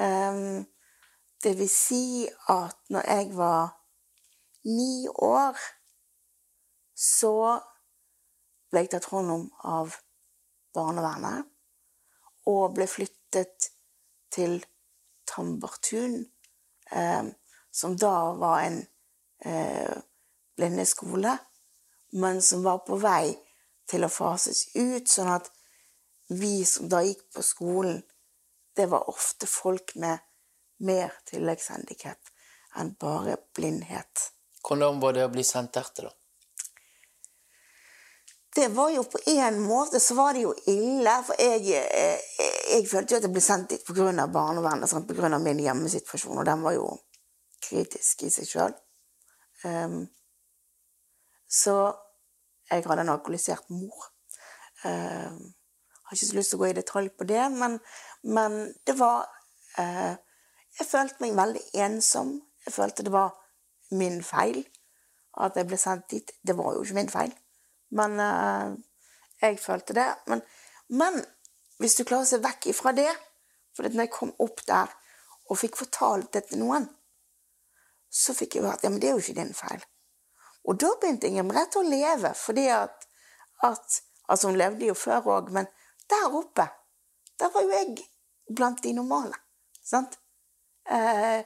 Um, 0.00 0.64
det 1.42 1.56
vil 1.58 1.68
si 1.72 2.28
at 2.52 2.78
når 2.92 3.08
jeg 3.10 3.30
var 3.36 3.74
ni 4.64 5.08
år, 5.10 5.58
så 6.94 7.34
ble 8.70 8.84
jeg 8.84 8.92
tatt 8.94 9.08
hånd 9.10 9.32
om 9.34 9.46
av 9.66 9.96
barnevernet 10.76 11.48
og 12.50 12.74
ble 12.76 12.86
flyttet 12.88 13.70
til 14.32 14.60
Tambertun, 15.28 16.22
eh, 16.92 17.24
som 17.70 17.96
da 17.98 18.14
var 18.38 18.64
en 18.66 18.78
eh, 19.46 19.96
blindeskole, 20.56 21.36
men 22.12 22.42
som 22.42 22.62
var 22.62 22.82
på 22.86 22.98
vei 23.00 23.34
til 23.90 24.06
å 24.06 24.12
fases 24.12 24.68
ut, 24.74 25.08
sånn 25.08 25.32
at 25.34 25.50
vi 26.30 26.64
som 26.64 26.88
da 26.88 27.02
gikk 27.02 27.24
på 27.34 27.42
skolen, 27.42 28.02
det 28.76 28.86
var 28.90 29.08
ofte 29.10 29.46
folk 29.50 29.94
med 29.98 30.22
mer 30.86 31.12
tilleggshandikap 31.28 32.30
enn 32.78 32.94
bare 33.00 33.36
blindhet. 33.56 34.30
Hvordan 34.62 35.00
var 35.02 35.16
det 35.16 35.26
å 35.26 35.32
bli 35.32 35.44
sendt 35.44 35.74
dertil, 35.74 36.06
da? 36.08 36.14
Det 38.54 38.66
var 38.74 38.90
jo 38.90 39.04
på 39.06 39.18
en 39.30 39.60
måte 39.62 40.00
så 40.02 40.14
var 40.18 40.34
det 40.34 40.40
jo 40.42 40.50
ille, 40.66 41.12
for 41.26 41.38
jeg, 41.38 41.60
jeg, 41.70 42.48
jeg 42.72 42.86
følte 42.90 43.14
jo 43.14 43.20
at 43.20 43.26
jeg 43.28 43.34
ble 43.34 43.42
sendt 43.44 43.70
dit 43.70 43.84
pga. 43.86 44.26
barnevernet, 44.26 44.90
sant? 44.90 45.06
pga. 45.06 45.38
min 45.38 45.62
hjemmesituasjon, 45.62 46.38
og 46.38 46.46
den 46.46 46.64
var 46.66 46.74
jo 46.74 46.88
kritisk 47.62 48.24
i 48.26 48.30
seg 48.34 48.50
sjøl. 48.50 48.74
Så 51.50 51.76
jeg 52.70 52.84
hadde 52.86 53.02
en 53.02 53.14
alkoholisert 53.16 53.66
mor. 53.74 54.06
Um, 54.86 55.50
har 56.10 56.16
ikke 56.16 56.26
så 56.26 56.36
lyst 56.36 56.50
til 56.50 56.58
å 56.58 56.64
gå 56.64 56.68
i 56.70 56.74
detalj 56.74 57.08
på 57.14 57.26
det, 57.30 57.42
men, 57.54 57.76
men 58.26 58.54
det 58.86 58.96
var 58.98 59.28
eh, 59.78 60.16
Jeg 60.78 60.86
følte 60.88 61.22
meg 61.22 61.36
veldig 61.38 61.62
ensom. 61.84 62.32
Jeg 62.64 62.74
følte 62.74 63.04
det 63.06 63.12
var 63.14 63.36
min 63.94 64.18
feil 64.26 64.64
at 65.38 65.54
jeg 65.58 65.68
ble 65.70 65.78
sendt 65.78 66.08
dit. 66.10 66.32
Det 66.42 66.56
var 66.58 66.74
jo 66.74 66.82
ikke 66.82 66.96
min 66.98 67.12
feil, 67.12 67.34
men 67.94 68.18
eh, 68.24 68.74
jeg 69.42 69.60
følte 69.62 69.94
det. 69.94 70.08
Men, 70.26 70.42
men 70.98 71.20
hvis 71.78 71.94
du 71.98 72.02
klarer 72.02 72.26
å 72.26 72.30
se 72.32 72.42
vekk 72.42 72.72
ifra 72.72 72.92
det 72.96 73.10
For 73.70 73.86
når 73.86 74.08
jeg 74.08 74.10
kom 74.16 74.32
opp 74.42 74.64
der 74.66 74.90
og 75.46 75.58
fikk 75.58 75.78
fortalt 75.78 76.32
det 76.34 76.48
til 76.48 76.58
noen, 76.58 76.88
så 78.10 78.34
fikk 78.34 78.56
jeg 78.56 78.64
høre 78.64 78.74
at 78.74 78.82
ja, 78.82 78.90
men 78.90 78.98
det 79.02 79.12
er 79.12 79.14
jo 79.14 79.22
ikke 79.22 79.38
din 79.38 79.54
feil. 79.54 79.84
Og 80.68 80.76
da 80.80 80.90
begynte 81.00 81.28
Ingrid 81.30 81.48
Merete 81.48 81.80
å 81.80 81.86
leve, 81.86 82.34
fordi 82.36 82.66
at, 82.74 83.06
at 83.66 84.00
Altså, 84.30 84.46
hun 84.46 84.58
levde 84.60 84.86
jo 84.86 84.94
før 84.94 85.26
òg, 85.34 85.48
men 85.50 85.66
der 86.10 86.34
oppe, 86.38 86.68
der 87.40 87.50
var 87.50 87.64
jo 87.66 87.72
jeg 87.74 88.04
blant 88.56 88.82
de 88.84 88.92
normale. 88.94 89.34
Sant? 89.82 90.18
Eh, 90.86 91.42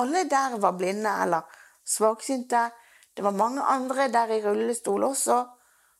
alle 0.00 0.24
der 0.30 0.56
var 0.62 0.76
blinde 0.78 1.12
eller 1.24 1.44
svaksynte. 1.84 2.70
Det 3.16 3.24
var 3.24 3.36
mange 3.36 3.62
andre 3.62 4.08
der 4.12 4.32
i 4.32 4.40
rullestol 4.44 5.04
også, 5.04 5.38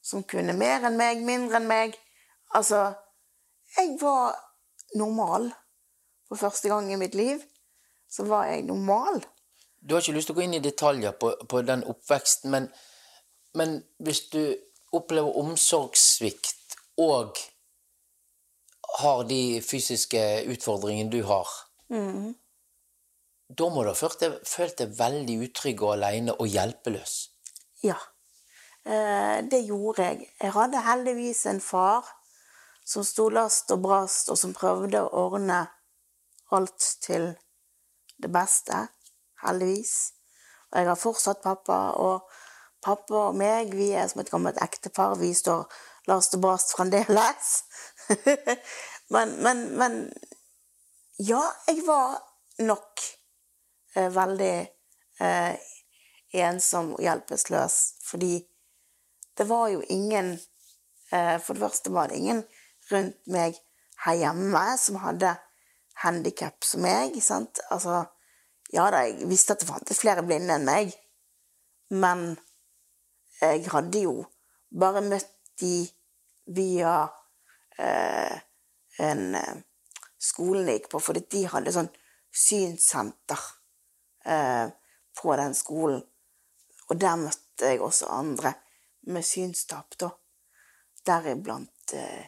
som 0.00 0.24
kunne 0.24 0.56
mer 0.56 0.86
enn 0.88 0.96
meg, 0.96 1.20
mindre 1.26 1.60
enn 1.60 1.68
meg. 1.68 1.96
Altså, 2.56 2.86
jeg 3.76 3.98
var 4.00 4.36
normal. 4.96 5.50
For 6.28 6.40
første 6.40 6.72
gang 6.72 6.92
i 6.92 7.00
mitt 7.00 7.16
liv 7.16 7.42
så 8.08 8.24
var 8.28 8.48
jeg 8.48 8.64
normal. 8.68 9.20
Du 9.88 9.94
har 9.94 10.02
ikke 10.02 10.18
lyst 10.18 10.28
til 10.28 10.36
å 10.36 10.38
gå 10.38 10.44
inn 10.44 10.56
i 10.58 10.64
detaljer 10.64 11.14
på, 11.16 11.30
på 11.48 11.62
den 11.64 11.80
oppveksten, 11.88 12.50
men, 12.52 12.66
men 13.56 13.78
hvis 14.04 14.26
du 14.28 14.42
opplever 14.92 15.38
omsorgssvikt 15.40 16.76
og 17.00 17.38
har 18.98 19.22
de 19.30 19.62
fysiske 19.64 20.20
utfordringene 20.52 21.12
du 21.12 21.22
har, 21.28 21.48
mm. 21.88 22.34
da 23.48 23.70
må 23.72 23.86
du 23.86 23.88
ha 23.94 23.96
følt 23.96 24.20
deg, 24.20 24.36
følt 24.44 24.76
deg 24.82 24.92
veldig 24.98 25.38
utrygg 25.46 25.86
og 25.86 25.94
alene 25.94 26.36
og 26.36 26.52
hjelpeløs. 26.52 27.16
Ja, 27.86 27.96
eh, 28.84 29.40
det 29.48 29.62
gjorde 29.70 30.10
jeg. 30.10 30.28
Jeg 30.36 30.56
hadde 30.58 30.84
heldigvis 30.84 31.46
en 31.48 31.64
far 31.64 32.12
som 32.84 33.08
sto 33.08 33.30
last 33.32 33.72
og 33.72 33.86
brast, 33.88 34.28
og 34.28 34.36
som 34.40 34.52
prøvde 34.56 35.00
å 35.00 35.24
ordne 35.28 35.64
alt 36.52 36.92
til 37.04 37.30
det 38.20 38.32
beste. 38.32 38.84
Heldigvis. 39.44 39.94
Og 40.70 40.80
jeg 40.80 40.88
har 40.88 41.00
fortsatt 41.00 41.42
pappa, 41.44 41.78
og 41.96 42.28
pappa 42.84 43.28
og 43.28 43.38
meg, 43.38 43.72
vi 43.74 43.90
er 43.96 44.08
som 44.10 44.22
et 44.22 44.30
gammelt 44.32 44.60
ektepar. 44.62 45.16
Vi 45.20 45.32
står 45.34 45.66
last 46.08 46.36
og 46.36 46.44
brast 46.44 46.74
fremdeles. 46.76 47.52
men, 49.14 49.36
men, 49.44 49.64
men 49.78 50.00
ja, 51.18 51.42
jeg 51.66 51.82
var 51.86 52.18
nok 52.62 53.02
eh, 53.96 54.10
veldig 54.14 54.54
eh, 55.20 55.72
ensom 56.38 56.94
og 56.96 57.02
hjelpeløs, 57.02 57.78
fordi 58.04 58.36
det 59.38 59.46
var 59.48 59.68
jo 59.70 59.82
ingen 59.88 60.32
eh, 61.12 61.36
For 61.40 61.54
det 61.54 61.62
første 61.62 61.92
var 61.94 62.08
det 62.08 62.18
ingen 62.18 62.42
rundt 62.90 63.18
meg 63.30 63.58
her 64.04 64.18
hjemme 64.18 64.62
som 64.78 64.98
hadde 65.02 65.34
handikap 66.02 66.64
som 66.64 66.82
meg. 66.82 67.16
sant? 67.22 67.60
Altså, 67.70 68.04
ja 68.74 68.88
da, 68.92 69.04
jeg 69.06 69.28
visste 69.30 69.54
at 69.54 69.62
det 69.62 69.68
fantes 69.68 70.00
flere 70.02 70.24
blinde 70.26 70.56
enn 70.58 70.66
meg, 70.68 70.92
men 71.94 72.34
jeg 73.40 73.64
hadde 73.72 74.02
jo 74.02 74.16
bare 74.68 75.02
møtt 75.04 75.32
de 75.60 75.86
via 76.54 76.92
eh, 77.78 78.36
en 79.04 79.34
eh, 79.38 79.56
skolen 80.18 80.68
jeg 80.68 80.80
gikk 80.80 80.90
på, 80.92 81.00
fordi 81.02 81.24
de 81.32 81.44
hadde 81.52 81.74
sånn 81.74 81.90
synssenter 82.34 83.44
eh, 84.28 84.68
på 85.18 85.36
den 85.40 85.56
skolen. 85.56 86.02
Og 86.88 87.00
der 87.00 87.18
møtte 87.20 87.72
jeg 87.72 87.82
også 87.84 88.10
andre 88.12 88.54
med 89.08 89.24
synstap, 89.26 89.96
da. 90.00 90.10
Deriblant 91.06 91.94
eh, 91.96 92.24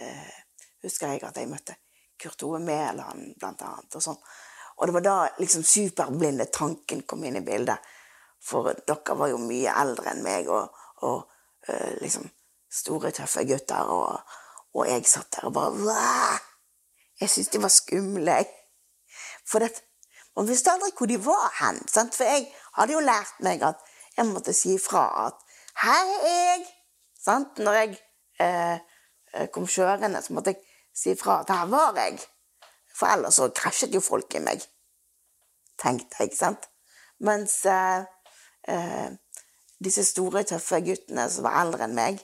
eh, 0.00 0.36
husker 0.84 1.12
jeg 1.12 1.24
at 1.26 1.36
jeg 1.40 1.50
møtte 1.50 1.76
Kurt 2.20 2.42
Ove 2.46 2.60
Mæland, 2.64 3.34
blant 3.40 3.64
annet. 3.66 3.96
Og 3.98 4.04
sånn. 4.04 4.20
Og 4.76 4.88
det 4.88 4.94
var 4.94 5.04
da 5.04 5.16
liksom 5.38 5.64
superblinde 5.64 6.48
tanken 6.52 7.02
kom 7.08 7.24
inn 7.24 7.38
i 7.40 7.44
bildet. 7.44 7.78
For 8.42 8.74
dere 8.86 9.16
var 9.18 9.32
jo 9.32 9.40
mye 9.40 9.72
eldre 9.82 10.12
enn 10.12 10.22
meg, 10.24 10.50
og, 10.52 10.74
og 11.08 11.24
uh, 11.70 11.92
liksom 12.02 12.28
store, 12.70 13.10
tøffe 13.16 13.46
gutter. 13.48 13.88
Og, 13.88 14.36
og 14.76 14.90
jeg 14.90 15.06
satt 15.08 15.38
der 15.38 15.48
og 15.48 15.56
bare 15.56 15.72
Wah! 15.80 16.38
Jeg 17.20 17.32
syntes 17.32 17.52
de 17.54 17.62
var 17.62 17.72
skumle. 17.72 18.36
For 19.48 19.64
det, 19.64 19.72
man 20.36 20.48
visste 20.48 20.72
aldri 20.72 20.92
hvor 20.98 21.08
de 21.08 21.16
var 21.24 21.48
hen. 21.62 21.80
Sant? 21.88 22.14
For 22.14 22.28
jeg 22.28 22.50
hadde 22.76 22.92
jo 22.92 23.04
lært 23.04 23.40
meg 23.44 23.64
at 23.64 23.80
jeg 24.16 24.28
måtte 24.28 24.52
si 24.56 24.74
ifra 24.76 25.08
at 25.26 25.40
'her 25.76 26.06
er 26.24 26.56
jeg'. 26.56 26.68
Sant? 27.24 27.58
Når 27.58 27.72
jeg 27.72 27.98
eh, 28.40 29.48
kom 29.52 29.66
kjørende, 29.66 30.22
så 30.22 30.32
måtte 30.32 30.50
jeg 30.50 30.60
si 30.94 31.10
ifra 31.10 31.40
at 31.40 31.50
'her 31.50 31.66
var 31.66 31.92
jeg'. 31.96 32.26
For 32.96 33.12
ellers 33.12 33.36
så 33.36 33.50
krasjet 33.54 33.94
jo 33.94 34.00
folk 34.04 34.34
i 34.38 34.42
meg. 34.44 34.64
Tenkte 35.80 36.20
jeg, 36.20 36.30
ikke 36.30 36.38
sant. 36.38 36.68
Mens 37.26 37.58
eh, 37.68 38.06
eh, 38.72 39.10
disse 39.84 40.04
store, 40.08 40.44
tøffe 40.48 40.80
guttene 40.84 41.26
som 41.32 41.46
var 41.46 41.60
eldre 41.62 41.86
enn 41.86 41.96
meg, 41.96 42.20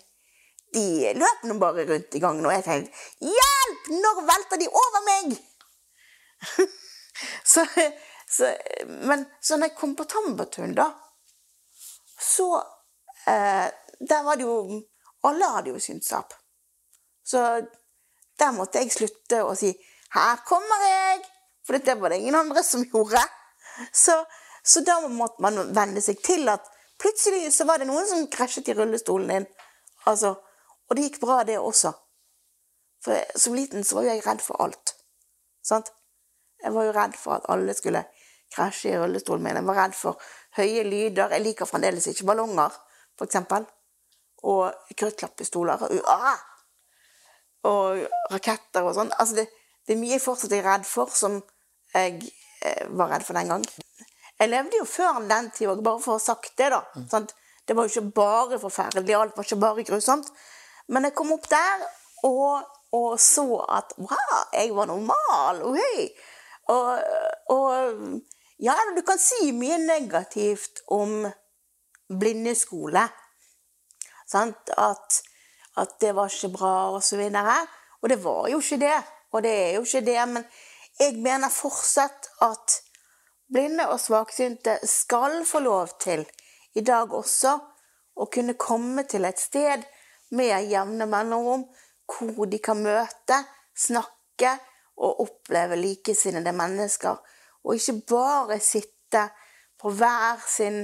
de 0.73 1.13
løp 1.17 1.43
nå 1.45 1.59
bare 1.61 1.85
rundt 1.89 2.17
i 2.17 2.21
gangen, 2.23 2.47
og 2.49 2.55
jeg 2.55 2.65
tenkte 2.65 2.93
'hjelp! 3.21 3.91
Når 3.93 4.23
velter 4.29 4.61
de 4.61 4.69
over 4.69 5.03
meg?' 5.09 5.35
så, 7.53 7.67
så, 8.29 8.49
men 9.09 9.27
så 9.41 9.57
når 9.57 9.69
jeg 9.69 9.77
kom 9.77 9.93
på 9.97 10.09
Tambertun, 10.09 10.73
da, 10.75 10.89
så 12.21 12.49
eh, 13.29 13.69
Der 14.09 14.23
var 14.27 14.35
det 14.35 14.43
jo 14.43 14.83
Alle 15.23 15.49
hadde 15.49 15.71
jo 15.71 15.79
synstap. 15.79 16.35
Så 17.25 17.39
der 18.39 18.51
måtte 18.51 18.81
jeg 18.83 18.91
slutte 18.91 19.45
å 19.47 19.53
si 19.55 19.71
'her 20.15 20.37
kommer 20.47 20.79
jeg', 20.89 21.25
for 21.67 21.79
det 21.79 22.01
var 22.01 22.09
det 22.09 22.19
ingen 22.19 22.35
andre 22.35 22.63
som 22.63 22.85
gjorde. 22.85 23.23
Så, 23.93 24.25
så 24.65 24.81
da 24.81 25.01
måtte 25.09 25.43
man 25.43 25.75
venne 25.75 26.01
seg 26.01 26.23
til 26.25 26.49
at 26.49 26.67
plutselig 27.01 27.53
så 27.55 27.65
var 27.65 27.79
det 27.79 27.89
noen 27.89 28.07
som 28.07 28.27
krasjet 28.31 28.69
i 28.69 28.75
rullestolen 28.75 29.29
din. 29.29 29.47
Altså, 30.07 30.35
og 30.89 30.97
det 30.97 31.03
gikk 31.09 31.21
bra, 31.21 31.43
det 31.45 31.59
også. 31.59 31.93
For 33.05 33.39
som 33.39 33.55
liten 33.55 33.85
så 33.85 33.99
var 33.99 34.11
jeg 34.11 34.27
redd 34.27 34.43
for 34.45 34.63
alt. 34.63 34.95
Sant? 35.65 35.91
Jeg 36.63 36.75
var 36.75 36.87
jo 36.87 36.95
redd 36.95 37.17
for 37.19 37.35
at 37.39 37.49
alle 37.51 37.75
skulle 37.75 38.05
krasje 38.55 38.93
i 38.93 38.99
rullestolen 38.99 39.43
min. 39.43 39.59
Jeg 39.59 39.67
var 39.67 39.81
redd 39.81 39.97
for 39.99 40.21
høye 40.59 40.85
lyder. 40.87 41.33
Jeg 41.35 41.47
liker 41.47 41.67
fremdeles 41.67 42.07
ikke 42.07 42.29
ballonger, 42.29 42.77
eksempel. 43.23 43.67
Og 44.43 44.95
kruttlapppistoler. 44.99 45.83
Ah! 46.11 46.39
Og 47.67 48.05
raketter 48.31 48.87
og 48.87 48.95
sånn. 48.99 49.13
Altså, 49.23 49.41
det, 49.41 49.49
det 49.93 49.99
er 49.99 50.01
mye 50.01 50.15
jeg 50.17 50.25
fortsatt 50.25 50.53
er 50.57 50.65
redd 50.65 50.87
for, 50.89 51.11
som 51.13 51.35
jeg 51.93 52.15
eh, 52.65 52.87
var 52.97 53.11
redd 53.13 53.27
for 53.27 53.37
den 53.37 53.51
gang. 53.53 53.65
Jeg 54.41 54.49
levde 54.49 54.79
jo 54.81 54.87
før 54.89 55.19
den 55.29 55.51
tid 55.53 55.69
òg, 55.69 55.83
bare 55.85 56.01
for 56.01 56.15
å 56.15 56.17
ha 56.17 56.23
sagt 56.25 56.55
det, 56.57 56.71
da. 56.73 56.81
Sant? 57.13 57.35
Det 57.69 57.77
var 57.77 57.85
jo 57.85 57.93
ikke 57.93 58.15
bare 58.17 58.61
forferdelig, 58.63 59.15
alt 59.15 59.37
var 59.37 59.45
ikke 59.45 59.61
bare 59.61 59.85
grusomt. 59.87 60.33
Men 60.89 61.05
jeg 61.07 61.15
kom 61.19 61.35
opp 61.37 61.45
der 61.53 61.85
og, 62.25 62.65
og 62.97 63.21
så 63.21 63.45
at 63.69 63.93
wow, 64.01 64.33
jeg 64.57 64.73
var 64.75 64.89
normal. 64.89 65.61
Okay. 65.69 66.09
Og, 66.73 67.05
og 67.53 68.65
ja, 68.65 68.75
du 68.97 69.05
kan 69.05 69.21
si 69.21 69.53
mye 69.53 69.77
negativt 69.85 70.87
om 70.97 71.27
blindeskole. 72.09 73.05
Sant? 74.25 74.73
At, 74.73 75.23
at 75.77 75.99
det 76.01 76.17
var 76.17 76.33
ikke 76.33 76.55
bra, 76.57 76.77
og 76.97 77.05
så 77.05 77.21
videre. 77.21 77.61
Og 78.01 78.09
det 78.09 78.23
var 78.25 78.49
jo 78.49 78.65
ikke 78.65 78.81
det. 78.89 79.01
Og 79.33 79.43
det 79.45 79.53
er 79.53 79.75
jo 79.77 79.85
ikke 79.87 80.05
det. 80.07 80.21
Men 80.29 80.45
jeg 81.01 81.19
mener 81.25 81.53
fortsatt 81.53 82.29
at 82.45 82.79
blinde 83.53 83.89
og 83.93 84.01
svaksynte 84.01 84.79
skal 84.89 85.43
få 85.49 85.61
lov 85.65 85.97
til, 86.01 86.25
i 86.75 86.81
dag 86.81 87.13
også, 87.13 87.59
å 88.17 88.29
kunne 88.33 88.55
komme 88.61 89.05
til 89.09 89.25
et 89.25 89.41
sted 89.41 89.85
med 90.37 90.69
jevne 90.69 91.07
mellomrom 91.09 91.65
hvor 92.13 92.49
de 92.49 92.59
kan 92.61 92.77
møte, 92.77 93.39
snakke 93.73 94.51
og 95.01 95.23
oppleve 95.25 95.79
likesinnede 95.81 96.53
mennesker. 96.53 97.17
Og 97.65 97.79
ikke 97.79 97.95
bare 98.13 98.59
sitte 98.61 99.23
på 99.81 99.93
hver 99.97 100.43
sin 100.49 100.83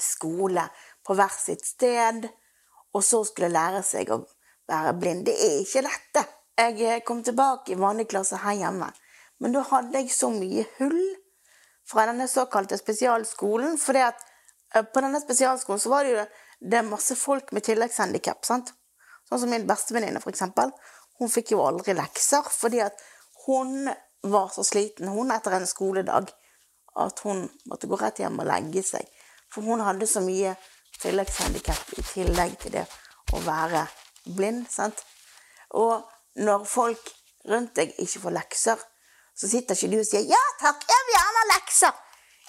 skole, 0.00 0.66
på 1.06 1.14
hvert 1.14 1.38
sitt 1.38 1.62
sted, 1.66 2.26
og 2.94 3.04
så 3.04 3.22
skulle 3.26 3.52
lære 3.52 3.82
seg 3.86 4.10
å 4.10 4.22
være 4.68 4.94
blind. 4.98 5.26
Det 5.28 5.34
er 5.34 5.60
ikke 5.62 5.84
lett, 5.86 6.10
det. 6.16 6.24
Jeg 6.54 7.02
kom 7.06 7.22
tilbake 7.26 7.72
i 7.72 7.78
vanlig 7.78 8.06
klasse 8.12 8.38
her 8.44 8.54
hjemme, 8.54 8.86
men 9.42 9.54
da 9.54 9.64
hadde 9.72 9.98
jeg 9.98 10.12
så 10.14 10.30
mye 10.30 10.62
hull 10.78 11.02
fra 11.88 12.06
denne 12.06 12.28
såkalte 12.30 12.78
spesialskolen. 12.78 13.74
For 13.80 13.98
på 14.92 15.02
denne 15.02 15.20
spesialskolen 15.22 15.82
så 15.82 15.90
var 15.90 16.06
det 16.06 16.14
jo 16.14 16.26
det 16.64 16.78
er 16.78 16.86
masse 16.86 17.16
folk 17.18 17.50
med 17.52 17.66
tilleggshandikap. 17.66 18.44
sant? 18.46 18.70
Sånn 19.28 19.40
som 19.40 19.50
min 19.50 19.66
bestevenninne, 19.66 20.22
eksempel. 20.30 20.70
Hun 21.18 21.30
fikk 21.30 21.52
jo 21.52 21.64
aldri 21.64 21.94
lekser 21.94 22.46
fordi 22.50 22.80
at 22.84 23.02
hun 23.46 23.90
var 24.22 24.48
så 24.54 24.64
sliten 24.64 25.10
hun 25.12 25.30
etter 25.34 25.58
en 25.58 25.66
skoledag 25.68 26.30
at 26.96 27.20
hun 27.26 27.44
måtte 27.68 27.90
gå 27.90 27.98
rett 28.00 28.22
hjem 28.22 28.38
og 28.40 28.48
legge 28.48 28.82
seg. 28.86 29.04
For 29.52 29.66
hun 29.66 29.82
hadde 29.84 30.06
så 30.08 30.22
mye 30.24 30.54
tilleggshandikap 31.02 31.98
i 31.98 32.06
tillegg 32.06 32.56
til 32.62 32.78
det 32.78 32.86
å 33.34 33.42
være 33.44 33.84
blind. 34.24 34.68
sant? 34.70 35.02
Og 35.74 36.06
når 36.36 36.64
folk 36.68 37.10
rundt 37.50 37.74
deg 37.76 37.92
ikke 37.98 38.22
får 38.24 38.34
lekser, 38.38 38.80
så 39.34 39.50
sitter 39.50 39.74
ikke 39.74 39.90
du 39.92 39.98
og 40.00 40.06
sier 40.06 40.24
'ja 40.26 40.42
takk, 40.60 40.82
jeg 40.88 41.06
vil 41.06 41.16
gjerne 41.16 41.42
ha 41.42 41.46
lekser' 41.52 42.00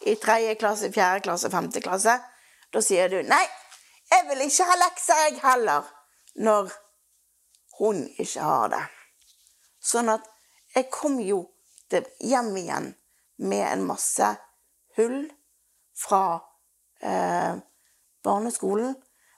i 0.05 0.15
tredje 0.15 0.55
klasse, 0.55 0.91
fjerde 0.93 1.21
klasse, 1.21 1.49
femte 1.49 1.81
klasse. 1.81 2.19
Da 2.73 2.81
sier 2.81 3.09
du 3.09 3.21
'nei, 3.21 3.45
jeg 4.11 4.27
vil 4.29 4.41
ikke 4.45 4.69
ha 4.69 4.75
lekser, 4.75 5.21
jeg 5.25 5.39
heller', 5.41 5.91
når 6.35 6.71
hun 7.79 8.07
ikke 8.19 8.41
har 8.41 8.67
det. 8.69 8.83
Sånn 9.81 10.09
at 10.09 10.25
jeg 10.75 10.89
kom 10.91 11.19
jo 11.19 11.45
hjem 12.19 12.55
igjen 12.57 12.95
med 13.37 13.63
en 13.67 13.85
masse 13.87 14.29
hull 14.97 15.31
fra 15.95 16.39
eh, 17.01 17.55
barneskolen. 18.23 18.95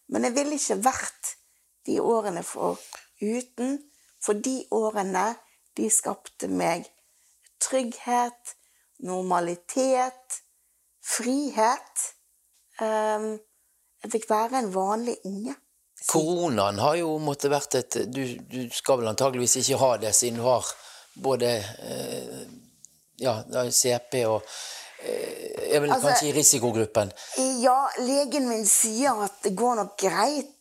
Men 0.08 0.28
jeg 0.28 0.36
ville 0.38 0.58
ikke 0.58 0.80
vært 0.86 1.34
de 1.88 2.00
årene 2.02 2.44
for 2.46 2.80
uten. 3.22 3.78
For 4.24 4.34
de 4.34 4.66
årene, 4.72 5.36
de 5.78 5.90
skapte 5.94 6.48
meg 6.50 6.88
trygghet, 7.62 8.56
normalitet, 9.06 10.42
frihet. 11.06 12.04
Ehm, 12.82 13.38
jeg 14.04 14.12
fikk 14.14 14.30
være 14.30 14.62
en 14.62 14.74
vanlig 14.74 15.18
unge. 15.26 15.56
Koronaen 16.08 16.80
har 16.80 16.96
jo 17.00 17.16
måttet 17.20 17.52
vært 17.52 17.76
et 17.80 17.96
Du, 18.14 18.22
du 18.38 18.70
skal 18.72 19.00
vel 19.02 19.10
antageligvis 19.10 19.58
ikke 19.64 19.80
ha 19.82 19.96
det, 19.98 20.14
siden 20.16 20.38
du 20.40 20.46
har 20.46 20.68
både 21.18 21.50
eh, 21.58 22.44
ja, 23.20 23.40
CP 23.74 24.20
og 24.30 24.44
eh, 25.02 25.74
er 25.74 25.82
vel 25.82 25.92
Altså- 25.92 26.08
kanskje 26.08 26.30
i 26.30 26.36
risikogruppen. 26.38 27.12
Ja, 27.64 27.80
legen 28.06 28.48
min 28.50 28.66
sier 28.70 29.24
at 29.26 29.42
det 29.44 29.56
går 29.58 29.76
nok 29.82 29.98
greit 29.98 30.57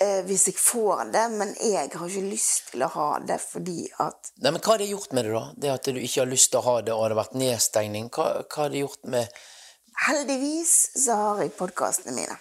eh, 0.00 0.20
hvis 0.26 0.46
jeg 0.50 0.56
får 0.58 1.04
det, 1.14 1.24
men 1.36 1.54
jeg 1.60 1.90
har 1.94 2.08
ikke 2.08 2.26
lyst 2.26 2.72
til 2.72 2.84
å 2.86 2.90
ha 2.94 3.08
det 3.26 3.38
fordi 3.42 3.84
at 4.02 4.32
Nei, 4.40 4.52
men 4.52 4.60
Hva 4.60 4.74
har 4.74 4.82
det 4.82 4.90
gjort 4.90 5.14
med 5.16 5.28
det, 5.28 5.32
da? 5.36 5.44
Det 5.56 5.72
At 5.74 5.90
du 5.90 6.00
ikke 6.00 6.22
har 6.22 6.30
lyst 6.30 6.50
til 6.52 6.60
å 6.60 6.66
ha 6.66 6.76
det, 6.80 6.94
og 6.94 7.04
det 7.04 7.14
har 7.14 7.20
vært 7.22 7.38
nedstengning? 7.42 8.10
Hva, 8.14 8.28
hva 8.44 8.64
har 8.64 8.72
det 8.74 8.84
gjort 8.84 9.10
med 9.16 9.40
Heldigvis 10.00 10.74
så 11.04 11.16
har 11.18 11.42
jeg 11.42 11.52
podkastene 11.58 12.14
mine. 12.16 12.36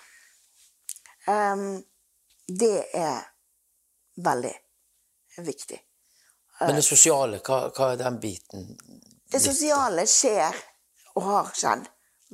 Um, 1.27 1.81
det 2.47 2.85
er 2.95 3.25
veldig 4.23 4.53
viktig. 5.43 5.79
Men 6.59 6.75
det 6.75 6.85
sosiale, 6.85 7.41
hva, 7.43 7.59
hva 7.75 7.91
er 7.93 7.99
den 7.99 8.19
biten? 8.19 8.65
Det 9.31 9.41
sosiale 9.43 10.05
skjer, 10.09 10.55
og 11.15 11.25
har 11.27 11.51
skjedd, 11.55 11.85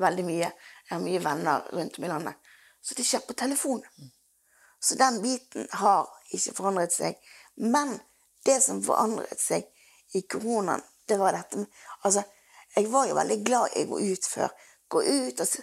veldig 0.01 0.25
mye. 0.27 0.51
Jeg 0.85 0.93
har 0.93 1.01
mye 1.01 1.23
venner 1.23 1.65
rundt 1.73 1.97
om 1.97 2.05
i 2.05 2.11
landet. 2.11 2.53
Så 2.85 2.97
det 2.97 3.05
skjer 3.07 3.25
på 3.25 3.33
telefon. 3.37 3.81
Så 4.85 4.95
den 4.95 5.21
biten 5.21 5.67
har 5.81 6.09
ikke 6.29 6.53
forandret 6.53 6.93
seg. 6.93 7.17
Men 7.57 7.95
det 8.45 8.59
som 8.61 8.83
forandret 8.85 9.41
seg 9.41 9.65
i 10.13 10.21
koronaen, 10.29 10.83
det 11.09 11.17
var 11.21 11.33
dette 11.33 11.57
med 11.57 11.81
Altså, 12.05 12.21
jeg 12.75 12.91
var 12.91 13.07
jo 13.07 13.15
veldig 13.17 13.37
glad 13.45 13.73
i 13.73 13.85
å 13.85 13.89
gå 13.89 13.99
ut 14.11 14.27
før. 14.29 14.53
Gå 14.89 15.01
ut 15.01 15.41
og 15.41 15.57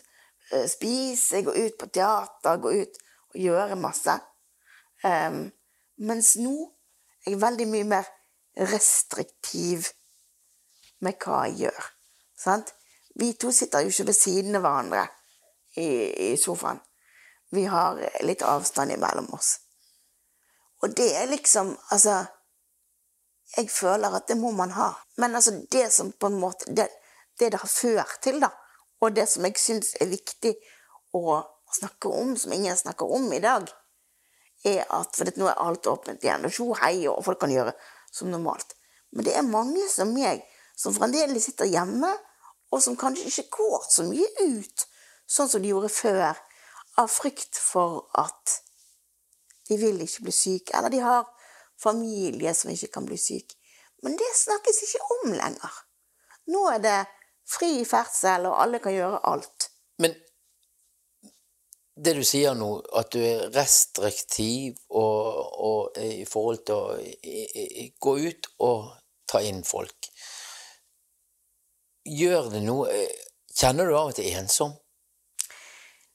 eh, 0.51 0.67
spise, 0.71 1.43
gå 1.47 1.55
ut 1.55 1.79
på 1.79 1.87
teater, 1.95 2.59
gå 2.59 2.73
ut 2.83 3.01
og 3.33 3.39
gjøre 3.39 3.79
masse. 3.79 4.19
Um, 5.07 5.45
mens 6.03 6.35
nå 6.43 6.55
er 7.23 7.35
jeg 7.35 7.43
veldig 7.43 7.67
mye 7.71 7.89
mer 7.95 8.11
restriktiv 8.73 9.87
med 11.03 11.19
hva 11.23 11.45
jeg 11.47 11.67
gjør. 11.67 11.91
Sant? 12.39 12.75
Vi 13.19 13.33
to 13.39 13.53
sitter 13.55 13.85
jo 13.85 13.93
ikke 13.93 14.11
ved 14.11 14.19
siden 14.19 14.59
av 14.59 14.67
hverandre 14.67 15.07
i, 15.79 15.87
i 16.33 16.37
sofaen. 16.41 16.81
Vi 17.53 17.67
har 17.69 18.01
litt 18.25 18.43
avstand 18.43 18.95
imellom 18.95 19.29
oss. 19.37 19.59
Og 20.83 20.95
det 20.97 21.11
er 21.17 21.29
liksom 21.31 21.77
Altså 21.95 22.25
Jeg 23.57 23.69
føler 23.71 24.15
at 24.17 24.29
det 24.29 24.39
må 24.41 24.51
man 24.57 24.73
ha. 24.73 24.93
Men 25.21 25.35
altså, 25.37 25.53
det 25.71 25.91
som 25.93 26.13
på 26.13 26.31
en 26.33 26.41
måte 26.41 26.73
Det 26.73 26.89
det, 27.39 27.51
det 27.51 27.59
har 27.59 27.69
ført 27.69 28.19
til, 28.23 28.41
da, 28.41 28.51
og 29.01 29.15
det 29.17 29.25
som 29.31 29.47
jeg 29.47 29.59
syns 29.59 29.95
er 30.01 30.11
viktig 30.11 30.53
å 31.17 31.41
snakke 31.73 32.11
om, 32.13 32.37
som 32.37 32.53
ingen 32.53 32.77
snakker 32.77 33.09
om 33.17 33.31
i 33.33 33.41
dag, 33.43 33.71
er 34.69 34.85
at 34.95 35.17
For 35.17 35.33
nå 35.41 35.49
er 35.51 35.59
alt 35.59 35.89
åpent 35.91 36.23
igjen, 36.23 36.45
og 36.47 36.55
tjo 36.55 36.69
hei, 36.79 37.09
og 37.11 37.25
folk 37.27 37.41
kan 37.43 37.51
gjøre 37.51 37.73
som 38.13 38.31
normalt. 38.31 38.77
Men 39.11 39.27
det 39.27 39.35
er 39.35 39.49
mange 39.49 39.89
som 39.91 40.13
meg 40.15 40.45
som 40.79 40.95
fremdeles 40.95 41.49
sitter 41.49 41.71
hjemme, 41.73 42.13
og 42.73 42.81
som 42.85 42.97
kanskje 42.97 43.27
ikke 43.29 43.59
går 43.59 43.89
så 43.91 44.07
mye 44.07 44.29
ut 44.39 44.87
sånn 45.29 45.51
som 45.51 45.63
de 45.65 45.73
gjorde 45.73 45.91
før, 45.93 46.39
av 47.01 47.09
frykt 47.09 47.57
for 47.57 48.05
at 48.21 48.59
de 49.69 49.79
vil 49.81 50.03
ikke 50.05 50.27
bli 50.27 50.35
syke, 50.37 50.75
eller 50.77 50.93
de 50.93 51.01
har 51.05 51.29
familie 51.81 52.53
som 52.55 52.71
ikke 52.73 52.91
kan 52.97 53.07
bli 53.09 53.19
syk. 53.19 53.55
Men 54.03 54.17
det 54.19 54.29
snakkes 54.37 54.83
ikke 54.87 55.07
om 55.17 55.33
lenger. 55.33 55.79
Nå 56.53 56.67
er 56.75 56.83
det 56.83 56.99
fri 57.49 57.85
ferdsel, 57.87 58.49
og 58.51 58.59
alle 58.65 58.83
kan 58.83 58.95
gjøre 58.95 59.23
alt. 59.31 59.69
Men 60.03 60.15
det 61.95 62.15
du 62.17 62.23
sier 62.27 62.57
nå, 62.59 62.71
at 62.99 63.13
du 63.15 63.21
er 63.23 63.51
restriktiv 63.55 64.79
og, 64.89 65.41
og 65.69 65.99
i 66.03 66.25
forhold 66.29 66.65
til 66.67 66.79
å 66.79 66.97
i, 66.99 67.45
i, 67.85 67.87
gå 68.01 68.17
ut 68.19 68.49
og 68.65 68.89
ta 69.29 69.43
inn 69.45 69.63
folk 69.65 70.09
Gjør 72.09 72.49
det 72.55 72.63
noe 72.65 72.89
Kjenner 73.53 73.87
du 73.87 73.95
av 73.95 74.11
og 74.11 74.17
til 74.17 74.33
ensom? 74.41 74.73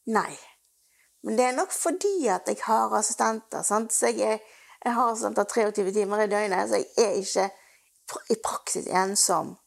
Nei. 0.10 0.34
Men 1.28 1.36
det 1.38 1.45
er 1.45 1.56
nok 1.58 1.74
fordi 1.76 2.28
at 2.32 2.48
jeg 2.48 2.62
har 2.64 2.94
assistenter. 2.95 3.62
Sant? 3.68 3.94
Så 3.94 4.08
jeg, 4.08 4.38
er, 4.38 4.38
jeg 4.86 4.94
har 4.95 5.12
assistenter 5.12 5.44
23 5.44 5.91
timer 5.91 6.24
i 6.24 6.30
døgnet, 6.32 6.70
så 6.70 6.80
jeg 6.80 7.04
er 7.04 7.18
ikke 7.20 7.49
i 8.32 8.38
praksis 8.44 8.88
ensom. 8.88 9.58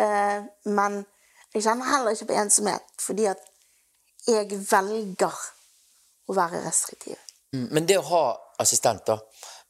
Uh, 0.00 0.42
men 0.66 1.04
jeg 1.54 1.62
kjenner 1.62 1.86
heller 1.92 2.10
ikke 2.10 2.26
på 2.32 2.40
ensomhet, 2.42 2.90
fordi 2.98 3.28
at 3.30 3.46
jeg 4.26 4.50
velger 4.50 5.38
å 6.26 6.34
være 6.34 6.64
restriktiv. 6.66 7.22
Mm, 7.54 7.68
Men 7.70 7.86
det 7.86 7.98
å 7.98 8.08
ha 8.10 8.24
assistent, 8.62 9.06
da 9.06 9.18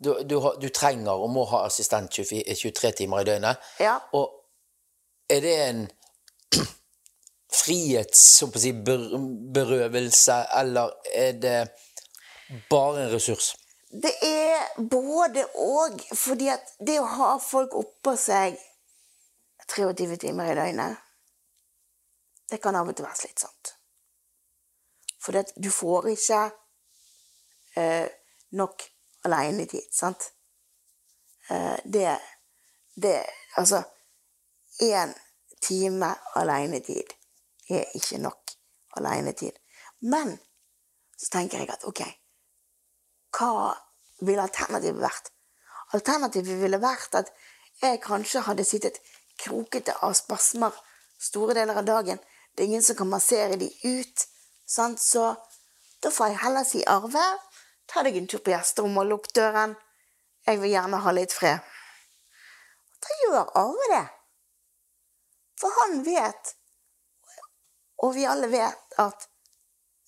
du, 0.00 0.14
du, 0.24 0.40
du 0.60 0.68
trenger 0.72 1.12
og 1.12 1.28
må 1.32 1.44
ha 1.52 1.66
assistent 1.66 2.16
23 2.16 2.92
timer 3.02 3.20
i 3.20 3.28
døgnet. 3.28 3.72
Ja. 3.80 3.98
Og 4.16 4.32
er 5.28 5.44
det 5.44 5.56
en 5.68 5.82
frihets, 7.54 8.20
så 8.38 8.46
å 8.46 8.60
si, 8.62 8.72
eller 10.60 10.94
er 11.14 11.32
det 11.42 11.58
bare 12.70 13.04
en 13.04 13.12
ressurs? 13.14 13.54
Det 13.90 14.12
er 14.22 14.82
både 14.90 15.44
og, 15.58 16.02
fordi 16.14 16.48
at 16.52 16.74
det 16.78 17.00
å 17.00 17.08
ha 17.16 17.30
folk 17.42 17.74
oppå 17.74 18.14
seg 18.18 18.58
23 19.70 20.16
timer 20.16 20.52
i 20.52 20.56
døgnet, 20.58 20.96
det 22.50 22.58
kan 22.62 22.76
av 22.78 22.88
og 22.90 22.96
til 22.96 23.06
være 23.06 23.18
slitsomt. 23.18 23.74
For 25.20 25.36
det, 25.36 25.50
du 25.58 25.70
får 25.74 26.08
ikke 26.14 26.40
eh, 27.78 28.06
nok 28.58 28.86
alenetid, 29.28 29.90
sant? 29.94 30.30
Eh, 31.50 31.78
det, 31.84 32.18
det 32.94 33.18
Altså, 33.58 33.82
én 34.82 35.10
time 35.60 36.14
alenetid 36.38 37.10
er 37.76 37.96
ikke 37.98 38.18
nok 38.18 38.54
alenetid. 38.98 39.56
Men 40.00 40.38
så 41.16 41.30
tenker 41.36 41.62
jeg 41.62 41.70
at 41.70 41.84
ok, 41.88 42.02
hva 43.36 43.74
ville 44.24 44.42
alternativet 44.42 45.00
vært? 45.02 45.30
Alternativet 45.96 46.60
ville 46.62 46.80
vært 46.82 47.16
at 47.18 47.32
jeg 47.82 48.00
kanskje 48.04 48.44
hadde 48.46 48.66
sittet 48.66 49.00
krokete 49.40 49.94
av 50.04 50.14
spasmer 50.18 50.74
store 51.20 51.54
deler 51.56 51.80
av 51.80 51.86
dagen. 51.88 52.20
Det 52.54 52.64
er 52.64 52.72
ingen 52.72 52.84
som 52.84 52.96
kan 52.96 53.10
massere 53.10 53.56
de 53.60 53.68
ut. 53.84 54.26
Sant? 54.66 55.00
Så 55.00 55.34
da 56.02 56.12
får 56.12 56.32
jeg 56.32 56.42
heller 56.44 56.66
si 56.66 56.82
Arve, 56.88 57.24
ta 57.90 58.04
deg 58.06 58.16
en 58.16 58.28
tur 58.30 58.42
på 58.44 58.54
gjesterommet 58.54 59.04
og 59.04 59.10
lukk 59.12 59.28
døren. 59.36 59.76
Jeg 60.46 60.60
vil 60.62 60.72
gjerne 60.72 61.02
ha 61.04 61.12
litt 61.12 61.34
fred. 61.36 61.60
Da 63.00 63.18
gjør 63.24 63.52
Arve 63.60 63.90
det. 63.92 64.06
For 65.60 65.76
han 65.82 66.00
vet, 66.06 66.54
og 68.00 68.14
vi 68.16 68.26
alle 68.28 68.48
vet, 68.50 68.96
at 68.98 69.28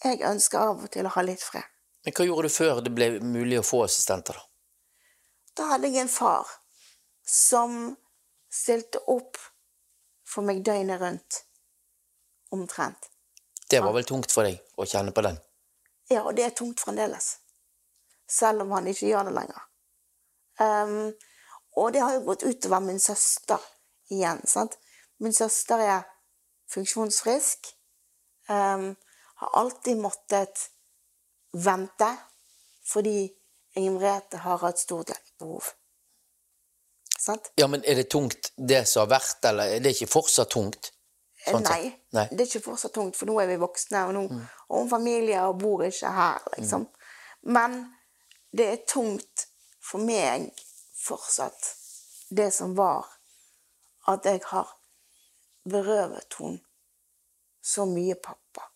jeg 0.03 0.23
ønsker 0.27 0.59
av 0.59 0.85
og 0.87 0.91
til 0.93 1.07
å 1.07 1.13
ha 1.15 1.25
litt 1.25 1.43
fred. 1.45 1.67
Men 2.03 2.17
hva 2.17 2.27
gjorde 2.27 2.49
du 2.49 2.55
før 2.55 2.81
det 2.83 2.93
ble 2.95 3.09
mulig 3.23 3.61
å 3.61 3.67
få 3.67 3.85
assistenter, 3.87 4.35
da? 4.35 4.49
Da 5.53 5.69
hadde 5.75 5.91
jeg 5.93 6.07
en 6.07 6.11
far 6.11 6.49
som 7.29 7.75
stilte 8.53 9.03
opp 9.13 9.37
for 10.29 10.45
meg 10.49 10.63
døgnet 10.65 11.01
rundt. 11.01 11.43
Omtrent. 12.53 13.09
Det 13.69 13.81
var 13.81 13.95
vel 13.97 14.05
tungt 14.05 14.33
for 14.33 14.45
deg 14.45 14.59
å 14.77 14.85
kjenne 14.89 15.13
på 15.17 15.25
den? 15.25 15.39
Ja, 16.11 16.25
og 16.27 16.35
det 16.37 16.45
er 16.45 16.57
tungt 16.57 16.81
fremdeles. 16.83 17.37
Selv 18.29 18.65
om 18.65 18.75
han 18.77 18.89
ikke 18.91 19.09
gjør 19.09 19.29
det 19.29 19.37
lenger. 19.37 19.63
Um, 20.61 21.13
og 21.81 21.93
det 21.95 22.03
har 22.05 22.17
jo 22.19 22.27
gått 22.27 22.45
utover 22.45 22.83
min 22.85 23.01
søster 23.01 23.61
igjen. 24.13 24.43
sant? 24.45 24.77
Min 25.25 25.33
søster 25.33 25.81
er 25.81 26.03
funksjonsfrisk. 26.73 27.73
Ehm, 28.49 28.95
har 29.43 29.51
alltid 29.61 29.97
måttet 29.99 30.71
vente 31.53 32.17
fordi 32.85 33.31
Inger 33.75 33.91
Merete 33.91 34.37
har 34.37 34.59
hatt 34.59 34.79
stort 34.79 35.09
hjelpebehov. 35.09 35.65
Sant? 37.19 37.53
Ja, 37.55 37.67
men 37.67 37.85
er 37.85 37.95
det 37.95 38.11
tungt 38.11 38.53
det 38.57 38.83
som 38.89 39.05
har 39.05 39.13
vært, 39.15 39.45
eller 39.49 39.77
er 39.77 39.81
det 39.81 39.95
ikke 39.95 40.11
fortsatt 40.11 40.51
tungt? 40.51 40.91
Eh, 41.45 41.53
Sånn? 41.53 41.63
Nei, 41.67 41.93
Nei. 42.17 42.27
det 42.31 42.41
er 42.45 42.51
ikke 42.51 42.65
fortsatt 42.67 42.95
tungt, 42.97 43.17
for 43.17 43.31
nå 43.31 43.39
er 43.43 43.49
vi 43.53 43.61
voksne, 43.63 44.03
og 44.09 44.17
nå 44.17 44.25
og 44.33 44.77
om 44.81 44.91
familie 44.91 45.41
og 45.47 45.61
bor 45.63 45.85
ikke 45.87 46.11
her, 46.17 46.43
liksom. 46.57 46.89
Men 47.55 47.79
det 48.53 48.67
er 48.73 48.83
tungt 48.91 49.47
for 49.83 50.03
meg 50.03 50.51
fortsatt, 50.99 51.73
det 52.31 52.51
som 52.55 52.75
var, 52.79 53.07
at 54.11 54.27
jeg 54.27 54.43
har 54.51 54.75
berøvet 55.69 56.39
henne 56.39 56.61
så 57.63 57.87
mye 57.87 58.15
pappa, 58.19 58.67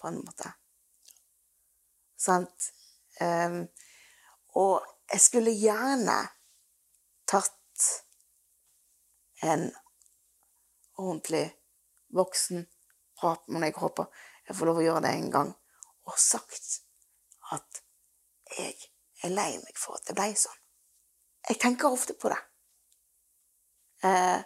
på 0.00 0.08
en 0.08 0.20
måte. 0.24 0.52
Sant? 2.20 2.70
Um, 3.20 3.62
og 4.56 4.80
jeg 5.12 5.20
skulle 5.20 5.52
gjerne 5.56 6.16
tatt 7.28 7.86
en 9.44 9.68
ordentlig 11.00 11.44
voksen 12.16 12.64
prat 13.20 13.44
henne. 13.48 13.68
Jeg 13.68 13.78
håper 13.80 14.08
jeg 14.50 14.56
får 14.58 14.66
lov 14.66 14.80
å 14.80 14.84
gjøre 14.84 15.02
det 15.04 15.10
en 15.14 15.28
gang. 15.30 15.50
Og 16.10 16.16
sagt 16.18 16.80
at 17.54 17.82
jeg 18.56 18.74
er 19.22 19.34
lei 19.34 19.52
meg 19.62 19.76
for 19.78 19.94
at 19.94 20.08
det 20.08 20.16
ble 20.18 20.32
sånn. 20.34 20.56
Jeg 21.48 21.60
tenker 21.62 21.92
ofte 21.94 22.16
på 22.18 22.32
det. 22.32 22.40
Eh, 24.08 24.40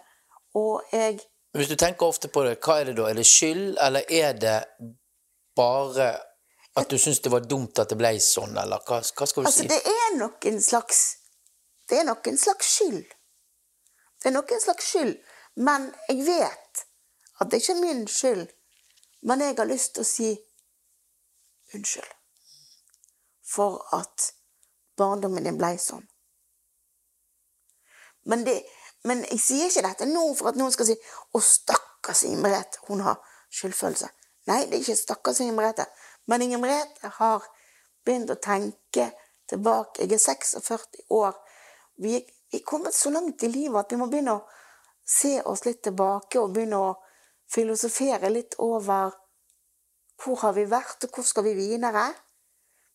og 0.61 0.93
jeg 0.93 1.19
Hvis 1.55 1.69
du 1.71 1.75
tenker 1.79 2.05
ofte 2.05 2.27
på 2.27 2.43
det, 2.43 2.57
hva 2.63 2.81
er 2.81 2.89
det 2.89 2.97
da? 2.97 3.09
Er 3.09 3.15
det 3.15 3.25
skyld, 3.29 3.77
eller 3.81 4.03
er 4.11 4.33
det 4.39 4.55
bare 5.55 6.07
at 6.75 6.89
du 6.91 6.97
syns 6.99 7.21
det 7.23 7.31
var 7.31 7.45
dumt 7.47 7.79
at 7.79 7.89
det 7.89 7.95
ble 7.99 8.11
sånn, 8.19 8.57
eller 8.59 8.81
hva, 8.83 8.97
hva 8.99 9.27
skal 9.29 9.45
du 9.45 9.47
Altså, 9.47 9.63
si? 9.63 9.69
det 9.71 9.79
er 9.87 10.17
nok 10.19 10.45
en 10.51 10.59
slags 10.61 11.03
Det 11.87 11.99
er 12.01 12.03
nok 12.03 12.27
en 12.27 12.37
slags 12.41 12.73
skyld. 12.75 13.03
Det 14.23 14.29
er 14.31 14.33
nok 14.33 14.51
en 14.51 14.61
slags 14.61 14.87
skyld. 14.89 15.15
Men 15.55 15.91
jeg 16.09 16.23
vet 16.25 16.81
at 17.39 17.51
det 17.51 17.59
ikke 17.61 17.75
er 17.75 17.81
min 17.83 18.07
skyld. 18.09 18.47
Men 19.21 19.41
jeg 19.41 19.55
har 19.59 19.69
lyst 19.69 19.93
til 19.93 20.01
å 20.01 20.09
si 20.09 20.31
unnskyld 21.77 22.09
for 23.45 23.85
at 23.95 24.31
barndommen 24.97 25.45
din 25.45 25.59
ble 25.61 25.75
sånn. 25.77 26.07
Men, 28.25 28.41
det, 28.47 28.57
men 29.05 29.21
jeg 29.29 29.39
sier 29.41 29.69
ikke 29.69 29.85
dette 29.85 30.07
nå 30.09 30.23
for 30.37 30.49
at 30.49 30.57
noen 30.59 30.73
skal 30.73 30.89
si 30.89 30.95
'Å, 30.97 31.41
stakkars 31.41 32.23
Inger 32.25 32.41
Merete, 32.41 32.81
hun 32.87 33.03
har 33.05 33.19
skyldfølelse'. 33.53 34.09
Nei, 34.49 34.65
det 34.65 34.73
er 34.73 34.81
ikke 34.81 34.95
stakkars 34.95 35.39
Inger 35.39 35.57
Merete. 35.57 35.85
Men 36.27 36.41
Inger 36.41 36.61
Merete 36.61 37.11
har 37.19 37.45
begynt 38.05 38.33
å 38.33 38.41
tenke 38.41 39.11
tilbake. 39.49 40.01
Jeg 40.01 40.11
er 40.13 40.17
46 40.17 41.05
år. 41.09 41.33
Vi 41.97 42.15
er, 42.15 42.59
kommet 42.65 42.95
så 42.95 43.09
langt 43.09 43.43
i 43.43 43.47
livet 43.47 43.79
at 43.79 43.91
vi 43.91 43.99
må 43.99 44.07
begynne 44.07 44.37
å 44.37 44.45
se 45.05 45.41
oss 45.45 45.65
litt 45.65 45.83
tilbake 45.83 46.39
og 46.39 46.53
begynne 46.53 46.77
å 46.81 46.93
filosofere 47.51 48.29
litt 48.29 48.55
over 48.63 49.13
hvor 50.23 50.39
har 50.45 50.53
vi 50.55 50.63
vært, 50.69 51.03
og 51.03 51.17
hvor 51.17 51.25
skal 51.27 51.43
vi 51.43 51.53
videre. 51.57 52.05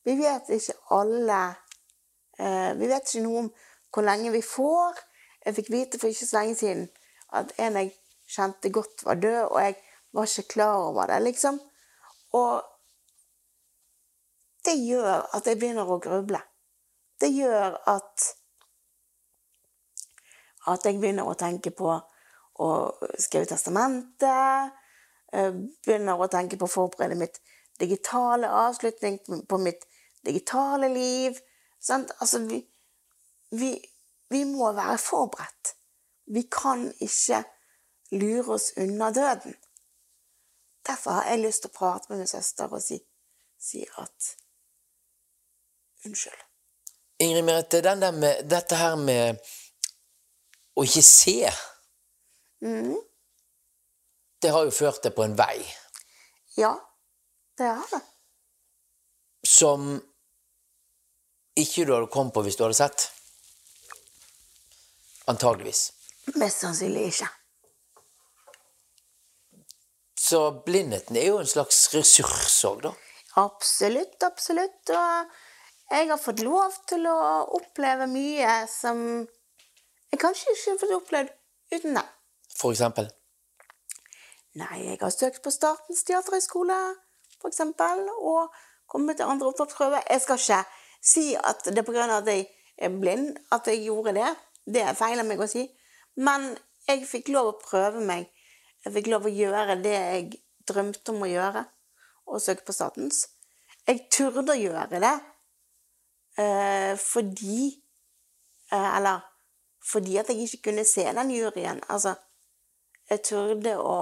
Vi 0.04 0.16
vet 0.16 0.48
ikke 0.48 0.78
alle 0.96 1.40
eh, 2.38 2.72
Vi 2.78 2.88
vet 2.88 3.04
ikke 3.04 3.24
noe 3.26 3.42
om 3.44 3.50
hvor 3.92 4.06
lenge 4.06 4.32
vi 4.32 4.42
får. 4.42 5.09
Jeg 5.46 5.56
fikk 5.56 5.70
vite 5.72 5.98
for 6.00 6.12
ikke 6.12 6.26
så 6.26 6.40
lenge 6.40 6.58
siden 6.60 6.88
at 7.36 7.52
en 7.58 7.78
jeg 7.78 7.94
kjente 8.30 8.70
godt, 8.70 9.04
var 9.04 9.14
død, 9.14 9.40
og 9.50 9.62
jeg 9.62 9.76
var 10.12 10.26
ikke 10.26 10.48
klar 10.48 10.76
over 10.88 11.06
det, 11.06 11.22
liksom. 11.22 11.60
Og 12.32 12.62
det 14.64 14.76
gjør 14.86 15.26
at 15.36 15.46
jeg 15.46 15.58
begynner 15.58 15.88
å 15.88 15.98
gruble. 16.02 16.40
Det 17.20 17.32
gjør 17.34 17.80
at 17.90 18.28
at 20.68 20.84
jeg 20.84 20.98
begynner 21.00 21.24
å 21.24 21.36
tenke 21.40 21.72
på 21.72 21.88
å 22.60 22.70
skrive 23.18 23.48
testamentet. 23.48 24.74
eh, 25.32 25.52
Begynner 25.86 26.20
å 26.20 26.28
tenke 26.28 26.58
på 26.60 26.68
å 26.68 26.74
forberede 26.74 27.16
mitt 27.16 27.40
digitale 27.80 28.48
avslutning 28.48 29.18
på 29.48 29.58
mitt 29.58 29.86
digitale 30.24 30.88
liv. 30.92 31.38
Sant? 31.80 32.12
Altså, 32.20 32.42
vi, 32.44 32.60
vi, 33.50 33.72
vi 34.30 34.44
må 34.44 34.72
være 34.72 34.98
forberedt. 34.98 35.74
Vi 36.30 36.42
kan 36.52 36.86
ikke 37.02 37.42
lure 38.12 38.54
oss 38.54 38.72
unna 38.76 39.10
døden. 39.10 39.56
Derfor 40.86 41.10
har 41.10 41.30
jeg 41.30 41.42
lyst 41.42 41.64
til 41.64 41.72
å 41.72 41.78
prate 41.78 42.10
med 42.10 42.22
min 42.22 42.30
søster 42.30 42.70
og 42.72 42.82
si, 42.82 42.98
si 43.58 43.82
at 43.98 44.30
unnskyld. 46.06 46.46
Ingrid 47.20 47.44
Merete, 47.44 47.82
den 47.84 48.00
der 48.00 48.14
med, 48.16 48.46
dette 48.48 48.78
her 48.80 48.96
med 48.96 49.36
å 50.78 50.84
ikke 50.86 51.02
se, 51.04 51.50
mm. 52.64 52.94
det 54.40 54.52
har 54.54 54.64
jo 54.64 54.72
ført 54.72 55.02
deg 55.04 55.12
på 55.16 55.26
en 55.26 55.36
vei 55.36 55.58
Ja, 56.56 56.72
det 57.58 57.68
har 57.68 57.90
det. 57.92 58.00
som 59.44 59.90
ikke 61.60 61.84
du 61.84 61.92
hadde 61.92 62.08
kommet 62.14 62.32
på 62.34 62.46
hvis 62.46 62.56
du 62.56 62.64
hadde 62.64 62.78
sett. 62.78 63.10
Antageligvis. 65.30 65.84
Mest 66.40 66.64
sannsynlig 66.64 67.06
ikke. 67.10 67.28
Så 70.20 70.40
blindheten 70.66 71.16
er 71.16 71.30
jo 71.30 71.38
en 71.40 71.48
slags 71.48 71.78
ressurs 71.94 72.58
òg, 72.68 72.82
da. 72.84 72.92
Absolutt, 73.40 74.18
absolutt. 74.26 74.90
Og 74.94 75.94
jeg 75.94 76.10
har 76.10 76.20
fått 76.20 76.42
lov 76.44 76.76
til 76.90 77.06
å 77.10 77.18
oppleve 77.58 78.06
mye 78.10 78.60
som 78.70 79.00
jeg 80.10 80.20
kanskje 80.20 80.52
ikke 80.54 80.72
har 80.72 80.80
fått 80.82 80.96
opplevd 80.98 81.32
uten 81.76 81.98
det. 81.98 82.04
For 82.58 82.74
eksempel. 82.74 83.08
Nei, 84.58 84.76
jeg 84.82 84.98
har 85.00 85.14
søkt 85.14 85.42
på 85.44 85.52
Statens 85.54 86.02
teaterhøgskole, 86.06 86.76
for 87.38 87.52
eksempel, 87.52 88.02
og 88.18 88.50
kommet 88.90 89.20
til 89.20 89.30
andre 89.30 89.52
opptaksprøver. 89.52 90.02
Jeg 90.10 90.24
skal 90.24 90.40
ikke 90.42 90.62
si 91.12 91.26
at 91.38 91.62
det 91.70 91.84
er 91.86 92.00
av 92.02 92.16
at 92.18 92.30
jeg 92.32 92.48
er 92.76 92.96
blind 93.00 93.38
at 93.54 93.70
jeg 93.70 93.84
gjorde 93.86 94.16
det. 94.18 94.30
Det 94.64 94.82
er 94.84 94.98
feil 94.98 95.20
av 95.20 95.28
meg 95.28 95.40
å 95.40 95.48
si. 95.50 95.64
Men 96.20 96.50
jeg 96.88 97.06
fikk 97.08 97.30
lov 97.34 97.52
å 97.52 97.58
prøve 97.62 98.02
meg. 98.04 98.28
Jeg 98.84 98.94
fikk 98.96 99.10
lov 99.12 99.28
å 99.28 99.34
gjøre 99.34 99.76
det 99.82 99.96
jeg 99.96 100.30
drømte 100.68 101.12
om 101.12 101.24
å 101.24 101.28
gjøre, 101.30 101.64
og 102.30 102.42
søke 102.42 102.64
på 102.66 102.74
Statens. 102.76 103.24
Jeg 103.86 104.06
turde 104.12 104.54
å 104.54 104.60
gjøre 104.60 105.00
det 105.02 105.14
eh, 106.38 106.92
fordi 107.00 107.70
eh, 108.70 108.90
Eller 108.96 109.24
fordi 109.90 110.18
at 110.20 110.28
jeg 110.28 110.44
ikke 110.44 110.62
kunne 110.68 110.84
se 110.84 111.06
den 111.16 111.32
juryen. 111.34 111.80
Altså, 111.88 112.14
jeg 113.10 113.22
turde 113.26 113.74
å 113.80 113.96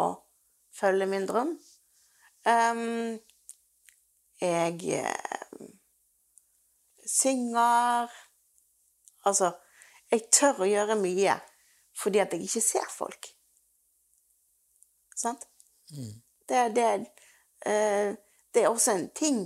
følge 0.75 1.07
min 1.07 1.27
drøm. 1.29 1.55
Ehm, 2.51 3.19
jeg 4.41 4.91
eh, 4.99 5.63
synger 7.07 8.11
Altså, 9.27 9.51
jeg 10.13 10.29
tør 10.33 10.65
å 10.65 10.69
gjøre 10.69 10.99
mye 11.01 11.37
fordi 11.99 12.21
at 12.23 12.33
jeg 12.35 12.47
ikke 12.47 12.63
ser 12.63 12.91
folk. 12.93 13.27
Sant? 15.19 15.49
Det, 16.49 16.61
det, 16.77 16.87
uh, 17.67 18.15
det 18.55 18.63
er 18.63 18.69
også 18.69 18.95
en 18.95 19.09
ting. 19.17 19.41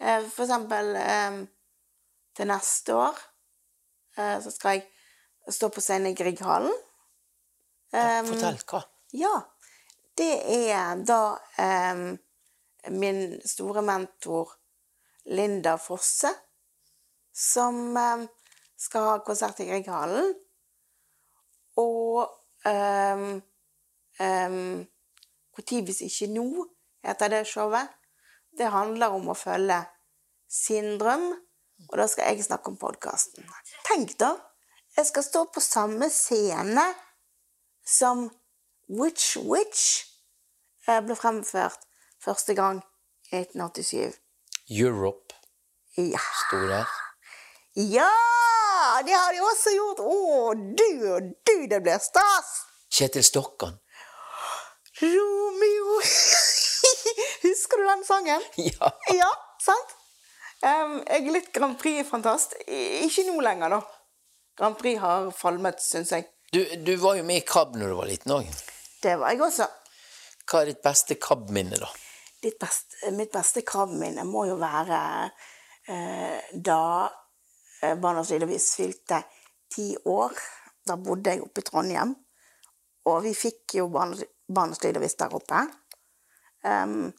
Uh, 0.00 0.24
for 0.30 0.46
eksempel 0.46 0.94
um, 0.96 1.42
til 2.38 2.48
neste 2.48 2.94
år 2.96 3.18
uh, 4.16 4.38
så 4.40 4.52
skal 4.54 4.78
jeg 4.78 4.86
stå 5.58 5.68
på 5.74 5.84
scenen 5.84 6.12
i 6.12 6.16
Grieghallen. 6.16 6.72
Um, 7.92 8.32
Fortell, 8.32 8.60
hva? 8.70 8.82
Ja. 9.16 9.34
Det 10.18 10.32
er 10.70 11.04
da 11.06 11.20
um, 11.92 12.08
min 12.96 13.22
store 13.46 13.84
mentor 13.84 14.56
Linda 15.30 15.76
Fosse 15.78 16.32
som 17.38 17.94
skal 18.78 19.08
ha 19.10 19.18
konsert 19.26 19.60
i 19.60 19.68
Grieghallen. 19.68 20.32
Og 21.78 22.26
um, 22.66 23.40
Når 25.58 25.84
hvis 25.86 26.00
ikke 26.06 26.26
nå 26.32 26.46
heter 27.06 27.28
det 27.32 27.46
showet. 27.46 27.88
Det 28.58 28.70
handler 28.72 29.14
om 29.14 29.30
å 29.30 29.36
følge 29.38 29.78
sin 30.50 30.96
drøm, 30.98 31.28
og 31.88 31.94
da 32.00 32.06
skal 32.10 32.32
jeg 32.32 32.46
snakke 32.46 32.72
om 32.72 32.78
podkasten. 32.80 33.46
Tenk 33.86 34.16
da, 34.18 34.32
jeg 34.96 35.06
skal 35.06 35.26
stå 35.26 35.44
på 35.54 35.62
samme 35.62 36.08
scene 36.10 36.86
som 37.86 38.26
Witch 38.88 39.36
Witch 39.44 39.84
eh, 40.88 41.00
ble 41.04 41.14
fremført 41.16 41.84
første 42.24 42.56
gang 42.58 42.80
i 43.30 43.44
1987. 43.44 44.16
Europe 44.80 45.36
Ja. 45.98 46.20
sto 46.46 46.64
der. 46.68 46.88
ja! 47.74 48.37
Det 49.06 49.14
har 49.14 49.32
de 49.32 49.42
også 49.44 49.74
gjort! 49.76 50.00
Å, 50.02 50.54
du 50.54 50.88
og 51.12 51.28
du, 51.46 51.54
det 51.70 51.78
blir 51.84 52.00
stas! 52.02 52.48
Kjetil 52.90 53.24
Stokkan. 53.26 53.76
Romeo 54.98 55.98
Husker 57.44 57.78
du 57.78 57.84
den 57.86 58.02
sangen? 58.08 58.42
Ja. 58.58 58.90
Ja, 59.14 59.28
sant? 59.62 59.94
Um, 60.58 60.96
jeg 61.06 61.20
er 61.20 61.36
litt 61.36 61.52
Grand 61.54 61.78
Prix-fantast. 61.78 62.56
Ikke 62.66 63.28
nå 63.28 63.38
lenger, 63.44 63.76
da. 63.76 63.82
Grand 64.58 64.78
Prix 64.80 64.98
har 64.98 65.30
falmet, 65.36 65.78
syns 65.84 66.10
jeg. 66.16 66.26
Du, 66.50 66.58
du 66.82 66.96
var 66.98 67.20
jo 67.20 67.26
med 67.28 67.42
i 67.42 67.46
KAB 67.46 67.76
når 67.78 67.92
du 67.92 67.98
var 68.00 68.10
liten 68.10 68.34
òg. 68.34 68.50
Det 69.04 69.14
var 69.20 69.34
jeg 69.34 69.44
også. 69.46 69.68
Hva 70.48 70.64
er 70.64 70.72
ditt 70.72 70.82
beste 70.82 71.18
KAB-minne, 71.20 71.78
da? 71.78 71.92
Beste, 72.42 73.12
mitt 73.14 73.32
beste 73.34 73.62
kravminne 73.66 74.24
må 74.26 74.44
jo 74.48 74.56
være 74.60 74.98
uh, 75.28 76.52
da 76.54 76.82
eh, 77.82 77.94
Barnas 77.98 78.30
Lillevis 78.30 78.70
fylte 78.76 79.22
ti 79.74 79.90
år. 80.04 80.34
Da 80.86 80.96
bodde 80.96 81.34
jeg 81.34 81.44
oppe 81.44 81.62
i 81.62 81.68
Trondheim. 81.68 82.14
Og 83.08 83.22
vi 83.24 83.34
fikk 83.36 83.78
jo 83.80 83.88
Barnas 83.90 84.82
Lillevis 84.84 85.16
der 85.20 85.34
oppe. 85.34 85.64
Um, 86.64 87.12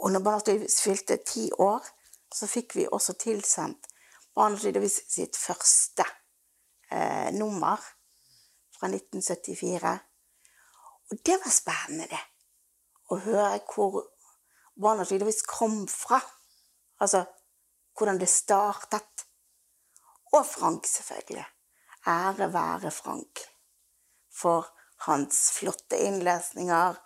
og 0.00 0.12
når 0.12 0.24
Barnas 0.24 0.46
Lillevis 0.46 0.80
fylte 0.84 1.18
ti 1.26 1.48
år, 1.58 1.86
så 2.34 2.46
fikk 2.46 2.76
vi 2.78 2.86
også 2.90 3.16
tilsendt 3.18 3.90
Barna 4.34 4.56
tydeligvis 4.56 5.00
sitt 5.10 5.36
første 5.36 6.04
eh, 6.90 7.30
nummer 7.34 7.82
fra 8.76 8.88
1974. 8.88 9.94
Og 11.10 11.22
det 11.26 11.36
var 11.42 11.52
spennende, 11.52 12.06
det. 12.08 12.20
Å 13.10 13.18
høre 13.24 13.58
hvor 13.72 14.04
barna 14.80 15.04
tydeligvis 15.04 15.42
kom 15.50 15.82
fra. 15.90 16.20
Altså 17.02 17.24
hvordan 18.00 18.20
det 18.20 18.28
startet. 18.32 19.26
Og 20.32 20.46
Frank, 20.46 20.86
selvfølgelig. 20.88 21.44
Ære 22.08 22.52
være 22.52 22.90
Frank 22.90 23.42
for 24.32 24.68
hans 25.04 25.50
flotte 25.58 25.98
innlesninger, 26.00 26.96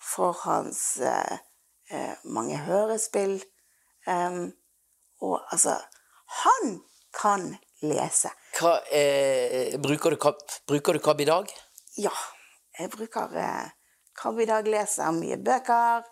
for 0.00 0.32
hans 0.46 0.96
eh, 0.96 1.38
eh, 1.90 2.14
mange 2.24 2.56
hørespill. 2.64 3.42
Um, 4.06 4.52
og 5.20 5.52
altså 5.52 5.76
Han 6.42 6.80
kan 7.14 7.52
lese. 7.82 8.30
Hva, 8.56 8.78
eh, 8.90 9.76
bruker, 9.78 10.10
du 10.10 10.16
bruker 10.66 10.96
du 10.96 10.98
KAB 10.98 11.20
i 11.20 11.28
dag? 11.28 11.52
Ja, 12.00 12.14
jeg 12.78 12.90
bruker 12.90 13.36
eh, 13.36 13.68
KAB 14.16 14.40
i 14.40 14.48
dag, 14.48 14.66
leser 14.66 15.12
mye 15.12 15.36
bøker. 15.36 16.08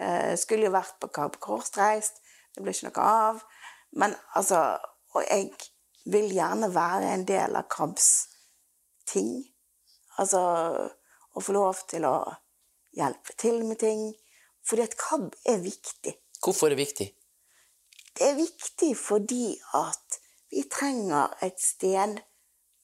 Eh, 0.00 0.32
skulle 0.40 0.70
jo 0.70 0.72
vært 0.74 0.96
på 1.00 1.10
KAB 1.12 1.36
Korsreist, 1.44 2.22
det 2.54 2.64
ble 2.64 2.74
ikke 2.74 2.90
noe 2.90 3.04
av. 3.06 3.42
Men 4.00 4.14
altså 4.38 4.78
Og 5.10 5.24
jeg 5.26 5.50
vil 6.10 6.30
gjerne 6.30 6.68
være 6.70 7.14
en 7.14 7.24
del 7.26 7.56
av 7.58 7.66
KABs 7.70 8.10
ting. 9.10 9.32
Altså 10.22 10.38
å 11.34 11.42
få 11.42 11.54
lov 11.56 11.80
til 11.90 12.06
å 12.06 12.14
hjelpe 12.94 13.34
til 13.38 13.64
med 13.66 13.80
ting. 13.82 14.04
Fordi 14.66 14.84
at 14.86 14.94
KAB 15.00 15.34
er 15.50 15.58
viktig. 15.64 16.14
Hvorfor 16.44 16.68
er 16.68 16.76
det 16.76 16.84
viktig? 16.84 17.08
Det 18.14 18.28
er 18.28 18.38
viktig 18.38 18.90
fordi 18.98 19.54
at 19.74 20.20
vi 20.50 20.62
trenger 20.70 21.34
et 21.42 21.58
sted 21.62 22.18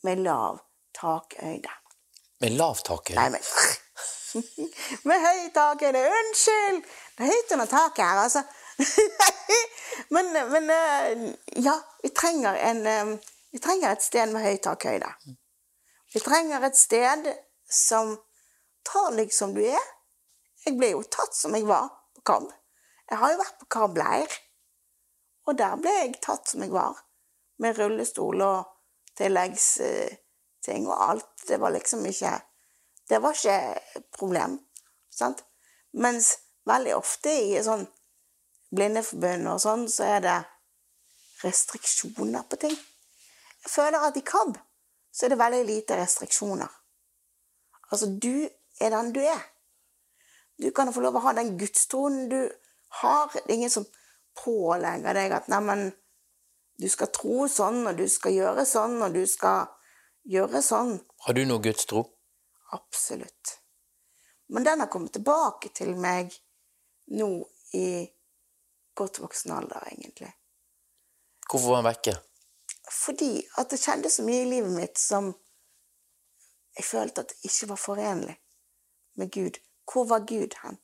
med 0.07 0.23
lav 0.27 0.61
takøyde. 0.99 1.73
Med 2.43 2.59
lav 2.59 2.83
takøyde? 2.87 3.21
Nei, 3.21 3.31
men 3.35 3.43
Med 5.09 5.23
høy 5.23 5.47
takøyde! 5.55 6.03
Unnskyld! 6.19 6.83
Det 7.17 7.25
er 7.25 7.33
høyt 7.33 7.53
under 7.57 7.69
taket 7.71 8.05
her, 8.05 8.23
altså. 8.27 8.43
men, 10.15 10.33
men 10.33 10.71
eh, 10.71 11.35
ja, 11.65 11.77
vi 12.03 12.09
trenger 12.09 12.55
en 12.55 12.87
eh, 12.87 13.19
Vi 13.51 13.59
trenger 13.59 13.93
et 13.95 14.03
sted 14.05 14.29
med 14.29 14.43
høy 14.45 14.59
takhøyde. 14.61 15.09
Vi 16.13 16.21
trenger 16.21 16.65
et 16.67 16.77
sted 16.77 17.29
som 17.73 18.11
tar 18.85 19.15
deg 19.17 19.33
som 19.33 19.55
du 19.57 19.63
er. 19.65 19.87
Jeg 20.67 20.77
ble 20.77 20.91
jo 20.93 21.03
tatt 21.09 21.33
som 21.39 21.55
jeg 21.57 21.65
var 21.65 21.89
på 22.19 22.25
KAB. 22.27 22.51
Jeg 23.09 23.21
har 23.23 23.33
jo 23.33 23.39
vært 23.41 23.59
på 23.63 23.69
KAB-leir, 23.71 24.37
og 25.47 25.57
der 25.57 25.77
ble 25.81 25.95
jeg 25.95 26.21
tatt 26.21 26.51
som 26.51 26.65
jeg 26.67 26.75
var. 26.75 26.99
Med 27.63 27.79
rullestol 27.79 28.43
og 28.45 28.67
tilleggsting 29.17 30.89
og 30.91 30.97
alt. 31.09 31.31
Det 31.49 31.61
var 31.63 31.73
liksom 31.79 32.05
ikke 32.07 32.35
Det 33.09 33.23
var 33.23 33.33
ikke 33.33 34.03
problem. 34.19 34.59
Sant? 35.11 35.45
Mens 35.93 36.35
veldig 36.67 36.97
ofte 36.97 37.31
i 37.31 37.63
sånn 37.63 37.87
Blindeforbund 38.75 39.49
og 39.51 39.61
sånn, 39.63 39.87
så 39.91 40.09
er 40.17 40.23
det 40.25 40.37
restriksjoner 41.45 42.47
på 42.51 42.59
ting. 42.65 42.75
Jeg 43.67 43.73
føler 43.73 44.07
at 44.09 44.17
i 44.19 44.25
KAB 44.27 44.57
så 45.13 45.27
er 45.27 45.33
det 45.33 45.41
veldig 45.41 45.63
lite 45.69 45.99
restriksjoner. 45.99 46.73
Altså, 47.91 48.09
du 48.11 48.49
er 48.81 48.93
den 48.93 49.13
du 49.15 49.21
er. 49.23 49.45
Du 50.59 50.71
kan 50.75 50.93
få 50.93 51.05
lov 51.05 51.19
å 51.19 51.25
ha 51.27 51.35
den 51.37 51.55
gudstroen 51.61 52.27
du 52.33 52.41
har. 53.01 53.31
Det 53.33 53.47
er 53.47 53.55
ingen 53.59 53.73
som 53.73 53.87
pålegger 54.37 55.17
deg 55.17 55.35
at 55.37 55.49
neimen, 55.53 55.89
du 56.77 56.89
skal 56.93 57.09
tro 57.15 57.47
sånn, 57.49 57.87
og 57.89 57.97
du 57.97 58.05
skal 58.13 58.35
gjøre 58.37 58.67
sånn, 58.69 58.99
og 59.05 59.15
du 59.15 59.23
skal 59.31 59.71
gjøre 60.29 60.61
sånn. 60.65 60.99
Har 61.25 61.37
du 61.37 61.45
noe 61.49 61.63
gudstro? 61.65 62.03
Absolutt. 62.77 63.57
Men 64.53 64.67
den 64.67 64.83
har 64.83 64.91
kommet 64.93 65.15
tilbake 65.17 65.73
til 65.75 65.95
meg 65.99 66.35
nå 67.17 67.31
i 67.77 67.87
godt 68.97 69.21
voksen 69.23 69.53
alder, 69.55 69.89
egentlig. 69.93 70.33
Hvorfor 71.51 71.69
var 71.69 71.83
han 71.83 71.91
vekke? 71.91 72.17
Fordi 72.93 73.31
at 73.59 73.71
det 73.71 73.79
skjedde 73.83 74.11
så 74.11 74.25
mye 74.27 74.43
i 74.45 74.51
livet 74.51 74.73
mitt 74.75 74.99
som 75.01 75.33
jeg 76.77 76.85
følte 76.85 77.23
at 77.23 77.33
det 77.33 77.49
ikke 77.51 77.71
var 77.73 77.81
forenlig 77.81 78.37
med 79.17 79.33
Gud. 79.33 79.59
Hvor 79.93 80.05
var 80.05 80.27
Gud 80.29 80.59
hen? 80.63 80.79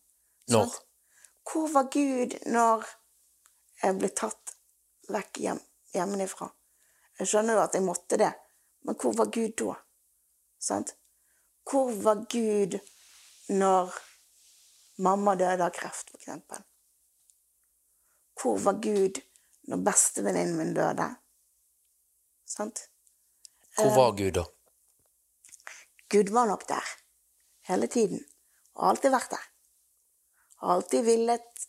Når? 0.48 0.74
Hvor 1.52 1.68
var 1.72 1.90
Gud 1.93 2.39
når 2.47 2.86
jeg 3.82 3.98
ble 3.98 4.09
tatt 4.09 4.55
vekk 5.12 5.43
hjem, 5.44 5.60
hjemmefra? 5.94 6.48
Jeg 7.18 7.28
skjønner 7.28 7.59
jo 7.59 7.64
at 7.66 7.76
jeg 7.76 7.84
måtte 7.84 8.18
det, 8.18 8.32
men 8.86 8.97
hvor 8.98 9.14
var 9.18 9.30
Gud 9.34 9.52
da? 9.60 9.76
Sant? 10.62 10.94
Hvor 11.68 11.93
var 12.02 12.24
Gud 12.30 12.78
når 13.52 13.93
mamma 15.02 15.34
døde 15.39 15.66
av 15.66 15.74
kreft, 15.74 16.10
for 16.10 16.18
eksempel? 16.18 16.62
Hvor 18.43 18.59
var 18.59 18.81
Gud 18.82 19.20
når 19.70 19.85
bestevenninnen 19.86 20.56
min 20.59 20.74
døde? 20.74 21.06
Sant? 22.47 22.89
Hvor 23.77 23.94
var 23.94 24.16
Gud 24.19 24.35
da? 24.35 24.44
Gud 26.10 26.32
var 26.35 26.47
nok 26.47 26.66
der 26.69 26.89
hele 27.70 27.86
tiden. 27.86 28.24
Og 28.74 28.89
alltid 28.89 29.14
vært 29.14 29.31
der. 29.31 29.44
Har 30.60 30.74
alltid 30.74 31.05
villet 31.06 31.69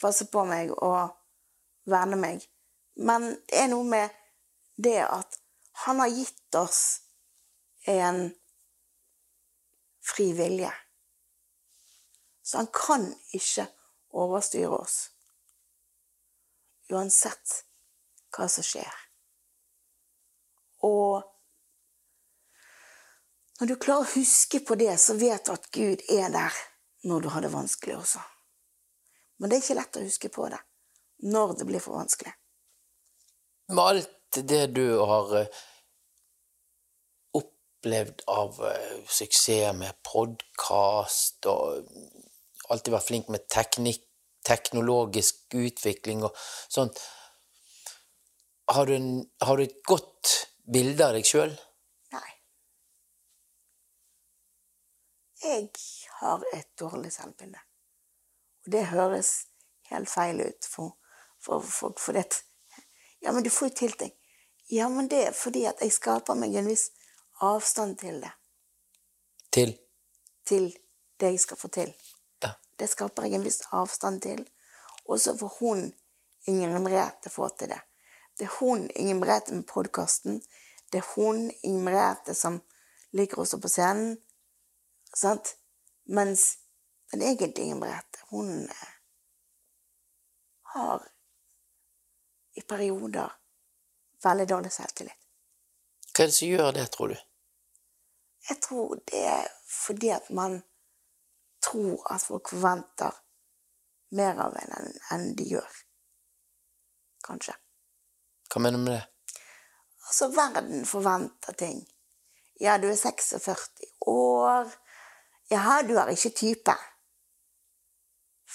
passe 0.00 0.26
på 0.32 0.44
meg 0.48 0.72
og 0.72 1.12
verne 1.88 2.18
meg. 2.20 2.42
Men 2.96 3.28
det 3.48 3.60
er 3.60 3.70
noe 3.70 3.84
med 3.86 4.16
det 4.82 4.98
at 5.04 5.38
han 5.84 6.00
har 6.00 6.12
gitt 6.12 6.58
oss 6.58 6.80
en 7.86 8.30
fri 10.06 10.30
vilje. 10.36 10.72
Så 12.42 12.62
han 12.62 12.70
kan 12.72 13.06
ikke 13.36 13.66
overstyre 14.16 14.80
oss. 14.80 14.96
Uansett 16.92 17.62
hva 18.36 18.46
som 18.50 18.64
skjer. 18.66 18.92
Og 20.86 21.24
når 23.60 23.70
du 23.70 23.76
klarer 23.80 24.04
å 24.04 24.14
huske 24.18 24.60
på 24.60 24.76
det, 24.76 24.92
så 25.00 25.16
vet 25.16 25.46
du 25.46 25.54
at 25.54 25.70
Gud 25.72 26.02
er 26.12 26.28
der 26.32 26.56
når 27.08 27.24
du 27.24 27.28
har 27.32 27.44
det 27.44 27.52
vanskelig 27.54 27.96
også. 27.96 28.20
Men 29.38 29.50
det 29.50 29.56
er 29.56 29.64
ikke 29.64 29.78
lett 29.78 29.98
å 30.00 30.04
huske 30.04 30.32
på 30.32 30.48
det 30.52 30.60
når 31.24 31.54
det 31.60 31.66
blir 31.68 31.80
for 31.80 31.96
vanskelig. 31.96 32.34
Med 33.72 33.82
alt 33.82 34.38
det 34.50 34.66
du 34.76 34.84
har 35.00 35.32
eh, 35.40 35.62
opplevd 37.40 38.26
av 38.28 38.60
eh, 38.68 38.98
suksess 39.08 39.72
med 39.78 39.96
podkast 40.04 41.48
og 41.48 41.88
alltid 42.68 42.92
vært 42.92 43.08
flink 43.08 43.32
med 43.32 43.48
teknikk, 43.52 44.04
teknologisk 44.46 45.54
utvikling 45.58 46.24
og 46.26 46.36
sånt, 46.72 47.00
har 48.70 48.86
du, 48.86 48.96
en, 48.96 49.10
har 49.46 49.58
du 49.58 49.62
et 49.62 49.78
godt 49.86 50.32
bilde 50.66 51.06
av 51.06 51.14
deg 51.14 51.26
sjøl? 51.26 51.52
Nei. 52.14 52.30
Jeg 55.44 55.68
har 56.20 56.46
et 56.54 56.70
dårlig 56.78 57.12
selvbilde. 57.14 57.62
Og 58.66 58.72
det 58.74 58.88
høres 58.90 59.34
helt 59.92 60.10
feil 60.10 60.42
ut 60.42 60.66
for 60.66 60.96
for, 61.46 61.60
for, 61.60 61.94
for 61.98 62.12
det 62.12 62.44
Ja, 63.20 63.32
men 63.32 63.42
du 63.42 63.50
får 63.50 63.68
jo 63.68 63.74
til 63.74 63.92
ting. 63.92 64.12
Ja, 64.68 64.88
men 64.88 65.08
det 65.08 65.22
er 65.26 65.32
fordi 65.32 65.64
at 65.64 65.80
jeg 65.80 65.94
skaper 65.94 66.34
meg 66.38 66.54
en 66.54 66.68
viss 66.68 66.90
avstand 67.42 67.98
til 67.98 68.20
det. 68.22 68.32
Til? 69.52 69.72
Til 70.46 70.66
det 71.20 71.30
jeg 71.34 71.40
skal 71.40 71.58
få 71.58 71.70
til. 71.72 71.94
Ja. 72.46 72.54
Det 72.76 72.88
skaper 72.92 73.26
jeg 73.26 73.38
en 73.38 73.46
viss 73.46 73.62
avstand 73.74 74.22
til. 74.22 74.44
Og 75.06 75.20
så 75.20 75.36
får 75.38 75.52
hun, 75.60 75.86
Ingrid 76.46 76.82
Merete, 76.82 77.30
få 77.30 77.48
til 77.58 77.72
det. 77.72 77.80
Det 78.38 78.46
er 78.46 78.54
hun, 78.60 78.88
Ingrid 78.94 79.20
Merete, 79.20 79.54
med 79.54 79.66
podkasten. 79.66 80.40
Det 80.92 81.00
er 81.00 81.08
hun, 81.14 81.50
Ingrid 81.62 81.84
Merete, 81.88 82.34
som 82.34 82.60
liker 83.16 83.42
å 83.42 83.46
stå 83.48 83.60
på 83.62 83.70
scenen. 83.72 84.16
Sant? 85.16 85.56
Mens 86.06 86.58
den 87.12 87.22
egentlige 87.22 87.70
Ingrid 87.70 87.82
Merete, 87.82 88.26
hun 88.30 88.68
eh, 88.68 88.92
har 90.74 91.08
i 92.56 92.62
perioder 92.62 93.32
veldig 94.24 94.48
dårlig 94.48 94.72
selvtillit. 94.72 95.16
Hva 96.12 96.24
er 96.24 96.30
det 96.30 96.36
som 96.36 96.48
gjør 96.48 96.70
det, 96.72 96.86
tror 96.92 97.12
du? 97.12 97.16
Jeg 98.48 98.60
tror 98.62 99.00
det 99.10 99.22
er 99.28 99.48
fordi 99.68 100.12
at 100.14 100.30
man 100.30 100.60
tror 101.66 102.06
at 102.14 102.22
folk 102.22 102.50
forventer 102.54 103.18
mer 104.16 104.38
av 104.46 104.56
en 104.62 104.90
enn 105.14 105.28
de 105.38 105.48
gjør. 105.50 105.78
Kanskje. 107.26 107.56
Hva 108.52 108.62
mener 108.62 108.78
du 108.78 108.84
med 108.86 108.94
det? 108.94 109.04
Altså, 110.06 110.28
verden 110.34 110.86
forventer 110.86 111.56
ting. 111.58 111.82
Ja, 112.60 112.78
du 112.78 112.86
er 112.88 112.96
46 112.96 113.90
år. 114.06 114.70
Ja, 115.50 115.82
du 115.88 115.96
er 115.98 116.12
ikke 116.14 116.30
type. 116.30 116.76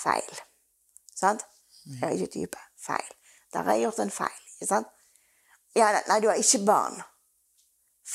Feil. 0.04 0.40
Sant? 1.16 1.46
Jeg 1.86 2.08
er 2.08 2.16
ikke 2.16 2.32
type. 2.34 2.64
Feil. 2.80 3.12
Der 3.54 3.64
har 3.68 3.74
jeg 3.74 3.82
gjort 3.82 4.00
en 4.00 4.12
feil. 4.12 4.42
ikke 4.62 4.70
sant? 4.70 4.88
Ja, 5.76 5.92
nei, 6.08 6.20
du 6.20 6.28
har 6.28 6.40
ikke 6.40 6.66
barn. 6.66 7.02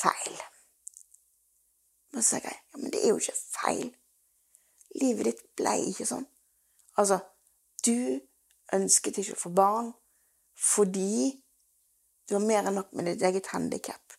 Feil. 0.01 0.41
Men 2.13 2.23
så 2.23 2.35
tenker 2.35 2.49
jeg, 2.49 2.61
ja, 2.73 2.77
men 2.81 2.91
det 2.91 3.03
er 3.03 3.09
jo 3.09 3.21
ikke 3.21 3.39
feil. 3.61 3.87
Livet 5.01 5.29
ditt 5.29 5.43
ble 5.59 5.75
ikke 5.91 6.07
sånn. 6.09 6.25
Altså, 6.97 7.19
du 7.85 8.19
ønsket 8.73 9.21
ikke 9.21 9.35
å 9.37 9.41
få 9.41 9.53
barn 9.55 9.91
fordi 10.57 11.37
du 12.27 12.35
har 12.35 12.43
mer 12.43 12.65
enn 12.65 12.79
nok 12.79 12.95
med 12.97 13.07
ditt 13.11 13.23
eget 13.23 13.51
handikap. 13.53 14.15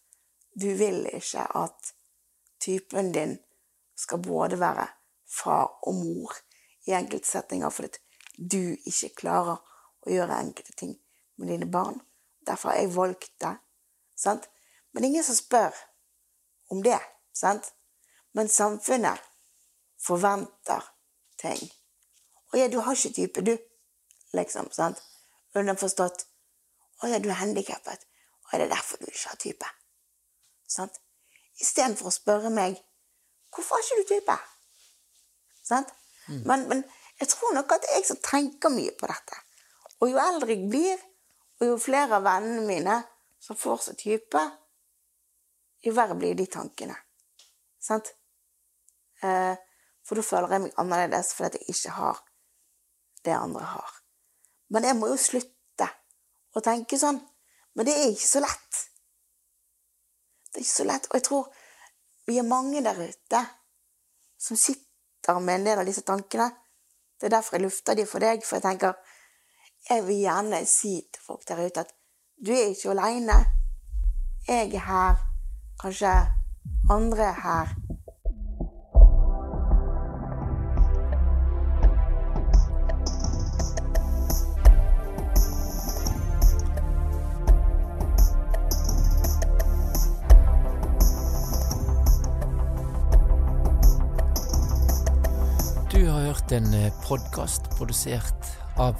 Du 0.55 0.71
vil 0.79 1.03
ikke 1.11 1.45
at 1.61 1.93
typen 2.63 3.11
din 3.13 3.37
skal 3.99 4.23
både 4.23 4.59
være 4.61 4.87
far 5.29 5.81
og 5.83 5.99
mor 5.99 6.37
i 6.89 6.95
enkelte 6.97 7.29
settinger 7.29 7.75
fordi 7.75 7.99
du 8.39 8.63
ikke 8.87 9.17
klarer 9.19 9.59
å 10.07 10.13
gjøre 10.15 10.39
enkelte 10.45 10.77
ting 10.79 10.95
med 11.39 11.51
dine 11.53 11.67
barn. 11.71 11.99
Derfor 12.47 12.71
har 12.71 12.79
jeg 12.81 12.95
valgt 12.95 13.35
det. 13.43 13.57
Sant? 14.17 14.49
Men 14.95 15.05
ingen 15.05 15.27
som 15.27 15.37
spør 15.37 15.75
om 16.71 16.83
det. 16.83 17.01
Sant? 17.35 17.73
Men 18.33 18.49
samfunnet 18.49 19.21
forventer 20.03 20.85
ting. 21.41 21.61
Og 22.53 22.59
ja, 22.59 22.69
du 22.69 22.79
har 22.81 22.97
ikke 22.97 23.15
type, 23.15 23.45
du. 23.45 23.57
Liksom. 24.37 24.71
sant? 24.73 25.01
Underforstått. 25.57 26.25
Å 27.03 27.11
ja, 27.13 27.19
du 27.23 27.29
er 27.31 27.41
handikappet. 27.41 28.05
Og 28.47 28.55
er 28.55 28.65
det 28.65 28.71
derfor 28.73 29.01
du 29.01 29.09
ikke 29.09 29.33
har 29.33 29.41
type? 29.41 29.73
Sant? 30.69 31.01
Istedenfor 31.59 32.11
å 32.11 32.15
spørre 32.15 32.53
meg 32.55 32.79
hvorfor 33.55 33.79
har 33.79 33.85
ikke 33.85 34.03
du 34.03 34.11
type? 34.15 34.39
Sant? 35.65 35.93
Mm. 36.29 36.43
Men, 36.47 36.65
men 36.71 36.83
jeg 37.21 37.33
tror 37.33 37.55
nok 37.57 37.73
at 37.75 37.85
det 37.85 37.93
er 37.93 38.01
jeg 38.01 38.09
som 38.11 38.21
tenker 38.25 38.73
mye 38.73 38.95
på 38.97 39.09
dette. 39.11 39.39
Og 39.99 40.13
jo 40.13 40.21
eldre 40.23 40.55
jeg 40.55 40.69
blir, 40.71 41.01
og 41.59 41.73
jo 41.73 41.79
flere 41.83 42.21
av 42.21 42.27
vennene 42.27 42.65
mine 42.67 42.99
som 43.43 43.59
får 43.59 43.89
seg 43.89 43.99
type, 44.03 44.43
jo 45.85 45.95
verre 45.95 46.17
blir 46.19 46.37
de 46.39 46.47
tankene. 46.51 46.95
Sant? 47.83 48.13
Eh, 49.23 49.55
for 50.09 50.17
da 50.17 50.25
føler 50.25 50.55
jeg 50.55 50.65
meg 50.65 50.81
annerledes 50.81 51.35
fordi 51.37 51.61
jeg 51.61 51.77
ikke 51.77 51.95
har 51.99 52.21
det 53.27 53.35
andre 53.37 53.65
har. 53.75 53.91
Men 54.73 54.87
jeg 54.89 54.97
må 54.97 55.11
jo 55.11 55.19
slutte 55.21 55.89
å 56.57 56.63
tenke 56.65 56.97
sånn. 57.01 57.19
Men 57.77 57.87
det 57.87 57.95
er 57.95 58.09
ikke 58.13 58.29
så 58.29 58.41
lett. 58.41 58.79
Det 60.49 60.63
er 60.63 60.65
ikke 60.65 60.77
så 60.79 60.87
lett. 60.89 61.11
Og 61.11 61.19
jeg 61.19 61.27
tror 61.29 61.51
vi 62.29 62.39
er 62.41 62.49
mange 62.49 62.81
der 62.85 62.99
ute 63.01 63.43
som 64.41 64.57
sitter 64.57 65.41
med 65.45 65.61
en 65.61 65.69
del 65.69 65.83
av 65.83 65.89
disse 65.89 66.07
tankene. 66.09 66.49
Det 67.19 67.29
er 67.29 67.37
derfor 67.37 67.59
jeg 67.59 67.67
lufter 67.67 67.99
de 67.99 68.07
for 68.09 68.25
deg, 68.25 68.45
for 68.47 68.59
jeg 68.59 68.65
tenker 68.65 68.97
jeg 69.89 70.05
vil 70.05 70.21
gjerne 70.21 70.65
si 70.69 70.99
til 71.13 71.23
folk 71.25 71.47
der 71.49 71.61
ute 71.65 71.85
at 71.85 71.95
du 72.45 72.53
er 72.53 72.73
ikke 72.73 72.93
aleine. 72.93 73.39
Jeg 74.49 74.73
er 74.75 74.85
her. 74.89 75.23
Kanskje 75.81 76.13
andre 76.91 77.31
er 77.31 77.41
her. 77.45 77.98
Hørt 96.49 96.63
en 96.65 96.93
podkast 97.05 97.67
produsert 97.77 98.47
av 98.81 98.97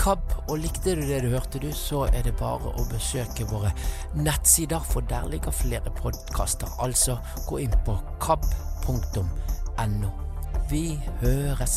KAB, 0.00 0.30
og 0.48 0.62
likte 0.62 0.94
du 0.96 1.02
det 1.04 1.18
du 1.26 1.28
hørte, 1.34 1.60
du, 1.60 1.68
så 1.76 2.06
er 2.08 2.24
det 2.24 2.32
bare 2.40 2.72
å 2.72 2.86
besøke 2.88 3.44
våre 3.50 3.74
nettsider, 4.16 4.80
for 4.80 5.04
der 5.10 5.28
ligger 5.28 5.52
flere 5.52 5.92
podkaster. 5.98 6.72
Altså, 6.80 7.18
gå 7.50 7.60
inn 7.66 7.76
på 7.84 7.98
kab.no. 8.24 10.08
Vi 10.72 10.86
høres. 11.20 11.76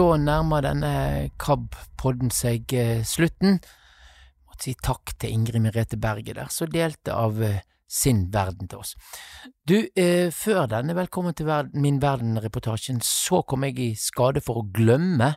Da 0.00 0.14
nærmer 0.16 0.62
denne 0.64 0.90
KAB-podden 1.42 2.30
seg 2.32 2.72
eh, 2.72 3.02
slutten. 3.04 3.58
Måtte 4.48 4.64
si 4.64 4.72
takk 4.80 5.10
til 5.20 5.34
Ingrid 5.34 5.60
Merete 5.60 5.98
Berge 6.00 6.32
der, 6.38 6.48
som 6.48 6.70
delte 6.72 7.12
av 7.12 7.36
eh, 7.44 7.58
sin 7.84 8.22
verden 8.32 8.70
til 8.70 8.80
oss. 8.80 8.94
Du, 9.68 9.74
eh, 9.92 10.30
før 10.32 10.70
denne 10.72 10.96
Velkommen 10.96 11.36
til 11.36 11.50
verden, 11.50 11.82
min 11.84 11.98
verden-reportasjen, 12.00 13.02
så 13.04 13.42
kom 13.44 13.66
jeg 13.68 13.76
i 13.76 13.90
skade 13.92 14.40
for 14.40 14.62
å 14.62 14.70
glemme 14.72 15.34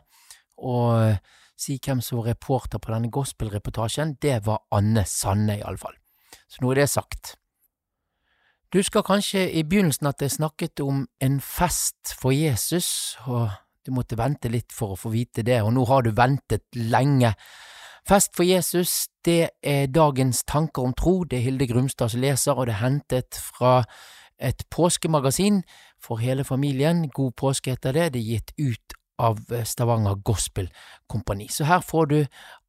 å 0.56 0.76
eh, 0.96 1.20
si 1.60 1.76
hvem 1.76 2.00
som 2.00 2.22
var 2.22 2.30
reporter 2.32 2.80
på 2.80 2.94
denne 2.94 3.12
gospel-reportasjen. 3.12 4.14
Det 4.16 4.38
var 4.46 4.62
Anne 4.72 5.04
Sanne, 5.04 5.58
iallfall. 5.58 5.98
Så 6.48 6.64
nå 6.64 6.72
er 6.72 6.86
det 6.86 6.88
sagt. 6.94 7.34
Du 8.72 8.80
husker 8.80 9.04
kanskje 9.04 9.44
i 9.44 9.66
begynnelsen 9.68 10.08
at 10.08 10.24
jeg 10.24 10.38
snakket 10.38 10.80
om 10.80 11.04
en 11.20 11.38
fest 11.44 12.16
for 12.16 12.32
Jesus, 12.32 13.18
og 13.28 13.52
du 13.84 13.92
måtte 13.94 14.18
vente 14.18 14.50
litt 14.52 14.72
for 14.72 14.94
å 14.94 14.98
få 14.98 15.12
vite 15.12 15.44
det, 15.46 15.60
og 15.62 15.72
nå 15.76 15.84
har 15.90 16.04
du 16.04 16.10
ventet 16.16 16.66
lenge. 16.76 17.34
Fest 18.08 18.34
for 18.36 18.44
Jesus, 18.44 19.08
det 19.24 19.54
er 19.64 19.86
dagens 19.92 20.42
tanker 20.48 20.84
om 20.84 20.92
tro, 20.96 21.22
det 21.24 21.38
er 21.38 21.46
Hilde 21.46 21.68
Grumstad 21.70 22.12
som 22.12 22.20
leser, 22.24 22.56
og 22.56 22.68
det 22.68 22.74
er 22.76 22.82
hentet 22.82 23.40
fra 23.40 23.78
et 24.36 24.64
påskemagasin 24.72 25.62
for 26.02 26.20
hele 26.20 26.44
familien. 26.44 27.06
God 27.08 27.32
påske 27.40 27.72
heter 27.72 27.96
det, 27.96 28.10
det 28.14 28.20
er 28.20 28.32
gitt 28.34 28.52
ut 28.58 28.96
av 29.18 29.40
Stavanger 29.64 30.18
Gospel 30.26 30.68
Kompani. 31.08 31.48
Så 31.48 31.64
her 31.68 31.80
får 31.80 32.06
du 32.10 32.18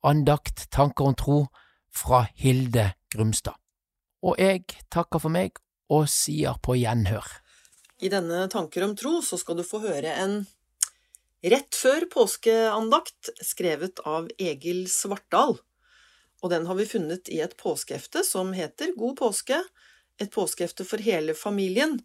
andakt, 0.05 0.67
tanker 0.71 1.09
om 1.09 1.15
tro, 1.17 1.39
fra 1.95 2.25
Hilde 2.35 2.89
Grumstad. 3.13 3.55
Og 4.25 4.35
jeg 4.41 4.65
takker 4.91 5.21
for 5.23 5.31
meg 5.31 5.59
og 5.93 6.09
sier 6.11 6.57
på 6.63 6.75
gjenhør. 6.79 7.23
I 8.03 8.11
denne 8.11 8.45
Tanker 8.51 8.83
om 8.83 8.95
tro 8.99 9.21
så 9.23 9.39
skal 9.39 9.55
du 9.59 9.63
få 9.63 9.79
høre 9.85 10.11
en 10.19 10.41
rett 11.45 11.75
før 11.77 12.07
påskeandakt 12.09 13.29
skrevet 13.45 14.01
av 14.07 14.29
Egil 14.41 14.85
Svartdal. 14.89 15.57
Og 16.43 16.51
den 16.51 16.65
har 16.69 16.77
vi 16.79 16.87
funnet 16.89 17.29
i 17.29 17.39
et 17.43 17.55
påskehefte 17.57 18.23
som 18.25 18.53
heter 18.55 18.95
God 18.97 19.17
påske, 19.21 19.59
et 20.21 20.31
påskehefte 20.31 20.85
for 20.87 21.01
hele 21.03 21.35
familien, 21.37 21.99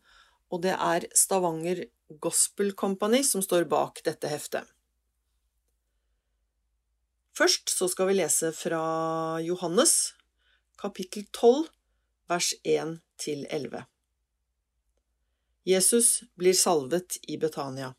og 0.51 0.65
det 0.65 0.75
er 0.75 1.07
Stavanger 1.17 1.85
Gospel 2.21 2.73
Company 2.73 3.23
som 3.25 3.43
står 3.45 3.69
bak 3.71 4.03
dette 4.07 4.31
heftet. 4.31 4.67
Først 7.37 7.71
så 7.73 7.87
skal 7.89 8.11
vi 8.11 8.19
lese 8.19 8.51
fra 8.53 8.83
Johannes, 9.41 10.13
kapittel 10.81 11.25
12, 11.31 11.71
vers 12.29 12.51
1 12.65 12.99
til 13.23 13.47
11. 13.49 13.87
Jesus 15.71 16.23
blir 16.41 16.57
salvet 16.57 17.21
i 17.29 17.39
Betania. 17.41 17.95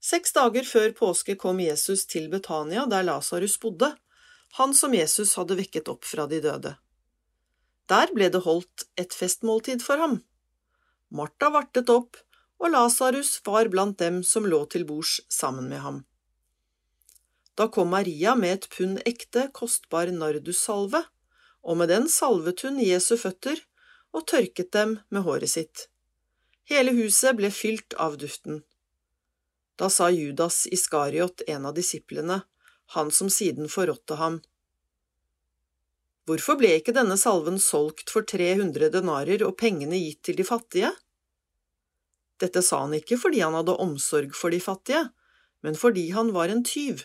Seks 0.00 0.32
dager 0.32 0.64
før 0.64 0.94
påske 0.96 1.36
kom 1.36 1.60
Jesus 1.60 2.06
til 2.08 2.30
Betania, 2.32 2.86
der 2.88 3.04
Lasarus 3.04 3.58
bodde, 3.60 3.92
han 4.56 4.72
som 4.74 4.94
Jesus 4.96 5.34
hadde 5.36 5.58
vekket 5.58 5.90
opp 5.92 6.08
fra 6.08 6.24
de 6.30 6.40
døde. 6.40 6.74
Der 7.90 8.12
ble 8.14 8.30
det 8.32 8.42
holdt 8.46 8.86
et 9.00 9.12
festmåltid 9.14 9.84
for 9.84 10.00
ham. 10.00 10.20
Martha 11.10 11.50
vartet 11.52 11.90
opp, 11.92 12.16
og 12.60 12.72
Lasarus 12.72 13.38
var 13.44 13.68
blant 13.72 13.98
dem 14.00 14.22
som 14.24 14.46
lå 14.48 14.62
til 14.72 14.86
bords 14.88 15.18
sammen 15.28 15.68
med 15.68 15.84
ham. 15.84 16.04
Da 17.58 17.66
kom 17.68 17.90
Maria 17.92 18.34
med 18.38 18.56
et 18.56 18.68
pund 18.72 19.02
ekte, 19.04 19.48
kostbar 19.52 20.08
nardussalve, 20.14 21.02
og 21.60 21.76
med 21.76 21.90
den 21.92 22.08
salvet 22.08 22.62
hun 22.64 22.80
Jesu 22.80 23.18
føtter 23.20 23.58
og 24.16 24.24
tørket 24.32 24.72
dem 24.72 24.96
med 25.12 25.26
håret 25.26 25.52
sitt. 25.52 25.88
Hele 26.70 26.94
huset 26.96 27.36
ble 27.36 27.50
fylt 27.52 27.96
av 28.00 28.16
duften. 28.22 28.62
Da 29.80 29.88
sa 29.88 30.10
Judas 30.12 30.66
Iskariot, 30.68 31.40
en 31.48 31.66
av 31.66 31.74
disiplene, 31.74 32.42
han 32.96 33.10
som 33.10 33.30
siden 33.32 33.70
forrådte 33.72 34.20
ham, 34.20 34.40
Hvorfor 36.28 36.58
ble 36.60 36.76
ikke 36.78 36.92
denne 36.94 37.16
salven 37.18 37.56
solgt 37.58 38.12
for 38.12 38.22
300 38.28 38.92
denarer 38.94 39.40
og 39.42 39.56
pengene 39.58 39.98
gitt 39.98 40.20
til 40.28 40.36
de 40.38 40.44
fattige? 40.46 40.90
Dette 42.38 42.62
sa 42.62 42.84
han 42.84 42.94
ikke 42.94 43.18
fordi 43.18 43.40
han 43.42 43.56
hadde 43.56 43.74
omsorg 43.82 44.36
for 44.38 44.54
de 44.54 44.60
fattige, 44.62 45.08
men 45.66 45.74
fordi 45.76 46.10
han 46.14 46.30
var 46.36 46.52
en 46.52 46.62
tyv. 46.64 47.02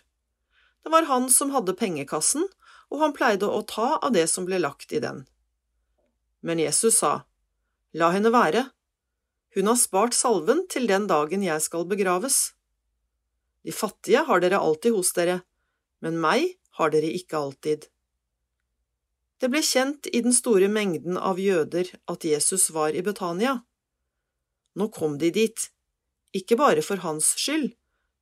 Det 0.84 0.91
var 0.93 1.07
han 1.10 1.26
som 1.34 1.56
hadde 1.56 1.73
pengekassen, 1.80 2.45
og 2.93 3.02
han 3.02 3.15
pleide 3.18 3.49
å 3.49 3.64
ta 3.65 3.95
av 3.97 4.14
det 4.14 4.27
som 4.30 4.45
ble 4.45 4.60
lagt 4.61 4.93
i 4.93 5.02
den. 5.02 5.23
Men 6.45 6.61
Jesus 6.61 6.99
sa, 7.02 7.23
La 7.97 8.11
henne 8.14 8.30
være, 8.30 8.69
Hun 9.56 9.72
har 9.72 9.80
spart 9.80 10.14
salven 10.14 10.65
til 10.68 10.85
den 10.85 11.07
dagen 11.07 11.41
jeg 11.41 11.64
skal 11.64 11.88
begraves. 11.88 12.55
De 13.65 13.73
fattige 13.73 14.21
har 14.27 14.43
dere 14.43 14.61
alltid 14.61 14.93
hos 14.93 15.09
dere, 15.17 15.39
men 16.05 16.19
meg 16.21 16.51
har 16.77 16.91
dere 16.93 17.09
ikke 17.17 17.39
alltid. 17.39 17.87
Det 19.41 19.49
ble 19.49 19.61
kjent 19.65 20.05
i 20.13 20.21
den 20.21 20.35
store 20.37 20.67
mengden 20.69 21.17
av 21.17 21.39
jøder 21.41 21.89
at 22.11 22.27
Jesus 22.27 22.69
var 22.75 22.93
i 22.93 23.01
Betania. 23.03 23.57
Nå 24.77 24.87
kom 24.93 25.17
de 25.17 25.31
dit, 25.33 25.65
ikke 26.35 26.59
bare 26.59 26.83
for 26.85 27.01
hans 27.01 27.31
skyld, 27.41 27.71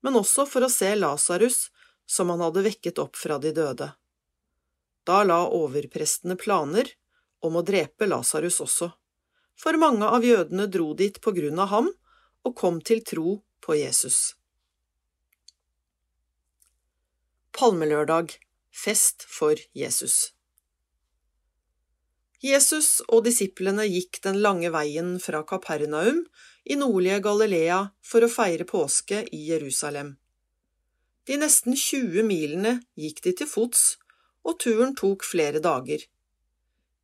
men 0.03 0.15
også 0.19 0.45
for 0.47 0.63
å 0.63 0.71
se 0.71 0.93
Lasarus, 0.95 1.67
som 2.07 2.31
han 2.31 2.43
hadde 2.43 2.63
vekket 2.65 3.01
opp 3.03 3.19
fra 3.19 3.39
de 3.41 3.51
døde. 3.55 3.89
Da 5.03 5.23
la 5.27 5.41
overprestene 5.51 6.37
planer 6.39 6.87
om 7.43 7.57
å 7.59 7.65
drepe 7.67 8.07
Lasarus 8.07 8.61
også, 8.63 8.89
for 9.59 9.79
mange 9.81 10.07
av 10.07 10.23
jødene 10.23 10.69
dro 10.71 10.93
dit 10.95 11.19
på 11.19 11.35
grunn 11.35 11.59
av 11.59 11.71
ham 11.75 11.91
og 12.47 12.55
kom 12.55 12.79
til 12.79 13.03
tro 13.03 13.41
på 13.63 13.75
Jesus. 13.79 14.37
Palmelørdag 17.53 18.31
fest 18.73 19.27
for 19.29 19.59
Jesus 19.77 20.31
Jesus 22.41 22.87
og 23.05 23.27
disiplene 23.27 23.85
gikk 23.85 24.17
den 24.23 24.39
lange 24.41 24.71
veien 24.73 25.11
fra 25.21 25.43
Kapernaum 25.45 26.23
i 26.65 26.79
nordlige 26.81 27.19
Galilea 27.27 27.77
for 28.01 28.25
å 28.25 28.31
feire 28.33 28.65
påske 28.65 29.21
i 29.29 29.43
Jerusalem. 29.51 30.15
De 31.29 31.37
nesten 31.43 31.77
20 31.77 32.25
milene 32.25 32.73
gikk 32.97 33.21
de 33.27 33.35
til 33.43 33.51
fots, 33.53 33.85
og 34.41 34.57
turen 34.65 34.97
tok 34.97 35.21
flere 35.21 35.61
dager. 35.61 36.01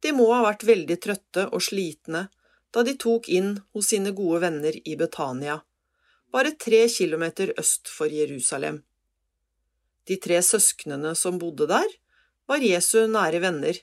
De 0.01 0.17
må 0.17 0.31
ha 0.33 0.41
vært 0.49 0.65
veldig 0.65 1.01
trøtte 1.05 1.45
og 1.53 1.61
slitne 1.69 2.25
da 2.73 2.87
de 2.89 2.97
tok 2.97 3.29
inn 3.29 3.59
hos 3.77 3.93
sine 3.93 4.17
gode 4.17 4.41
venner 4.49 4.81
i 4.81 4.97
Betania, 4.97 5.61
bare 6.33 6.57
tre 6.57 6.87
kilometer 6.89 7.53
øst 7.61 7.85
for 7.85 8.09
Jerusalem. 8.09 8.81
De 10.09 10.17
tre 10.17 10.39
søsknene 10.41 11.13
som 11.15 11.37
bodde 11.41 11.67
der, 11.69 11.89
var 12.49 12.65
Jesu 12.65 13.03
nære 13.05 13.43
venner, 13.43 13.77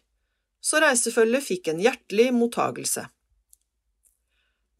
så 0.58 0.80
reisefølget 0.82 1.46
fikk 1.46 1.70
en 1.70 1.82
hjertelig 1.84 2.32
mottagelse. 2.34 3.06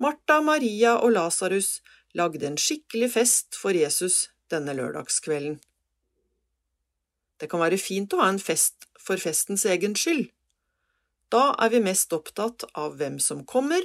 Martha, 0.03 0.41
Maria 0.43 0.97
og 0.99 1.15
Lasarus 1.15 1.79
lagde 2.19 2.49
en 2.49 2.59
skikkelig 2.59 3.13
fest 3.15 3.57
for 3.61 3.77
Jesus 3.77 4.27
denne 4.51 4.75
lørdagskvelden. 4.77 5.61
Det 7.39 7.49
kan 7.53 7.63
være 7.63 7.79
fint 7.81 8.15
å 8.17 8.23
ha 8.23 8.31
en 8.33 8.43
fest 8.43 8.89
for 8.99 9.21
festens 9.21 9.67
egen 9.69 9.95
skyld. 9.97 10.31
Da 11.33 11.53
er 11.63 11.73
vi 11.73 11.83
mest 11.85 12.13
opptatt 12.17 12.65
av 12.75 12.97
hvem 12.99 13.19
som 13.23 13.45
kommer, 13.47 13.83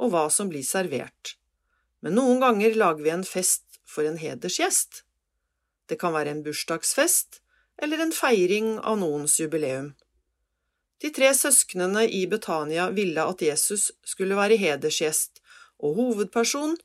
og 0.00 0.14
hva 0.14 0.26
som 0.32 0.48
blir 0.50 0.64
servert. 0.64 1.34
Men 2.00 2.16
noen 2.16 2.40
ganger 2.40 2.76
lager 2.78 3.04
vi 3.04 3.12
en 3.12 3.26
fest 3.26 3.80
for 3.88 4.06
en 4.08 4.18
hedersgjest. 4.20 5.02
Det 5.90 5.98
kan 5.98 6.14
være 6.14 6.30
en 6.30 6.44
bursdagsfest 6.46 7.40
eller 7.82 7.98
en 8.04 8.14
feiring 8.14 8.76
av 8.78 9.00
noens 9.00 9.40
jubileum. 9.40 9.94
De 11.00 11.10
tre 11.16 11.32
søsknene 11.34 12.04
i 12.06 12.26
Betania 12.30 12.90
ville 12.94 13.24
at 13.24 13.42
Jesus 13.42 13.88
skulle 14.06 14.36
være 14.38 14.60
hedersgjest 14.60 15.40
og 15.80 15.96
hovedperson 15.96 16.76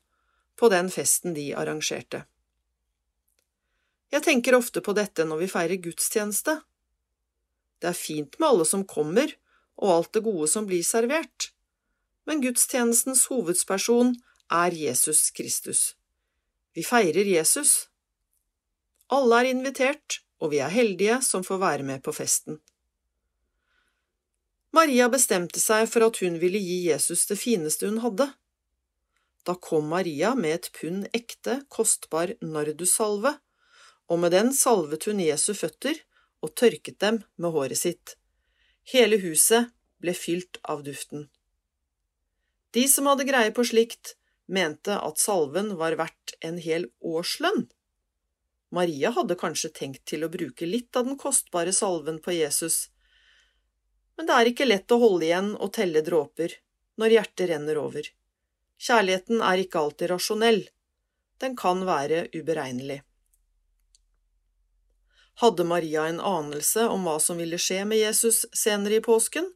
på 0.56 0.70
den 0.72 0.88
festen 0.90 1.36
de 1.36 1.50
arrangerte. 1.54 2.24
Jeg 4.10 4.24
tenker 4.24 4.56
ofte 4.56 4.80
på 4.80 4.94
dette 4.96 5.26
når 5.28 5.42
vi 5.44 5.50
feirer 5.52 5.82
gudstjeneste. 5.84 6.60
Det 7.82 7.90
er 7.90 7.98
fint 7.98 8.38
med 8.40 8.48
alle 8.48 8.66
som 8.68 8.86
kommer, 8.88 9.34
og 9.76 9.92
alt 9.92 10.14
det 10.16 10.22
gode 10.24 10.48
som 10.48 10.64
blir 10.64 10.80
servert, 10.86 11.50
men 12.24 12.40
gudstjenestens 12.40 13.26
hovedsperson 13.28 14.14
er 14.48 14.72
Jesus 14.72 15.28
Kristus. 15.36 15.92
Vi 16.72 16.84
feirer 16.86 17.28
Jesus. 17.28 17.90
Alle 19.12 19.42
er 19.42 19.50
invitert, 19.52 20.20
og 20.42 20.50
vi 20.52 20.60
er 20.62 20.72
heldige 20.72 21.20
som 21.22 21.44
får 21.46 21.60
være 21.62 21.86
med 21.86 22.02
på 22.04 22.14
festen. 22.16 22.58
Maria 24.76 25.06
bestemte 25.08 25.60
seg 25.62 25.86
for 25.88 26.04
at 26.08 26.18
hun 26.20 26.40
ville 26.42 26.60
gi 26.60 26.82
Jesus 26.90 27.24
det 27.30 27.38
fineste 27.40 27.88
hun 27.88 28.02
hadde. 28.02 28.26
Da 29.46 29.54
kom 29.62 29.86
Maria 29.88 30.34
med 30.34 30.56
et 30.58 30.68
pund 30.74 31.06
ekte, 31.16 31.60
kostbar 31.72 32.34
nardussalve, 32.42 33.36
og 34.10 34.20
med 34.22 34.34
den 34.34 34.52
salvet 34.54 35.06
hun 35.06 35.22
Jesu 35.22 35.52
føtter 35.54 35.96
og 36.44 36.52
tørket 36.58 36.98
dem 37.02 37.22
med 37.40 37.54
håret 37.54 37.78
sitt. 37.78 38.16
Hele 38.90 39.18
huset 39.22 39.70
ble 40.02 40.14
fylt 40.14 40.60
av 40.66 40.82
duften. 40.86 41.28
De 42.74 42.84
som 42.90 43.08
hadde 43.08 43.26
greie 43.26 43.54
på 43.54 43.64
slikt, 43.64 44.16
mente 44.46 44.98
at 44.98 45.22
salven 45.22 45.72
var 45.80 45.96
verdt 45.98 46.36
en 46.44 46.58
hel 46.62 46.90
årslønn. 47.00 47.66
Maria 48.74 49.12
hadde 49.14 49.38
kanskje 49.38 49.70
tenkt 49.74 50.04
til 50.10 50.24
å 50.26 50.30
bruke 50.32 50.66
litt 50.66 50.96
av 50.96 51.06
den 51.06 51.18
kostbare 51.20 51.72
salven 51.72 52.18
på 52.22 52.34
Jesus, 52.34 52.88
men 54.16 54.28
det 54.28 54.36
er 54.36 54.50
ikke 54.50 54.66
lett 54.66 54.92
å 54.92 55.00
holde 55.00 55.28
igjen 55.28 55.52
og 55.54 55.74
telle 55.76 56.02
dråper 56.04 56.56
når 56.96 57.18
hjertet 57.18 57.50
renner 57.50 57.78
over. 57.78 58.08
Kjærligheten 58.80 59.42
er 59.44 59.62
ikke 59.62 59.82
alltid 59.82 60.10
rasjonell, 60.12 60.62
den 61.40 61.56
kan 61.56 61.84
være 61.88 62.26
uberegnelig. 62.32 63.02
Hadde 65.40 65.66
Maria 65.68 66.06
en 66.08 66.20
anelse 66.24 66.86
om 66.88 67.04
hva 67.04 67.18
som 67.20 67.36
ville 67.36 67.60
skje 67.60 67.82
med 67.88 68.00
Jesus 68.00 68.46
senere 68.56 68.98
i 68.98 69.04
påsken? 69.04 69.50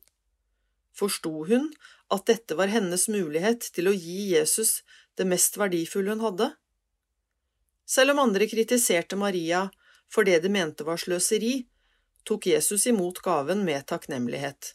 Forsto 0.92 1.46
hun 1.48 1.70
at 2.12 2.26
dette 2.28 2.56
var 2.58 2.68
hennes 2.68 3.06
mulighet 3.08 3.70
til 3.72 3.88
å 3.88 3.96
gi 3.96 4.34
Jesus 4.34 4.82
det 5.16 5.24
mest 5.30 5.56
verdifulle 5.56 6.12
hun 6.12 6.24
hadde? 6.26 6.50
Selv 7.90 8.14
om 8.14 8.22
andre 8.22 8.46
kritiserte 8.46 9.18
Maria 9.18 9.64
for 10.10 10.26
det 10.26 10.38
de 10.44 10.50
mente 10.52 10.86
var 10.86 11.00
sløseri, 11.00 11.64
tok 12.22 12.46
Jesus 12.46 12.86
imot 12.86 13.18
gaven 13.24 13.64
med 13.66 13.86
takknemlighet. 13.90 14.74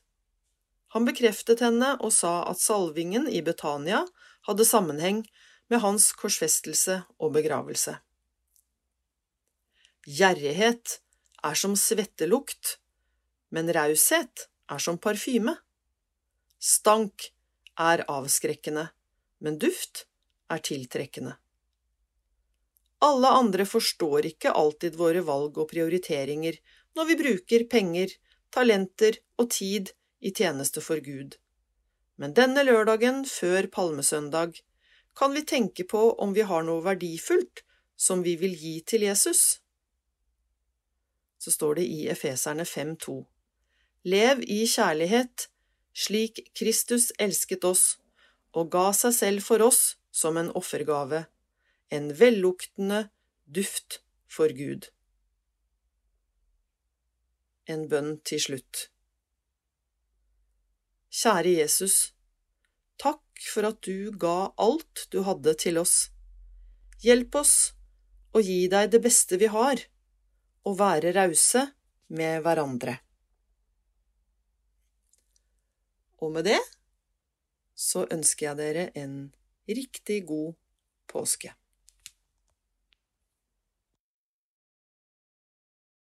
Han 0.96 1.08
bekreftet 1.08 1.64
henne 1.64 1.94
og 2.04 2.12
sa 2.16 2.42
at 2.50 2.60
salvingen 2.60 3.30
i 3.32 3.42
Betania 3.46 4.02
hadde 4.48 4.68
sammenheng 4.68 5.24
med 5.72 5.82
hans 5.84 6.10
korsfestelse 6.20 7.02
og 7.20 7.34
begravelse. 7.38 7.98
Gjerrighet 10.06 11.00
er 11.44 11.58
som 11.58 11.76
svettelukt, 11.80 12.78
men 13.50 13.72
raushet 13.74 14.48
er 14.72 14.82
som 14.82 15.00
parfyme. 15.02 15.56
Stank 16.60 17.32
er 17.80 18.06
avskrekkende, 18.12 18.90
men 19.40 19.58
duft 19.62 20.06
er 20.52 20.62
tiltrekkende. 20.64 21.40
Alle 23.06 23.30
andre 23.38 23.66
forstår 23.70 24.26
ikke 24.32 24.54
alltid 24.58 24.96
våre 24.98 25.22
valg 25.28 25.58
og 25.62 25.70
prioriteringer 25.70 26.58
når 26.98 27.10
vi 27.10 27.18
bruker 27.20 27.66
penger, 27.70 28.14
talenter 28.56 29.20
og 29.42 29.52
tid 29.54 29.92
i 30.26 30.32
tjeneste 30.34 30.82
for 30.82 31.04
Gud. 31.06 31.36
Men 32.18 32.34
denne 32.34 32.64
lørdagen 32.64 33.26
før 33.30 33.68
palmesøndag 33.76 34.56
kan 35.20 35.36
vi 35.36 35.44
tenke 35.48 35.86
på 35.88 36.08
om 36.24 36.34
vi 36.36 36.48
har 36.48 36.64
noe 36.64 36.84
verdifullt 36.86 37.62
som 37.96 38.24
vi 38.24 38.36
vil 38.40 38.56
gi 38.58 38.80
til 38.88 39.06
Jesus. 39.08 39.60
Så 41.40 41.52
står 41.52 41.80
det 41.80 41.86
i 41.86 42.08
Efeserne 42.12 42.66
5,2. 42.66 43.20
Lev 44.06 44.42
i 44.50 44.64
kjærlighet, 44.70 45.48
slik 45.94 46.42
Kristus 46.58 47.12
elsket 47.20 47.68
oss 47.68 47.86
og 48.56 48.72
ga 48.74 48.90
seg 48.96 49.16
selv 49.16 49.46
for 49.46 49.62
oss 49.62 49.96
som 50.16 50.38
en 50.40 50.52
offergave, 50.56 51.26
en 51.94 52.12
velluktende 52.18 53.08
duft 53.46 54.02
for 54.28 54.54
Gud 54.56 54.90
en 57.72 57.88
bønn 57.90 58.18
til 58.26 58.42
slutt. 58.42 58.88
Kjære 61.16 61.56
Jesus, 61.62 61.96
takk 63.02 63.24
for 63.50 63.70
at 63.70 63.82
du 63.88 64.12
ga 64.20 64.52
alt 64.62 65.06
du 65.14 65.22
hadde 65.28 65.56
til 65.62 65.80
oss. 65.82 66.10
Hjelp 67.04 67.38
oss 67.40 67.56
å 68.36 68.42
gi 68.44 68.66
deg 68.72 68.92
det 68.94 69.02
beste 69.04 69.40
vi 69.42 69.50
har, 69.52 69.82
og 70.66 70.80
være 70.80 71.14
rause 71.16 71.66
med 72.18 72.42
hverandre. 72.46 72.98
Og 76.24 76.32
med 76.34 76.48
det 76.48 76.62
så 77.76 78.06
ønsker 78.12 78.50
jeg 78.50 78.60
dere 78.60 78.86
en 78.98 79.18
riktig 79.68 80.24
god 80.30 80.56
påske. 81.12 81.52